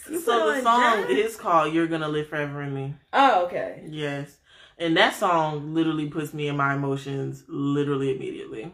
So 0.04 0.52
the 0.52 0.62
song 0.62 1.04
is 1.08 1.36
called 1.36 1.72
"You're 1.72 1.86
Gonna 1.86 2.08
Live 2.08 2.28
Forever 2.28 2.62
in 2.62 2.74
Me." 2.74 2.94
Oh, 3.12 3.44
okay. 3.46 3.84
Yes, 3.88 4.38
and 4.78 4.96
that 4.96 5.14
song 5.14 5.74
literally 5.74 6.08
puts 6.08 6.34
me 6.34 6.48
in 6.48 6.56
my 6.56 6.74
emotions 6.74 7.44
literally 7.48 8.14
immediately. 8.14 8.72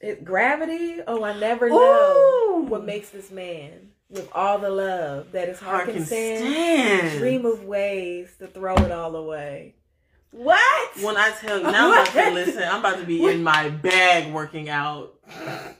It, 0.00 0.24
gravity. 0.24 1.00
Oh, 1.06 1.24
I 1.24 1.38
never 1.38 1.68
know 1.68 2.64
what 2.68 2.84
makes 2.84 3.10
this 3.10 3.30
man 3.30 3.90
with 4.08 4.28
all 4.32 4.58
the 4.58 4.70
love 4.70 5.32
that 5.32 5.48
his 5.48 5.58
heart 5.60 5.84
Heart 5.84 5.90
can 5.90 6.06
stand. 6.06 7.18
Dream 7.18 7.44
of 7.44 7.64
ways 7.64 8.36
to 8.38 8.46
throw 8.46 8.76
it 8.76 8.92
all 8.92 9.16
away. 9.16 9.74
What? 10.30 11.02
When 11.02 11.16
I 11.16 11.30
tell 11.30 11.58
you, 11.58 11.64
now 11.64 11.86
I'm 11.86 11.92
about 11.92 12.12
to 12.12 12.30
listen. 12.30 12.62
I'm 12.62 12.80
about 12.80 12.98
to 12.98 13.04
be 13.04 13.24
in 13.26 13.42
my 13.42 13.70
bag 13.70 14.32
working 14.32 14.68
out. 14.68 15.14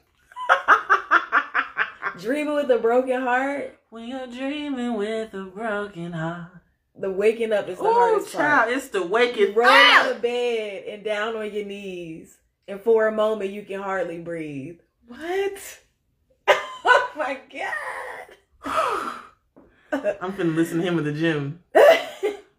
Dreaming 2.19 2.55
with 2.55 2.71
a 2.71 2.79
broken 2.79 3.21
heart. 3.23 3.78
When 3.91 4.09
you're 4.09 4.27
dreaming 4.27 4.95
with 4.95 5.33
a 5.35 5.45
broken 5.45 6.13
heart. 6.13 6.51
The 7.01 7.11
waking 7.11 7.53
up 7.53 7.69
is 7.69 7.79
the 7.79 7.85
Oh, 7.85 7.93
hardest 7.93 8.33
child, 8.33 8.65
part. 8.65 8.73
it's 8.77 8.89
the 8.89 9.03
waking 9.07 9.55
Roll 9.55 9.69
out 9.69 10.07
up. 10.07 10.17
of 10.17 10.23
bed 10.23 10.85
and 10.89 11.05
down 11.05 11.37
on 11.37 11.53
your 11.53 11.65
knees, 11.65 12.39
and 12.67 12.81
for 12.81 13.07
a 13.07 13.13
moment 13.13 13.51
you 13.53 13.63
can 13.63 13.81
hardly 13.81 14.19
breathe. 14.19 14.81
What? 15.07 15.79
oh 16.49 17.11
my 17.17 17.39
god! 17.53 18.65
I'm 20.21 20.33
finna 20.33 20.55
listen 20.57 20.79
to 20.79 20.83
him 20.85 20.99
at 20.99 21.05
the 21.05 21.13
gym. 21.13 21.61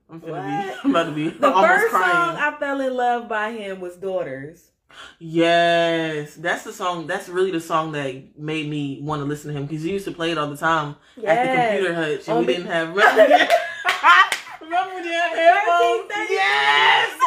I'm 0.10 0.22
finna 0.22 0.74
be. 0.74 0.80
I'm 0.86 0.90
about 0.92 1.04
to 1.08 1.12
be 1.12 1.30
The 1.30 1.48
almost 1.52 1.68
first 1.68 1.90
crying. 1.90 2.12
song 2.14 2.36
I 2.38 2.58
fell 2.60 2.80
in 2.82 2.96
love 2.96 3.28
by 3.28 3.52
him 3.52 3.82
was 3.82 3.98
"Daughters." 3.98 4.72
Yes, 5.20 6.36
that's 6.36 6.64
the 6.64 6.74
song. 6.74 7.08
That's 7.08 7.30
really 7.30 7.52
the 7.52 7.60
song 7.62 7.92
that 7.94 8.38
made 8.40 8.70
me 8.70 9.00
want 9.02 9.22
to 9.22 9.26
listen 9.26 9.52
to 9.54 9.58
him 9.60 9.66
because 9.66 9.84
he 9.84 9.92
used 9.92 10.06
to 10.06 10.12
play 10.12 10.32
it 10.32 10.38
all 10.38 10.50
the 10.50 10.58
time 10.58 10.96
at 11.26 11.44
the 11.46 11.78
computer 11.78 11.94
hutch, 11.96 12.28
and 12.28 12.38
On 12.38 12.46
we 12.46 12.54
the- 12.54 12.54
didn't 12.60 12.68
have. 12.72 12.90
Remember, 12.90 13.48
remember 14.62 14.96
we 14.96 15.02
didn't 15.04 15.22
have 15.22 15.38
headphones? 15.38 16.12
Yes, 16.30 17.22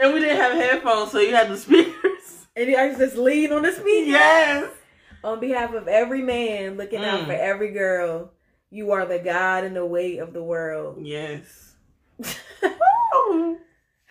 and 0.00 0.14
we 0.14 0.20
didn't 0.20 0.36
have 0.38 0.52
headphones, 0.52 1.10
so 1.12 1.18
you 1.20 1.34
had 1.34 1.48
the 1.50 1.56
speakers. 1.56 2.46
And 2.56 2.76
I 2.76 2.94
just 2.94 3.16
lean 3.16 3.52
on 3.52 3.62
the 3.62 3.72
speaker. 3.72 4.10
Yes. 4.10 4.70
On 5.22 5.38
behalf 5.40 5.72
of 5.74 5.86
every 5.88 6.22
man 6.22 6.76
looking 6.76 7.04
out 7.04 7.20
Mm. 7.20 7.26
for 7.26 7.32
every 7.32 7.70
girl, 7.72 8.32
you 8.70 8.90
are 8.92 9.04
the 9.06 9.18
God 9.18 9.64
and 9.64 9.76
the 9.76 9.84
weight 9.86 10.18
of 10.18 10.32
the 10.32 10.42
world. 10.42 10.98
Yes. 11.04 11.74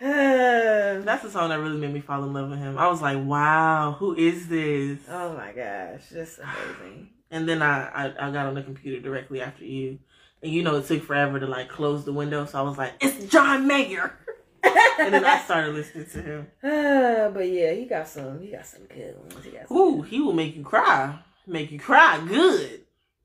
That's 1.04 1.22
the 1.22 1.30
song 1.30 1.50
that 1.50 1.60
really 1.60 1.76
made 1.76 1.92
me 1.92 2.00
fall 2.00 2.24
in 2.24 2.32
love 2.32 2.48
with 2.48 2.58
him. 2.58 2.78
I 2.78 2.88
was 2.88 3.02
like, 3.02 3.18
wow, 3.22 3.96
who 3.98 4.14
is 4.14 4.48
this? 4.48 4.98
Oh 5.10 5.34
my 5.36 5.52
gosh, 5.52 6.08
just 6.10 6.38
amazing. 6.38 7.10
And 7.32 7.48
then 7.48 7.62
I, 7.62 7.86
I, 7.90 8.28
I 8.28 8.30
got 8.32 8.46
on 8.46 8.54
the 8.54 8.62
computer 8.62 9.00
directly 9.00 9.40
after 9.40 9.64
you. 9.64 10.00
And 10.42 10.50
you 10.50 10.64
know, 10.64 10.74
it 10.76 10.86
took 10.86 11.04
forever 11.04 11.38
to 11.38 11.46
like 11.46 11.68
close 11.68 12.04
the 12.04 12.12
window. 12.12 12.44
So 12.44 12.58
I 12.58 12.62
was 12.62 12.76
like, 12.76 12.94
it's 13.00 13.30
John 13.30 13.66
Mayer. 13.66 14.18
And 14.98 15.14
then 15.14 15.24
I 15.24 15.38
started 15.38 15.74
listening 15.74 16.06
to 16.06 16.22
him. 16.22 16.46
But 17.32 17.48
yeah, 17.48 17.72
he 17.72 17.84
got 17.84 18.08
some. 18.08 18.40
He 18.40 18.50
got 18.50 18.66
some 18.66 18.84
good 18.84 19.16
ones. 19.16 19.44
He 19.44 19.50
got 19.50 19.68
some. 19.68 19.76
Ooh, 19.76 20.02
he 20.02 20.20
will 20.20 20.32
make 20.32 20.56
you 20.56 20.62
cry. 20.64 21.18
Make 21.46 21.70
you 21.70 21.78
cry 21.78 22.20
good. 22.26 22.80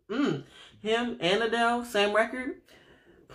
Mm. 0.10 0.44
Him 0.82 1.18
and 1.20 1.42
Adele, 1.42 1.84
same 1.84 2.16
record. 2.16 2.62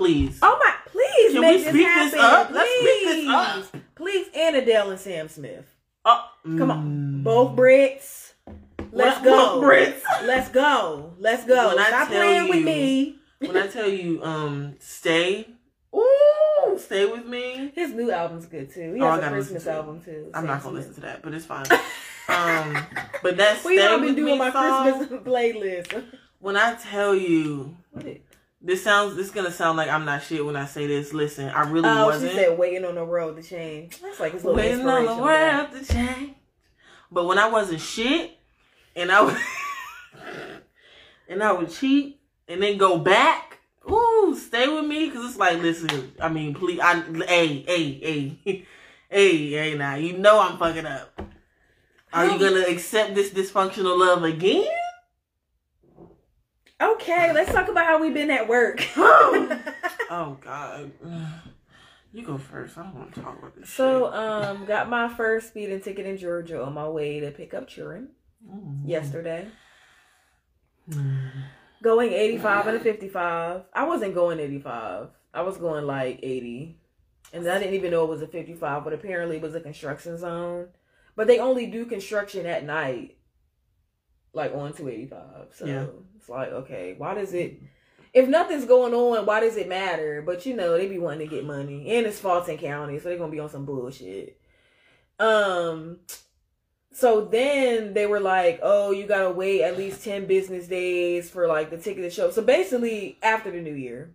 Please. 0.01 0.39
Oh 0.40 0.59
my! 0.59 0.72
Please 0.90 1.32
Can 1.32 1.40
make 1.43 1.59
we 1.59 1.72
this 1.72 1.85
happen. 1.86 2.10
this 2.10 2.20
up? 2.20 2.48
Please, 2.48 2.56
Let's 2.56 2.70
speed 2.81 3.06
this 3.06 3.28
up. 3.28 3.82
please. 3.94 4.27
And 4.35 4.56
Adele 4.56 4.90
and 4.93 4.98
Sam 5.01 5.28
Smith. 5.28 5.66
Oh, 6.06 6.24
Come 6.44 6.70
on, 6.70 6.86
mm. 6.86 7.22
both 7.22 7.55
Brits. 7.55 8.32
Let's 8.93 9.20
go. 9.22 9.60
both 9.60 9.64
Brits. 9.64 10.01
Let's 10.27 10.48
go. 10.48 11.12
Let's 11.18 11.44
go. 11.44 11.77
When 11.77 11.86
Stop 11.86 12.09
playing 12.09 12.48
with 12.48 12.64
me. 12.64 13.16
when 13.40 13.56
I 13.59 13.66
tell 13.66 13.89
you, 13.89 14.22
um, 14.24 14.77
stay. 14.81 15.47
Ooh, 15.94 16.78
stay 16.78 17.05
with 17.05 17.27
me. 17.27 17.70
His 17.74 17.93
new 17.93 18.10
album's 18.10 18.47
good 18.47 18.72
too. 18.72 18.94
He 18.94 19.02
Oh, 19.02 19.10
has 19.10 19.22
a 19.24 19.28
Christmas 19.28 19.64
to 19.64 19.72
album 19.72 20.01
too. 20.01 20.31
I'm 20.32 20.43
Sam 20.43 20.47
not 20.47 20.62
gonna 20.62 20.77
Smith. 20.82 20.86
listen 20.89 20.94
to 20.94 21.01
that, 21.02 21.22
but 21.22 21.35
it's 21.35 21.44
fine. 21.44 21.66
um, 22.28 22.86
but 23.22 23.36
that's 23.36 23.62
you 23.64 23.77
stay 23.77 23.85
know 23.85 23.94
I've 23.97 24.01
been 24.01 24.09
with 24.09 24.16
doing 24.16 24.39
my 24.39 24.51
song. 24.51 24.82
Christmas 24.98 25.20
playlist. 25.24 26.05
When 26.39 26.56
I 26.56 26.74
tell 26.74 27.14
you, 27.14 27.77
What 27.90 28.06
this 28.62 28.82
sounds, 28.84 29.16
this 29.16 29.30
gonna 29.30 29.50
sound 29.50 29.78
like 29.78 29.88
I'm 29.88 30.04
not 30.04 30.22
shit 30.22 30.44
when 30.44 30.56
I 30.56 30.66
say 30.66 30.86
this. 30.86 31.12
Listen, 31.12 31.48
I 31.48 31.68
really 31.70 31.88
Oh, 31.88 32.06
wasn't 32.06 32.32
she 32.32 32.36
said 32.36 32.58
waiting 32.58 32.84
on 32.84 32.94
the 32.94 33.04
road 33.04 33.36
to 33.36 33.42
change. 33.42 34.00
That's 34.00 34.20
like 34.20 34.32
his 34.32 34.44
little 34.44 34.56
waiting 34.56 34.86
on 34.86 35.06
the 35.06 35.22
world 35.22 35.72
to 35.72 35.84
change. 35.92 36.34
But 37.10 37.26
when 37.26 37.38
I 37.38 37.48
wasn't 37.48 37.80
shit, 37.80 38.38
and 38.94 39.10
I 39.10 39.22
would, 39.22 39.36
and 41.28 41.42
I 41.42 41.52
would 41.52 41.70
cheat, 41.70 42.20
and 42.48 42.62
then 42.62 42.76
go 42.78 42.98
back. 42.98 43.58
Ooh, 43.90 44.36
stay 44.38 44.68
with 44.68 44.84
me, 44.84 45.10
cause 45.10 45.24
it's 45.24 45.38
like, 45.38 45.60
listen. 45.60 46.12
I 46.20 46.28
mean, 46.28 46.54
please, 46.54 46.80
I, 46.80 47.00
hey, 47.26 47.64
hey, 47.66 47.92
hey, 47.92 48.38
hey, 49.08 49.50
hey. 49.50 49.74
Now 49.76 49.94
you 49.94 50.18
know 50.18 50.38
I'm 50.40 50.58
fucking 50.58 50.86
up. 50.86 51.22
Are 52.12 52.26
you 52.26 52.38
gonna 52.38 52.66
accept 52.68 53.14
this 53.14 53.30
dysfunctional 53.30 53.98
love 53.98 54.22
again? 54.24 54.68
Okay, 56.81 57.32
let's 57.32 57.52
talk 57.52 57.69
about 57.69 57.86
how 57.86 58.01
we've 58.01 58.15
been 58.15 58.31
at 58.31 58.48
work. 58.48 58.85
Oh 60.12 60.36
God. 60.40 60.90
You 62.12 62.27
go 62.27 62.36
first. 62.36 62.77
I 62.77 62.82
don't 62.82 62.97
want 62.97 63.15
to 63.15 63.20
talk 63.20 63.39
about 63.39 63.55
this. 63.55 63.70
so, 63.70 64.12
um, 64.12 64.65
got 64.65 64.89
my 64.89 65.09
first 65.09 65.48
speeding 65.48 65.81
ticket 65.81 66.05
in 66.05 66.16
Georgia 66.16 66.65
on 66.65 66.74
my 66.74 66.89
way 66.89 67.20
to 67.20 67.31
pick 67.31 67.55
up 67.55 67.69
children 67.69 68.09
shit. 68.43 68.52
Mm. 68.52 68.89
yesterday. 68.89 69.47
Mm. 70.90 71.31
Going 71.81 72.12
85 72.12 72.66
and 72.66 72.77
a 72.78 72.81
55. 72.81 73.62
I 73.73 73.85
wasn't 73.85 74.15
going 74.15 74.40
85. 74.40 75.09
I 75.32 75.43
was 75.43 75.57
going 75.59 75.86
like 75.86 76.19
80. 76.23 76.77
And 77.32 77.48
I 77.48 77.61
didn't 77.61 77.74
even 77.74 77.93
know 77.93 78.02
it 78.02 78.11
was 78.11 78.23
a 78.23 78.27
55, 78.27 78.82
but 78.82 78.93
apparently 78.93 79.36
it 79.36 79.43
was 79.43 79.55
a 79.55 79.61
construction 79.61 80.19
zone. 80.19 80.66
But 81.15 81.28
they 81.28 81.39
only 81.39 81.66
do 81.66 81.86
construction 81.86 82.47
at 82.47 82.65
night, 82.65 83.16
like 84.32 84.52
on 84.55 84.73
285. 84.73 85.20
So 85.55 85.66
Yeah. 85.66 85.86
it's 86.16 86.28
like, 86.28 86.48
okay, 86.51 86.94
why 86.97 87.15
does 87.15 87.32
it, 87.35 87.61
if 88.12 88.28
nothing's 88.28 88.65
going 88.65 88.94
on, 88.94 89.27
why 89.27 89.40
does 89.40 89.57
it 89.57 89.69
matter? 89.69 90.23
But 90.24 90.47
you 90.47 90.55
know, 90.57 90.77
they 90.77 90.89
be 90.89 90.98
wanting 90.98 91.28
to 91.28 91.35
get 91.35 91.44
money. 91.44 91.97
And 91.97 92.07
it's 92.07 92.19
Fulton 92.19 92.59
County, 92.59 92.98
so 92.98 93.09
they're 93.09 93.19
going 93.19 93.31
to 93.31 93.35
be 93.35 93.40
on 93.40 93.51
some 93.51 93.65
bullshit. 93.65 94.40
Um 95.19 95.98
so 96.93 97.24
then 97.24 97.94
they 97.94 98.07
were 98.07 98.19
like, 98.20 98.59
"Oh, 98.62 98.90
you 98.90 99.07
gotta 99.07 99.31
wait 99.31 99.62
at 99.62 99.78
least 99.78 100.02
ten 100.02 100.27
business 100.27 100.66
days 100.66 101.31
for 101.31 101.47
like 101.47 101.70
the 101.70 101.77
ticket 101.78 102.02
to 102.02 102.11
show." 102.11 102.31
So 102.31 102.43
basically, 102.43 103.16
after 103.23 103.51
the 103.52 103.61
new 103.61 103.74
year, 103.74 104.11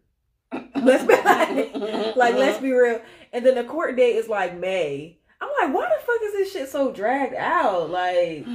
let's 0.52 1.04
be 1.06 1.14
like, 1.24 2.16
like 2.18 2.36
let's 2.36 2.60
be 2.60 2.72
real. 2.74 3.02
And 3.32 3.46
then 3.46 3.56
the 3.56 3.64
court 3.64 3.96
date 3.96 4.18
is 4.18 4.28
like 4.28 4.58
May. 4.58 5.18
I'm 5.40 5.50
like, 5.62 5.74
why 5.76 5.88
the 5.88 6.06
fuck 6.06 6.22
is 6.24 6.34
this 6.34 6.52
shit 6.52 6.70
so 6.70 6.92
dragged 6.92 7.36
out? 7.36 7.90
Like, 7.92 8.46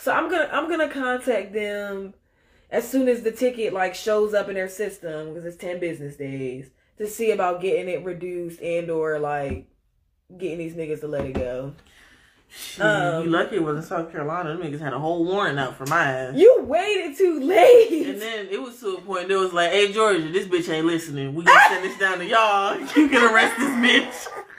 so 0.00 0.12
I'm 0.12 0.30
gonna 0.30 0.48
I'm 0.52 0.68
gonna 0.68 0.88
contact 0.88 1.52
them 1.52 2.14
as 2.70 2.88
soon 2.88 3.08
as 3.08 3.22
the 3.22 3.32
ticket 3.32 3.72
like 3.72 3.94
shows 3.94 4.34
up 4.34 4.48
in 4.48 4.54
their 4.54 4.68
system 4.68 5.28
because 5.28 5.44
it's 5.44 5.56
ten 5.56 5.78
business 5.80 6.16
days 6.16 6.70
to 6.98 7.06
see 7.06 7.30
about 7.30 7.60
getting 7.60 7.88
it 7.88 8.04
reduced 8.04 8.60
and 8.60 8.90
or 8.90 9.18
like 9.18 9.66
getting 10.36 10.58
these 10.58 10.74
niggas 10.74 11.00
to 11.00 11.08
let 11.08 11.24
it 11.26 11.34
go. 11.34 11.74
Shit, 12.52 12.84
Um, 12.84 13.24
you 13.24 13.30
lucky 13.30 13.56
it 13.56 13.62
was 13.62 13.76
in 13.76 13.82
South 13.84 14.10
Carolina. 14.10 14.56
Them 14.56 14.62
niggas 14.62 14.80
had 14.80 14.92
a 14.92 14.98
whole 14.98 15.24
warrant 15.24 15.58
out 15.58 15.76
for 15.76 15.86
my 15.86 16.02
ass. 16.02 16.34
You 16.36 16.62
waited 16.62 17.16
too 17.16 17.38
late. 17.38 18.06
And 18.08 18.20
then 18.20 18.48
it 18.50 18.60
was 18.60 18.80
to 18.80 18.96
a 18.96 19.00
point 19.00 19.28
that 19.28 19.38
was 19.38 19.52
like, 19.52 19.70
hey 19.70 19.92
Georgia, 19.92 20.28
this 20.28 20.46
bitch 20.46 20.68
ain't 20.72 20.86
listening. 20.86 21.34
We 21.34 21.44
gonna 21.44 21.60
send 21.68 21.84
this 21.84 21.98
down 21.98 22.18
to 22.18 22.24
y'all. 22.26 22.76
You 22.80 23.08
can 23.08 23.32
arrest 23.32 23.56
this 23.56 23.70
bitch. 23.70 24.26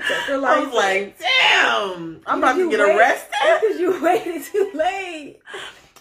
I 0.28 0.64
was 0.64 0.74
like, 0.74 1.18
damn, 1.18 2.20
I'm 2.26 2.38
about 2.38 2.56
to 2.56 2.70
get 2.70 2.80
arrested. 2.80 3.30
because 3.60 3.80
you 3.80 4.02
waited 4.02 4.42
too 4.44 4.70
late. 4.74 5.40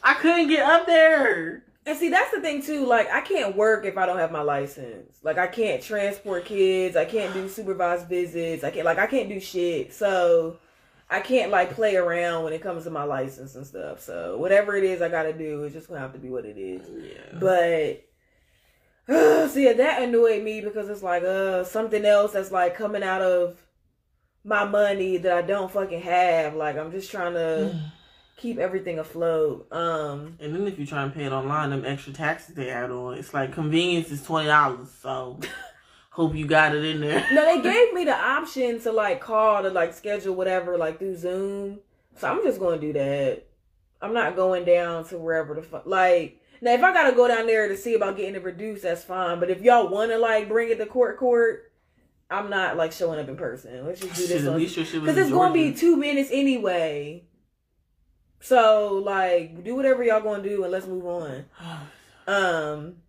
I 0.04 0.14
couldn't 0.16 0.48
get 0.48 0.64
up 0.64 0.86
there. 0.86 1.64
And 1.86 1.98
see, 1.98 2.10
that's 2.10 2.32
the 2.32 2.40
thing 2.40 2.62
too. 2.62 2.86
Like, 2.86 3.10
I 3.12 3.22
can't 3.22 3.56
work 3.56 3.86
if 3.86 3.98
I 3.98 4.06
don't 4.06 4.18
have 4.18 4.32
my 4.32 4.42
license. 4.42 5.18
Like, 5.22 5.38
I 5.38 5.48
can't 5.48 5.82
transport 5.82 6.46
kids. 6.46 6.96
I 6.96 7.06
can't 7.06 7.34
do 7.34 7.50
supervised 7.50 8.08
visits. 8.08 8.64
I 8.64 8.72
can't 8.72 8.86
like 8.86 9.00
I 9.00 9.08
can't 9.08 9.30
do 9.30 9.40
shit. 9.40 9.94
So 9.94 10.58
I 11.10 11.20
can't 11.20 11.52
like 11.52 11.76
play 11.76 11.96
around 11.96 12.44
when 12.44 12.54
it 12.54 12.62
comes 12.62 12.86
to 12.86 12.90
my 12.90 13.04
license 13.04 13.56
and 13.56 13.68
stuff. 13.68 14.00
So 14.02 14.38
whatever 14.38 14.76
it 14.76 14.84
is 14.84 15.02
I 15.02 15.10
gotta 15.10 15.34
do, 15.34 15.64
it's 15.64 15.74
just 15.74 15.88
gonna 15.88 16.00
have 16.00 16.14
to 16.14 16.20
be 16.20 16.30
what 16.30 16.46
it 16.46 16.58
is. 16.58 16.82
Yeah. 16.90 17.40
But 17.40 19.14
uh, 19.14 19.48
see, 19.50 19.72
that 19.72 20.02
annoyed 20.02 20.44
me 20.44 20.62
because 20.62 20.90
it's 20.90 21.04
like 21.04 21.24
uh 21.24 21.64
something 21.66 22.04
else 22.06 22.32
that's 22.32 22.52
like 22.52 22.76
coming 22.76 23.04
out 23.04 23.22
of 23.22 23.63
my 24.44 24.66
money 24.66 25.18
that 25.18 25.32
I 25.38 25.42
don't 25.42 25.72
fucking 25.72 26.02
have. 26.02 26.56
Like 26.56 26.78
I'm 26.78 26.92
just 26.92 27.10
trying 27.12 27.34
to 27.36 27.76
keep 28.38 28.58
everything 28.58 29.00
afloat. 29.00 29.68
Um, 29.72 30.38
And 30.40 30.54
then 30.54 30.68
if 30.68 30.78
you 30.80 30.86
try 30.86 31.04
and 31.04 31.14
pay 31.14 31.26
it 31.26 31.32
online, 31.32 31.70
them 31.70 31.86
extra 31.86 32.14
taxes 32.14 32.56
they 32.56 32.70
add 32.70 32.92
on, 32.92 33.16
it's 33.16 33.34
like 33.34 33.54
convenience 33.54 34.12
is 34.12 34.24
twenty 34.24 34.48
dollars. 34.48 34.90
So 35.02 35.40
hope 36.12 36.36
you 36.36 36.46
got 36.46 36.76
it 36.76 36.84
in 36.84 37.02
there. 37.02 37.26
no, 37.32 37.46
they 37.46 37.62
gave 37.72 37.94
me 37.94 38.06
the 38.06 38.16
option 38.16 38.80
to 38.82 38.92
like 38.92 39.22
call 39.22 39.64
to 39.64 39.70
like 39.70 39.94
schedule 39.94 40.36
whatever 40.36 40.78
like 40.78 41.00
through 41.00 41.16
Zoom. 41.18 41.80
So 42.16 42.28
I'm 42.30 42.44
just 42.44 42.60
going 42.60 42.80
to 42.80 42.86
do 42.88 42.94
that. 42.94 43.48
I'm 44.02 44.14
not 44.14 44.36
going 44.36 44.66
down 44.66 45.06
to 45.06 45.18
wherever 45.18 45.56
the 45.56 45.64
fuck 45.64 45.86
like. 45.86 46.40
Now, 46.62 46.74
if 46.74 46.84
I 46.84 46.94
gotta 46.94 47.16
go 47.16 47.28
down 47.28 47.46
there 47.48 47.68
to 47.68 47.76
see 47.76 47.94
about 47.96 48.16
getting 48.16 48.36
it 48.36 48.44
reduced, 48.44 48.84
that's 48.84 49.04
fine. 49.04 49.40
But 49.40 49.50
if 49.50 49.62
y'all 49.62 49.90
want 49.90 50.12
to 50.12 50.18
like 50.18 50.48
bring 50.48 50.70
it 50.70 50.78
to 50.78 50.86
court, 50.86 51.18
court, 51.18 51.72
I'm 52.30 52.50
not 52.50 52.78
like 52.78 52.92
showing 52.92 53.20
up 53.20 53.28
in 53.28 53.36
person. 53.36 53.86
Let's 53.86 54.02
just 54.02 54.16
do 54.16 54.28
this 54.28 54.44
at 54.44 54.50
on 54.50 54.58
least 54.58 54.76
your 54.76 54.86
shit 54.86 55.02
was 55.02 55.12
Because 55.12 55.18
it's 55.18 55.32
going 55.32 55.54
to 55.54 55.54
be 55.54 55.78
two 55.78 55.98
minutes 55.98 56.30
anyway. 56.32 57.26
So, 58.40 59.02
like, 59.06 59.64
do 59.64 59.76
whatever 59.76 60.04
y'all 60.04 60.22
going 60.22 60.44
to 60.44 60.50
do 60.50 60.64
and 60.64 60.72
let's 60.72 60.88
move 60.88 61.06
on. 61.06 61.46
Um, 62.26 63.00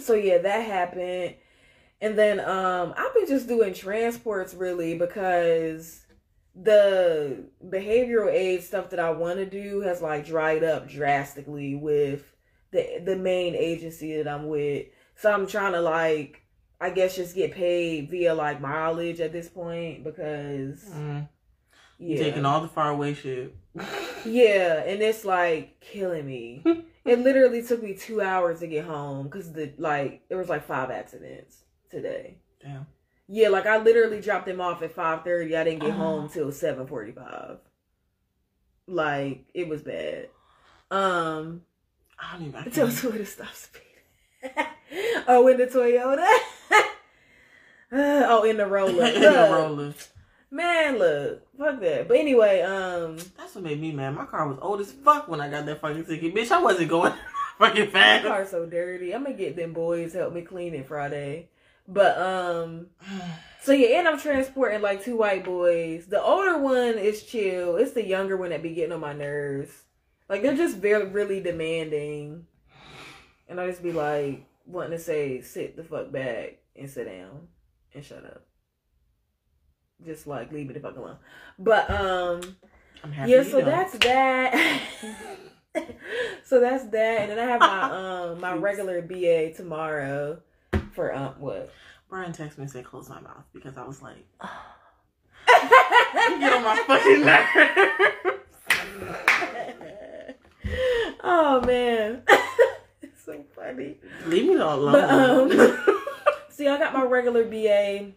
so 0.00 0.14
yeah, 0.14 0.38
that 0.38 0.64
happened. 0.64 1.34
And 2.00 2.16
then, 2.16 2.38
um, 2.38 2.94
I've 2.96 3.12
been 3.12 3.26
just 3.26 3.48
doing 3.48 3.74
transports 3.74 4.54
really 4.54 4.96
because 4.96 6.06
the 6.54 7.44
behavioral 7.64 8.32
aid 8.32 8.62
stuff 8.62 8.90
that 8.90 9.00
I 9.00 9.10
want 9.10 9.38
to 9.38 9.46
do 9.46 9.80
has 9.80 10.00
like 10.00 10.26
dried 10.26 10.62
up 10.62 10.88
drastically 10.88 11.74
with 11.74 12.24
the, 12.70 13.02
the 13.04 13.16
main 13.16 13.56
agency 13.56 14.16
that 14.22 14.28
I'm 14.28 14.46
with. 14.46 14.86
So 15.16 15.32
I'm 15.32 15.46
trying 15.46 15.72
to 15.72 15.80
like, 15.80 16.39
I 16.80 16.90
guess 16.90 17.16
just 17.16 17.34
get 17.34 17.52
paid 17.52 18.10
via 18.10 18.34
like 18.34 18.60
mileage 18.60 19.20
at 19.20 19.32
this 19.32 19.48
point 19.48 20.02
because 20.04 20.82
Mm. 20.94 21.28
yeah. 21.98 22.18
Taking 22.18 22.44
all 22.46 22.60
the 22.62 22.68
far 22.68 22.90
away 22.90 23.14
shit. 23.14 23.54
Yeah, 24.26 24.82
and 24.84 25.00
it's 25.00 25.24
like 25.24 25.80
killing 25.80 26.26
me. 26.26 26.62
it 27.06 27.18
literally 27.20 27.62
took 27.62 27.82
me 27.82 27.94
two 27.94 28.20
hours 28.20 28.60
to 28.60 28.66
get 28.66 28.84
home 28.84 29.24
because 29.28 29.52
the 29.52 29.72
like 29.78 30.22
there 30.28 30.36
was 30.38 30.48
like 30.50 30.64
five 30.66 30.90
accidents 30.90 31.62
today. 31.90 32.36
Damn. 32.62 32.86
Yeah, 33.28 33.48
like 33.48 33.64
I 33.64 33.78
literally 33.78 34.20
dropped 34.20 34.44
them 34.46 34.60
off 34.60 34.82
at 34.82 34.92
five 34.92 35.24
thirty. 35.24 35.56
I 35.56 35.64
didn't 35.64 35.80
get 35.80 35.90
Oh. 35.90 35.92
home 36.04 36.28
till 36.28 36.52
seven 36.52 36.86
forty 36.86 37.12
five. 37.12 37.58
Like 38.86 39.44
it 39.54 39.68
was 39.68 39.82
bad. 39.82 40.28
Um, 40.90 41.62
I 42.18 42.36
don't 42.36 42.48
even. 42.48 42.60
I 42.60 42.64
tell 42.68 42.88
to 42.88 43.24
stop 43.24 43.54
speeding. 43.54 43.86
oh, 45.28 45.48
in 45.48 45.58
the 45.58 45.66
Toyota. 45.66 46.26
oh, 47.92 48.44
in 48.44 48.56
the 48.56 48.66
roller. 48.66 49.06
in 49.14 49.20
the 49.20 49.48
roller. 49.50 49.94
Man, 50.50 50.98
look, 50.98 51.42
fuck 51.56 51.80
that. 51.80 52.08
But 52.08 52.16
anyway, 52.16 52.62
um. 52.62 53.16
That's 53.36 53.54
what 53.54 53.64
made 53.64 53.80
me 53.80 53.92
mad. 53.92 54.14
My 54.14 54.24
car 54.24 54.48
was 54.48 54.58
old 54.60 54.80
as 54.80 54.90
fuck 54.90 55.28
when 55.28 55.40
I 55.40 55.48
got 55.48 55.66
that 55.66 55.80
fucking 55.80 56.06
ticket. 56.06 56.34
Bitch, 56.34 56.50
I 56.50 56.60
wasn't 56.60 56.90
going 56.90 57.12
fucking 57.58 57.86
My 57.86 57.90
fast. 57.90 58.26
car's 58.26 58.50
so 58.50 58.66
dirty. 58.66 59.14
I'm 59.14 59.22
gonna 59.22 59.36
get 59.36 59.54
them 59.54 59.72
boys 59.72 60.12
to 60.12 60.18
help 60.18 60.34
me 60.34 60.42
clean 60.42 60.74
it 60.74 60.88
Friday. 60.88 61.48
But 61.86 62.18
um 62.18 62.86
so 63.62 63.72
yeah, 63.72 63.98
and 63.98 64.08
I'm 64.08 64.18
transporting 64.18 64.80
like 64.80 65.04
two 65.04 65.16
white 65.16 65.44
boys. 65.44 66.06
The 66.06 66.22
older 66.22 66.58
one 66.58 66.98
is 66.98 67.22
chill. 67.22 67.76
It's 67.76 67.92
the 67.92 68.04
younger 68.04 68.36
one 68.36 68.50
that 68.50 68.62
be 68.62 68.74
getting 68.74 68.92
on 68.92 69.00
my 69.00 69.12
nerves. 69.12 69.84
Like 70.28 70.42
they're 70.42 70.56
just 70.56 70.78
very 70.78 71.06
really 71.06 71.40
demanding. 71.40 72.46
And 73.50 73.60
I 73.60 73.66
just 73.68 73.82
be 73.82 73.92
like 73.92 74.46
wanting 74.64 74.92
to 74.92 74.98
say, 74.98 75.42
sit 75.42 75.76
the 75.76 75.84
fuck 75.84 76.10
back 76.10 76.60
and 76.76 76.88
sit 76.88 77.04
down 77.04 77.48
and 77.92 78.04
shut 78.04 78.24
up. 78.24 78.46
Just 80.06 80.26
like 80.26 80.50
leave 80.52 80.68
me 80.68 80.74
the 80.74 80.80
fuck 80.80 80.96
alone. 80.96 81.18
But 81.58 81.90
um 81.90 82.40
I'm 83.02 83.12
happy. 83.12 83.32
yeah, 83.32 83.42
so 83.42 83.60
that's 83.60 83.98
that. 83.98 84.80
so 86.44 86.60
that's 86.60 86.84
that, 86.84 87.20
and 87.20 87.30
then 87.30 87.38
I 87.38 87.44
have 87.44 87.60
my 87.60 87.82
um 88.30 88.40
my 88.40 88.54
regular 88.54 89.02
BA 89.02 89.52
tomorrow 89.54 90.40
for 90.92 91.14
um 91.14 91.34
what? 91.38 91.72
Brian 92.08 92.32
texted 92.32 92.58
me 92.58 92.62
and 92.62 92.70
said 92.70 92.84
close 92.84 93.08
my 93.08 93.20
mouth 93.20 93.44
because 93.52 93.76
I 93.76 93.84
was 93.84 94.02
like, 94.02 94.26
get 95.46 96.52
on 96.52 96.64
my 96.64 96.76
fucking 96.86 97.24
nerves. 97.24 97.50
oh 101.22 101.60
man, 101.62 102.22
so 103.32 103.44
funny. 103.54 103.96
Leave 104.26 104.46
me 104.48 104.54
alone. 104.54 104.92
But 104.92 105.10
um, 105.10 105.50
see, 106.50 106.68
I 106.68 106.78
got 106.78 106.92
my 106.92 107.04
regular 107.04 107.44
BA 107.44 108.12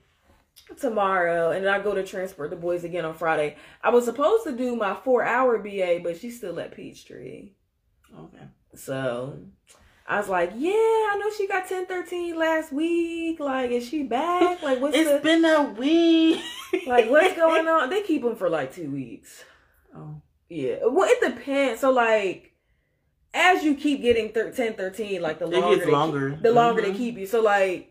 tomorrow, 0.80 1.52
and 1.52 1.66
then 1.66 1.74
I 1.74 1.80
go 1.80 1.94
to 1.94 2.04
transport 2.04 2.50
the 2.50 2.56
boys 2.56 2.84
again 2.84 3.06
on 3.06 3.14
Friday. 3.14 3.58
I 3.82 3.90
was 3.90 4.06
supposed 4.06 4.44
to 4.46 4.52
do 4.52 4.76
my 4.76 4.96
four 5.04 5.24
hour 5.24 5.58
BA, 5.58 6.00
but 6.04 6.18
she's 6.20 6.38
still 6.38 6.60
at 6.60 6.76
Peachford. 6.76 7.50
okay. 8.18 8.44
So 8.76 9.38
I 10.08 10.18
was 10.20 10.30
like, 10.30 10.52
yeah, 10.56 10.72
I 10.74 11.18
know 11.20 11.30
she 11.38 11.48
got 11.48 11.70
1013 11.70 12.36
last 12.36 12.72
week. 12.74 13.40
Like, 13.40 13.72
is 13.72 13.88
she 13.88 14.04
back? 14.04 14.62
Like, 14.62 14.82
what's 14.82 14.96
It's 14.98 15.10
the 15.12 15.20
been 15.20 15.46
a 15.46 15.64
week. 15.64 16.42
like 16.88 17.10
what's 17.10 17.36
going 17.36 17.68
on? 17.70 17.90
They 17.90 18.02
keep 18.02 18.24
them 18.24 18.36
for 18.36 18.50
like 18.50 18.74
two 18.74 18.90
weeks. 18.90 19.44
Oh. 19.96 20.22
Yeah. 20.50 20.78
Well, 20.86 21.08
it 21.10 21.22
depends. 21.36 21.82
So 21.82 21.92
like, 21.92 22.53
as 23.34 23.64
you 23.64 23.76
keep 23.76 24.02
getting 24.02 24.30
thir- 24.30 24.46
1013, 24.52 25.22
like 25.22 25.40
the 25.40 25.46
It 25.48 25.52
longer 25.52 25.76
gets 25.76 25.86
they 25.86 25.92
longer. 25.92 26.30
keep, 26.32 26.42
the 26.44 26.52
longer 26.52 26.82
they 26.82 26.92
Mhm. 26.92 26.98
keep 26.98 27.18
you. 27.18 27.26
So 27.26 27.42
like, 27.42 27.90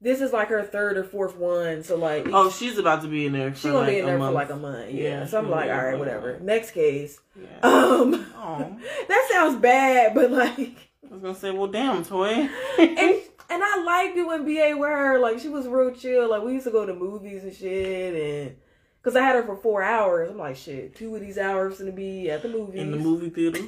this 0.00 0.20
is 0.20 0.32
like 0.32 0.48
her 0.48 0.62
third 0.62 0.96
or 0.96 1.04
fourth 1.04 1.36
one. 1.36 1.82
So 1.82 1.96
like, 1.96 2.26
Oh, 2.32 2.50
she's 2.50 2.78
about 2.78 3.02
to 3.02 3.08
be 3.08 3.26
in 3.26 3.32
there. 3.32 3.50
For 3.52 3.56
she 3.58 3.68
gonna 3.68 3.78
like 3.80 3.88
be 3.90 3.98
in 3.98 4.06
there 4.06 4.16
a 4.16 4.20
for 4.20 4.30
like 4.30 4.50
a 4.50 4.56
month. 4.56 4.90
Yeah. 4.92 5.02
Yeah, 5.02 5.26
so 5.26 5.38
I'm 5.38 5.50
like, 5.50 5.70
all 5.70 5.76
right, 5.76 5.98
whatever. 5.98 6.32
month. 6.34 6.42
Next 6.42 6.70
case. 6.70 7.18
Yeah. 7.36 7.46
Um, 7.62 8.10
that 9.08 9.28
sounds 9.32 9.60
bad, 9.60 10.14
but 10.14 10.30
like. 10.30 10.76
I 11.10 11.14
was 11.14 11.22
gonna 11.22 11.34
say, 11.34 11.50
well, 11.50 11.68
damn, 11.68 12.04
toy. 12.04 12.28
and 12.28 12.50
and 13.50 13.62
I 13.64 13.82
liked 13.84 14.16
it 14.16 14.26
when 14.26 14.44
BA 14.44 14.76
with 14.76 14.88
her. 14.90 15.18
Like 15.18 15.38
she 15.40 15.48
was 15.48 15.66
real 15.66 15.90
chill. 15.92 16.28
Like 16.30 16.42
we 16.42 16.52
used 16.52 16.66
to 16.66 16.70
go 16.70 16.84
to 16.86 16.94
movies 16.94 17.44
and 17.44 17.54
shit, 17.54 18.14
and 18.14 18.56
because 19.02 19.16
I 19.16 19.22
had 19.22 19.34
her 19.36 19.42
for 19.42 19.56
four 19.56 19.82
hours, 19.82 20.30
I'm 20.30 20.36
like, 20.38 20.56
shit, 20.56 20.94
two 20.96 21.14
of 21.14 21.20
these 21.22 21.38
hours 21.38 21.78
gonna 21.78 21.92
be 21.92 22.30
at 22.30 22.42
the 22.42 22.48
movies. 22.50 22.80
in 22.80 22.90
the 22.90 22.98
movie 22.98 23.30
theater. 23.30 23.60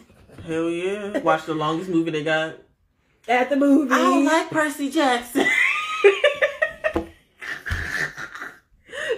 Hell 0.47 0.71
yeah. 0.71 1.19
Watch 1.19 1.47
the 1.47 1.55
longest 1.55 1.91
movie 1.91 2.11
they 2.11 2.25
got. 2.25 2.57
At 3.29 3.51
the 3.51 3.57
movie. 3.57 3.93
I 3.93 3.99
don't 3.99 4.25
like 4.25 4.51
Percy 4.51 4.91
Jackson. 4.91 5.47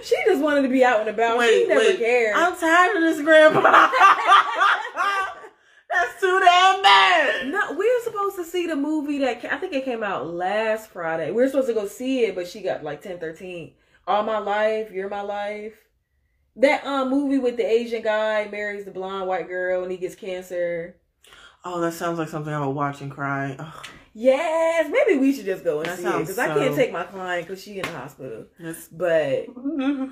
She 0.03 0.17
just 0.25 0.41
wanted 0.43 0.63
to 0.63 0.67
be 0.67 0.83
out 0.83 0.99
and 0.99 1.09
about. 1.09 1.41
she 1.45 1.65
never 1.65 1.93
cared. 1.97 2.35
I'm 2.35 2.57
tired 2.57 2.97
of 2.97 3.03
this 3.03 3.21
grandpa. 3.21 3.61
That's 5.89 6.19
too 6.19 6.39
damn 6.43 6.81
bad. 6.81 7.47
no, 7.47 7.71
we 7.71 7.85
were 7.89 8.03
supposed 8.03 8.35
to 8.35 8.43
see 8.43 8.67
the 8.67 8.75
movie 8.75 9.19
that 9.19 9.45
I 9.45 9.57
think 9.57 9.73
it 9.73 9.85
came 9.85 10.03
out 10.03 10.27
last 10.27 10.89
Friday. 10.89 11.27
We 11.27 11.41
were 11.41 11.47
supposed 11.47 11.67
to 11.67 11.73
go 11.73 11.87
see 11.87 12.25
it, 12.25 12.35
but 12.35 12.47
she 12.47 12.61
got 12.61 12.83
like 12.83 13.01
ten 13.01 13.17
thirteen. 13.17 13.75
All 14.05 14.23
my 14.23 14.39
life, 14.39 14.91
you're 14.91 15.07
my 15.07 15.21
life. 15.21 15.73
That 16.57 16.85
um 16.85 17.09
movie 17.09 17.39
with 17.39 17.55
the 17.55 17.65
Asian 17.65 18.01
guy 18.01 18.47
marries 18.51 18.83
the 18.85 18.91
blonde 18.91 19.27
white 19.27 19.47
girl 19.47 19.83
and 19.83 19.91
he 19.91 19.97
gets 19.97 20.15
cancer. 20.15 20.97
Oh, 21.65 21.79
that 21.81 21.93
sounds 21.93 22.19
like 22.19 22.29
something 22.29 22.53
I 22.53 22.65
would 22.65 22.75
watch 22.75 23.01
and 23.01 23.09
cry. 23.11 23.55
Ugh, 23.57 23.85
Yes, 24.15 24.91
maybe 24.91 25.19
we 25.19 25.33
should 25.33 25.45
just 25.45 25.63
go 25.63 25.79
and 25.79 25.87
That 25.87 25.97
see 25.97 26.05
it 26.05 26.19
because 26.19 26.37
I 26.37 26.47
can't 26.53 26.75
take 26.75 26.91
my 26.91 27.03
client 27.03 27.47
because 27.47 27.63
she 27.63 27.77
in 27.77 27.81
the 27.81 27.91
hospital. 27.97 28.45
that's- 28.59 28.87
But 28.91 29.47
that 29.55 30.09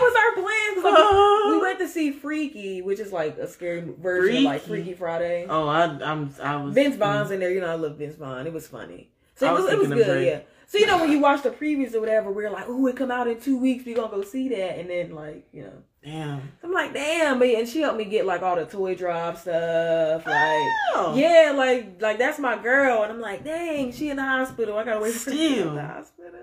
was 0.00 0.14
our 0.16 0.32
plan. 0.42 0.74
'cause, 0.74 0.84
like, 0.84 1.52
we 1.52 1.58
went 1.60 1.78
to 1.80 1.88
see 1.88 2.12
Freaky, 2.12 2.80
which 2.82 3.00
is 3.00 3.12
like 3.12 3.38
a 3.38 3.48
scary 3.48 3.80
version 3.98 4.36
of 4.38 4.42
like 4.44 4.62
Freaky? 4.62 4.84
Freaky 4.84 4.98
Friday. 4.98 5.46
oh, 5.48 5.66
I, 5.66 5.84
I'm. 5.84 6.32
I 6.40 6.56
was. 6.62 6.74
Vince 6.74 6.94
Vaughn's 6.96 7.30
mm. 7.30 7.34
in 7.34 7.40
there. 7.40 7.50
You 7.50 7.60
know, 7.60 7.70
I 7.70 7.74
love 7.74 7.96
Vince 7.98 8.14
Vaughn. 8.16 8.46
It 8.46 8.52
was 8.52 8.68
funny. 8.68 9.10
So 9.34 9.48
it 9.48 9.52
was 9.54 9.64
was, 9.64 9.72
it 9.72 9.78
was 9.80 9.88
good, 9.88 10.06
Drake. 10.06 10.26
yeah. 10.26 10.40
So 10.66 10.78
you 10.78 10.86
know 10.86 10.98
when 10.98 11.10
you 11.10 11.18
watch 11.18 11.42
the 11.42 11.50
previews 11.50 11.92
or 11.94 12.00
whatever, 12.00 12.30
we're 12.30 12.50
like, 12.50 12.66
"Oh, 12.68 12.86
it 12.86 12.96
come 12.96 13.10
out 13.10 13.26
in 13.26 13.40
two 13.40 13.58
weeks. 13.58 13.84
We 13.84 13.94
gonna 13.94 14.08
go 14.10 14.22
see 14.22 14.48
that." 14.50 14.78
And 14.78 14.88
then 14.88 15.10
like, 15.10 15.44
you 15.52 15.64
know, 15.64 15.82
Damn. 16.04 16.52
I'm 16.64 16.72
like, 16.72 16.92
"Damn!" 16.92 17.38
But 17.38 17.48
and 17.48 17.68
she 17.68 17.80
helped 17.80 17.98
me 17.98 18.04
get 18.04 18.26
like 18.26 18.42
all 18.42 18.56
the 18.56 18.64
toy 18.66 18.94
drop 18.96 19.36
stuff. 19.38 20.26
Like, 20.26 20.66
Oh. 20.94 21.14
yeah, 21.16 21.52
like 21.56 22.00
like 22.02 22.18
that's 22.18 22.38
my 22.40 22.60
girl. 22.60 23.02
And 23.02 23.12
I'm 23.12 23.20
like, 23.20 23.44
"Dang, 23.44 23.92
she 23.92 24.10
in 24.10 24.16
the 24.16 24.22
hospital. 24.24 24.76
I 24.78 24.84
gotta 24.84 25.00
wait 25.00 25.14
for 25.14 25.30
her 25.30 25.36
to 25.36 25.42
get 25.42 25.52
Still. 25.52 25.68
in 25.68 25.74
the 25.76 25.82
hospital." 25.86 26.40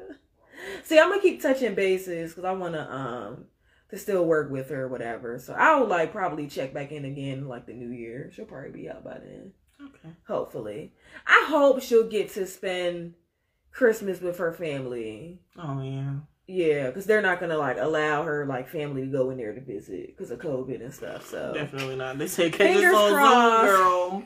See, 0.84 0.98
I'm 1.00 1.10
gonna 1.10 1.22
keep 1.22 1.42
touching 1.42 1.76
bases 1.76 2.32
because 2.32 2.46
I 2.46 2.54
wanna 2.54 2.88
um 2.90 3.46
to 3.90 3.98
still 3.98 4.24
work 4.26 4.50
with 4.52 4.70
her 4.70 4.84
or 4.84 4.88
whatever. 4.88 5.40
So 5.40 5.54
I'll 5.54 5.86
like 5.86 6.12
probably 6.14 6.48
check 6.48 6.74
back 6.74 6.92
in 6.92 7.04
again 7.06 7.48
like 7.48 7.66
the 7.66 7.74
new 7.74 7.90
year. 7.92 8.30
She'll 8.34 8.46
probably 8.46 8.72
be 8.72 8.90
out 8.90 9.04
by 9.04 9.18
then. 9.20 9.52
Okay. 9.82 10.14
Hopefully. 10.28 10.94
I 11.28 11.46
hope 11.50 11.82
she'll 11.82 12.08
get 12.10 12.30
to 12.34 12.46
spend 12.46 13.16
Christmas 13.72 14.22
with 14.22 14.38
her 14.38 14.54
family. 14.54 15.42
Oh 15.58 15.82
yeah. 15.82 16.16
Yeah, 16.52 16.88
because 16.88 17.06
they're 17.06 17.22
not 17.22 17.40
gonna 17.40 17.60
like 17.60 17.78
allow 17.78 18.24
her 18.24 18.44
like 18.48 18.68
family 18.70 19.02
to 19.02 19.08
go 19.08 19.30
in 19.30 19.38
there 19.38 19.54
to 19.54 19.62
visit 19.62 20.08
because 20.08 20.32
of 20.32 20.40
COVID 20.40 20.82
and 20.84 20.92
stuff. 20.92 21.28
So 21.28 21.54
Definitely 21.54 21.96
not. 21.96 22.18
They 22.18 22.26
say 22.26 22.50
Fingers 22.50 22.92
us 22.92 23.12
on. 23.12 23.68
Zoom, 23.68 23.68
girl. 23.68 24.24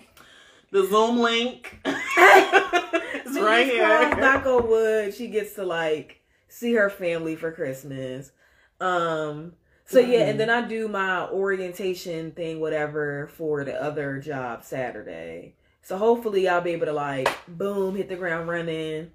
The 0.71 0.87
Zoom 0.87 1.17
link. 1.19 1.79
it's 1.85 3.37
right 3.39 3.65
here. 3.65 4.15
knock 4.15 4.45
on 4.45 4.69
wood, 4.69 5.13
she 5.13 5.27
gets 5.27 5.55
to 5.55 5.65
like 5.65 6.21
see 6.47 6.73
her 6.75 6.89
family 6.89 7.35
for 7.35 7.51
Christmas. 7.51 8.31
Um. 8.79 9.53
So 9.85 9.99
yeah, 9.99 10.19
Mhm. 10.21 10.29
and 10.29 10.39
then 10.39 10.49
I 10.49 10.61
do 10.65 10.87
my 10.87 11.27
orientation 11.27 12.31
thing, 12.31 12.61
whatever, 12.61 13.27
for 13.33 13.65
the 13.65 13.75
other 13.83 14.17
job 14.19 14.63
Saturday. 14.63 15.55
So 15.81 15.97
hopefully 15.97 16.47
I'll 16.47 16.61
be 16.61 16.71
able 16.71 16.85
to 16.85 16.93
like 16.93 17.27
boom 17.49 17.97
hit 17.97 18.07
the 18.07 18.15
ground 18.15 18.47
running. 18.47 19.11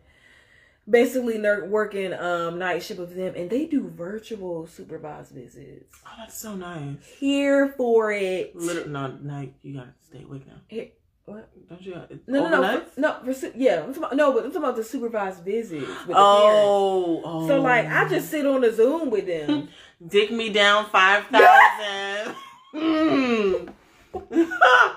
Basically, 0.89 1.39
working 1.67 2.15
um 2.15 2.59
night 2.59 2.83
shift 2.83 3.01
with 3.01 3.15
them, 3.15 3.35
and 3.37 3.51
they 3.51 3.67
do 3.67 3.89
virtual 3.89 4.67
supervised 4.67 5.33
visits. 5.33 5.95
Oh, 6.07 6.11
that's 6.19 6.39
so 6.39 6.55
nice. 6.55 6.97
Here 7.19 7.69
for 7.77 8.13
it. 8.13 8.57
Literally, 8.57 8.91
no, 8.91 9.09
night 9.09 9.55
you 9.63 9.75
gotta 9.75 9.93
stay 10.09 10.23
awake 10.23 10.47
now. 10.47 10.55
Here- 10.69 10.89
what? 11.29 11.51
Don't 11.69 11.83
you? 11.83 11.95
No, 12.27 12.49
no, 12.49 12.63
no, 12.63 12.83
no. 12.97 13.35
For, 13.35 13.49
yeah, 13.55 13.83
I'm 13.85 13.93
talking 13.93 14.17
no, 14.17 14.33
but 14.33 14.45
I'm 14.47 14.51
talking 14.51 14.63
about 14.65 14.77
the 14.77 14.85
supervised 14.85 15.45
visits 15.45 15.87
with 15.87 16.07
the. 16.07 16.15
Oh, 16.17 17.21
oh. 17.23 17.47
So 17.47 17.61
like, 17.61 17.87
I 17.87 18.09
just 18.09 18.31
sit 18.31 18.47
on 18.47 18.63
the 18.63 18.73
Zoom 18.73 19.11
with 19.11 19.27
them. 19.27 19.69
dick 20.09 20.31
me 20.31 20.49
down 20.51 20.87
five 20.87 21.27
thousand. 21.27 22.35
mm. 22.75 23.73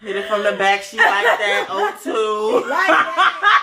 Hit 0.00 0.16
it 0.16 0.28
from 0.28 0.44
the 0.44 0.52
back. 0.52 0.82
She 0.82 0.98
like 0.98 1.06
that. 1.24 1.66
Oh 1.68 1.98
two. 2.02 2.68
Like 2.68 2.86
that. 2.86 3.60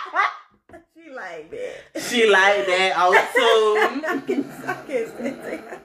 She 1.11 1.17
like 1.17 1.51
that. 1.51 2.01
she 2.01 2.29
like 2.29 2.65
that. 2.67 2.93
I 2.97 3.01
Oh 3.03 4.23
can't, 4.25 4.45
I 4.65 4.73
can't 4.87 5.09
stand 5.09 5.43
that. 5.43 5.81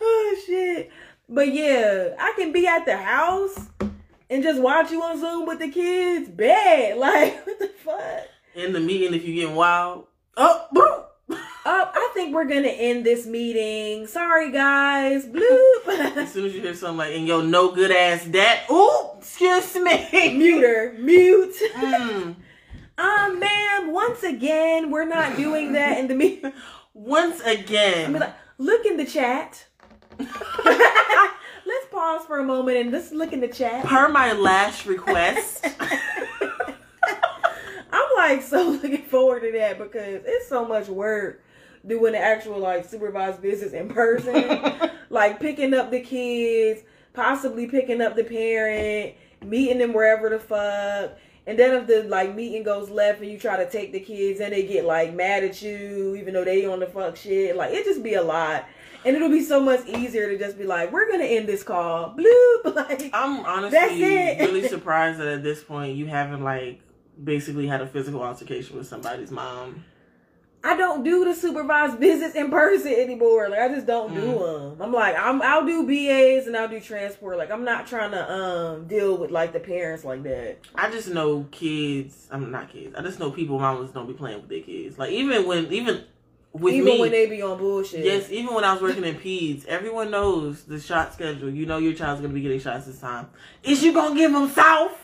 Oh 0.00 0.42
shit! 0.46 0.90
But 1.28 1.52
yeah, 1.52 2.14
I 2.18 2.34
can 2.36 2.52
be 2.52 2.66
at 2.66 2.84
the 2.84 2.96
house 2.96 3.58
and 4.28 4.42
just 4.42 4.60
watch 4.60 4.90
you 4.90 5.02
on 5.02 5.18
Zoom 5.20 5.46
with 5.46 5.60
the 5.60 5.70
kids. 5.70 6.28
Bad, 6.28 6.98
like 6.98 7.46
what 7.46 7.58
the 7.58 7.68
fuck? 7.68 8.28
In 8.54 8.72
the 8.72 8.80
meeting, 8.80 9.14
if 9.14 9.24
you 9.24 9.34
getting 9.34 9.54
wild. 9.54 10.06
Oh, 10.36 10.66
boo. 10.72 11.36
Oh, 11.68 11.90
I 11.92 12.10
think 12.14 12.34
we're 12.34 12.44
gonna 12.44 12.68
end 12.68 13.04
this 13.04 13.26
meeting. 13.26 14.06
Sorry, 14.06 14.52
guys. 14.52 15.26
Bloop. 15.26 15.88
As 16.16 16.32
soon 16.32 16.46
as 16.46 16.54
you 16.54 16.60
hear 16.60 16.74
something 16.74 16.98
like, 16.98 17.14
"and 17.14 17.26
yo, 17.26 17.40
no 17.40 17.72
good 17.72 17.90
ass 17.90 18.24
dad," 18.26 18.60
ooh, 18.70 19.10
excuse 19.18 19.74
me, 19.76 20.08
Muter. 20.12 20.98
Mute. 20.98 21.56
Mm. 21.74 22.36
Um, 22.98 23.38
ma'am, 23.40 23.92
once 23.92 24.22
again, 24.22 24.90
we're 24.90 25.04
not 25.04 25.36
doing 25.36 25.72
that 25.72 25.98
in 25.98 26.08
the 26.08 26.14
meeting. 26.14 26.52
Once 26.94 27.42
again. 27.42 28.06
I 28.06 28.08
mean, 28.08 28.20
like, 28.20 28.34
look 28.56 28.86
in 28.86 28.96
the 28.96 29.04
chat. 29.04 29.66
Let's 30.18 31.86
pause 31.90 32.24
for 32.24 32.38
a 32.38 32.44
moment 32.44 32.78
and 32.78 32.92
let's 32.92 33.10
look 33.10 33.32
in 33.32 33.40
the 33.40 33.48
chat. 33.48 33.84
per 33.84 34.08
my 34.08 34.32
last 34.32 34.86
request. 34.86 35.66
I'm 37.92 38.08
like 38.16 38.40
so 38.42 38.70
looking 38.70 39.02
forward 39.02 39.40
to 39.40 39.52
that 39.58 39.78
because 39.78 40.22
it's 40.24 40.48
so 40.48 40.64
much 40.64 40.86
work 40.86 41.42
doing 41.84 42.12
the 42.12 42.18
actual 42.18 42.58
like 42.58 42.84
supervised 42.84 43.40
visits 43.40 43.72
in 43.72 43.88
person, 43.88 44.90
like 45.10 45.40
picking 45.40 45.74
up 45.74 45.90
the 45.90 46.00
kids, 46.00 46.82
possibly 47.12 47.66
picking 47.66 48.00
up 48.00 48.14
the 48.14 48.24
parent, 48.24 49.14
meeting 49.44 49.78
them 49.78 49.92
wherever 49.92 50.30
the 50.30 50.38
fuck. 50.38 51.18
And 51.46 51.58
then 51.58 51.74
if 51.74 51.86
the 51.86 52.02
like 52.04 52.34
meeting 52.34 52.64
goes 52.64 52.90
left 52.90 53.20
and 53.20 53.30
you 53.30 53.38
try 53.38 53.56
to 53.56 53.70
take 53.70 53.92
the 53.92 54.00
kids 54.00 54.40
and 54.40 54.52
they 54.52 54.66
get 54.66 54.84
like 54.84 55.14
mad 55.14 55.44
at 55.44 55.62
you, 55.62 56.16
even 56.16 56.34
though 56.34 56.44
they 56.44 56.66
on 56.66 56.80
the 56.80 56.86
fuck 56.86 57.16
shit, 57.16 57.56
like 57.56 57.72
it 57.72 57.84
just 57.84 58.02
be 58.02 58.14
a 58.14 58.22
lot. 58.22 58.66
And 59.04 59.14
it'll 59.14 59.28
be 59.28 59.42
so 59.42 59.60
much 59.60 59.86
easier 59.86 60.28
to 60.28 60.36
just 60.36 60.58
be 60.58 60.64
like, 60.64 60.90
we're 60.90 61.08
gonna 61.08 61.24
end 61.24 61.48
this 61.48 61.62
call. 61.62 62.14
Bloop. 62.18 62.74
Like 62.74 63.10
I'm 63.12 63.44
honestly 63.44 63.78
really 64.40 64.66
surprised 64.68 65.20
that 65.20 65.28
at 65.28 65.42
this 65.44 65.62
point 65.62 65.96
you 65.96 66.06
haven't 66.06 66.42
like 66.42 66.80
basically 67.22 67.68
had 67.68 67.80
a 67.80 67.86
physical 67.86 68.22
altercation 68.22 68.76
with 68.76 68.88
somebody's 68.88 69.30
mom. 69.30 69.84
I 70.64 70.76
don't 70.76 71.04
do 71.04 71.24
the 71.24 71.34
supervised 71.34 71.98
visits 72.00 72.34
in 72.34 72.50
person 72.50 72.92
anymore. 72.92 73.48
Like 73.48 73.60
I 73.60 73.68
just 73.68 73.86
don't 73.86 74.12
do 74.14 74.20
Mm. 74.20 74.70
them. 74.78 74.82
I'm 74.82 74.92
like 74.92 75.16
I'm 75.18 75.40
I'll 75.42 75.64
do 75.64 75.86
BAs 75.86 76.46
and 76.46 76.56
I'll 76.56 76.68
do 76.68 76.80
transport. 76.80 77.38
Like 77.38 77.50
I'm 77.50 77.64
not 77.64 77.86
trying 77.86 78.10
to 78.12 78.32
um 78.32 78.86
deal 78.86 79.16
with 79.16 79.30
like 79.30 79.52
the 79.52 79.60
parents 79.60 80.04
like 80.04 80.22
that. 80.24 80.58
I 80.74 80.90
just 80.90 81.08
know 81.08 81.46
kids. 81.52 82.26
I'm 82.30 82.50
not 82.50 82.70
kids. 82.72 82.94
I 82.96 83.02
just 83.02 83.18
know 83.20 83.30
people 83.30 83.58
mamas 83.58 83.90
don't 83.92 84.06
be 84.08 84.12
playing 84.14 84.40
with 84.40 84.48
their 84.48 84.62
kids. 84.62 84.98
Like 84.98 85.12
even 85.12 85.46
when 85.46 85.72
even 85.72 86.04
with 86.52 86.72
Even 86.74 86.86
me. 86.86 87.00
when 87.00 87.10
they 87.12 87.26
be 87.26 87.42
on 87.42 87.58
bullshit. 87.58 88.04
Yes, 88.04 88.30
even 88.30 88.54
when 88.54 88.64
I 88.64 88.72
was 88.72 88.80
working 88.82 89.04
in 89.04 89.16
peds, 89.16 89.66
everyone 89.66 90.10
knows 90.10 90.62
the 90.64 90.80
shot 90.80 91.12
schedule. 91.12 91.50
You 91.50 91.66
know 91.66 91.76
your 91.78 91.92
child's 91.92 92.22
gonna 92.22 92.32
be 92.32 92.40
getting 92.40 92.60
shots 92.60 92.86
this 92.86 92.98
time. 92.98 93.28
Is 93.62 93.82
you 93.84 93.92
gonna 93.92 94.14
give 94.16 94.32
them 94.32 94.48
south? 94.48 94.98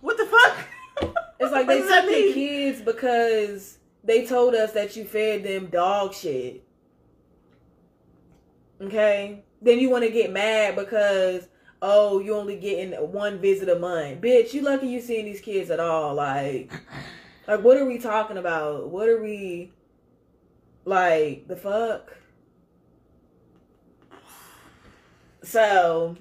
What 0.00 0.16
the 0.16 0.26
fuck? 0.26 1.12
It's 1.40 1.52
like 1.52 1.66
they 1.68 1.80
took 1.80 2.06
the 2.06 2.32
kids 2.32 2.80
because 2.80 3.78
they 4.04 4.26
told 4.26 4.54
us 4.54 4.72
that 4.72 4.96
you 4.96 5.04
fed 5.04 5.44
them 5.44 5.66
dog 5.66 6.14
shit. 6.14 6.64
Okay? 8.80 9.44
Then 9.60 9.78
you 9.78 9.90
want 9.90 10.04
to 10.04 10.10
get 10.10 10.32
mad 10.32 10.76
because 10.76 11.48
oh, 11.80 12.20
you 12.20 12.34
only 12.34 12.56
getting 12.56 12.92
one 13.12 13.40
visit 13.40 13.68
a 13.68 13.78
month. 13.78 14.20
Bitch, 14.20 14.54
you 14.54 14.62
lucky 14.62 14.86
you 14.86 15.00
seeing 15.00 15.24
these 15.24 15.40
kids 15.40 15.70
at 15.70 15.80
all. 15.80 16.14
Like 16.14 16.72
like 17.48 17.62
what 17.62 17.76
are 17.76 17.84
we 17.84 17.98
talking 17.98 18.38
about? 18.38 18.88
What 18.88 19.08
are 19.08 19.22
we 19.22 19.72
like 20.84 21.46
the 21.48 21.56
fuck? 21.56 22.16
So 25.44 26.16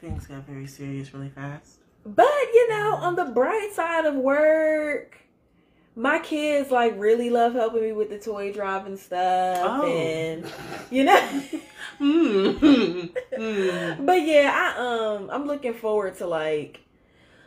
Things 0.00 0.26
got 0.26 0.46
very 0.46 0.66
serious 0.66 1.14
really 1.14 1.30
fast. 1.30 1.78
But 2.04 2.26
you 2.52 2.68
know, 2.68 2.96
on 2.96 3.16
the 3.16 3.24
bright 3.24 3.70
side 3.72 4.04
of 4.04 4.14
work, 4.14 5.18
my 5.96 6.18
kids 6.18 6.70
like 6.70 6.94
really 6.98 7.30
love 7.30 7.54
helping 7.54 7.82
me 7.82 7.92
with 7.92 8.10
the 8.10 8.18
toy 8.18 8.52
drive 8.52 8.86
and 8.86 8.98
stuff, 8.98 9.58
Oh. 9.62 9.86
and 9.86 10.44
you 10.90 11.04
know. 11.04 11.42
Mm. 12.00 13.12
Mm. 13.38 14.04
but 14.06 14.20
yeah, 14.22 14.50
I 14.52 14.80
um, 15.14 15.30
I'm 15.30 15.46
looking 15.46 15.74
forward 15.74 16.16
to 16.18 16.26
like 16.26 16.80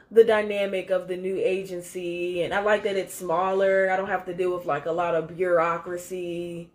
the 0.10 0.24
dynamic 0.24 0.90
of 0.90 1.10
the 1.10 1.18
new 1.18 1.36
agency, 1.38 2.44
and 2.44 2.53
I 2.53 2.61
like 2.61 2.84
that 2.84 2.95
it's 2.95 3.14
smaller. 3.14 3.90
I 3.91 3.98
don't 3.98 4.07
have 4.07 4.26
to 4.26 4.34
deal 4.34 4.56
with 4.56 4.65
like 4.65 4.86
a 4.86 4.91
lot 4.91 5.15
of 5.15 5.36
bureaucracy 5.36 6.69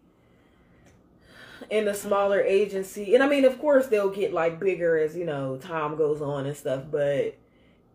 in 1.70 1.88
a 1.88 1.94
smaller 1.94 2.40
agency. 2.42 3.14
And 3.14 3.22
I 3.22 3.28
mean, 3.28 3.46
of 3.46 3.58
course, 3.58 3.86
they'll 3.86 4.10
get 4.10 4.34
like 4.34 4.60
bigger 4.60 4.98
as 4.98 5.16
you 5.16 5.24
know 5.24 5.56
time 5.56 5.96
goes 5.96 6.20
on 6.20 6.44
and 6.46 6.56
stuff. 6.56 6.84
But 6.90 7.36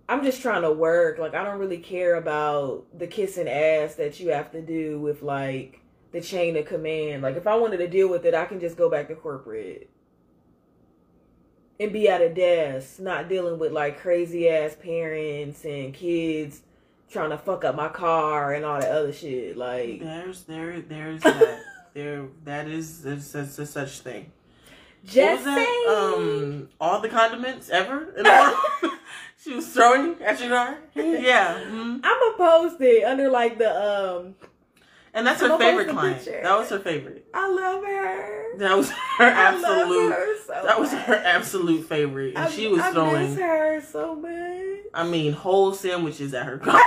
I'm 0.10 0.24
just 0.24 0.42
trying 0.42 0.62
to 0.62 0.72
work. 0.72 1.18
Like, 1.20 1.34
I 1.36 1.44
don't 1.44 1.60
really 1.60 1.80
care 1.80 2.16
about 2.16 2.86
the 2.98 3.08
kissing 3.08 3.48
ass 3.50 3.96
that 3.96 4.20
you 4.20 4.30
have 4.30 4.52
to 4.52 4.62
do 4.62 5.00
with 5.02 5.22
like 5.22 5.82
the 6.12 6.22
chain 6.22 6.56
of 6.58 6.66
command. 6.66 7.22
Like, 7.24 7.36
if 7.36 7.46
I 7.48 7.56
wanted 7.56 7.78
to 7.78 7.88
deal 7.88 8.08
with 8.10 8.26
it, 8.26 8.34
I 8.34 8.46
can 8.46 8.60
just 8.60 8.78
go 8.78 8.90
back 8.90 9.08
to 9.10 9.16
corporate 9.16 9.90
and 11.80 11.92
be 11.94 12.08
at 12.10 12.22
a 12.22 12.30
desk, 12.34 13.00
not 13.00 13.30
dealing 13.30 13.60
with 13.60 13.72
like 13.72 14.00
crazy 14.00 14.50
ass 14.50 14.76
parents 14.76 15.64
and 15.66 15.94
kids 15.94 16.62
trying 17.10 17.30
to 17.30 17.38
fuck 17.38 17.64
up 17.64 17.76
my 17.76 17.88
car 17.90 18.54
and 18.54 18.66
all 18.66 18.80
that 18.80 18.92
other 18.92 19.14
shit. 19.14 19.58
Like, 19.58 20.00
There's 20.02 20.44
there 20.44 20.80
there's 20.82 21.22
that. 21.24 21.62
there 21.94 22.28
that 22.46 22.68
is 22.68 23.02
that's 23.04 23.36
a 23.36 23.66
such 23.66 24.00
thing. 24.00 24.32
What 25.04 25.12
Just 25.14 25.46
was 25.46 25.56
that? 25.56 25.66
saying. 25.86 26.60
Um, 26.60 26.70
all 26.82 27.00
the 27.02 27.10
condiments 27.10 27.70
ever 27.70 28.14
in 28.18 28.24
the 28.24 28.30
world. 28.82 28.94
she 29.44 29.54
was 29.54 29.68
throwing 29.68 30.22
at 30.22 30.40
your 30.40 30.50
car. 30.50 30.78
Yeah, 30.96 31.62
mhm. 31.64 32.00
I'm 32.04 32.34
post 32.38 32.82
it 32.82 33.04
under 33.04 33.30
like 33.30 33.58
the 33.58 33.70
um. 33.72 34.36
and 35.14 35.26
that's 35.26 35.42
I'm 35.42 35.52
her 35.52 35.58
favorite 35.58 35.90
client. 35.90 36.18
picture. 36.18 36.42
That 36.44 36.58
was 36.60 36.70
her 36.70 36.80
favorite. 36.80 37.26
I 37.34 37.50
love 37.50 37.84
her. 37.84 38.58
That 38.58 38.78
was 38.78 38.90
her 38.90 38.98
I 39.26 39.52
love 39.56 39.64
absolute. 39.64 40.12
her 40.14 40.38
so 40.46 40.62
That 40.66 40.80
was 40.80 40.92
her 40.94 41.16
absolute 41.16 41.88
favorite, 41.88 42.36
and 42.36 42.46
I, 42.46 42.50
she 42.50 42.68
was 42.68 42.80
I 42.82 42.92
throwing. 42.92 43.30
miss 43.30 43.40
her 43.40 43.82
so 43.82 44.16
much. 44.16 44.86
I 44.94 45.08
mean, 45.08 45.34
whole 45.34 45.74
sandwiches 45.74 46.34
at 46.34 46.46
her 46.46 46.58
car. 46.58 46.82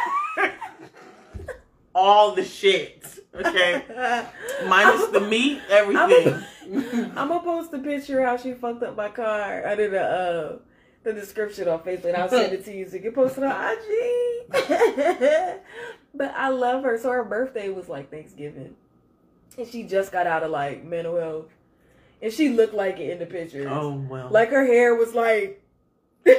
all 1.94 2.34
the 2.34 2.44
shit. 2.44 3.04
Okay, 3.34 3.82
minus 4.66 5.06
the 5.08 5.20
meat, 5.20 5.60
everything. 5.68 6.42
I'm 7.16 7.28
gonna 7.28 7.40
post 7.40 7.72
a 7.74 7.78
picture 7.78 8.24
how 8.24 8.36
she 8.36 8.54
fucked 8.54 8.82
up 8.82 8.96
my 8.96 9.08
car 9.08 9.64
under 9.66 9.88
the 9.88 10.00
uh 10.02 10.58
the 11.02 11.12
description 11.12 11.68
on 11.68 11.80
Facebook. 11.80 12.06
and 12.06 12.16
I'll 12.16 12.28
send 12.28 12.52
it 12.52 12.64
to 12.66 12.76
you 12.76 12.88
so 12.88 12.96
you 12.96 13.02
can 13.02 13.12
post 13.12 13.38
it 13.38 13.44
on 13.44 13.76
IG. 13.78 15.60
but 16.14 16.34
I 16.36 16.48
love 16.48 16.82
her. 16.84 16.98
So 16.98 17.10
her 17.10 17.24
birthday 17.24 17.68
was 17.70 17.88
like 17.88 18.10
Thanksgiving, 18.10 18.74
and 19.56 19.66
she 19.68 19.82
just 19.84 20.12
got 20.12 20.26
out 20.26 20.42
of 20.42 20.50
like 20.50 20.84
mental 20.84 21.16
health, 21.18 21.46
and 22.20 22.32
she 22.32 22.50
looked 22.50 22.74
like 22.74 22.98
it 22.98 23.10
in 23.10 23.18
the 23.18 23.26
pictures. 23.26 23.66
oh 23.70 23.94
well. 24.08 24.28
Like 24.30 24.50
her 24.50 24.64
hair 24.66 24.94
was 24.94 25.14
like 25.14 25.62
the 26.24 26.36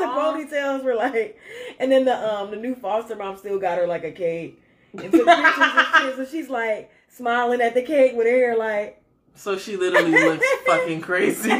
Aw. 0.00 0.32
ponytails 0.34 0.84
were 0.84 0.94
like, 0.94 1.38
and 1.80 1.90
then 1.90 2.04
the 2.04 2.14
um 2.34 2.50
the 2.50 2.56
new 2.56 2.74
foster 2.74 3.16
mom 3.16 3.36
still 3.36 3.58
got 3.58 3.78
her 3.78 3.86
like 3.86 4.04
a 4.04 4.12
cake 4.12 4.60
and 4.92 5.10
took 5.10 5.26
pictures 5.26 5.54
and 5.58 5.86
shit. 6.04 6.16
So 6.16 6.24
she's 6.24 6.48
like 6.48 6.90
smiling 7.08 7.60
at 7.60 7.74
the 7.74 7.82
cake 7.82 8.14
with 8.14 8.26
her 8.26 8.32
hair 8.32 8.56
like. 8.56 9.02
so 9.34 9.58
she 9.58 9.76
literally 9.76 10.12
looks 10.12 10.46
fucking 10.66 11.00
crazy. 11.00 11.50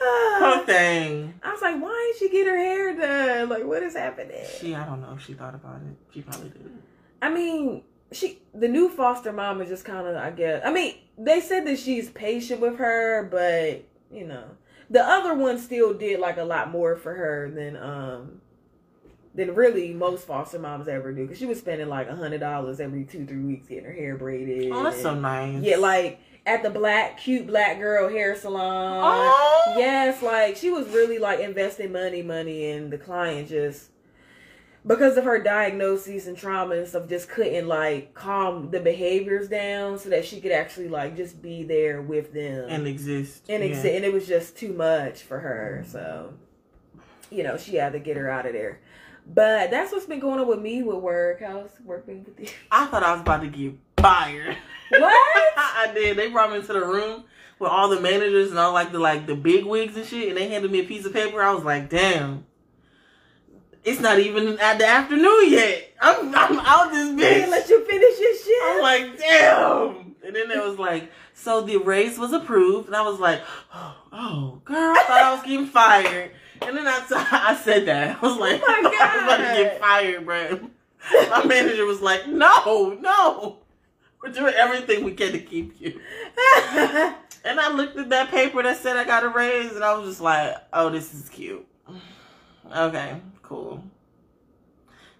Oh 0.00 0.62
thing. 0.66 1.34
I 1.42 1.52
was 1.52 1.62
like, 1.62 1.80
why 1.80 2.12
didn't 2.18 2.18
she 2.30 2.36
get 2.36 2.46
her 2.46 2.56
hair 2.56 2.96
done? 2.96 3.48
Like, 3.48 3.64
what 3.64 3.82
is 3.82 3.94
happening? 3.94 4.44
She, 4.60 4.74
I 4.74 4.84
don't 4.84 5.00
know 5.00 5.14
if 5.16 5.24
she 5.24 5.34
thought 5.34 5.54
about 5.54 5.76
it. 5.76 5.96
She 6.12 6.22
probably 6.22 6.50
did. 6.50 6.70
I 7.22 7.30
mean, 7.30 7.82
she 8.12 8.38
the 8.54 8.68
new 8.68 8.88
foster 8.88 9.32
mom 9.32 9.60
is 9.60 9.68
just 9.68 9.84
kind 9.84 10.06
of, 10.06 10.16
I 10.16 10.30
guess. 10.30 10.62
I 10.64 10.72
mean, 10.72 10.94
they 11.18 11.40
said 11.40 11.66
that 11.66 11.78
she's 11.78 12.10
patient 12.10 12.60
with 12.60 12.76
her, 12.78 13.28
but 13.30 13.84
you 14.14 14.26
know, 14.26 14.44
the 14.90 15.02
other 15.02 15.34
one 15.34 15.58
still 15.58 15.94
did 15.94 16.20
like 16.20 16.36
a 16.36 16.44
lot 16.44 16.70
more 16.70 16.96
for 16.96 17.14
her 17.14 17.50
than 17.50 17.76
um 17.76 18.40
than 19.34 19.54
really 19.54 19.92
most 19.92 20.26
foster 20.26 20.58
moms 20.58 20.86
ever 20.86 21.12
do. 21.12 21.22
Because 21.22 21.38
she 21.38 21.46
was 21.46 21.58
spending 21.58 21.88
like 21.88 22.08
a 22.08 22.16
hundred 22.16 22.40
dollars 22.40 22.80
every 22.80 23.04
two 23.04 23.26
three 23.26 23.40
weeks 23.40 23.68
getting 23.68 23.84
her 23.84 23.92
hair 23.92 24.16
braided. 24.16 24.70
Oh, 24.72 24.82
that's 24.84 25.02
so 25.02 25.14
nice. 25.14 25.62
Yeah, 25.62 25.76
like 25.76 26.20
at 26.46 26.62
the 26.62 26.70
black 26.70 27.18
cute 27.18 27.46
black 27.46 27.78
girl 27.78 28.08
hair 28.08 28.36
salon. 28.36 29.00
Oh. 29.04 29.74
Yes, 29.76 30.22
like 30.22 30.56
she 30.56 30.70
was 30.70 30.88
really 30.88 31.18
like 31.18 31.40
investing 31.40 31.92
money, 31.92 32.22
money, 32.22 32.70
and 32.70 32.92
the 32.92 32.98
client 32.98 33.48
just 33.48 33.90
because 34.86 35.16
of 35.16 35.24
her 35.24 35.42
diagnoses 35.42 36.26
and 36.26 36.36
trauma 36.36 36.74
and 36.76 36.86
stuff, 36.86 37.08
just 37.08 37.28
couldn't 37.28 37.66
like 37.66 38.12
calm 38.14 38.70
the 38.70 38.80
behaviors 38.80 39.48
down 39.48 39.98
so 39.98 40.10
that 40.10 40.24
she 40.24 40.40
could 40.40 40.52
actually 40.52 40.88
like 40.88 41.16
just 41.16 41.40
be 41.40 41.62
there 41.62 42.02
with 42.02 42.32
them 42.32 42.66
and 42.68 42.86
exist. 42.86 43.44
and 43.48 43.64
yeah. 43.64 43.76
and 43.76 44.04
it 44.04 44.12
was 44.12 44.26
just 44.26 44.56
too 44.56 44.72
much 44.72 45.22
for 45.22 45.40
her. 45.40 45.84
So, 45.88 46.34
you 47.30 47.42
know, 47.42 47.56
she 47.56 47.76
had 47.76 47.92
to 47.94 47.98
get 47.98 48.16
her 48.16 48.30
out 48.30 48.46
of 48.46 48.52
there. 48.52 48.80
But 49.26 49.70
that's 49.70 49.90
what's 49.90 50.04
been 50.04 50.20
going 50.20 50.38
on 50.38 50.46
with 50.46 50.60
me 50.60 50.82
with 50.82 50.98
work. 50.98 51.40
How's 51.40 51.70
working 51.82 52.24
with 52.24 52.38
you? 52.38 52.54
I 52.70 52.84
thought 52.86 53.02
I 53.02 53.12
was 53.12 53.22
about 53.22 53.40
to 53.40 53.48
get 53.48 53.74
fired. 53.96 54.58
What? 55.00 55.52
I 55.56 55.90
did. 55.94 56.16
They 56.16 56.30
brought 56.30 56.50
me 56.50 56.56
into 56.58 56.72
the 56.72 56.84
room 56.84 57.24
with 57.58 57.70
all 57.70 57.88
the 57.88 58.00
managers 58.00 58.50
and 58.50 58.58
all 58.58 58.72
like 58.72 58.92
the 58.92 58.98
like 58.98 59.26
the 59.26 59.34
big 59.34 59.64
wigs 59.64 59.96
and 59.96 60.06
shit, 60.06 60.28
and 60.28 60.36
they 60.36 60.48
handed 60.48 60.70
me 60.70 60.80
a 60.80 60.84
piece 60.84 61.04
of 61.04 61.12
paper. 61.12 61.42
I 61.42 61.52
was 61.52 61.64
like, 61.64 61.88
damn. 61.90 62.46
It's 63.84 64.00
not 64.00 64.18
even 64.18 64.58
at 64.60 64.78
the 64.78 64.86
afternoon 64.86 65.50
yet. 65.50 65.90
I'm 66.00 66.34
I'm 66.34 66.58
out 66.60 66.90
this 66.90 67.08
They 67.10 67.14
bitch. 67.16 67.34
didn't 67.34 67.50
let 67.50 67.68
you 67.68 67.84
finish 67.84 68.18
your 68.20 68.36
shit. 68.36 68.62
I'm 68.64 68.80
like, 68.82 69.18
damn. 69.18 70.14
And 70.26 70.34
then 70.34 70.50
it 70.50 70.64
was 70.64 70.78
like, 70.78 71.10
so 71.34 71.60
the 71.60 71.76
raise 71.76 72.18
was 72.18 72.32
approved, 72.32 72.86
and 72.86 72.96
I 72.96 73.02
was 73.02 73.20
like, 73.20 73.42
oh, 73.74 73.96
oh 74.12 74.60
girl, 74.64 74.94
I 74.96 75.04
thought 75.06 75.22
I 75.22 75.34
was 75.34 75.42
getting 75.42 75.66
fired. 75.66 76.30
And 76.62 76.74
then 76.76 76.86
I, 76.86 77.00
t- 77.00 77.06
I 77.14 77.54
said 77.62 77.86
that. 77.86 78.16
I 78.22 78.26
was 78.26 78.38
like, 78.38 78.62
Oh 78.64 78.82
my 78.82 78.88
I 79.00 79.16
was 79.16 79.22
about 79.24 79.36
to 79.54 79.62
get 79.62 79.80
fired, 79.80 80.24
bro. 80.24 80.70
My 81.28 81.44
manager 81.44 81.84
was 81.84 82.00
like, 82.00 82.26
no, 82.26 82.94
no. 83.02 83.58
We're 84.24 84.32
doing 84.32 84.54
everything 84.54 85.04
we 85.04 85.12
can 85.12 85.32
to 85.32 85.38
keep 85.38 85.80
you. 85.80 86.00
And 87.46 87.60
I 87.60 87.70
looked 87.70 87.98
at 87.98 88.08
that 88.08 88.30
paper 88.30 88.62
that 88.62 88.78
said 88.78 88.96
I 88.96 89.04
got 89.04 89.22
a 89.22 89.28
raise, 89.28 89.72
and 89.72 89.84
I 89.84 89.94
was 89.94 90.08
just 90.08 90.20
like, 90.22 90.56
oh, 90.72 90.88
this 90.88 91.12
is 91.12 91.28
cute. 91.28 91.66
Okay, 92.74 93.20
cool. 93.42 93.84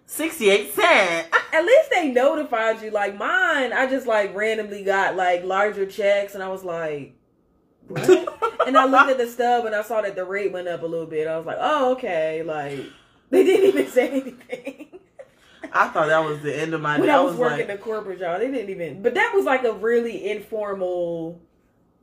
68 0.07 0.73
cent. 0.73 1.27
At 1.53 1.63
least 1.63 1.89
they 1.91 2.11
notified 2.11 2.81
you. 2.81 2.89
Like 2.89 3.15
mine, 3.15 3.73
I 3.73 3.87
just 3.87 4.07
like 4.07 4.35
randomly 4.35 4.83
got 4.83 5.15
like 5.15 5.43
larger 5.43 5.85
checks, 5.85 6.33
and 6.33 6.43
I 6.43 6.49
was 6.49 6.63
like, 6.63 7.15
what? 7.87 8.09
and 8.67 8.75
I 8.75 8.85
looked 8.85 9.11
at 9.11 9.19
the 9.19 9.27
stub, 9.27 9.67
and 9.67 9.75
I 9.75 9.83
saw 9.83 10.01
that 10.01 10.15
the 10.15 10.25
rate 10.25 10.51
went 10.51 10.67
up 10.67 10.81
a 10.81 10.87
little 10.87 11.05
bit. 11.05 11.27
I 11.27 11.37
was 11.37 11.45
like, 11.45 11.57
oh 11.59 11.91
okay. 11.91 12.41
Like 12.41 12.79
they 13.29 13.43
didn't 13.43 13.67
even 13.67 13.91
say 13.91 14.09
anything. 14.09 14.99
I 15.73 15.87
thought 15.89 16.07
that 16.07 16.23
was 16.23 16.41
the 16.41 16.57
end 16.57 16.73
of 16.73 16.81
my 16.81 16.97
day. 16.97 17.01
when 17.01 17.09
I 17.09 17.19
was, 17.19 17.31
was 17.31 17.39
working 17.39 17.67
like, 17.67 17.79
a 17.79 17.81
corporate 17.81 18.19
job, 18.19 18.39
they 18.39 18.49
didn't 18.49 18.69
even. 18.69 19.01
But 19.01 19.13
that 19.15 19.33
was 19.33 19.45
like 19.45 19.63
a 19.63 19.73
really 19.73 20.29
informal 20.29 21.41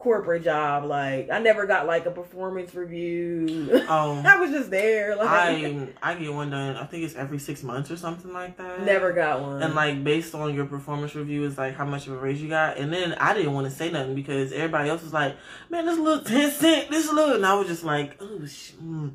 corporate 0.03 0.43
job. 0.43 0.85
Like 0.85 1.31
I 1.31 1.39
never 1.39 1.67
got 1.67 1.87
like 1.87 2.07
a 2.07 2.11
performance 2.11 2.75
review. 2.75 3.69
oh. 3.89 4.23
I 4.25 4.37
was 4.37 4.51
just 4.51 4.71
there. 4.71 5.17
Like 5.17 5.29
I 5.29 5.89
I 6.03 6.15
get 6.15 6.33
one 6.33 6.51
done. 6.51 6.77
I 6.77 6.85
think 6.85 7.05
it's 7.05 7.15
every 7.15 7.39
six 7.39 7.63
months 7.63 7.91
or 7.91 7.97
something 7.97 8.33
like 8.33 8.57
that. 8.59 8.83
never 8.83 9.13
got 9.13 9.41
one. 9.41 9.63
And 9.63 9.75
like 9.75 10.03
based 10.03 10.35
on 10.35 10.55
your 10.55 10.67
performance 10.67 11.15
review 11.15 11.45
is 11.45 11.57
like 11.57 11.75
how 11.77 11.85
much 11.85 12.07
of 12.07 12.15
a 12.15 12.17
raise 12.17 12.43
you 12.43 12.49
got. 12.49 12.77
And 12.77 12.93
then 12.93 13.15
I 13.15 13.33
didn't 13.33 13.55
want 13.55 13.67
to 13.67 13.71
say 13.71 13.91
nothing 13.91 14.15
because 14.15 14.53
everybody 14.53 14.91
else 14.91 15.03
was 15.03 15.13
like, 15.13 15.37
"Man, 15.71 15.87
this 15.87 15.99
little 15.99 16.25
ten 16.25 16.51
cent, 16.51 16.91
this 16.91 17.11
little," 17.11 17.37
and 17.37 17.47
I 17.47 17.55
was 17.55 17.69
just 17.69 17.85
like, 17.85 18.17
"Oh, 18.21 18.45
sh- 18.45 18.73
mm. 18.83 19.13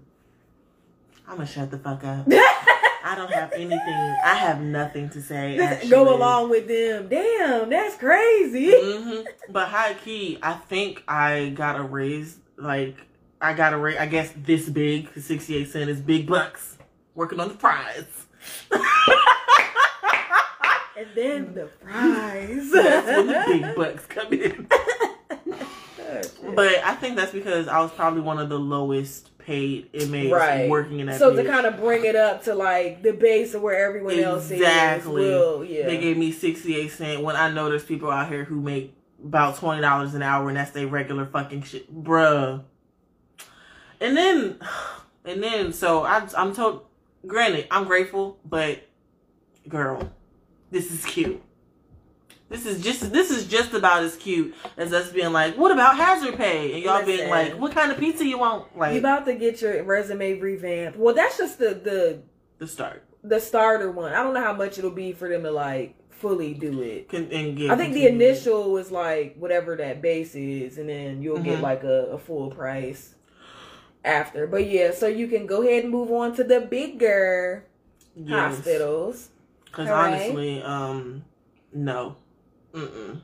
I'm 1.28 1.36
gonna 1.36 1.45
shut 1.45 1.69
the 1.69 1.78
fuck 1.78 2.03
up. 2.06 2.28
I 3.07 3.15
don't 3.15 3.31
have 3.31 3.53
anything. 3.53 4.17
I 4.23 4.35
have 4.35 4.61
nothing 4.61 5.09
to 5.11 5.21
say. 5.21 5.57
Actually. 5.57 5.89
go 5.89 6.13
along 6.13 6.49
with 6.49 6.67
them. 6.67 7.07
Damn, 7.07 7.69
that's 7.69 7.95
crazy. 7.95 8.71
hmm 8.73 9.21
But 9.49 9.69
high 9.69 9.93
key, 9.93 10.39
I 10.41 10.53
think 10.53 11.03
I 11.07 11.49
got 11.55 11.79
a 11.79 11.84
raise. 11.84 12.38
Like 12.57 12.97
I 13.39 13.53
got 13.53 13.73
a 13.73 13.77
raise. 13.77 13.97
I 13.97 14.07
guess 14.07 14.34
this 14.35 14.67
big, 14.67 15.09
68 15.17 15.69
cent 15.69 15.89
is 15.89 16.01
big 16.01 16.27
bucks. 16.27 16.77
Working 17.15 17.39
on 17.39 17.47
the 17.47 17.55
prize. 17.55 18.25
And 20.97 21.07
then 21.15 21.53
the 21.53 21.67
fries. 21.67 22.71
That's 22.73 23.05
when 23.05 23.27
the 23.27 23.43
big 23.45 23.75
bucks 23.75 24.05
come 24.07 24.34
in. 24.34 24.67
Shit. 26.07 26.55
But 26.55 26.77
I 26.84 26.95
think 26.95 27.15
that's 27.15 27.31
because 27.31 27.67
I 27.67 27.79
was 27.81 27.91
probably 27.91 28.21
one 28.21 28.39
of 28.39 28.49
the 28.49 28.59
lowest 28.59 29.38
paid 29.47 29.89
inmates 29.93 30.34
right. 30.34 30.69
working 30.69 30.99
in 30.99 31.07
that. 31.07 31.17
so 31.19 31.34
to 31.34 31.43
kind 31.45 31.65
of 31.65 31.77
bring 31.77 32.03
it 32.03 32.17
up 32.17 32.43
to 32.43 32.53
like 32.53 33.01
the 33.01 33.13
base 33.13 33.53
of 33.53 33.61
where 33.61 33.88
everyone 33.88 34.19
else 34.19 34.51
Exactly. 34.51 35.23
is. 35.23 35.29
Will, 35.29 35.63
yeah. 35.63 35.85
They 35.85 35.97
gave 35.97 36.17
me 36.17 36.34
68 36.34 36.89
cent 36.89 37.23
when 37.23 37.38
I 37.38 37.49
know 37.49 37.69
there's 37.69 37.85
people 37.85 38.11
out 38.11 38.27
here 38.27 38.43
who 38.43 38.59
make 38.59 38.93
about 39.23 39.55
$20 39.55 40.13
an 40.13 40.21
hour 40.21 40.49
and 40.49 40.57
that's 40.57 40.71
their 40.71 40.88
regular 40.88 41.25
fucking 41.25 41.63
shit. 41.63 42.03
Bruh. 42.03 42.63
And 44.01 44.17
then, 44.17 44.59
and 45.25 45.41
then, 45.41 45.71
so 45.71 46.03
I, 46.03 46.27
I'm 46.38 46.53
told, 46.53 46.85
granted, 47.25 47.67
I'm 47.71 47.85
grateful, 47.85 48.38
but 48.43 48.85
girl, 49.67 50.11
this 50.71 50.91
is 50.91 51.05
cute. 51.05 51.41
This 52.49 52.65
is 52.65 52.82
just 52.82 53.11
this 53.11 53.30
is 53.30 53.45
just 53.45 53.74
about 53.74 54.03
as 54.03 54.15
cute 54.15 54.56
as 54.78 54.94
us 54.94 55.11
being 55.11 55.34
like, 55.34 55.57
what 55.57 55.72
about 55.72 55.98
hazard 55.98 56.38
pay? 56.38 56.74
And 56.74 56.84
y'all 56.84 57.06
being 57.06 57.30
like, 57.30 57.60
what 57.60 57.74
kind 57.74 57.91
of 57.91 57.98
pizza 57.98 58.26
you 58.26 58.38
want? 58.40 58.76
Like 58.78 58.94
you 58.94 58.99
about 58.99 59.26
to 59.26 59.36
get 59.36 59.61
your 59.61 59.84
resume 59.84 60.40
revamped. 60.40 60.98
Well, 60.98 61.14
that's 61.14 61.38
just 61.38 61.60
the 61.60 61.74
the 61.74 62.19
the 62.60 62.68
start. 62.68 63.03
the 63.24 63.40
starter 63.40 63.91
one. 63.91 64.14
I 64.14 64.24
don't 64.24 64.34
know 64.34 64.41
how 64.44 64.53
much 64.53 64.78
it'll 64.78 64.91
be 64.91 65.11
for 65.11 65.28
them 65.28 65.44
to 65.44 65.52
like 65.52 65.95
fully 66.10 66.53
do 66.53 66.82
it. 66.82 67.10
Can, 67.10 67.30
and 67.34 67.57
get 67.57 67.69
I 67.69 67.76
think 67.76 67.94
the 67.94 68.07
initial 68.07 68.72
was 68.72 68.91
like 68.91 69.36
whatever 69.38 69.76
that 69.76 70.02
base 70.02 70.34
is, 70.34 70.78
and 70.78 70.88
then 70.88 71.22
you'll 71.22 71.40
get 71.40 71.60
Mhm. 71.60 71.64
like 71.64 71.84
a, 71.84 72.06
a 72.14 72.18
full 72.18 72.49
price 72.49 73.14
after. 74.06 74.48
But 74.48 74.69
yeah, 74.69 74.91
so 74.91 75.07
you 75.07 75.28
can 75.28 75.45
go 75.48 75.61
ahead 75.64 75.84
and 75.84 75.91
move 75.91 76.11
on 76.11 76.34
to 76.38 76.44
the 76.45 76.61
bigger 76.61 77.65
Yes. 78.15 78.56
hospitals. 78.56 79.30
Because 79.65 79.90
honestly, 79.90 80.61
um, 80.64 81.24
no. 81.74 82.15
Mm-mm. 82.77 83.21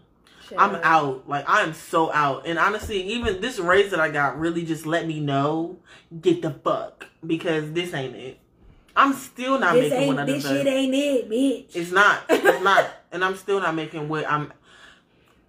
I'm 0.58 0.76
out. 0.84 1.28
Like 1.28 1.46
I'm 1.48 1.74
so 1.74 2.12
out. 2.12 2.46
And 2.46 2.60
honestly, 2.60 3.02
even 3.04 3.42
this 3.42 3.60
raise 3.60 3.92
that 3.92 4.00
I 4.00 4.10
got 4.10 4.40
really 4.40 4.66
just 4.66 4.86
let 4.86 5.08
me 5.08 5.20
know 5.20 5.78
get 6.22 6.42
the 6.42 6.52
fuck 6.52 7.08
because 7.26 7.72
this 7.74 7.94
ain't 7.94 8.16
it. 8.16 8.40
I'm 8.96 9.14
still 9.14 9.60
not 9.60 9.74
This 9.74 9.90
making 9.90 10.08
what 10.08 10.18
I 10.18 10.22
ain't 10.22 10.30
this 10.30 10.44
shit 10.48 10.68
ain't 10.68 10.94
it, 10.94 11.30
bitch. 11.30 11.76
It's 11.76 11.92
not. 11.92 12.24
It's 12.30 12.64
not. 12.64 12.92
And 13.12 13.24
I'm 13.24 13.36
still 13.36 13.60
not 13.60 13.76
making 13.76 14.08
what 14.10 14.30
I'm. 14.30 14.52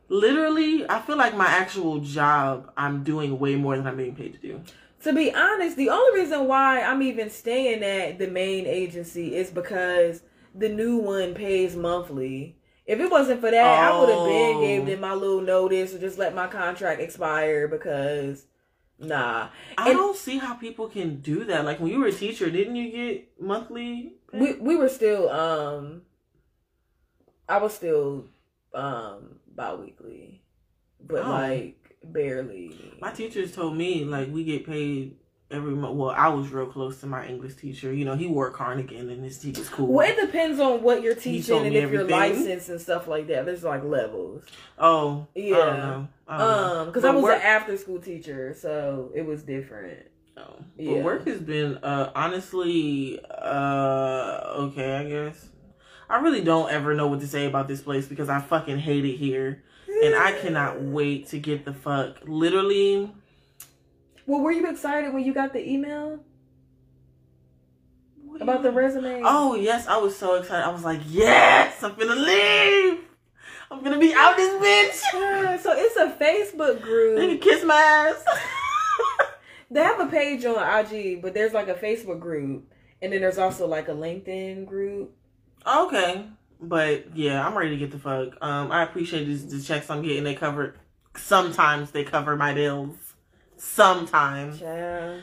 literally, 0.09 0.89
I 0.89 1.01
feel 1.01 1.17
like 1.17 1.37
my 1.37 1.47
actual 1.47 1.99
job, 1.99 2.71
I'm 2.77 3.03
doing 3.05 3.39
way 3.39 3.57
more 3.57 3.77
than 3.77 3.87
I'm 3.87 3.97
being 3.97 4.15
paid 4.15 4.35
to 4.35 4.39
do. 4.39 4.61
To 5.03 5.13
be 5.13 5.35
honest, 5.35 5.77
the 5.77 5.91
only 5.91 6.21
reason 6.21 6.47
why 6.47 6.81
I'm 6.81 7.03
even 7.03 7.29
staying 7.29 7.83
at 7.83 8.19
the 8.19 8.29
main 8.29 8.67
agency 8.67 9.35
is 9.35 9.51
because 9.51 10.23
the 10.55 10.69
new 10.69 10.97
one 10.97 11.35
pays 11.35 11.77
monthly. 11.77 12.57
If 12.87 13.01
it 13.01 13.11
wasn't 13.11 13.41
for 13.41 13.51
that, 13.51 13.65
I 13.93 13.99
would 13.99 14.09
have 14.11 14.25
been 14.25 14.57
Oh. 14.57 14.61
gave 14.61 14.87
them 14.87 15.01
my 15.01 15.15
little 15.15 15.41
notice 15.41 15.95
or 15.95 15.99
just 15.99 16.19
let 16.19 16.35
my 16.35 16.47
contract 16.49 17.01
expire 17.01 17.67
because 17.67 18.47
nah. 18.99 19.49
I 19.79 19.89
And- 19.91 19.99
don't 19.99 20.17
see 20.17 20.39
how 20.39 20.55
people 20.55 20.89
can 20.89 21.21
do 21.21 21.45
that. 21.45 21.65
Like 21.65 21.81
when 21.81 21.91
you 21.91 22.01
were 22.01 22.07
a 22.09 22.13
teacher, 22.13 22.51
didn't 22.51 22.77
you 22.77 22.91
get 22.91 23.41
monthly? 23.41 24.17
Pay? 24.31 24.39
We 24.39 24.53
we 24.61 24.77
were 24.77 24.89
still 24.91 25.31
um 25.31 26.03
I 27.49 27.59
was 27.59 27.75
still 27.75 28.27
um 28.75 29.41
bi-weekly. 29.55 30.43
But 31.01 31.23
Oh. 31.25 31.31
like 31.31 31.97
barely. 32.03 32.71
My 33.01 33.13
teachers 33.13 33.53
told 33.55 33.77
me 33.77 34.05
like 34.05 34.31
we 34.31 34.45
get 34.45 34.67
paid 34.67 35.17
every. 35.51 35.75
Well, 35.75 36.11
I 36.11 36.29
was 36.29 36.51
real 36.51 36.67
close 36.67 37.01
to 37.01 37.07
my 37.07 37.27
English 37.27 37.55
teacher. 37.57 37.93
You 37.93 38.05
know, 38.05 38.17
he 38.17 38.27
wore 38.27 38.49
a 38.49 38.53
cardigan 38.53 39.11
and 39.11 39.23
his 39.25 39.39
teacher's 39.39 39.69
cool. 39.69 39.87
Well, 39.87 40.09
it 40.09 40.21
depends 40.21 40.59
on 40.61 40.83
what 40.83 41.03
you're 41.03 41.15
teaching 41.15 41.67
and 41.67 41.75
if 41.75 41.91
you're 41.91 42.05
licensed 42.09 42.69
and 42.69 42.81
stuff 42.81 43.07
like 43.09 43.27
that. 43.29 43.47
There's 43.47 43.65
like 43.65 43.85
levels. 43.85 44.45
oh, 44.79 45.27
Yeah. 45.35 45.57
I 45.57 45.59
don't 45.67 45.79
know. 45.79 46.09
I 46.29 46.39
don't. 46.39 46.77
Um, 46.79 46.87
because 46.87 47.05
I 47.05 47.11
was 47.11 47.23
work- 47.25 47.37
an 47.37 47.43
after 47.43 47.77
school 47.77 48.01
teacher, 48.01 48.55
so 48.59 49.11
it 49.15 49.27
was 49.27 49.43
different. 49.43 50.07
Oh, 50.37 50.57
Yeah. 50.77 50.95
But 50.95 51.03
work 51.05 51.27
has 51.29 51.41
been 51.41 51.77
uh 51.79 52.11
honestly 52.15 53.21
uh 53.29 54.41
okay, 54.57 54.97
I 54.97 55.05
guess. 55.05 55.49
I 56.09 56.17
really 56.21 56.43
don't 56.43 56.71
ever 56.71 56.95
know 56.95 57.07
what 57.07 57.21
to 57.21 57.27
say 57.29 57.47
about 57.47 57.67
this 57.69 57.81
place 57.81 58.07
because 58.07 58.29
I 58.29 58.41
fucking 58.41 58.79
hate 58.79 59.05
it 59.05 59.17
here. 59.17 59.63
And 60.03 60.15
I 60.15 60.33
cannot 60.33 60.83
wait 60.83 61.29
to 61.29 61.39
get 61.39 61.65
the 61.65 61.73
fuck 61.73 62.17
literally 62.25 63.11
Well, 64.27 64.41
were 64.41 64.53
you 64.53 64.69
excited 64.71 65.13
when 65.13 65.25
you 65.25 65.35
got 65.35 65.53
the 65.53 65.67
email 65.69 66.21
about 68.41 68.63
the 68.63 68.71
resume? 68.73 69.23
Oh 69.25 69.55
yes, 69.55 69.87
I 69.87 69.97
was 69.99 70.17
so 70.17 70.35
excited. 70.35 70.65
I 70.65 70.71
was 70.73 70.85
like, 70.85 71.01
yes, 71.09 71.83
I'm 71.83 71.95
gonna 71.95 72.15
leave. 72.17 73.01
I'm 73.71 73.83
gonna 73.83 73.99
be 73.99 74.15
out 74.15 74.37
this 74.37 74.53
bitch. 74.63 75.01
Yeah, 75.21 75.57
so 75.59 75.73
it's 75.77 75.97
a 75.97 76.11
Facebook 76.23 76.81
group. 76.83 77.41
kiss 77.41 77.65
my 77.65 77.75
ass. 77.75 78.25
They 79.71 79.81
have 79.83 79.99
a 79.99 80.07
page 80.07 80.45
on 80.45 80.55
IG, 80.57 81.21
but 81.21 81.35
there's 81.35 81.53
like 81.53 81.67
a 81.67 81.75
Facebook 81.75 82.21
group, 82.21 82.71
and 83.03 83.13
then 83.13 83.21
there's 83.21 83.39
also 83.39 83.67
like 83.67 83.89
a 83.89 83.93
LinkedIn 83.93 84.67
group. 84.67 85.13
okay, 85.67 86.27
but 86.61 87.17
yeah, 87.17 87.45
I'm 87.45 87.57
ready 87.59 87.71
to 87.71 87.77
get 87.77 87.91
the 87.91 87.99
fuck. 87.99 88.37
Um, 88.41 88.71
I 88.71 88.85
appreciate 88.85 89.25
this, 89.25 89.43
the 89.43 89.61
checks 89.61 89.91
I'm 89.91 90.03
getting. 90.03 90.23
They 90.23 90.35
cover. 90.37 90.77
Sometimes 91.17 91.91
they 91.91 92.05
cover 92.05 92.37
my 92.37 92.55
bills. 92.55 92.95
Sometimes, 93.57 94.61
Yeah. 94.61 95.19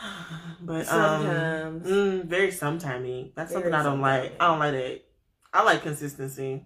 but 0.60 0.86
Sometimes. 0.86 1.86
um, 1.86 1.92
mm, 1.92 2.24
very 2.24 2.48
sometimey. 2.48 3.32
That's 3.34 3.52
something 3.52 3.72
I 3.72 3.82
don't 3.82 4.00
like. 4.00 4.34
I 4.40 4.46
don't 4.48 4.58
like 4.58 4.72
that. 4.72 5.00
I 5.52 5.62
like 5.64 5.82
consistency. 5.82 6.64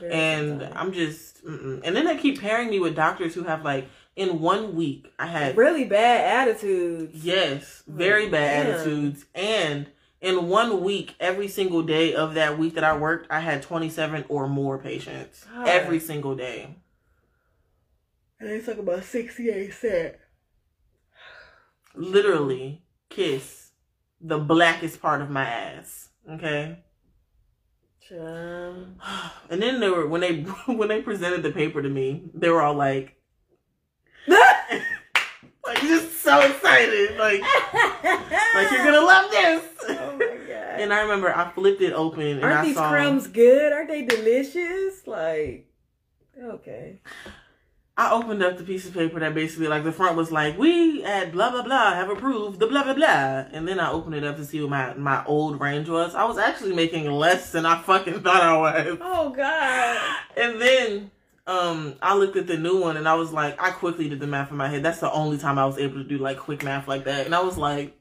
Very 0.00 0.12
and 0.12 0.48
sometimes. 0.60 0.74
I'm 0.76 0.92
just, 0.92 1.44
mm-mm. 1.44 1.80
and 1.84 1.96
then 1.96 2.04
they 2.04 2.16
keep 2.16 2.40
pairing 2.40 2.70
me 2.70 2.80
with 2.80 2.94
doctors 2.96 3.34
who 3.34 3.44
have 3.44 3.64
like 3.64 3.88
in 4.14 4.40
one 4.40 4.74
week 4.74 5.12
I 5.18 5.26
had 5.26 5.56
really 5.56 5.84
bad 5.84 6.48
attitudes. 6.48 7.24
yes, 7.24 7.82
very 7.86 8.28
bad 8.28 8.66
attitudes, 8.66 9.24
and 9.34 9.86
in 10.20 10.48
one 10.48 10.82
week, 10.82 11.14
every 11.20 11.46
single 11.48 11.82
day 11.82 12.14
of 12.14 12.34
that 12.34 12.58
week 12.58 12.74
that 12.74 12.84
I 12.84 12.96
worked, 12.96 13.30
I 13.30 13.40
had 13.40 13.62
27 13.62 14.24
or 14.28 14.48
more 14.48 14.78
patients 14.78 15.44
God. 15.54 15.68
every 15.68 16.00
single 16.00 16.34
day. 16.34 16.74
And 18.40 18.50
they 18.50 18.60
talk 18.60 18.78
about 18.78 19.04
68 19.04 19.72
cent. 19.72 20.14
Literally, 21.96 22.82
kiss 23.08 23.70
the 24.20 24.38
blackest 24.38 25.00
part 25.00 25.22
of 25.22 25.30
my 25.30 25.44
ass. 25.48 26.10
Okay. 26.30 26.78
And 29.50 29.62
then 29.62 29.80
they 29.80 29.88
were 29.88 30.06
when 30.06 30.20
they 30.20 30.40
when 30.66 30.88
they 30.88 31.02
presented 31.02 31.42
the 31.42 31.52
paper 31.52 31.80
to 31.82 31.88
me, 31.88 32.24
they 32.34 32.48
were 32.48 32.62
all 32.62 32.74
like, 32.74 33.16
like 34.28 35.80
just 35.80 36.20
so 36.20 36.40
excited, 36.40 37.16
like 37.16 37.40
like 37.42 38.70
you're 38.70 38.84
gonna 38.84 39.00
love 39.00 39.30
this. 39.30 39.62
Oh 39.88 40.16
my 40.18 40.26
god. 40.48 40.80
And 40.80 40.92
I 40.92 41.02
remember 41.02 41.34
I 41.34 41.48
flipped 41.52 41.80
it 41.80 41.92
open 41.92 42.26
and 42.26 42.44
Aren't 42.44 42.56
I 42.56 42.64
these 42.64 42.74
saw 42.74 42.90
crumbs 42.90 43.28
good? 43.28 43.72
Aren't 43.72 43.88
they 43.88 44.02
delicious? 44.02 45.06
Like, 45.06 45.70
okay. 46.42 47.00
I 47.98 48.12
opened 48.12 48.42
up 48.42 48.58
the 48.58 48.64
piece 48.64 48.86
of 48.86 48.92
paper 48.92 49.18
that 49.20 49.34
basically 49.34 49.68
like 49.68 49.82
the 49.82 49.90
front 49.92 50.16
was 50.16 50.30
like 50.30 50.58
we 50.58 51.02
at 51.02 51.32
blah 51.32 51.50
blah 51.50 51.62
blah 51.62 51.94
have 51.94 52.10
approved 52.10 52.58
the 52.60 52.66
blah 52.66 52.82
blah 52.84 52.92
blah, 52.94 53.44
and 53.52 53.66
then 53.66 53.80
I 53.80 53.90
opened 53.90 54.14
it 54.16 54.24
up 54.24 54.36
to 54.36 54.44
see 54.44 54.60
what 54.60 54.68
my 54.70 54.94
my 54.94 55.24
old 55.24 55.60
range 55.60 55.88
was. 55.88 56.14
I 56.14 56.24
was 56.24 56.36
actually 56.36 56.74
making 56.74 57.10
less 57.10 57.52
than 57.52 57.64
I 57.64 57.80
fucking 57.80 58.20
thought 58.22 58.42
I 58.42 58.56
was. 58.58 58.98
Oh 59.00 59.30
god. 59.30 59.98
And 60.36 60.60
then 60.60 61.10
um 61.46 61.94
I 62.02 62.14
looked 62.16 62.36
at 62.36 62.46
the 62.46 62.58
new 62.58 62.80
one 62.80 62.98
and 62.98 63.08
I 63.08 63.14
was 63.14 63.32
like, 63.32 63.60
I 63.62 63.70
quickly 63.70 64.08
did 64.10 64.20
the 64.20 64.26
math 64.26 64.50
in 64.50 64.58
my 64.58 64.68
head. 64.68 64.82
That's 64.82 65.00
the 65.00 65.10
only 65.10 65.38
time 65.38 65.58
I 65.58 65.64
was 65.64 65.78
able 65.78 65.94
to 65.96 66.04
do 66.04 66.18
like 66.18 66.36
quick 66.38 66.62
math 66.62 66.86
like 66.88 67.04
that. 67.04 67.24
And 67.24 67.34
I 67.34 67.40
was 67.40 67.56
like, 67.56 67.96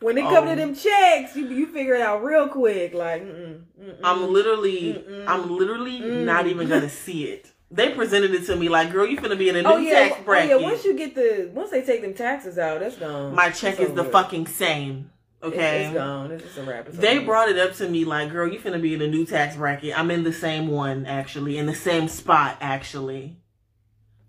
When 0.00 0.16
it 0.16 0.22
come 0.22 0.46
Oh. 0.48 0.50
to 0.50 0.56
them 0.56 0.74
checks, 0.74 1.36
you 1.36 1.46
you 1.48 1.66
figure 1.66 1.94
it 1.96 2.00
out 2.00 2.24
real 2.24 2.48
quick. 2.48 2.94
Like, 2.94 3.22
mm-mm, 3.22 3.60
mm-mm. 3.78 3.96
I'm 4.02 4.32
literally 4.32 4.94
Mm-mm. 4.94 5.24
I'm 5.28 5.50
literally 5.58 6.00
Mm. 6.00 6.10
mm. 6.10 6.24
not 6.24 6.46
even 6.46 6.66
mm. 6.68 6.70
gonna 6.70 6.88
see 6.88 7.24
it. 7.24 7.52
They 7.70 7.90
presented 7.94 8.32
it 8.32 8.46
to 8.46 8.56
me 8.56 8.68
like, 8.68 8.92
girl, 8.92 9.06
you 9.06 9.16
finna 9.18 9.36
be 9.36 9.48
in 9.48 9.56
a 9.56 9.62
new 9.62 9.68
oh 9.68 9.76
yeah, 9.78 10.08
tax 10.08 10.16
oh 10.20 10.24
bracket. 10.24 10.60
yeah. 10.60 10.66
Once 10.68 10.84
you 10.84 10.96
get 10.96 11.14
the 11.14 11.50
once 11.52 11.70
they 11.70 11.82
take 11.82 12.00
them 12.02 12.14
taxes 12.14 12.58
out, 12.58 12.80
that's 12.80 12.96
gone. 12.96 13.34
my 13.34 13.50
check 13.50 13.80
It's 13.80 13.90
is 13.90 13.96
the 13.96 14.04
fucking 14.04 14.46
same. 14.46 15.10
Okay. 15.42 15.84
it's 15.86 15.94
gone. 15.94 16.30
It's 16.32 16.44
just 16.44 16.58
a 16.58 16.62
wrap. 16.62 16.88
It's 16.88 16.96
They 16.96 17.18
over. 17.18 17.26
brought 17.26 17.48
it 17.48 17.58
up 17.58 17.74
to 17.74 17.88
me 17.88 18.04
like, 18.04 18.30
girl, 18.30 18.50
you 18.50 18.58
finna 18.58 18.80
be 18.80 18.94
in 18.94 19.02
a 19.02 19.06
new 19.08 19.26
tax 19.26 19.56
bracket. 19.56 19.98
I'm 19.98 20.10
in 20.10 20.22
the 20.24 20.32
same 20.32 20.68
one, 20.68 21.06
actually, 21.06 21.58
in 21.58 21.66
the 21.66 21.74
same 21.74 22.08
spot, 22.08 22.56
actually. 22.60 23.36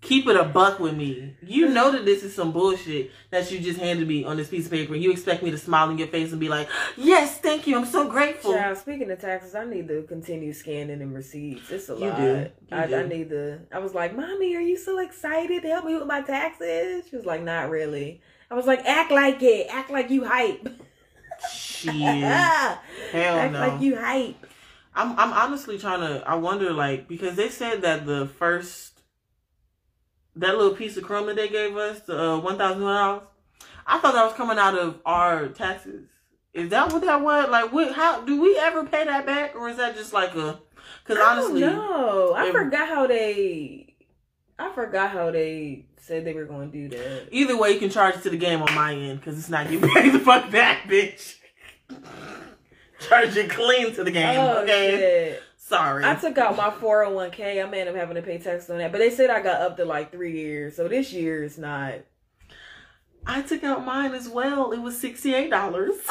Keep 0.00 0.28
it 0.28 0.36
a 0.36 0.44
buck 0.44 0.78
with 0.78 0.94
me. 0.94 1.34
You 1.42 1.70
know 1.70 1.90
that 1.90 2.04
this 2.04 2.22
is 2.22 2.32
some 2.32 2.52
bullshit 2.52 3.10
that 3.30 3.50
you 3.50 3.58
just 3.58 3.80
handed 3.80 4.06
me 4.06 4.22
on 4.22 4.36
this 4.36 4.48
piece 4.48 4.66
of 4.66 4.70
paper. 4.70 4.94
You 4.94 5.10
expect 5.10 5.42
me 5.42 5.50
to 5.50 5.58
smile 5.58 5.90
in 5.90 5.98
your 5.98 6.06
face 6.06 6.30
and 6.30 6.38
be 6.38 6.48
like, 6.48 6.68
yes, 6.96 7.38
thank 7.40 7.66
you, 7.66 7.76
I'm 7.76 7.84
so 7.84 8.08
grateful. 8.08 8.52
Child, 8.54 8.78
speaking 8.78 9.10
of 9.10 9.20
taxes, 9.20 9.56
I 9.56 9.64
need 9.64 9.88
to 9.88 10.02
continue 10.04 10.52
scanning 10.52 11.02
and 11.02 11.12
receipts. 11.12 11.68
It's 11.70 11.88
a 11.88 11.94
You 11.94 11.98
lot. 12.10 12.16
do. 12.16 12.24
You 12.24 12.50
I, 12.76 12.86
do. 12.86 12.96
I 12.96 13.02
need 13.08 13.28
to. 13.30 13.58
I 13.72 13.80
was 13.80 13.92
like, 13.92 14.14
"Mommy, 14.16 14.54
are 14.54 14.60
you 14.60 14.76
so 14.78 14.98
excited 14.98 15.62
to 15.62 15.68
help 15.68 15.84
me 15.84 15.96
with 15.96 16.06
my 16.06 16.20
taxes?" 16.22 17.04
She 17.10 17.16
was 17.16 17.26
like, 17.26 17.42
"Not 17.42 17.68
really." 17.68 18.20
I 18.50 18.54
was 18.54 18.66
like, 18.66 18.84
"Act 18.84 19.10
like 19.10 19.42
it. 19.42 19.66
Act 19.68 19.90
like 19.90 20.10
you 20.10 20.24
hype. 20.24 20.68
Shit. 21.52 21.94
Act 22.22 22.84
Hell 23.12 23.34
no. 23.34 23.40
Act 23.40 23.52
like 23.72 23.80
you 23.82 23.96
hype." 23.96 24.46
I'm 24.94 25.18
I'm 25.18 25.32
honestly 25.32 25.78
trying 25.78 26.00
to 26.00 26.26
I 26.28 26.34
wonder 26.36 26.72
like 26.72 27.08
because 27.08 27.36
they 27.36 27.48
said 27.50 27.82
that 27.82 28.06
the 28.06 28.26
first 28.26 28.87
that 30.38 30.56
little 30.56 30.74
piece 30.74 30.96
of 30.96 31.04
crumb 31.04 31.26
that 31.26 31.36
they 31.36 31.48
gave 31.48 31.76
us, 31.76 32.00
the 32.00 32.32
uh, 32.32 32.38
one 32.40 32.58
thousand 32.58 32.82
dollars, 32.82 33.22
I 33.86 33.98
thought 33.98 34.14
that 34.14 34.24
was 34.24 34.34
coming 34.34 34.58
out 34.58 34.78
of 34.78 35.00
our 35.04 35.48
taxes. 35.48 36.06
Is 36.54 36.70
that 36.70 36.92
what 36.92 37.02
that 37.02 37.20
was? 37.20 37.48
Like, 37.50 37.72
what? 37.72 37.92
How 37.94 38.22
do 38.22 38.40
we 38.40 38.56
ever 38.58 38.84
pay 38.84 39.04
that 39.04 39.26
back, 39.26 39.54
or 39.54 39.68
is 39.68 39.76
that 39.76 39.96
just 39.96 40.12
like 40.12 40.34
a? 40.34 40.58
Because 41.04 41.22
honestly, 41.22 41.60
no, 41.60 42.34
I 42.34 42.50
forgot 42.50 42.88
how 42.88 43.06
they. 43.06 43.94
I 44.58 44.72
forgot 44.72 45.10
how 45.10 45.30
they 45.30 45.86
said 45.98 46.24
they 46.24 46.32
were 46.32 46.46
going 46.46 46.72
to 46.72 46.88
do 46.88 46.96
that. 46.96 47.28
either 47.30 47.56
way, 47.56 47.72
you 47.72 47.78
can 47.78 47.90
charge 47.90 48.16
it 48.16 48.22
to 48.22 48.30
the 48.30 48.36
game 48.36 48.60
on 48.62 48.74
my 48.74 48.94
end 48.94 49.20
because 49.20 49.38
it's 49.38 49.48
not 49.50 49.68
getting 49.70 49.88
paid 49.90 50.12
the 50.12 50.18
fuck 50.18 50.50
back, 50.50 50.88
bitch. 50.88 51.36
charge 53.00 53.36
it 53.36 53.50
clean 53.50 53.94
to 53.94 54.04
the 54.04 54.10
game, 54.10 54.38
Oh 54.38 54.62
okay? 54.62 54.96
shit! 54.96 55.42
Sorry. 55.68 56.02
I 56.02 56.14
took 56.14 56.38
out 56.38 56.56
my 56.56 56.70
401k. 56.70 57.62
I 57.62 57.68
may 57.68 57.80
end 57.80 57.90
up 57.90 57.94
having 57.94 58.14
to 58.14 58.22
pay 58.22 58.38
tax 58.38 58.70
on 58.70 58.78
that, 58.78 58.90
but 58.90 59.00
they 59.00 59.10
said 59.10 59.28
I 59.28 59.42
got 59.42 59.60
up 59.60 59.76
to 59.76 59.84
like 59.84 60.10
three 60.10 60.32
years, 60.32 60.76
so 60.76 60.88
this 60.88 61.12
year 61.12 61.44
is 61.44 61.58
not. 61.58 61.96
I 63.26 63.42
took 63.42 63.62
out 63.64 63.84
mine 63.84 64.14
as 64.14 64.30
well. 64.30 64.72
It 64.72 64.78
was 64.78 64.98
sixty 64.98 65.34
eight 65.34 65.50
dollars. 65.50 65.96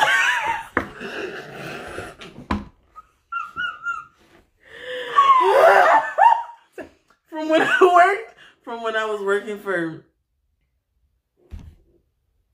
from 7.27 7.49
when 7.49 7.63
I 7.63 7.79
worked, 7.81 8.35
from 8.63 8.83
when 8.83 8.95
I 8.95 9.05
was 9.05 9.21
working 9.21 9.57
for 9.57 10.05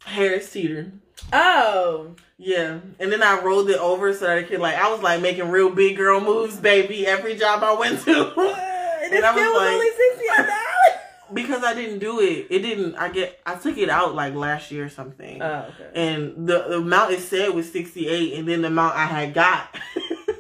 Harris 0.06 0.52
Teeter. 0.52 0.92
Oh, 1.32 2.16
Yeah, 2.38 2.80
and 3.00 3.12
then 3.12 3.24
I 3.24 3.40
rolled 3.42 3.70
it 3.70 3.78
over 3.80 4.14
so 4.14 4.26
that 4.28 4.38
I 4.38 4.44
could 4.44 4.60
like 4.60 4.76
I 4.76 4.92
was 4.92 5.02
like 5.02 5.22
making 5.22 5.50
real 5.50 5.70
big 5.70 5.96
girl 5.98 6.20
moves, 6.20 6.58
baby. 6.58 7.08
Every 7.08 7.36
job 7.36 7.64
I 7.64 7.74
went 7.74 8.02
to. 8.02 8.12
and 8.22 9.26
I 9.26 9.32
still 9.34 9.54
was 9.54 9.62
like- 9.62 9.74
only 9.74 9.90
sixty 9.90 10.24
eight 10.26 10.38
dollars. 10.38 10.50
because 11.34 11.64
I 11.64 11.74
didn't 11.74 12.00
do 12.00 12.20
it. 12.20 12.48
It 12.50 12.60
didn't. 12.60 12.96
I 12.96 13.10
get. 13.10 13.40
I 13.46 13.56
took 13.56 13.78
it 13.78 13.90
out 13.90 14.14
like 14.14 14.36
last 14.36 14.70
year 14.72 14.86
or 14.86 14.90
something. 14.90 15.42
Oh, 15.42 15.66
okay. 15.70 15.90
and 15.96 16.48
the, 16.48 16.66
the 16.68 16.78
amount 16.78 17.14
it 17.14 17.22
said 17.22 17.50
was 17.54 17.72
68 17.72 18.38
and 18.38 18.48
then 18.48 18.62
the 18.62 18.68
amount 18.68 18.96
i 18.96 19.06
had 19.06 19.34
got 19.34 19.76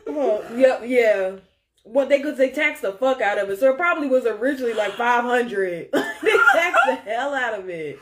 Well, 0.05 0.43
yep, 0.55 0.81
yeah. 0.85 1.37
Well, 1.85 2.05
they 2.07 2.19
could 2.21 2.37
they 2.37 2.51
taxed 2.51 2.81
the 2.83 2.91
fuck 2.91 3.21
out 3.21 3.39
of 3.39 3.49
it. 3.49 3.59
So 3.59 3.71
it 3.71 3.77
probably 3.77 4.07
was 4.07 4.25
originally 4.25 4.73
like 4.73 4.93
five 4.93 5.23
hundred. 5.23 5.89
they 5.91 6.37
taxed 6.53 6.81
the 6.85 6.95
hell 7.05 7.33
out 7.33 7.57
of 7.59 7.69
it. 7.69 7.99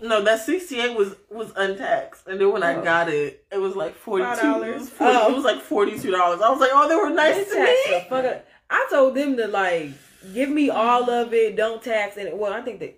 No, 0.00 0.22
that 0.22 0.40
sixty 0.40 0.78
eight 0.80 0.94
was 0.96 1.14
was 1.30 1.52
untaxed, 1.56 2.26
and 2.26 2.38
then 2.40 2.52
when 2.52 2.62
I 2.62 2.74
Oh. 2.76 2.82
got 2.82 3.08
it, 3.08 3.44
it 3.50 3.58
was 3.58 3.74
like 3.74 3.94
forty 3.94 4.24
two. 4.24 4.46
$5? 4.46 4.66
It 4.68 4.74
was, 4.78 4.90
40, 4.90 5.16
Oh. 5.16 5.30
it 5.30 5.34
was 5.36 5.44
like 5.44 5.60
forty 5.62 5.98
two 5.98 6.10
dollars. 6.10 6.40
I 6.42 6.50
was 6.50 6.60
like, 6.60 6.70
oh, 6.72 6.88
they 6.88 6.96
were 6.96 7.08
They 7.08 7.14
nice 7.14 7.48
to 7.48 7.54
taxed 7.54 7.84
the 7.86 7.92
me. 7.92 8.06
fuck. 8.08 8.44
I 8.68 8.86
told 8.90 9.14
them 9.14 9.36
to 9.38 9.46
like 9.48 9.90
give 10.34 10.50
me 10.50 10.68
all 10.70 11.08
of 11.08 11.32
it. 11.32 11.56
Don't 11.56 11.82
tax 11.82 12.16
it. 12.18 12.36
Well, 12.36 12.52
I 12.52 12.60
think 12.60 12.80
they. 12.80 12.96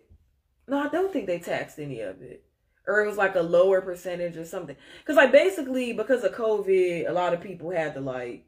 No, 0.66 0.79
I 0.81 0.89
don't 0.89 1.12
think 1.12 1.27
they 1.27 1.39
taxed 1.39 1.79
any 1.79 2.01
of 2.01 2.20
it. 2.20 2.43
Or 2.87 3.01
it 3.03 3.07
was 3.07 3.16
like 3.19 3.37
a 3.37 3.43
lower 3.43 3.81
percentage 3.81 4.37
or 4.37 4.45
something. 4.45 4.75
Because 5.01 5.16
like 5.16 5.31
basically 5.31 5.93
because 5.93 6.25
of 6.25 6.33
COVID, 6.35 7.09
a 7.09 7.12
lot 7.12 7.33
of 7.35 7.41
people 7.41 7.70
had 7.70 7.95
to 7.95 8.01
like 8.01 8.45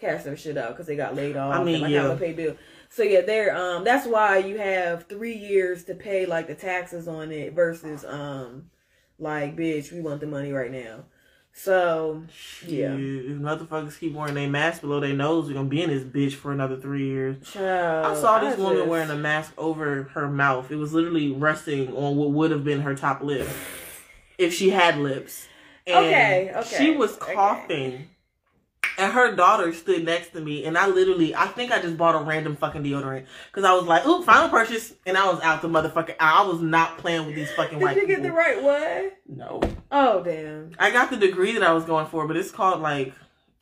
cash 0.00 0.22
their 0.22 0.36
shit 0.36 0.56
out 0.56 0.70
because 0.70 0.86
they 0.86 0.96
got 0.96 1.14
laid 1.16 1.36
off. 1.36 1.54
I 1.54 1.64
mean, 1.64 1.74
and, 1.76 1.82
like, 1.84 1.92
yeah. 1.92 2.08
to 2.08 2.16
pay 2.16 2.32
bill. 2.32 2.56
So 2.92 3.02
yeah, 3.04 3.20
they're 3.20 3.56
um 3.56 3.84
that's 3.84 4.06
why 4.06 4.38
you 4.38 4.58
have 4.58 5.06
three 5.06 5.34
years 5.36 5.84
to 5.84 5.94
pay 5.94 6.26
like 6.26 6.48
the 6.48 6.54
taxes 6.56 7.06
on 7.08 7.30
it 7.32 7.52
versus 7.54 8.04
um 8.04 8.70
like 9.18 9.56
bitch 9.56 9.92
we 9.92 10.00
want 10.00 10.20
the 10.20 10.26
money 10.26 10.52
right 10.52 10.72
now. 10.72 11.04
So 11.52 12.24
Yeah. 12.66 12.92
If 12.94 13.36
motherfuckers 13.38 13.98
keep 13.98 14.14
wearing 14.14 14.34
their 14.34 14.48
mask 14.48 14.80
below 14.82 14.98
their 15.00 15.14
nose, 15.14 15.46
we're 15.48 15.54
gonna 15.54 15.68
be 15.68 15.82
in 15.82 15.90
this 15.90 16.02
bitch 16.02 16.34
for 16.34 16.50
another 16.52 16.76
three 16.76 17.06
years. 17.06 17.36
child, 17.48 18.06
I 18.06 18.20
saw 18.20 18.40
this 18.40 18.58
woman 18.58 18.78
just- 18.78 18.88
wearing 18.88 19.10
a 19.10 19.16
mask 19.16 19.52
over 19.56 20.04
her 20.14 20.28
mouth. 20.28 20.70
It 20.72 20.76
was 20.76 20.92
literally 20.92 21.30
resting 21.30 21.94
on 21.94 22.16
what 22.16 22.30
would 22.32 22.50
have 22.50 22.64
been 22.64 22.80
her 22.82 22.94
top 22.96 23.22
lip 23.22 23.48
if 24.36 24.52
she 24.52 24.70
had 24.70 24.98
lips. 24.98 25.46
And 25.86 26.06
Okay, 26.06 26.52
okay, 26.56 26.76
She 26.76 26.90
was 26.92 27.18
okay. 27.20 28.06
And 29.00 29.12
her 29.12 29.34
daughter 29.34 29.72
stood 29.72 30.04
next 30.04 30.32
to 30.34 30.40
me, 30.40 30.64
and 30.66 30.76
I 30.76 30.86
literally, 30.86 31.34
I 31.34 31.46
think 31.46 31.72
I 31.72 31.80
just 31.80 31.96
bought 31.96 32.14
a 32.14 32.18
random 32.18 32.54
fucking 32.56 32.82
deodorant 32.84 33.24
because 33.50 33.64
I 33.64 33.72
was 33.72 33.84
like, 33.84 34.06
"Ooh, 34.06 34.22
final 34.22 34.48
purchase," 34.50 34.92
and 35.06 35.16
I 35.16 35.26
was 35.32 35.40
out 35.40 35.62
the 35.62 35.68
motherfucker. 35.68 36.14
I 36.20 36.44
was 36.46 36.60
not 36.60 36.98
playing 36.98 37.26
with 37.26 37.34
these 37.34 37.50
fucking 37.52 37.80
white 37.80 37.94
Did 37.94 38.02
you 38.02 38.06
get 38.08 38.16
people. 38.22 38.30
the 38.30 38.36
right 38.36 38.62
one? 38.62 39.10
No, 39.26 39.60
Oh 39.90 40.22
damn. 40.22 40.72
I 40.78 40.90
got 40.90 41.10
the 41.10 41.16
degree 41.16 41.52
that 41.52 41.62
I 41.62 41.72
was 41.72 41.84
going 41.84 42.06
for, 42.06 42.26
but 42.28 42.36
it's 42.36 42.50
called 42.50 42.80
like 42.82 43.14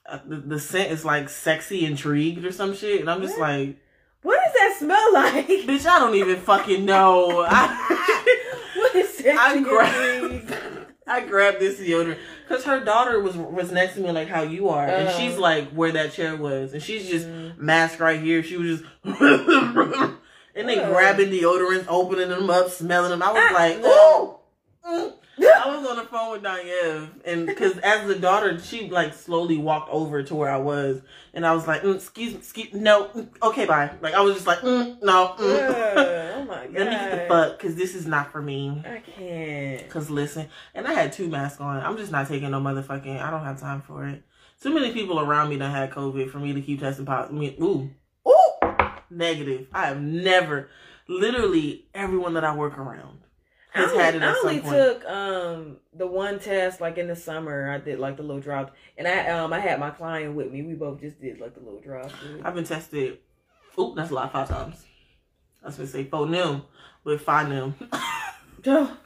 uh, 0.06 0.18
the, 0.26 0.36
the 0.36 0.58
scent 0.58 0.90
is 0.90 1.04
like 1.04 1.28
sexy 1.28 1.84
intrigued 1.86 2.44
or 2.44 2.50
some 2.52 2.74
shit, 2.74 3.00
and 3.00 3.08
I'm 3.10 3.20
just 3.22 3.38
What? 3.38 3.48
like, 3.50 3.76
What 4.22 4.40
does 4.44 4.54
that 4.54 4.76
smell 4.78 5.12
like? 5.14 5.46
bitch, 5.46 5.86
I 5.86 5.98
don't 6.00 6.14
even 6.16 6.36
fucking 6.40 6.84
know. 6.84 7.44
I, 7.48 8.64
what 8.76 8.94
is 8.96 9.18
that? 9.18 9.38
I 9.38 9.60
grabbed. 9.62 10.54
I 11.06 11.20
grabbed 11.26 11.60
this 11.60 11.78
deodorant 11.80 12.18
because 12.48 12.64
her 12.64 12.80
daughter 12.80 13.20
was 13.20 13.36
was 13.36 13.70
next 13.70 13.94
to 13.94 14.00
me 14.00 14.10
like 14.10 14.28
how 14.28 14.42
you 14.42 14.68
are, 14.70 14.86
and 14.86 15.08
Uh-huh. 15.08 15.18
she's 15.18 15.36
like 15.36 15.68
where 15.70 15.92
that 15.92 16.12
chair 16.12 16.34
was, 16.36 16.72
and 16.72 16.82
she's 16.82 17.08
just 17.08 17.26
Mm. 17.26 17.58
masked 17.58 18.00
right 18.00 18.20
here. 18.20 18.42
She 18.42 18.56
was 18.56 18.80
just. 18.80 18.84
And 20.54 20.68
they 20.68 20.74
grabbing 20.74 21.30
deodorants, 21.30 21.84
opening 21.88 22.30
them 22.30 22.50
up, 22.50 22.68
smelling 22.70 23.10
them. 23.10 23.22
I 23.22 23.30
was 23.30 23.42
Ah, 23.48 23.54
like, 23.54 23.78
oh. 23.84 24.40
I 25.40 25.76
was 25.76 25.88
on 25.88 25.96
the 25.96 26.04
phone 26.04 26.32
with 26.32 26.42
Diane, 26.42 27.20
and 27.24 27.46
because 27.46 27.78
as 27.78 28.06
the 28.06 28.16
daughter, 28.16 28.58
she 28.58 28.88
like 28.90 29.14
slowly 29.14 29.56
walked 29.56 29.90
over 29.90 30.22
to 30.22 30.34
where 30.34 30.50
I 30.50 30.56
was, 30.56 31.00
and 31.32 31.46
I 31.46 31.54
was 31.54 31.66
like, 31.66 31.82
mm, 31.82 31.94
"Excuse, 31.94 32.34
excuse, 32.34 32.72
no, 32.72 33.08
mm, 33.08 33.28
okay, 33.42 33.64
bye." 33.64 33.90
Like 34.00 34.14
I 34.14 34.20
was 34.20 34.34
just 34.34 34.46
like, 34.46 34.60
mm, 34.60 35.00
"No, 35.02 35.34
mm. 35.38 36.24
Oh 36.38 36.44
my 36.44 36.66
god. 36.66 36.72
let 36.72 36.86
me 36.86 36.94
get 36.94 37.10
the 37.10 37.34
fuck," 37.34 37.58
because 37.58 37.76
this 37.76 37.94
is 37.94 38.06
not 38.06 38.32
for 38.32 38.42
me. 38.42 38.82
I 38.84 38.98
can't. 38.98 39.88
Cause 39.90 40.10
listen, 40.10 40.48
and 40.74 40.86
I 40.86 40.92
had 40.92 41.12
two 41.12 41.28
masks 41.28 41.60
on. 41.60 41.82
I'm 41.82 41.96
just 41.96 42.12
not 42.12 42.28
taking 42.28 42.50
no 42.50 42.60
motherfucking. 42.60 43.20
I 43.20 43.30
don't 43.30 43.44
have 43.44 43.60
time 43.60 43.82
for 43.82 44.06
it. 44.06 44.22
Too 44.60 44.74
many 44.74 44.92
people 44.92 45.20
around 45.20 45.50
me 45.50 45.56
that 45.56 45.70
had 45.70 45.90
COVID 45.90 46.30
for 46.30 46.38
me 46.38 46.52
to 46.52 46.60
keep 46.60 46.80
testing 46.80 47.06
positive. 47.06 47.36
I 47.36 47.40
mean, 47.40 47.56
ooh, 47.62 47.90
ooh, 48.28 48.68
negative. 49.08 49.68
I 49.72 49.86
have 49.86 50.00
never, 50.00 50.68
literally, 51.06 51.86
everyone 51.94 52.34
that 52.34 52.44
I 52.44 52.56
work 52.56 52.76
around 52.76 53.20
has 53.78 53.90
only, 53.92 54.04
had 54.04 54.14
it 54.14 54.22
I 54.22 54.30
at 54.30 54.36
only 54.36 54.54
some 54.56 54.62
point. 54.62 54.76
took 54.76 55.04
um 55.06 55.76
the 55.94 56.06
one 56.06 56.38
test 56.38 56.80
like 56.80 56.98
in 56.98 57.08
the 57.08 57.16
summer. 57.16 57.70
I 57.70 57.78
did 57.78 57.98
like 57.98 58.16
the 58.16 58.22
little 58.22 58.40
drop, 58.40 58.74
and 58.96 59.06
I 59.08 59.28
um 59.28 59.52
I 59.52 59.60
had 59.60 59.78
my 59.80 59.90
client 59.90 60.34
with 60.34 60.50
me. 60.52 60.62
We 60.62 60.74
both 60.74 61.00
just 61.00 61.20
did 61.20 61.40
like 61.40 61.54
the 61.54 61.60
little 61.60 61.80
drop. 61.80 62.10
I've 62.44 62.54
been 62.54 62.64
tested. 62.64 63.18
Oop, 63.78 63.94
that's 63.96 64.10
a 64.10 64.14
lot. 64.14 64.32
Five 64.32 64.48
times. 64.48 64.84
I 65.62 65.66
was 65.66 65.76
gonna 65.76 65.88
say 65.88 66.04
four 66.04 66.26
new, 66.26 66.62
but 67.04 67.20
five 67.20 67.48
nim. 67.48 67.74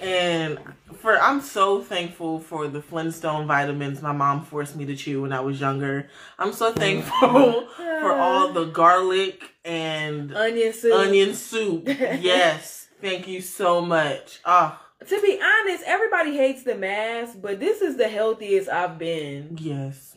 And 0.00 0.58
for 0.96 1.16
I'm 1.20 1.40
so 1.40 1.80
thankful 1.80 2.40
for 2.40 2.66
the 2.66 2.82
Flintstone 2.82 3.46
vitamins 3.46 4.02
my 4.02 4.12
mom 4.12 4.44
forced 4.44 4.74
me 4.76 4.84
to 4.86 4.96
chew 4.96 5.22
when 5.22 5.32
I 5.32 5.40
was 5.40 5.60
younger. 5.60 6.08
I'm 6.38 6.52
so 6.52 6.72
thankful 6.72 7.68
for 7.76 8.12
all 8.12 8.52
the 8.52 8.64
garlic 8.66 9.42
and 9.64 10.34
onion 10.34 10.72
soup. 10.72 10.92
onion 10.94 11.34
soup. 11.34 11.88
Yes. 12.20 12.83
Thank 13.04 13.28
you 13.28 13.40
so 13.42 13.82
much. 13.82 14.40
Ah, 14.46 14.80
To 15.06 15.20
be 15.20 15.38
honest, 15.42 15.84
everybody 15.86 16.34
hates 16.36 16.62
the 16.62 16.74
mask, 16.74 17.36
but 17.42 17.60
this 17.60 17.82
is 17.82 17.96
the 17.98 18.08
healthiest 18.08 18.68
I've 18.70 18.98
been. 18.98 19.58
yes. 19.60 20.16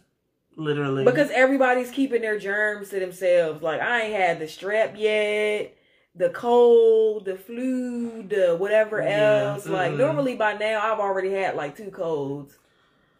Literally. 0.56 1.04
Because 1.04 1.30
everybody's 1.32 1.92
keeping 1.92 2.22
their 2.22 2.40
germs 2.40 2.90
to 2.90 3.00
themselves. 3.00 3.62
Like 3.62 3.80
I 3.82 4.04
ain't 4.04 4.16
had 4.16 4.40
the 4.40 4.46
strep 4.46 4.98
yet, 4.98 5.76
the 6.16 6.30
cold, 6.30 7.26
the 7.26 7.36
flu, 7.36 8.24
the 8.24 8.56
whatever 8.58 9.02
Yeah, 9.02 9.52
else. 9.54 9.68
Like 9.68 9.92
mm-mm. 9.92 9.98
normally 9.98 10.36
by 10.36 10.54
now 10.54 10.80
I've 10.82 11.00
already 11.00 11.32
had 11.32 11.56
like 11.56 11.78
two 11.78 11.92
colds. 11.92 12.58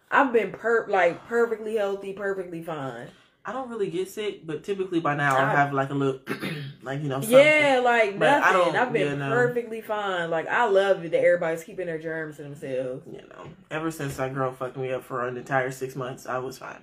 I've 0.10 0.34
been 0.34 0.52
per 0.52 0.88
like 0.88 1.28
perfectly 1.28 1.76
healthy, 1.76 2.14
perfectly 2.14 2.64
fine. 2.64 3.10
I 3.48 3.54
don't 3.54 3.70
really 3.70 3.90
get 3.90 4.10
sick, 4.10 4.46
but 4.46 4.64
typically 4.66 5.00
by 5.00 5.16
now 5.16 5.38
I 5.38 5.44
I- 5.44 5.52
have 5.56 5.72
like 5.72 5.90
a 5.90 5.94
little 5.94 6.20
like, 6.84 7.02
you 7.02 7.08
know, 7.08 7.22
something. 7.22 7.40
Yeah, 7.40 7.80
like 7.84 8.20
But 8.20 8.28
I 8.30 8.40
nothing. 8.52 8.74
don't- 8.74 8.76
I've 8.76 8.92
been 8.94 9.20
perfectly 9.20 9.80
fine. 9.80 10.30
Like 10.30 10.48
I 10.50 10.66
love 10.66 11.06
it 11.06 11.12
that 11.12 11.24
everybody's 11.24 11.64
keeping 11.64 11.86
their 11.86 11.98
germs 11.98 12.36
to 12.38 12.44
themselves. 12.44 13.08
You 13.08 13.22
know, 13.30 13.48
ever 13.72 13.90
since 13.90 14.18
that 14.18 14.34
girl 14.34 14.52
fucked 14.52 14.76
me 14.76 14.92
up 14.92 15.04
for 15.06 15.26
an 15.28 15.38
entire 15.38 15.72
six 15.72 15.96
months, 15.96 16.26
I 16.28 16.40
was 16.40 16.58
fine. 16.58 16.82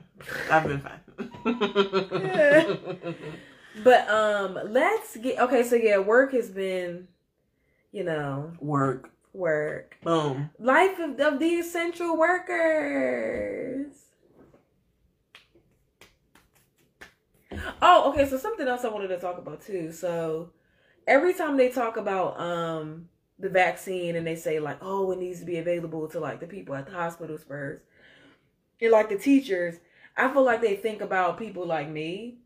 I've 0.51 0.66
been 0.66 0.81
fine. 0.81 1.01
But 3.82 4.09
um, 4.09 4.57
let's 4.69 5.16
get 5.16 5.39
okay. 5.41 5.65
So 5.65 5.74
yeah, 5.74 5.99
work 5.99 6.32
has 6.32 6.49
been, 6.49 7.09
you 7.91 8.05
know, 8.05 8.53
Work. 8.61 9.11
work. 9.32 9.97
Boom. 10.05 10.49
Life 10.61 11.01
of, 11.01 11.19
of 11.19 11.41
the 11.41 11.57
essential 11.57 12.16
workers. 12.16 13.86
Oh, 17.82 18.10
okay. 18.10 18.28
So 18.28 18.39
something 18.39 18.66
else 18.66 18.85
I 18.85 18.89
wanted 18.89 19.09
to 19.09 19.18
talk 19.18 19.39
about 19.39 19.62
too. 19.62 19.93
So 19.93 20.51
every 21.06 21.35
time 21.35 21.56
they 21.56 21.68
talk 21.70 21.97
about 21.97 22.39
um 22.40 23.09
the 23.39 23.48
vaccine 23.48 24.16
and 24.16 24.26
they 24.26 24.36
say 24.36 24.60
like, 24.60 24.78
oh, 24.81 25.10
it 25.12 25.18
needs 25.18 25.40
to 25.40 25.47
be 25.47 25.59
available 25.59 26.09
to 26.09 26.20
like 26.20 26.40
the 26.40 26.47
people 26.47 26.74
at 26.74 26.86
the 26.86 26.93
hospitals 26.93 27.43
first, 27.44 27.82
and 28.81 28.93
like 28.93 29.09
the 29.09 29.18
teachers, 29.18 29.76
I 30.16 30.32
feel 30.32 30.44
like 30.44 30.60
they 30.60 30.76
think 30.76 31.01
about 31.01 31.39
people 31.39 31.66
like 31.66 31.89
me 31.89 32.39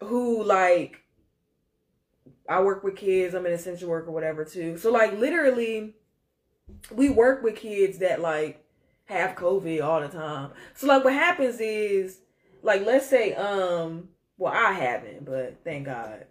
who 0.00 0.42
like 0.42 1.02
I 2.48 2.60
work 2.62 2.82
with 2.82 2.96
kids, 2.96 3.34
I'm 3.34 3.46
an 3.46 3.52
essential 3.52 3.90
worker, 3.90 4.10
whatever 4.10 4.44
too. 4.44 4.78
So 4.78 4.90
like 4.90 5.12
literally 5.18 5.94
we 6.92 7.08
work 7.08 7.42
with 7.42 7.56
kids 7.56 7.98
that 7.98 8.20
like 8.20 8.64
have 9.06 9.36
COVID 9.36 9.82
all 9.82 10.00
the 10.00 10.08
time. 10.08 10.50
So 10.74 10.86
like 10.86 11.04
what 11.04 11.12
happens 11.14 11.60
is 11.60 12.20
like 12.62 12.84
let's 12.84 13.08
say 13.08 13.34
um 13.34 14.08
well 14.36 14.52
I 14.52 14.72
haven't, 14.72 15.24
but 15.24 15.60
thank 15.64 15.86
God. 15.86 16.26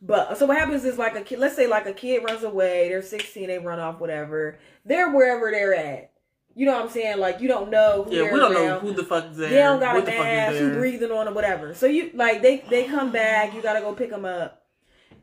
But 0.00 0.36
so 0.36 0.46
what 0.46 0.58
happens 0.58 0.84
is 0.84 0.98
like 0.98 1.16
a 1.16 1.22
kid 1.22 1.38
let's 1.38 1.56
say 1.56 1.66
like 1.66 1.86
a 1.86 1.92
kid 1.92 2.24
runs 2.24 2.42
away, 2.42 2.88
they're 2.88 3.02
16, 3.02 3.48
they 3.48 3.58
run 3.58 3.78
off, 3.78 4.00
whatever. 4.00 4.58
They're 4.84 5.10
wherever 5.10 5.50
they're 5.50 5.74
at. 5.74 6.10
You 6.54 6.66
know 6.66 6.74
what 6.74 6.82
I'm 6.82 6.90
saying? 6.90 7.18
Like 7.18 7.40
you 7.40 7.48
don't 7.48 7.70
know 7.70 8.04
who 8.04 8.14
Yeah, 8.14 8.32
we 8.32 8.38
don't 8.38 8.52
know 8.52 8.78
who 8.78 8.92
the 8.92 9.02
fuck 9.02 9.30
is 9.30 9.36
there. 9.36 9.50
They 9.50 9.56
don't 9.56 9.80
got 9.80 9.94
what 9.94 10.08
a 10.08 10.10
mask, 10.10 10.56
who 10.56 10.74
breathing 10.74 11.10
on 11.10 11.24
them, 11.24 11.34
whatever. 11.34 11.74
So 11.74 11.86
you 11.86 12.10
like 12.14 12.42
they 12.42 12.64
they 12.68 12.84
come 12.84 13.10
back, 13.10 13.54
you 13.54 13.62
gotta 13.62 13.80
go 13.80 13.92
pick 13.92 14.10
them 14.10 14.24
up. 14.24 14.62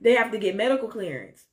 They 0.02 0.14
have 0.14 0.32
to 0.32 0.40
get 0.40 0.56
medical 0.56 0.88
clearance. 0.88 1.46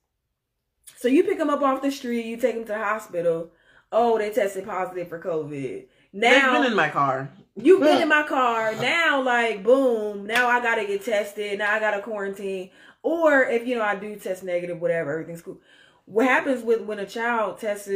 So 0.97 1.07
you 1.07 1.23
pick 1.23 1.39
them 1.39 1.51
up 1.51 1.63
off 1.63 1.83
the 1.83 1.93
street, 1.93 2.25
you 2.25 2.37
take 2.37 2.55
them 2.55 2.65
to 2.65 2.73
the 2.73 2.79
hospital. 2.79 3.53
Oh, 3.93 4.19
they 4.19 4.31
tested 4.31 4.67
positive 4.67 5.09
for 5.09 5.21
COVID. 5.21 5.87
Now 6.13 6.53
They've 6.53 6.63
been 6.63 6.73
in 6.73 6.77
my 6.77 6.89
car. 6.89 7.31
You've 7.61 7.81
been 7.81 8.03
in 8.03 8.09
my 8.09 8.23
car. 8.23 8.75
Now, 8.77 9.23
like, 9.23 9.65
boom. 9.65 10.27
Now 10.27 10.49
I 10.49 10.63
gotta 10.63 10.87
get 10.87 11.05
tested. 11.05 11.59
Now 11.59 11.75
I 11.75 11.81
gotta 11.81 12.01
quarantine. 12.01 12.71
Or 13.03 13.43
if 13.45 13.67
you 13.67 13.75
know 13.75 13.83
I 13.83 13.97
do 13.97 14.17
test 14.17 14.45
negative, 14.45 14.81
whatever, 14.81 15.13
everything's 15.13 15.43
cool. 15.43 15.61
What 16.05 16.27
happens 16.27 16.63
with 16.63 16.83
when 16.83 16.99
a 16.99 17.07
child 17.07 17.59
tests 17.59 17.89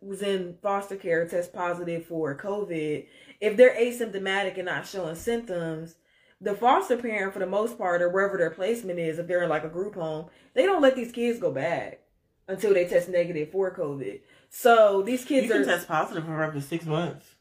was 0.00 0.22
in 0.22 0.56
foster 0.62 0.96
care, 0.96 1.28
test 1.28 1.52
positive 1.52 2.06
for 2.06 2.36
COVID? 2.36 3.06
If 3.40 3.56
they're 3.56 3.76
asymptomatic 3.76 4.56
and 4.56 4.66
not 4.66 4.86
showing 4.86 5.14
symptoms, 5.14 5.96
the 6.40 6.54
foster 6.54 6.96
parent, 6.96 7.32
for 7.32 7.38
the 7.38 7.46
most 7.46 7.78
part, 7.78 8.02
or 8.02 8.08
wherever 8.08 8.36
their 8.36 8.50
placement 8.50 8.98
is, 8.98 9.18
if 9.18 9.28
they're 9.28 9.44
in 9.44 9.48
like 9.48 9.64
a 9.64 9.68
group 9.68 9.94
home, 9.94 10.26
they 10.54 10.64
don't 10.64 10.82
let 10.82 10.96
these 10.96 11.12
kids 11.12 11.38
go 11.38 11.52
back 11.52 12.00
until 12.48 12.74
they 12.74 12.86
test 12.86 13.08
negative 13.08 13.50
for 13.52 13.74
COVID. 13.74 14.20
So 14.50 15.02
these 15.02 15.24
kids 15.24 15.46
You 15.46 15.52
can 15.52 15.62
are 15.62 15.64
test 15.64 15.86
positive 15.86 16.24
for 16.24 16.42
up 16.42 16.54
to 16.54 16.60
six 16.60 16.84
months. 16.84 17.31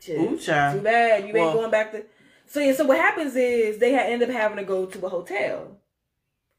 Shit. 0.00 0.18
Ooh, 0.18 0.36
child. 0.38 0.78
Too 0.78 0.82
bad 0.84 1.26
you 1.28 1.34
Well- 1.34 1.44
ain't 1.50 1.54
going 1.58 1.70
back 1.70 1.92
to. 1.92 2.04
So 2.46 2.58
yeah, 2.60 2.72
so 2.72 2.84
what 2.84 2.98
happens 2.98 3.36
is 3.36 3.78
they 3.78 3.94
ha- 3.94 4.00
end 4.00 4.22
up 4.22 4.28
having 4.30 4.56
to 4.56 4.64
go 4.64 4.86
to 4.86 5.06
a 5.06 5.08
hotel. 5.08 5.76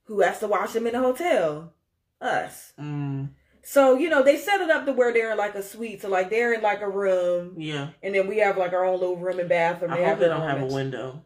Who 0.06 0.22
has 0.22 0.40
to 0.40 0.48
watch 0.48 0.74
them 0.74 0.88
in 0.88 0.94
the 0.94 1.00
hotel? 1.00 1.74
Us. 2.22 2.74
Mm, 2.80 3.30
So 3.64 3.96
you 3.98 4.10
know 4.10 4.22
they 4.24 4.38
set 4.38 4.62
it 4.62 4.70
up 4.70 4.86
to 4.86 4.94
where 4.94 5.12
they're 5.12 5.32
in 5.32 5.38
like 5.38 5.56
a 5.56 5.64
suite. 5.64 6.02
So 6.02 6.10
like 6.10 6.30
they're 6.30 6.54
in 6.54 6.62
like 6.62 6.82
a 6.82 6.90
room, 6.90 7.56
yeah. 7.58 7.90
and 8.04 8.14
then 8.16 8.28
we 8.28 8.38
have 8.38 8.58
like 8.58 8.74
our 8.74 8.86
own 8.86 9.00
little 9.00 9.18
room 9.18 9.40
and 9.40 9.50
bathroom. 9.50 9.92
I 9.92 9.98
They 9.98 10.06
hope 10.06 10.20
they 10.20 10.28
don't 10.28 10.48
have 10.48 10.62
a 10.62 10.74
window. 10.74 11.24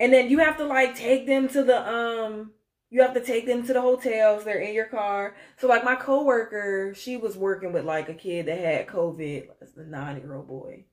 And 0.00 0.12
then 0.12 0.28
you 0.30 0.38
have 0.38 0.56
to 0.58 0.64
like 0.64 0.94
take 0.94 1.26
them 1.26 1.48
to 1.48 1.62
the 1.64 1.88
um 1.88 2.52
you 2.90 3.02
have 3.02 3.14
to 3.14 3.20
take 3.20 3.46
them 3.46 3.66
to 3.66 3.72
the 3.72 3.80
hotels. 3.82 4.44
They're 4.44 4.60
in 4.60 4.74
your 4.74 4.86
car. 4.86 5.34
So 5.58 5.66
like 5.68 5.84
my 5.84 5.96
coworker, 5.96 6.94
she 6.94 7.16
was 7.16 7.36
working 7.36 7.72
with 7.72 7.84
like 7.84 8.08
a 8.08 8.14
kid 8.14 8.46
that 8.46 8.58
had 8.58 8.86
COVID, 8.86 9.48
it's 9.60 9.76
a 9.76 9.84
nine 9.84 10.18
year 10.18 10.34
old 10.34 10.48
boy. 10.48 10.84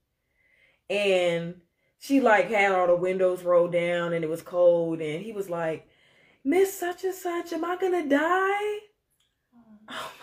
And 0.89 1.55
she 1.99 2.19
like 2.19 2.49
had 2.49 2.71
all 2.71 2.87
the 2.87 2.95
windows 2.95 3.43
rolled 3.43 3.71
down 3.71 4.13
and 4.13 4.23
it 4.23 4.29
was 4.29 4.41
cold 4.41 5.01
and 5.01 5.23
he 5.23 5.31
was 5.31 5.49
like, 5.49 5.87
Miss 6.43 6.77
such 6.77 7.03
and 7.03 7.15
such, 7.15 7.53
am 7.53 7.65
I 7.65 7.77
gonna 7.77 8.07
die? 8.07 8.79
Oh 9.89 10.11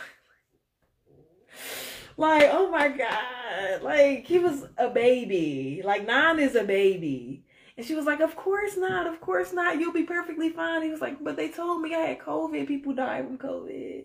like, 2.17 2.49
oh 2.53 2.71
my 2.71 2.89
God. 2.89 3.83
Like 3.83 4.27
he 4.27 4.39
was 4.39 4.65
a 4.77 4.89
baby. 4.89 5.83
Like 5.85 6.07
nine 6.07 6.39
is 6.39 6.55
a 6.55 6.65
baby. 6.65 7.45
And 7.77 7.87
she 7.87 7.95
was 7.95 8.05
like, 8.05 8.21
Of 8.21 8.37
course 8.37 8.77
not, 8.77 9.07
of 9.07 9.21
course 9.21 9.53
not. 9.53 9.81
You'll 9.81 9.93
be 9.93 10.05
perfectly 10.05 10.51
fine. 10.51 10.83
He 10.83 10.91
was 10.91 11.01
like, 11.01 11.23
But 11.23 11.37
they 11.37 11.49
told 11.49 11.83
me 11.83 11.95
I 11.95 12.01
had 12.01 12.19
COVID. 12.21 12.69
People 12.69 12.95
die 12.95 13.23
from 13.23 13.39
COVID. 13.39 14.05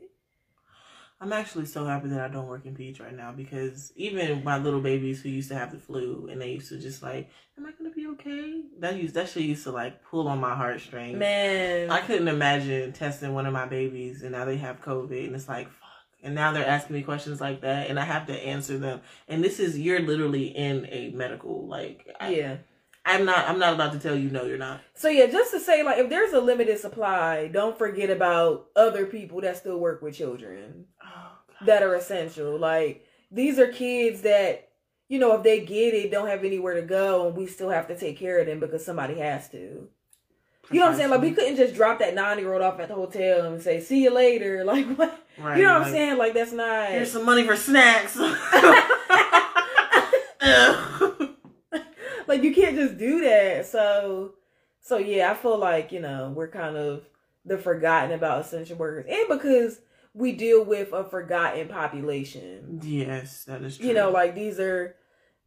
I'm 1.19 1.34
actually 1.34 1.65
so 1.65 1.85
happy 1.85 2.10
that 2.10 2.22
I 2.22 2.27
don't 2.27 2.48
work 2.48 2.65
in 2.65 2.76
Peach 2.76 2.99
right 2.99 3.15
now 3.15 3.31
because 3.31 3.91
even 3.95 4.44
my 4.44 4.60
little 4.60 4.81
babies 4.81 5.22
who 5.22 5.30
used 5.30 5.49
to 5.49 5.56
have 5.56 5.72
the 5.72 5.80
flu 5.80 6.27
and 6.31 6.39
they 6.39 6.52
used 6.52 6.69
to 6.69 6.80
just 6.80 7.02
like, 7.02 7.30
Am 7.57 7.65
I 7.65 7.72
gonna 7.72 7.89
be 7.89 8.06
okay? 8.07 8.61
That 8.80 8.98
used 8.98 9.15
that 9.15 9.27
shit 9.27 9.44
used 9.44 9.64
to 9.64 9.72
like 9.72 10.03
pull 10.03 10.27
on 10.27 10.39
my 10.39 10.53
heartstrings. 10.53 11.18
Man. 11.18 11.89
I 11.89 12.02
couldn't 12.02 12.27
imagine 12.27 12.94
testing 12.94 13.34
one 13.34 13.48
of 13.48 13.53
my 13.53 13.65
babies 13.65 14.22
and 14.22 14.31
now 14.31 14.45
they 14.45 14.57
have 14.57 14.81
COVID 14.81 15.26
and 15.26 15.35
it's 15.35 15.48
like 15.48 15.68
fuck. 15.68 15.88
And 16.22 16.35
now 16.35 16.52
they're 16.52 16.68
asking 16.68 16.95
me 16.95 17.02
questions 17.02 17.41
like 17.41 17.61
that 17.61 17.89
and 17.89 17.99
I 17.99 18.06
have 18.06 18.27
to 18.27 18.34
answer 18.34 18.77
them. 18.77 19.02
And 19.27 19.44
this 19.44 19.60
is 19.60 19.80
you're 19.80 20.02
literally 20.02 20.45
in 20.56 20.85
a 20.91 21.10
medical 21.15 21.68
like 21.68 22.07
I, 22.19 22.30
yeah. 22.30 22.57
I'm 23.07 23.23
not 23.23 23.48
I'm 23.48 23.57
not 23.57 23.73
about 23.73 23.94
to 23.94 23.99
tell 23.99 24.15
you 24.15 24.30
no 24.30 24.44
you're 24.44 24.57
not. 24.57 24.81
So 24.94 25.07
yeah, 25.07 25.27
just 25.27 25.52
to 25.52 25.60
say, 25.60 25.81
like, 25.81 25.98
if 25.98 26.10
there's 26.10 26.34
a 26.34 26.41
limited 26.41 26.77
supply, 26.77 27.48
don't 27.48 27.77
forget 27.77 28.10
about 28.10 28.68
other 28.76 29.06
people 29.06 29.39
that 29.41 29.56
still 29.56 29.80
work 29.80 30.02
with 30.02 30.15
children. 30.15 30.85
That 31.65 31.84
are 31.84 31.95
essential. 31.95 32.57
Like, 32.57 33.05
these 33.31 33.59
are 33.59 33.67
kids 33.67 34.21
that, 34.21 34.69
you 35.09 35.19
know, 35.19 35.35
if 35.35 35.43
they 35.43 35.59
get 35.61 35.93
it, 35.93 36.11
don't 36.11 36.27
have 36.27 36.43
anywhere 36.43 36.75
to 36.75 36.81
go, 36.81 37.27
and 37.27 37.35
we 37.35 37.47
still 37.47 37.69
have 37.69 37.88
to 37.88 37.97
take 37.97 38.17
care 38.17 38.39
of 38.39 38.47
them 38.47 38.59
because 38.59 38.85
somebody 38.85 39.15
has 39.15 39.49
to. 39.49 39.88
You 40.69 40.79
know 40.81 40.88
what 40.88 40.91
I'm 40.91 40.97
saying? 40.97 41.09
Like, 41.11 41.21
we 41.21 41.31
couldn't 41.31 41.55
just 41.55 41.75
drop 41.75 41.99
that 41.99 42.13
nine 42.13 42.39
year 42.39 42.51
old 42.51 42.61
off 42.61 42.79
at 42.79 42.89
the 42.89 42.95
hotel 42.95 43.45
and 43.45 43.61
say, 43.61 43.79
"See 43.79 44.03
you 44.03 44.13
later." 44.13 44.63
Like, 44.65 44.85
what? 44.97 45.23
Right, 45.38 45.57
you 45.57 45.63
know 45.63 45.79
what 45.79 45.88
I'm 45.88 45.93
saying? 45.93 46.17
Like, 46.17 46.34
that's 46.34 46.51
not. 46.51 46.89
Here's 46.89 47.11
some 47.11 47.25
money 47.25 47.45
for 47.45 47.55
snacks. 47.55 48.17
like 52.27 52.43
you 52.43 52.53
can't 52.53 52.75
just 52.75 52.97
do 52.97 53.21
that. 53.21 53.65
So 53.65 54.34
so 54.81 54.97
yeah, 54.97 55.31
I 55.31 55.34
feel 55.34 55.57
like, 55.57 55.91
you 55.91 55.99
know, 55.99 56.31
we're 56.35 56.47
kind 56.47 56.77
of 56.77 57.03
the 57.45 57.57
forgotten 57.57 58.11
about 58.11 58.41
essential 58.41 58.77
workers. 58.77 59.05
And 59.09 59.27
because 59.27 59.79
we 60.18 60.31
deal 60.31 60.65
with 60.65 60.91
a 60.94 61.03
forgotten 61.03 61.68
population. 61.68 62.80
yes, 62.84 63.44
that 63.45 63.61
is 63.61 63.77
true. 63.77 63.88
You 63.88 63.94
know, 63.94 64.10
like 64.10 64.34
these 64.34 64.60
are 64.60 64.95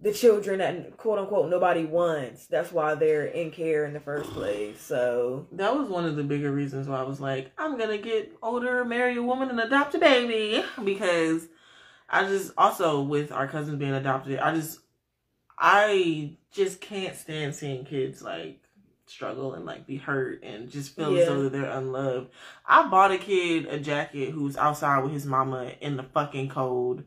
the 0.00 0.12
children 0.12 0.60
that 0.60 0.96
quote 0.96 1.18
unquote 1.18 1.50
nobody 1.50 1.84
wants. 1.84 2.46
That's 2.46 2.70
why 2.70 2.94
they're 2.94 3.26
in 3.26 3.50
care 3.50 3.84
in 3.84 3.92
the 3.92 4.00
first 4.00 4.30
place. 4.30 4.80
So 4.80 5.48
that 5.52 5.74
was 5.74 5.88
one 5.88 6.04
of 6.04 6.14
the 6.14 6.22
bigger 6.22 6.52
reasons 6.52 6.86
why 6.86 7.00
I 7.00 7.02
was 7.02 7.20
like, 7.20 7.50
I'm 7.58 7.76
gonna 7.76 7.98
get 7.98 8.32
older, 8.42 8.84
marry 8.84 9.16
a 9.16 9.22
woman, 9.22 9.50
and 9.50 9.60
adopt 9.60 9.96
a 9.96 9.98
baby 9.98 10.64
because 10.84 11.48
I 12.08 12.24
just 12.24 12.52
also 12.56 13.02
with 13.02 13.32
our 13.32 13.48
cousins 13.48 13.78
being 13.78 13.92
adopted, 13.92 14.38
I 14.38 14.54
just 14.54 14.78
I 15.58 16.36
just 16.52 16.80
can't 16.80 17.16
stand 17.16 17.56
seeing 17.56 17.84
kids 17.84 18.22
like 18.22 18.59
struggle 19.10 19.54
and 19.54 19.64
like 19.66 19.86
be 19.86 19.96
hurt 19.96 20.42
and 20.42 20.70
just 20.70 20.94
feel 20.94 21.12
Yeah. 21.12 21.22
as 21.22 21.28
though 21.28 21.42
that 21.44 21.52
they're 21.52 21.64
unloved. 21.70 22.30
I 22.66 22.88
bought 22.88 23.10
a 23.10 23.18
kid 23.18 23.66
a 23.66 23.78
jacket 23.78 24.30
who's 24.30 24.56
outside 24.56 25.02
with 25.02 25.12
his 25.12 25.26
mama 25.26 25.72
in 25.80 25.96
the 25.96 26.02
fucking 26.04 26.48
cold. 26.48 27.02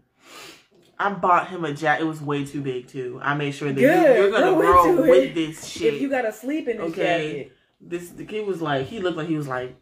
I 1.00 1.12
bought 1.12 1.48
him 1.48 1.66
a 1.66 1.74
jacket. 1.74 2.04
It 2.04 2.08
was 2.08 2.22
way 2.22 2.46
too 2.46 2.62
big 2.62 2.88
too. 2.88 3.20
I 3.24 3.34
made 3.34 3.52
sure 3.56 3.72
that 3.72 3.80
you- 3.82 3.88
you're 3.88 4.32
gonna 4.32 4.52
Go 4.52 4.56
grow 4.56 5.02
with 5.02 5.24
it. 5.32 5.36
this 5.36 5.66
shit 5.66 5.96
if 5.96 6.02
you 6.02 6.10
gotta 6.10 6.32
sleep 6.32 6.68
in 6.68 6.78
this 6.78 6.92
Okay. 6.92 7.34
jacket. 7.34 7.58
this 7.82 8.10
the 8.10 8.26
kid 8.26 8.46
was 8.48 8.62
like 8.62 8.88
he 8.88 9.00
looked 9.00 9.18
like 9.18 9.28
he 9.28 9.36
was 9.36 9.48
like 9.48 9.76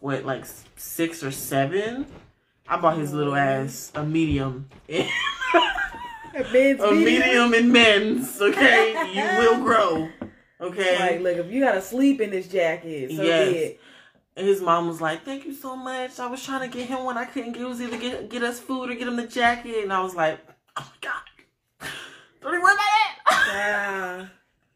what 0.00 0.24
like 0.24 0.44
six 0.76 1.22
or 1.24 1.30
seven. 1.30 2.06
I 2.68 2.76
bought 2.78 2.96
his 2.98 3.12
little 3.12 3.34
mm-hmm. 3.34 3.64
ass 3.66 3.92
a 3.94 4.02
medium, 4.04 4.68
a 4.88 5.06
Men's 6.52 6.80
medium 6.80 7.52
in 7.54 7.70
men's. 7.70 8.40
Okay, 8.40 8.92
you 9.14 9.38
will 9.38 9.62
grow. 9.64 10.08
Okay, 10.64 10.98
Like, 10.98 11.20
look, 11.20 11.36
if 11.46 11.52
you 11.52 11.60
gotta 11.60 11.80
sleep 11.82 12.20
in 12.20 12.30
this 12.30 12.48
jacket, 12.48 13.10
so 13.14 13.22
Yes. 13.22 13.72
and 14.36 14.46
his 14.46 14.60
mom 14.60 14.88
was 14.88 15.00
like, 15.00 15.24
"Thank 15.24 15.44
you 15.44 15.54
so 15.54 15.76
much. 15.76 16.18
I 16.18 16.26
was 16.26 16.42
trying 16.44 16.68
to 16.68 16.76
get 16.76 16.88
him 16.88 17.04
one 17.04 17.16
I 17.16 17.24
couldn't 17.24 17.52
get. 17.52 17.62
It 17.62 17.66
was 17.68 17.80
either 17.80 17.96
get 17.98 18.28
get 18.28 18.42
us 18.42 18.58
food 18.60 18.90
or 18.90 18.94
get 18.94 19.06
him 19.08 19.16
the 19.16 19.26
jacket." 19.26 19.82
And 19.82 19.92
I 19.92 20.00
was 20.02 20.14
like, 20.14 20.40
"Oh 20.76 20.86
my 20.90 21.08
god, 21.08 21.90
don't 22.42 22.52
even 22.54 22.62
worry 22.62 22.74
about 22.74 23.46
it." 23.46 23.46
Yeah. 23.48 24.26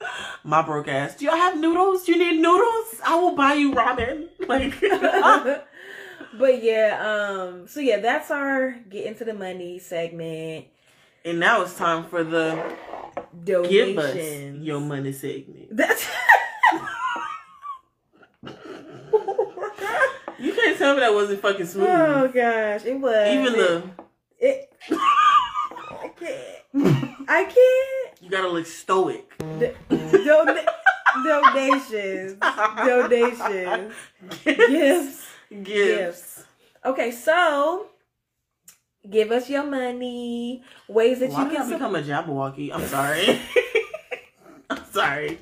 my 0.44 0.62
broke 0.62 0.88
ass. 0.88 1.16
Do 1.16 1.24
y'all 1.24 1.36
have 1.36 1.58
noodles? 1.58 2.06
You 2.06 2.16
need 2.18 2.40
noodles? 2.40 3.00
I 3.04 3.16
will 3.16 3.34
buy 3.34 3.54
you 3.54 3.74
ramen. 3.74 4.28
Like. 4.48 4.80
but 6.38 6.62
yeah, 6.62 7.00
um, 7.02 7.66
so 7.68 7.80
yeah, 7.80 7.98
that's 7.98 8.30
our 8.30 8.72
get 8.88 9.06
into 9.06 9.24
the 9.24 9.34
money 9.34 9.78
segment. 9.78 10.66
And 11.24 11.38
now 11.40 11.62
it's 11.62 11.74
time 11.76 12.04
for 12.04 12.22
the 12.24 12.62
Donations. 13.44 13.68
give 13.70 13.98
us 13.98 14.16
your 14.64 14.80
money 14.80 15.12
segment. 15.12 15.68
That's 15.76 16.06
You 20.40 20.52
can't 20.54 20.78
tell 20.78 20.94
me 20.94 21.00
that 21.00 21.12
wasn't 21.12 21.40
fucking 21.42 21.66
smooth. 21.66 21.88
oh 21.88 22.28
gosh, 22.28 22.84
it 22.84 22.98
was 23.00 23.28
Even 23.28 23.52
the 23.54 23.82
it. 24.38 24.72
I 24.90 26.10
can't. 26.16 27.28
I 27.28 27.44
can't. 27.44 28.22
you 28.22 28.30
gotta 28.30 28.48
look 28.48 28.66
stoic. 28.66 29.36
D- 29.58 29.72
dona- 29.90 30.64
donations, 31.24 32.34
donations, 32.40 33.94
gifts, 34.44 35.26
Gifts. 35.50 35.64
gifts. 35.64 36.44
Okay, 36.84 37.10
so 37.10 37.86
give 39.10 39.30
us 39.30 39.48
your 39.48 39.64
money. 39.64 40.62
Ways 40.88 41.20
that 41.20 41.30
Why 41.30 41.44
you 41.44 41.56
can 41.56 41.70
become 41.70 41.94
a 41.94 42.02
Jabberwocky? 42.02 42.72
I'm 42.72 42.86
sorry. 42.86 43.40
I'm 44.70 44.84
sorry. 44.92 45.38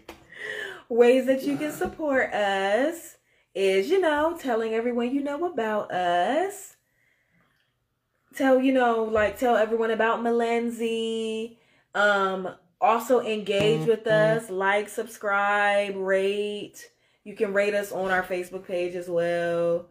ways 0.88 1.26
that 1.26 1.42
you 1.42 1.56
can 1.56 1.72
support 1.72 2.32
us 2.32 3.16
is 3.54 3.90
you 3.90 4.00
know 4.00 4.36
telling 4.38 4.74
everyone 4.74 5.12
you 5.12 5.22
know 5.22 5.46
about 5.46 5.90
us 5.90 6.76
tell 8.36 8.60
you 8.60 8.72
know 8.72 9.02
like 9.04 9.38
tell 9.38 9.56
everyone 9.56 9.90
about 9.90 10.20
Melenzi 10.20 11.56
um 11.94 12.48
also 12.80 13.20
engage 13.20 13.86
with 13.86 14.06
us 14.06 14.50
like 14.50 14.88
subscribe 14.88 15.96
rate 15.96 16.90
you 17.24 17.34
can 17.34 17.52
rate 17.54 17.74
us 17.74 17.90
on 17.90 18.10
our 18.10 18.22
facebook 18.22 18.66
page 18.66 18.94
as 18.94 19.08
well 19.08 19.86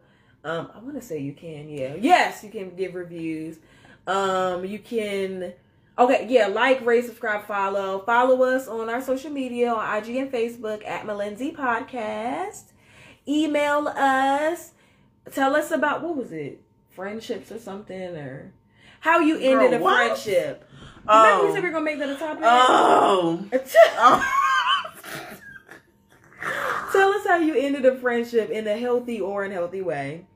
um 0.46 0.70
i 0.74 0.78
want 0.78 0.94
to 0.94 1.02
say 1.02 1.18
you 1.18 1.32
can 1.32 1.68
yeah 1.68 1.94
yes 2.00 2.42
you 2.44 2.50
can 2.50 2.74
give 2.76 2.94
reviews 2.94 3.58
um 4.06 4.64
you 4.64 4.78
can 4.78 5.52
Okay, 5.98 6.26
yeah, 6.28 6.48
like, 6.48 6.84
rate, 6.84 7.06
subscribe, 7.06 7.46
follow. 7.46 8.00
Follow 8.00 8.42
us 8.42 8.68
on 8.68 8.90
our 8.90 9.00
social 9.00 9.30
media 9.30 9.72
on 9.72 9.96
IG 9.96 10.16
and 10.16 10.30
Facebook 10.30 10.86
at 10.86 11.06
Melenzi 11.06 11.56
Podcast. 11.56 12.64
Email 13.26 13.88
us. 13.88 14.72
Tell 15.32 15.56
us 15.56 15.70
about 15.70 16.02
what 16.02 16.14
was 16.14 16.32
it? 16.32 16.60
Friendships 16.90 17.50
or 17.50 17.58
something 17.58 18.14
or 18.14 18.52
how 19.00 19.20
you 19.20 19.36
ended 19.38 19.70
Girl, 19.70 19.80
a 19.80 19.82
what? 19.82 20.18
friendship. 20.18 20.68
Remember 21.08 21.44
we 21.44 21.48
Oh. 21.48 21.54
said 21.54 21.62
we 21.62 21.68
were 21.70 21.72
gonna 21.72 21.84
make 21.86 21.98
that 21.98 22.10
a 22.10 22.16
topic? 22.16 22.42
Oh. 22.44 23.48
oh. 23.98 24.32
Tell 26.92 27.10
us 27.14 27.26
how 27.26 27.36
you 27.38 27.54
ended 27.54 27.86
a 27.86 27.96
friendship 27.96 28.50
in 28.50 28.66
a 28.66 28.76
healthy 28.76 29.18
or 29.18 29.44
unhealthy 29.44 29.80
way. 29.80 30.26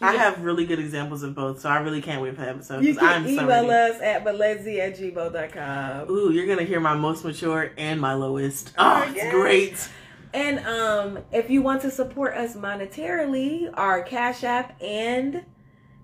I 0.00 0.12
have 0.16 0.42
really 0.44 0.66
good 0.66 0.78
examples 0.78 1.22
of 1.22 1.34
both, 1.34 1.60
so 1.60 1.68
I 1.70 1.78
really 1.78 2.02
can't 2.02 2.20
wait 2.20 2.34
for 2.34 2.42
the 2.42 2.50
episode. 2.50 2.84
You 2.84 2.94
can 2.94 3.04
I'm 3.04 3.24
so 3.24 3.30
email 3.30 3.66
ready. 3.68 3.94
us 3.94 4.02
at 4.02 4.24
melenzi 4.24 4.78
at 4.78 4.98
gmail.com. 4.98 6.10
Ooh, 6.10 6.30
you're 6.32 6.46
gonna 6.46 6.64
hear 6.66 6.80
my 6.80 6.94
most 6.94 7.24
mature 7.24 7.72
and 7.78 8.00
my 8.00 8.12
lowest. 8.14 8.72
Oh 8.78 9.02
Oh, 9.06 9.10
it's 9.10 9.22
gosh. 9.22 9.30
great. 9.32 9.88
And 10.34 10.58
um, 10.66 11.18
if 11.32 11.48
you 11.48 11.62
want 11.62 11.80
to 11.82 11.90
support 11.90 12.34
us 12.34 12.56
monetarily, 12.56 13.70
our 13.74 14.02
Cash 14.02 14.44
App 14.44 14.80
and 14.82 15.44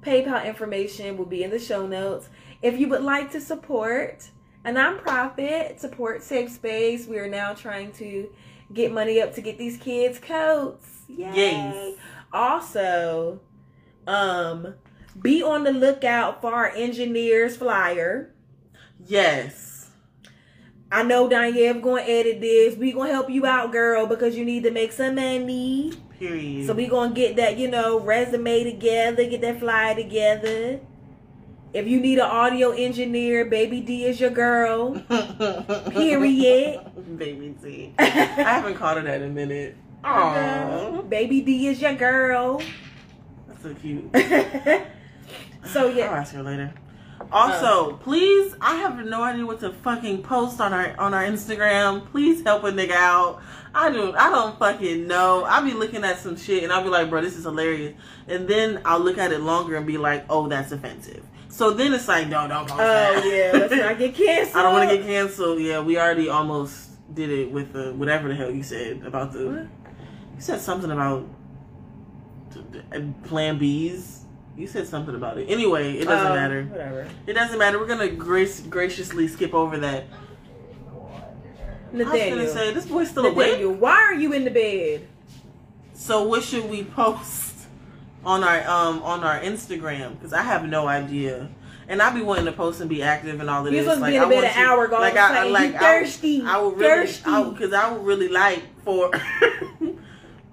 PayPal 0.03 0.45
information 0.47 1.19
will 1.19 1.27
be 1.27 1.43
in 1.43 1.51
the 1.51 1.59
show 1.59 1.87
notes. 1.87 2.29
If 2.63 2.79
you 2.81 2.89
would 2.89 3.03
like 3.03 3.31
to 3.33 3.41
support 3.41 4.29
a 4.65 4.71
nonprofit 4.71 5.79
support 5.81 6.23
safe 6.23 6.51
space. 6.51 7.07
We 7.07 7.19
are 7.19 7.29
now 7.29 7.53
trying 7.53 7.93
to 7.95 8.29
get 8.73 8.93
money 8.93 9.21
up 9.21 9.35
to 9.35 9.41
get 9.41 9.59
these 9.59 9.77
kids 9.77 10.19
coats. 10.19 11.03
Yay! 11.09 11.31
Yes. 11.35 11.97
Also, 12.33 13.41
um, 14.07 14.75
be 15.21 15.43
on 15.43 15.65
the 15.65 15.73
lookout 15.73 16.41
for 16.41 16.53
our 16.53 16.69
engineers 16.69 17.57
flyer. 17.57 18.35
Yes. 19.07 19.91
I 20.91 21.03
know 21.03 21.29
Danielle 21.29 21.81
gonna 21.81 22.03
edit 22.03 22.41
this. 22.41 22.77
We 22.77 22.93
gonna 22.93 23.11
help 23.11 23.31
you 23.31 23.47
out, 23.47 23.73
girl, 23.73 24.07
because 24.07 24.37
you 24.37 24.45
need 24.45 24.63
to 24.65 24.71
make 24.71 24.93
some 24.93 25.15
money. 25.15 25.93
Period. 26.19 26.67
So 26.67 26.75
we 26.75 26.87
gonna 26.87 27.15
get 27.15 27.37
that, 27.37 27.57
you 27.59 27.69
know, 27.69 27.99
resume 27.99 28.65
together, 28.65 29.25
get 29.25 29.41
that 29.41 29.59
flyer 29.59 29.95
together. 29.95 30.81
If 31.73 31.89
you 31.89 31.99
need 31.99 32.19
an 32.19 32.27
audio 32.27 32.73
engineer, 32.73 33.47
Baby 33.47 33.81
D 33.81 34.05
is 34.05 34.21
your 34.21 34.31
girl. 34.31 35.01
Period. 35.91 36.81
Baby 37.17 37.55
D. 37.63 37.95
I 37.99 38.05
haven't 38.05 38.75
called 38.75 38.99
her 38.99 39.03
that 39.05 39.23
in 39.23 39.31
a 39.31 39.33
minute. 39.33 39.77
Aww. 40.05 41.09
Baby 41.09 41.41
D 41.41 41.69
is 41.69 41.81
your 41.81 41.95
girl. 41.95 42.61
So 43.63 43.73
cute. 43.75 44.11
so 45.67 45.89
yeah, 45.89 46.11
I'll 46.11 46.17
ask 46.17 46.35
her 46.35 46.43
later. 46.43 46.75
Also, 47.31 47.93
oh. 47.93 48.01
please, 48.03 48.57
I 48.61 48.77
have 48.77 49.05
no 49.07 49.23
idea 49.23 49.47
what 49.47 49.61
to 49.61 49.73
fucking 49.73 50.23
post 50.23 50.61
on 50.61 50.73
our 50.73 50.99
on 50.99 51.15
our 51.15 51.23
Instagram. 51.23 52.11
Please 52.11 52.43
help 52.43 52.65
a 52.65 52.73
nigga 52.73 52.91
out. 52.91 53.41
I 53.73 53.91
do 53.91 54.13
I 54.15 54.31
don't 54.31 54.59
fucking 54.59 55.07
know. 55.07 55.45
I'll 55.45 55.65
be 55.65 55.75
looking 55.75 56.03
at 56.03 56.19
some 56.19 56.37
shit 56.37 56.65
and 56.65 56.73
I'll 56.73 56.83
be 56.83 56.89
like, 56.89 57.09
bro, 57.09 57.21
this 57.21 57.37
is 57.37 57.45
hilarious. 57.45 57.95
And 58.27 58.49
then 58.49 58.83
I'll 58.85 58.99
look 58.99 59.19
at 59.19 59.31
it 59.31 59.41
longer 59.41 59.77
and 59.77 59.87
be 59.87 59.97
like, 59.97 60.25
oh, 60.29 60.49
that's 60.49 60.73
offensive. 60.73 61.25
So 61.49 61.71
then 61.71 61.93
it's 61.93 62.09
like, 62.09 62.29
no, 62.29 62.49
don't 62.49 62.67
post 62.67 62.81
oh 62.81 63.25
yeah, 63.25 63.53
let's 63.53 63.75
not 63.77 63.99
get 63.99 64.15
canceled. 64.15 64.57
I 64.57 64.63
don't 64.63 64.73
want 64.73 64.91
to 64.91 64.97
get 64.97 65.07
canceled. 65.07 65.61
Yeah, 65.61 65.81
we 65.81 65.99
already 65.99 66.29
almost 66.29 66.91
did 67.15 67.31
it 67.31 67.53
with 67.53 67.73
the 67.73 67.93
whatever 67.93 68.29
the 68.29 68.35
hell 68.35 68.51
you 68.51 68.65
said 68.65 69.05
about 69.05 69.33
the. 69.33 69.47
What? 69.47 69.69
You 70.35 70.41
said 70.41 70.61
something 70.61 70.91
about 70.91 71.29
Plan 73.25 73.59
Bs. 73.59 74.19
You 74.57 74.67
said 74.67 74.87
something 74.87 75.15
about 75.15 75.39
it. 75.39 75.47
Anyway, 75.49 75.95
it 75.97 76.05
doesn't 76.05 76.33
Oh, 76.33 76.35
matter. 76.35 76.65
Whatever. 76.65 77.09
It 77.27 77.33
doesn't 77.33 77.59
matter. 77.59 77.79
We're 77.79 77.87
gonna 77.87 78.09
grace 78.09 78.61
graciously 78.61 79.27
skip 79.29 79.55
over 79.55 79.79
that. 79.79 80.05
I 81.95 81.97
was 81.97 82.05
gonna 82.05 82.49
say 82.49 82.73
this 82.73 82.87
boy's 82.87 83.11
still 83.11 83.27
awake. 83.27 83.63
Why 83.79 83.93
are 84.03 84.15
you 84.15 84.33
in 84.33 84.45
the 84.45 84.51
bed? 84.51 85.07
So 85.95 86.23
what 86.27 86.43
should 86.43 86.69
we 86.71 86.85
post 86.85 87.55
on 88.25 88.43
our 88.45 88.61
um 88.69 89.03
on 89.03 89.23
our 89.25 89.41
Instagram? 89.41 90.15
Because 90.19 90.33
I 90.33 90.43
have 90.43 90.65
no 90.67 90.87
idea. 90.87 91.49
And 91.89 92.01
I'd 92.01 92.15
be 92.15 92.23
wanting 92.23 92.47
to 92.47 92.53
post 92.53 92.81
and 92.81 92.89
be 92.89 93.03
active 93.03 93.41
and 93.41 93.51
all 93.51 93.67
of 93.67 93.73
You're 93.73 93.83
this. 93.85 93.95
supposed 93.95 94.05
to 94.07 94.11
be 94.11 94.17
in 94.17 94.23
I 94.23 94.29
bed 94.29 94.45
an 94.45 94.59
you- 94.61 94.67
hour 94.67 94.85
ago. 94.87 94.99
Like 95.01 95.15
Like, 95.15 95.31
I, 95.33 95.45
you 95.47 95.53
like 95.53 95.75
I, 95.75 95.79
thirsty. 95.79 96.43
I 96.43 96.59
would 96.59 96.79
really, 96.79 97.07
thirsty. 97.07 97.51
because 97.51 97.73
I, 97.73 97.91
would 97.93 98.05
really 98.07 98.29
like 98.29 98.63
for 98.85 99.11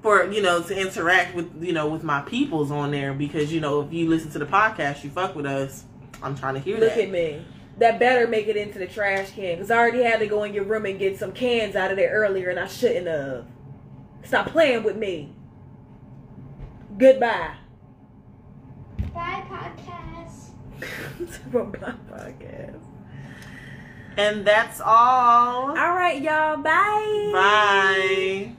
for 0.01 0.31
you 0.31 0.41
know 0.41 0.61
to 0.61 0.79
interact 0.79 1.35
with 1.35 1.61
you 1.61 1.73
know 1.73 1.87
with 1.89 2.03
my 2.03 2.21
peoples 2.21 2.71
on 2.71 2.91
there 2.91 3.13
because 3.13 3.51
you 3.51 3.59
know 3.59 3.81
if 3.81 3.91
you 3.91 4.07
listen 4.09 4.31
to 4.31 4.39
the 4.39 4.45
podcast, 4.45 5.03
you 5.03 5.09
fuck 5.09 5.35
with 5.35 5.45
us. 5.45 5.83
I'm 6.21 6.37
trying 6.37 6.55
to 6.55 6.59
hear 6.59 6.77
Look 6.77 6.95
that. 6.95 7.03
at 7.03 7.09
me. 7.09 7.45
That 7.77 7.97
better 7.97 8.27
make 8.27 8.47
it 8.47 8.57
into 8.57 8.77
the 8.77 8.87
trash 8.87 9.31
can. 9.31 9.55
Because 9.55 9.71
I 9.71 9.77
already 9.77 10.03
had 10.03 10.19
to 10.19 10.27
go 10.27 10.43
in 10.43 10.53
your 10.53 10.65
room 10.65 10.85
and 10.85 10.99
get 10.99 11.17
some 11.17 11.31
cans 11.31 11.75
out 11.77 11.91
of 11.91 11.97
there 11.97 12.11
earlier 12.11 12.49
and 12.49 12.59
I 12.59 12.67
shouldn't 12.67 13.07
have. 13.07 13.45
Stop 14.25 14.47
playing 14.47 14.83
with 14.83 14.97
me. 14.97 15.33
Goodbye. 16.97 17.55
Bye, 19.13 19.43
podcast. 19.47 20.49
From 21.51 21.73
my 21.81 21.93
podcast. 22.11 22.81
And 24.17 24.45
that's 24.45 24.81
all. 24.81 25.69
All 25.69 25.73
right, 25.95 26.21
y'all. 26.21 26.57
Bye. 26.57 27.29
Bye. 27.33 28.58